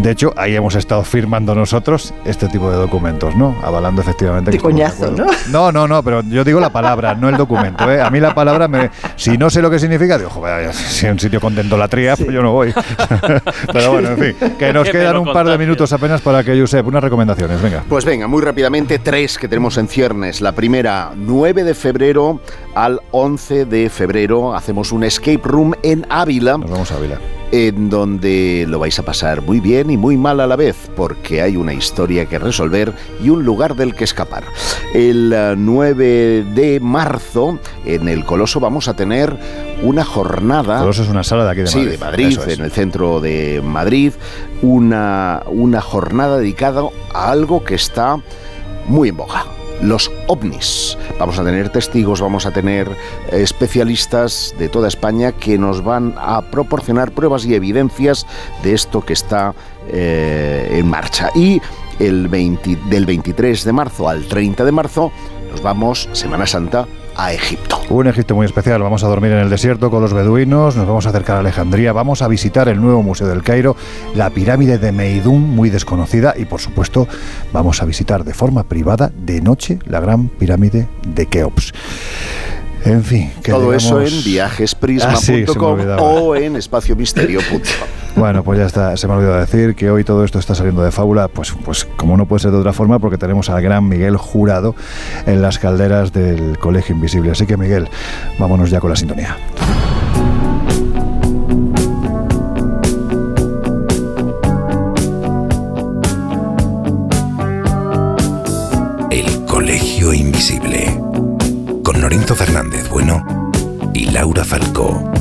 De 0.00 0.12
hecho, 0.12 0.32
ahí 0.34 0.56
hemos 0.56 0.76
estado 0.76 1.04
firmando 1.04 1.54
nosotros 1.54 2.14
este 2.24 2.48
tipo 2.48 2.70
de 2.70 2.78
documentos, 2.78 3.36
¿no? 3.36 3.54
Avalando 3.62 4.00
efectivamente. 4.00 4.50
De 4.50 4.58
coñazo, 4.58 5.04
acuerdo. 5.04 5.26
No, 5.50 5.70
no, 5.70 5.86
no, 5.86 6.02
pero 6.02 6.22
yo 6.22 6.42
digo 6.42 6.58
la 6.58 6.70
palabra, 6.70 7.14
no 7.14 7.28
el 7.28 7.36
documento. 7.36 7.90
¿eh? 7.90 8.00
A 8.00 8.08
mí 8.08 8.18
la 8.18 8.34
palabra, 8.34 8.66
me, 8.66 8.90
si 9.16 9.36
no 9.36 9.50
sé 9.50 9.60
lo 9.60 9.70
que 9.70 9.78
significa, 9.78 10.16
digo, 10.16 10.30
joder, 10.30 10.72
si 10.72 11.04
es 11.04 11.12
un 11.12 11.18
sitio 11.18 11.38
con 11.38 11.54
dentolatría, 11.54 12.16
pues 12.16 12.30
yo 12.30 12.40
no 12.40 12.52
voy. 12.52 12.72
pero 13.72 13.92
bueno, 13.92 14.08
en 14.12 14.18
fin, 14.18 14.56
que 14.58 14.72
nos 14.72 14.86
Qué 14.86 14.92
quedan 14.92 15.18
un 15.18 15.34
par 15.34 15.46
de 15.46 15.58
minutos 15.58 15.92
apenas 15.92 16.22
para 16.22 16.42
que 16.42 16.58
Josep, 16.58 16.86
unas 16.86 17.04
recomendaciones, 17.04 17.60
venga. 17.60 17.84
Pues 17.86 18.06
venga, 18.06 18.26
muy 18.26 18.40
rápidamente, 18.40 19.00
tres 19.00 19.36
que 19.36 19.48
tenemos 19.48 19.76
en 19.76 19.86
ciernes. 19.86 20.40
La 20.40 20.52
primera, 20.52 21.12
9 21.14 21.62
de 21.62 21.74
febrero 21.74 22.40
al 22.74 23.00
11 23.10 23.64
de 23.64 23.88
febrero, 23.90 24.54
hacemos 24.54 24.92
un 24.92 25.04
escape 25.04 25.40
room 25.44 25.74
en 25.82 26.06
Ávila. 26.08 26.58
Nos 26.58 26.70
vamos 26.70 26.92
a 26.92 26.96
Ávila. 26.96 27.18
en 27.52 27.90
donde 27.90 28.64
lo 28.68 28.78
vais 28.78 28.96
a 28.98 29.02
pasar 29.02 29.42
muy 29.42 29.58
bien 29.58 29.90
y 29.90 29.96
muy 29.96 30.16
mal 30.16 30.38
a 30.40 30.46
la 30.46 30.54
vez, 30.56 30.88
porque 30.96 31.42
hay 31.42 31.56
una 31.56 31.72
historia 31.74 32.26
que 32.26 32.38
resolver 32.38 32.92
y 33.22 33.28
un 33.30 33.44
lugar 33.44 33.74
del 33.74 33.94
que 33.94 34.04
escapar. 34.04 34.44
El 34.94 35.32
eh, 35.34 35.54
9 35.56 36.44
de 36.54 36.78
marzo, 36.80 37.58
en 37.84 38.08
el 38.08 38.24
Coloso, 38.24 38.60
vamos 38.60 38.86
a 38.88 38.94
tener 38.94 39.36
una 39.82 40.04
jornada... 40.04 40.78
Todo 40.78 40.90
eso 40.90 41.02
es 41.02 41.08
una 41.08 41.24
sala 41.24 41.44
de 41.44 41.50
aquí 41.50 41.60
de 41.62 41.66
Sí, 41.66 41.78
Madrid. 41.78 41.90
de 41.90 41.98
Madrid, 41.98 42.38
es. 42.46 42.58
en 42.58 42.64
el 42.64 42.70
centro 42.70 43.20
de 43.20 43.60
Madrid, 43.64 44.12
una, 44.62 45.42
una 45.46 45.80
jornada 45.80 46.38
dedicada 46.38 46.82
a 47.14 47.30
algo 47.32 47.64
que 47.64 47.74
está 47.74 48.20
muy 48.86 49.08
en 49.08 49.16
boga. 49.16 49.44
Los 49.82 50.10
ovnis. 50.26 50.96
Vamos 51.18 51.38
a 51.38 51.44
tener 51.44 51.70
testigos, 51.70 52.20
vamos 52.20 52.46
a 52.46 52.50
tener 52.50 52.88
eh, 52.88 53.42
especialistas 53.42 54.54
de 54.58 54.68
toda 54.68 54.88
España 54.88 55.32
que 55.32 55.58
nos 55.58 55.82
van 55.82 56.14
a 56.18 56.42
proporcionar 56.42 57.12
pruebas 57.12 57.46
y 57.46 57.54
evidencias 57.54 58.26
de 58.62 58.74
esto 58.74 59.00
que 59.02 59.14
está 59.14 59.54
eh, 59.88 60.68
en 60.72 60.88
marcha. 60.88 61.30
Y 61.34 61.60
el 61.98 62.28
20 62.28 62.76
del 62.88 63.06
23 63.06 63.64
de 63.64 63.72
marzo 63.72 64.08
al 64.08 64.26
30 64.26 64.64
de 64.64 64.72
marzo 64.72 65.12
nos 65.50 65.62
vamos, 65.62 66.08
Semana 66.12 66.46
Santa, 66.46 66.86
Egipto. 67.28 67.80
Un 67.90 68.06
Egipto 68.06 68.34
muy 68.34 68.46
especial. 68.46 68.82
Vamos 68.82 69.04
a 69.04 69.08
dormir 69.08 69.32
en 69.32 69.38
el 69.38 69.50
desierto 69.50 69.90
con 69.90 70.00
los 70.00 70.14
beduinos, 70.14 70.76
nos 70.76 70.86
vamos 70.86 71.06
a 71.06 71.10
acercar 71.10 71.36
a 71.36 71.40
Alejandría, 71.40 71.92
vamos 71.92 72.22
a 72.22 72.28
visitar 72.28 72.68
el 72.68 72.80
nuevo 72.80 73.02
Museo 73.02 73.28
del 73.28 73.42
Cairo, 73.42 73.76
la 74.14 74.30
pirámide 74.30 74.78
de 74.78 74.92
Meidún, 74.92 75.50
muy 75.50 75.70
desconocida, 75.70 76.34
y 76.36 76.46
por 76.46 76.60
supuesto 76.60 77.06
vamos 77.52 77.82
a 77.82 77.84
visitar 77.84 78.24
de 78.24 78.32
forma 78.32 78.64
privada, 78.64 79.12
de 79.14 79.40
noche, 79.40 79.78
la 79.86 80.00
gran 80.00 80.28
pirámide 80.28 80.88
de 81.06 81.26
Keops. 81.26 81.72
En 82.84 83.04
fin, 83.04 83.30
que 83.42 83.52
Todo 83.52 83.74
eso 83.74 84.00
en 84.00 84.24
viajesprisma.com 84.24 85.14
Ah, 85.14 85.20
sí, 85.20 85.44
o 85.98 86.34
en 86.34 86.56
espaciomisterio.com. 86.56 87.60
Bueno, 88.16 88.42
pues 88.42 88.58
ya 88.58 88.66
está, 88.66 88.96
se 88.96 89.06
me 89.06 89.12
ha 89.14 89.16
olvidado 89.16 89.38
decir 89.38 89.74
que 89.74 89.90
hoy 89.90 90.02
todo 90.02 90.24
esto 90.24 90.38
está 90.38 90.54
saliendo 90.54 90.82
de 90.82 90.90
fábula, 90.90 91.28
pues, 91.28 91.54
pues 91.64 91.84
como 91.96 92.16
no 92.16 92.26
puede 92.26 92.40
ser 92.40 92.50
de 92.50 92.58
otra 92.58 92.72
forma, 92.72 92.98
porque 92.98 93.18
tenemos 93.18 93.48
al 93.50 93.62
gran 93.62 93.88
Miguel 93.88 94.16
Jurado 94.16 94.74
en 95.26 95.42
las 95.42 95.58
calderas 95.58 96.12
del 96.12 96.58
Colegio 96.58 96.94
Invisible. 96.94 97.30
Así 97.30 97.46
que 97.46 97.56
Miguel, 97.56 97.88
vámonos 98.38 98.70
ya 98.70 98.80
con 98.80 98.90
la 98.90 98.96
sintonía. 98.96 99.36
El 109.10 109.44
Colegio 109.46 110.12
Invisible. 110.12 111.00
Con 112.00 112.08
Lorenzo 112.08 112.34
Fernández 112.34 112.88
Bueno 112.88 113.52
y 113.92 114.06
Laura 114.06 114.42
Falcó. 114.42 115.12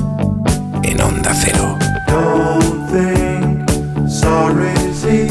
En 0.81 1.01
Onda 1.01 1.33
Cero. 1.33 1.77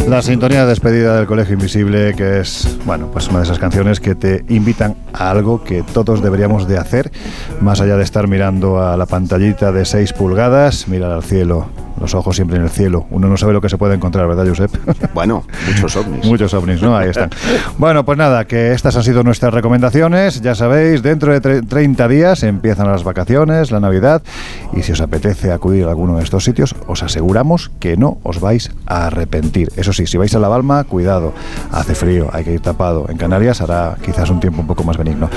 La 0.07 0.21
sintonía 0.21 0.65
de 0.65 0.67
despedida 0.67 1.17
del 1.17 1.27
Colegio 1.27 1.55
Invisible, 1.55 2.13
que 2.15 2.41
es, 2.41 2.77
bueno, 2.85 3.07
pues 3.11 3.29
una 3.29 3.39
de 3.39 3.45
esas 3.45 3.59
canciones 3.59 3.99
que 3.99 4.15
te 4.15 4.45
invitan 4.51 4.95
a 5.15 5.31
algo 5.31 5.65
que 5.65 5.83
todos 5.83 6.23
deberíamos 6.23 6.69
de 6.69 6.77
hacer, 6.77 7.11
más 7.63 7.81
allá 7.81 7.97
de 7.97 8.05
estar 8.05 8.29
mirando 8.29 8.83
a 8.83 8.99
la 8.99 9.07
pantallita 9.07 9.73
de 9.73 9.87
6 9.87 10.13
pulgadas, 10.13 10.87
mirar 10.87 11.13
al 11.13 11.23
cielo, 11.23 11.67
los 12.09 12.15
ojos 12.15 12.37
siempre 12.37 12.57
en 12.57 12.63
el 12.63 12.71
cielo. 12.71 13.05
Uno 13.11 13.29
no 13.29 13.37
sabe 13.37 13.53
lo 13.53 13.61
que 13.61 13.69
se 13.69 13.77
puede 13.77 13.95
encontrar, 13.95 14.27
¿verdad, 14.27 14.47
Josep? 14.49 14.71
Bueno, 15.15 15.43
muchos 15.67 15.95
ovnis. 15.97 16.25
Muchos 16.25 16.55
ovnis, 16.55 16.81
¿no? 16.81 16.97
Ahí 16.97 17.11
están. 17.11 17.29
Bueno, 17.77 18.05
pues 18.05 18.17
nada, 18.17 18.47
que 18.47 18.73
estas 18.73 18.97
han 18.97 19.03
sido 19.03 19.23
nuestras 19.25 19.53
recomendaciones. 19.53 20.41
Ya 20.41 20.55
sabéis, 20.55 21.03
dentro 21.03 21.33
de 21.33 21.43
tre- 21.43 21.69
30 21.69 22.09
días 22.09 22.43
empiezan 22.45 22.87
las 22.91 23.05
vacaciones, 23.05 23.71
la 23.71 23.81
Navidad, 23.81 24.23
y 24.73 24.83
si 24.83 24.93
os 24.93 25.01
apetece 25.03 25.53
acudir 25.53 25.85
a 25.87 25.91
alguno 25.91 26.17
de 26.17 26.25
estos 26.25 26.45
sitios, 26.45 26.75
os 26.87 27.03
aseguramos 27.03 27.71
que 27.79 27.97
no 27.99 28.17
os 28.23 28.41
vais 28.41 28.71
a 28.87 29.07
arrepentir. 29.09 29.71
Eso 29.77 29.93
sí, 29.93 30.07
si 30.07 30.17
vais 30.17 30.35
a 30.35 30.39
La 30.39 30.49
Balma, 30.49 30.85
cuidado, 30.85 31.35
hace 31.73 31.95
frío, 31.95 32.29
hay 32.33 32.45
que 32.45 32.53
ir 32.55 32.61
tapado. 32.61 33.05
En 33.11 33.19
Canarias 33.19 33.61
hará 33.61 33.97
quizás 34.03 34.31
un 34.31 34.41
tiempo 34.41 34.63
un 34.63 34.67
poco 34.67 34.83
más 34.85 34.97
benigno. 34.97 35.29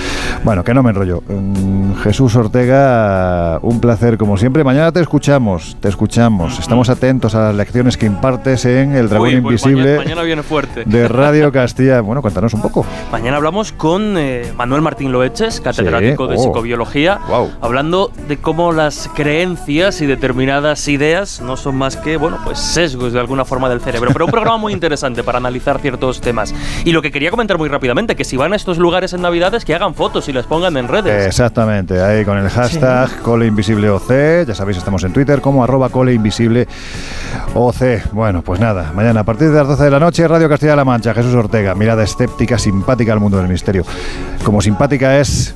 Bueno, 0.45 0.64
que 0.64 0.73
no 0.73 0.84
me 0.84 0.91
enrollo. 0.91 1.22
Mm, 1.27 1.95
Jesús 2.03 2.34
Ortega, 2.35 3.60
un 3.61 3.80
placer 3.81 4.18
como 4.18 4.38
siempre. 4.38 4.64
Mañana 4.64 4.91
te 4.91 5.02
escuchamos, 5.02 5.76
te 5.81 5.89
escuchamos. 5.89 6.60
Estamos 6.62 6.90
atentos 6.90 7.34
a 7.34 7.48
las 7.48 7.56
lecciones 7.56 7.98
que 7.98 8.06
impartes 8.06 8.66
en 8.66 8.96
El 8.96 9.10
Dragón 9.10 9.28
Uy, 9.28 9.42
pues 9.42 9.66
Invisible 9.66 9.82
mañana, 9.84 10.04
mañana 10.04 10.22
viene 10.22 10.44
fuerte. 10.44 10.84
de 10.86 11.08
Radio 11.10 11.52
Castilla. 11.52 12.02
Bueno, 12.02 12.22
cuéntanos 12.22 12.54
un 12.54 12.62
poco. 12.62 12.86
Mañana 13.12 13.38
hablamos 13.38 13.72
con 13.72 14.16
eh, 14.16 14.54
Manuel 14.56 14.84
Martín 14.84 15.12
Loeches, 15.12 15.60
catedrático 15.60 16.28
de 16.28 16.36
oh. 16.38 16.44
psicobiología, 16.44 17.20
hablando 17.62 18.12
de 18.28 18.38
cómo 18.38 18.72
las 18.72 19.10
creencias 19.16 20.02
y 20.02 20.06
determinadas 20.06 20.88
ideas 20.88 21.42
no 21.42 21.58
son 21.58 21.76
más 21.76 21.98
que, 21.98 22.16
bueno, 22.16 22.38
pues 22.46 22.60
sesgos 22.60 23.12
de 23.12 23.20
alguna 23.20 23.44
forma 23.44 23.68
del 23.68 23.82
cerebro. 23.82 24.12
Pero 24.14 24.26
un 24.26 24.32
programa 24.32 24.58
muy 24.58 24.72
interesante 24.72 25.24
para 25.24 25.40
analizar 25.40 25.80
ciertos 25.80 26.22
temas. 26.22 26.54
Y 26.86 26.92
lo 26.92 27.02
que 27.02 27.12
quería 27.12 27.32
comentar 27.32 27.58
muy 27.58 27.70
rápidamente, 27.70 28.16
que 28.16 28.24
si 28.24 28.38
van 28.38 28.54
a 28.54 28.56
estos 28.56 28.78
lugares 28.78 29.14
en 29.14 29.24
Navidades, 29.24 29.66
que 29.66 29.74
hagan 29.74 29.96
fotos 29.96 30.30
y 30.30 30.32
las 30.32 30.46
pongan 30.46 30.78
en 30.78 30.88
redes. 30.88 31.26
Exactamente, 31.26 32.00
ahí 32.02 32.24
con 32.24 32.38
el 32.38 32.50
hashtag 32.50 33.10
ColeInvisibleOC. 33.24 34.46
Ya 34.48 34.56
sabéis, 34.56 34.78
estamos 34.78 35.04
en 35.04 35.12
Twitter 35.12 35.42
como 35.42 35.64
arroba 35.64 35.90
ColeInvisibleOC. 36.52 38.14
Bueno, 38.14 38.41
pues 38.41 38.60
nada, 38.60 38.91
mañana 38.94 39.22
a 39.22 39.23
partir 39.23 39.49
de 39.49 39.57
las 39.57 39.68
12 39.68 39.84
de 39.84 39.91
la 39.91 39.99
noche, 39.99 40.28
Radio 40.28 40.49
Castilla-La 40.49 40.86
Mancha, 40.86 41.14
Jesús 41.14 41.34
Ortega, 41.34 41.76
mirada 41.76 42.03
escéptica, 42.03 42.57
simpática 42.57 43.14
al 43.14 43.19
mundo 43.19 43.38
del 43.38 43.48
misterio. 43.48 43.84
Como 44.44 44.61
simpática 44.61 45.19
es 45.19 45.56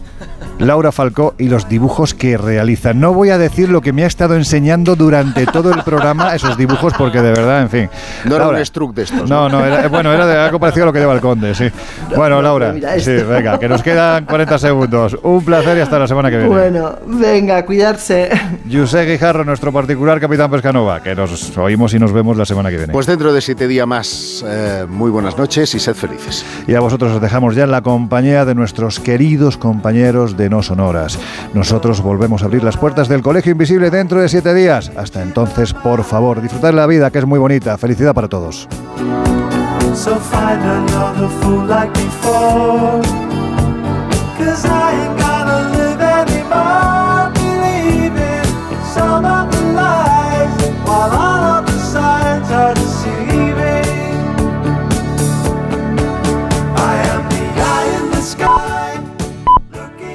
Laura 0.60 0.92
Falcó 0.92 1.36
y 1.38 1.50
los 1.50 1.68
dibujos 1.68 2.14
que 2.14 2.38
realiza. 2.38 2.94
No 2.94 3.14
voy 3.14 3.30
a 3.30 3.38
decir 3.38 3.70
lo 3.70 3.82
que 3.82 3.92
me 3.94 4.04
ha 4.04 4.08
estado 4.08 4.36
enseñando 4.36 4.96
durante 4.96 5.46
todo 5.46 5.72
el 5.74 5.84
programa, 5.84 6.34
esos 6.36 6.58
dibujos, 6.58 6.94
porque 6.98 7.22
de 7.22 7.32
verdad, 7.32 7.62
en 7.62 7.70
fin. 7.70 7.90
No 8.24 8.36
era 8.36 8.46
Laura. 8.46 8.60
un 8.60 8.66
struck 8.66 8.94
de 8.96 9.04
estos. 9.04 9.30
No, 9.30 9.50
no, 9.50 9.64
era, 9.66 9.88
bueno, 9.90 10.14
era 10.14 10.26
de 10.26 10.38
algo 10.38 10.60
parecido 10.60 10.84
a 10.84 10.88
lo 10.88 10.94
que 10.94 11.00
lleva 11.00 11.14
el 11.14 11.20
conde, 11.22 11.54
sí. 11.54 11.70
Bueno, 12.16 12.42
Laura, 12.42 12.74
sí, 13.00 13.12
esto. 13.12 13.28
venga, 13.28 13.60
que 13.60 13.68
nos 13.68 13.84
quedan 13.84 14.26
40 14.26 14.58
segundos. 14.58 15.18
Un 15.24 15.44
placer 15.44 15.78
y 15.78 15.82
hasta 15.82 16.00
la 16.00 16.08
semana 16.08 16.30
que 16.30 16.38
viene. 16.38 16.50
Bueno, 16.52 16.96
venga, 17.06 17.66
cuidarse. 17.66 18.30
José 18.72 19.06
Guijarro, 19.06 19.44
nuestro 19.44 19.72
particular 19.74 20.20
capitán 20.20 20.50
Pescanova, 20.50 21.02
que 21.04 21.16
nos 21.16 21.58
oímos 21.58 21.94
y 21.94 22.00
nos 22.00 22.14
vemos 22.14 22.38
la 22.38 22.46
semana 22.46 22.70
que 22.70 22.78
viene. 22.78 22.94
Pues 22.94 23.06
dentro 23.06 23.34
de 23.34 23.42
siete 23.42 23.68
días 23.68 23.86
más, 23.88 24.44
eh, 24.48 24.86
muy 24.88 25.12
buenas 25.12 25.38
noches 25.38 25.76
y 25.76 25.80
sed 25.80 25.96
felices. 25.96 26.46
Y 26.68 26.76
a 26.76 26.80
vosotros 26.80 27.12
os 27.12 27.22
dejamos 27.22 27.56
ya 27.56 27.66
en 27.66 27.72
la 27.72 27.82
compañía 27.82 28.46
de 28.46 28.56
nuestros 28.56 29.00
queridos 29.00 29.58
compañeros 29.58 30.38
de 30.46 30.50
No 30.50 30.62
Sonoras. 30.62 31.18
Nosotros 31.54 32.02
volvemos 32.02 32.44
a 32.44 32.46
abrir 32.46 32.64
las 32.64 32.78
puertas 32.78 33.08
del 33.08 33.22
Colegio 33.22 33.52
Invisible 33.52 33.90
dentro 33.90 34.22
de 34.22 34.30
siete 34.30 34.54
días. 34.54 34.92
Hasta 34.96 35.24
entonces, 35.24 35.74
por 35.74 36.04
favor, 36.04 36.42
disfrutad 36.42 36.74
la 36.74 36.86
vida, 36.86 37.10
que 37.10 37.20
es 37.20 37.26
muy 37.26 37.40
bonita. 37.40 37.78
Felicidad 37.78 38.14
para 38.14 38.28
todos. 38.28 38.68